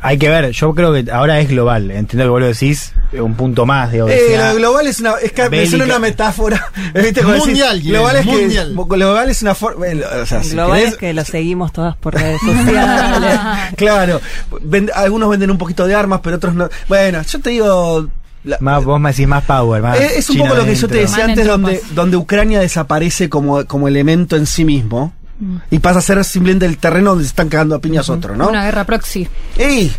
[0.02, 0.52] hay que ver.
[0.52, 1.92] Yo creo que ahora es global.
[1.92, 5.32] Entiendo que vos lo decís, un punto más de Eh, lo global es una, es
[5.32, 5.70] que me bélica.
[5.70, 6.68] suena una metáfora.
[6.94, 7.24] ¿viste?
[7.24, 8.76] Mundial, global es mundial.
[8.76, 9.86] que global es una forma,
[10.22, 13.40] o sea, si Global querés- es que lo seguimos todas por redes sociales.
[13.78, 14.20] claro,
[14.62, 16.70] ven- algunos venden un poquito de armas, pero otros no.
[16.90, 18.10] Bueno, yo te digo,
[18.44, 20.76] la- Más, vos me decís más power, más eh, es un China poco lo que
[20.76, 25.58] yo te decía antes, donde, donde Ucrania desaparece como, como elemento en sí mismo Mm.
[25.70, 28.50] y pasa a ser simplemente el terreno donde se están cagando a piñas otros, ¿no?
[28.50, 29.28] Una guerra proxy.
[29.58, 29.92] ¡Ey!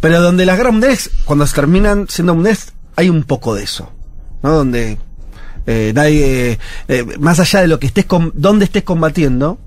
[0.00, 3.90] Pero donde las guerras mundiales, cuando se terminan siendo mundiales, hay un poco de eso,
[4.42, 4.52] ¿no?
[4.52, 4.98] Donde
[5.66, 9.58] eh, nadie, eh, más allá de lo que estés, com- dónde estés combatiendo,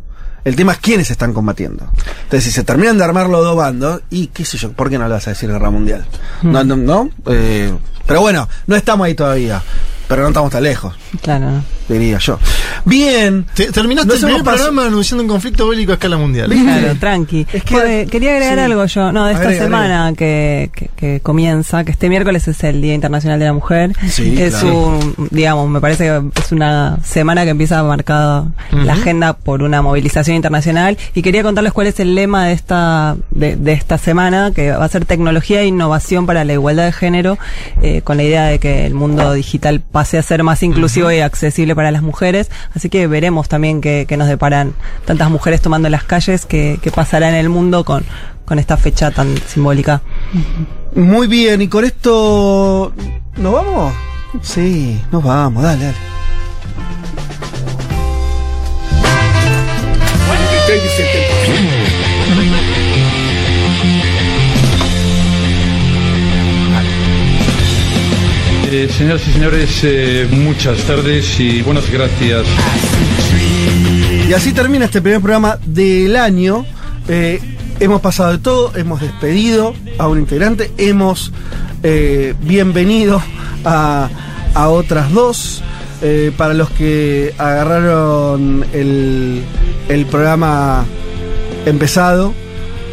[0.45, 1.91] el tema es quiénes están combatiendo.
[2.25, 4.99] Entonces, si se terminan de armar los dos bandos, y qué sé yo, ¿por qué
[4.99, 6.05] no le vas a decir guerra mundial?
[6.43, 7.09] No, no, no.
[7.25, 7.73] Eh,
[8.05, 9.61] pero bueno, no estamos ahí todavía,
[10.07, 10.93] pero no estamos tan lejos.
[11.23, 11.63] Claro.
[11.87, 12.37] Diría yo.
[12.85, 13.45] Bien.
[13.53, 16.49] Te- terminaste el primer programa anunciando un conflicto bélico a escala mundial.
[16.51, 17.45] Claro, tranqui.
[17.69, 18.59] Joder, quería agregar sí.
[18.61, 22.63] algo yo, no, de esta Agrega, semana Que, que, que comienza, que este miércoles es
[22.63, 23.93] el Día Internacional de la Mujer.
[24.09, 24.87] Sí, es claro.
[24.87, 29.81] un, digamos, me parece que es una semana que empieza marcada la agenda por una
[29.81, 34.51] movilización internacional y quería contarles cuál es el lema de esta, de, de esta semana,
[34.53, 37.37] que va a ser tecnología e innovación para la igualdad de género,
[37.81, 41.19] eh, con la idea de que el mundo digital pase a ser más inclusivo y
[41.19, 42.51] accesible para las mujeres.
[42.75, 44.73] Así que veremos también que, que nos deparan
[45.05, 48.03] tantas mujeres tomando las calles, que, que pasará en el mundo con,
[48.43, 50.01] con esta fecha tan simbólica.
[50.95, 52.91] Muy bien, y con esto.
[53.37, 53.93] ¿Nos vamos?
[54.41, 55.97] Sí, nos vamos, dale, dale.
[60.27, 61.76] 43 de
[68.69, 72.45] Eh, señoras y señores, eh, muchas tardes y buenas gracias.
[74.27, 76.65] Y así termina este primer programa del año.
[77.07, 77.39] Eh,
[77.79, 81.31] hemos pasado de todo, hemos despedido a un integrante, hemos
[82.41, 83.23] bienvenido
[83.63, 84.09] a,
[84.53, 85.63] a otras dos.
[86.35, 89.43] Para los que agarraron el,
[89.87, 90.83] el programa
[91.65, 92.33] empezado,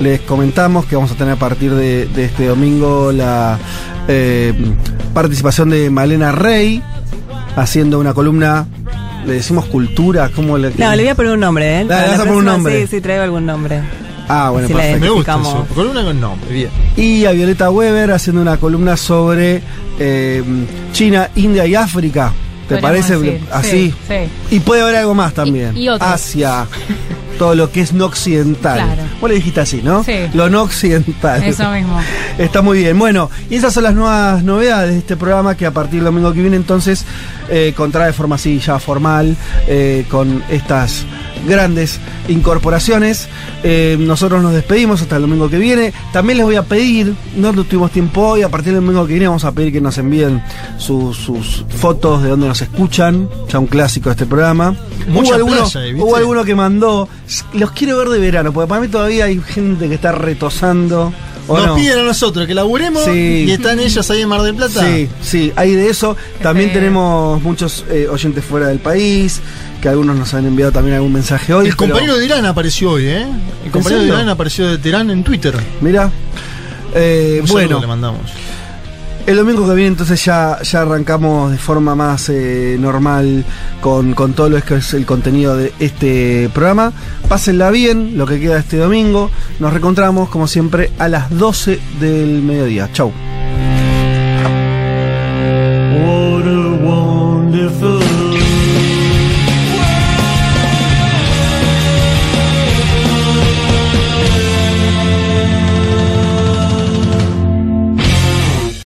[0.01, 3.59] les comentamos que vamos a tener a partir de este domingo la
[4.09, 4.53] eh,
[5.13, 6.83] participación de Malena Rey
[7.57, 8.67] haciendo una columna,
[9.27, 11.85] le decimos cultura, ¿cómo le No, le voy a poner un nombre, ¿eh?
[11.85, 12.81] Dale, la a poner un nombre.
[12.83, 13.81] Sí, sí, traigo algún nombre.
[14.29, 15.05] Ah, bueno, Si la perfecto.
[15.07, 15.67] Me gusta eso.
[15.75, 16.71] Columna con nombre, bien.
[16.97, 19.63] Y a Violeta Weber haciendo una columna sobre
[19.99, 20.43] eh,
[20.93, 22.33] China, India y África.
[22.69, 23.71] ¿Te Podríamos parece decir, así?
[23.71, 24.57] sí, sí.
[24.57, 25.77] Y puede haber algo más también.
[25.77, 25.89] Y- y.
[26.01, 26.67] Asia,
[27.35, 28.77] todo lo que es no occidental.
[28.77, 29.03] Claro.
[29.21, 30.05] Vos le dijiste así, ¿no?
[30.05, 30.15] Sí.
[30.33, 31.43] Lo no occidental.
[31.43, 32.01] Eso mismo.
[32.39, 32.99] Está muy bien.
[32.99, 36.33] Bueno, y esas son las nuevas novedades de este programa que a partir del domingo
[36.33, 37.05] que viene entonces
[37.49, 41.05] eh, contrae de forma así ya formal eh, con estas
[41.47, 41.99] grandes
[42.29, 43.29] incorporaciones.
[43.63, 45.93] Eh, nosotros nos despedimos hasta el domingo que viene.
[46.13, 49.27] También les voy a pedir, no tuvimos tiempo hoy, a partir del domingo que viene
[49.29, 50.43] vamos a pedir que nos envíen
[50.79, 54.77] sus, sus fotos de donde nos escuchan, ya un clásico de este programa.
[55.09, 57.09] Mucha hubo alguno, playa hubo alguno que mandó,
[57.53, 61.13] los quiero ver de verano, porque para mí todavía hay gente que está retosando.
[61.47, 61.75] ¿o Nos no?
[61.75, 63.45] piden a nosotros que laburemos Sí.
[63.47, 64.83] y están ellos ahí en Mar del Plata.
[64.83, 66.17] Sí, sí, hay de eso.
[66.41, 66.79] También feo.
[66.81, 69.43] tenemos muchos eh, oyentes fuera del país,
[69.85, 71.67] que algunos nos han enviado también algún mensaje hoy.
[71.69, 73.27] El pero- compañero de Irán apareció hoy, ¿eh?
[73.67, 74.09] El compañero de?
[74.09, 75.55] Irán apareció de Teherán en Twitter.
[75.83, 76.11] Mira.
[76.95, 78.23] Eh, Un bueno, le mandamos.
[79.27, 83.45] el domingo que viene entonces ya, ya arrancamos de forma más eh, normal
[83.83, 86.91] con, con todo lo que es el contenido de este programa.
[87.29, 89.31] Pásenla bien, lo que queda este domingo.
[89.61, 92.89] Nos reencontramos como siempre a las 12 del mediodía.
[92.95, 93.13] Chau.
[95.93, 98.24] What a wonderful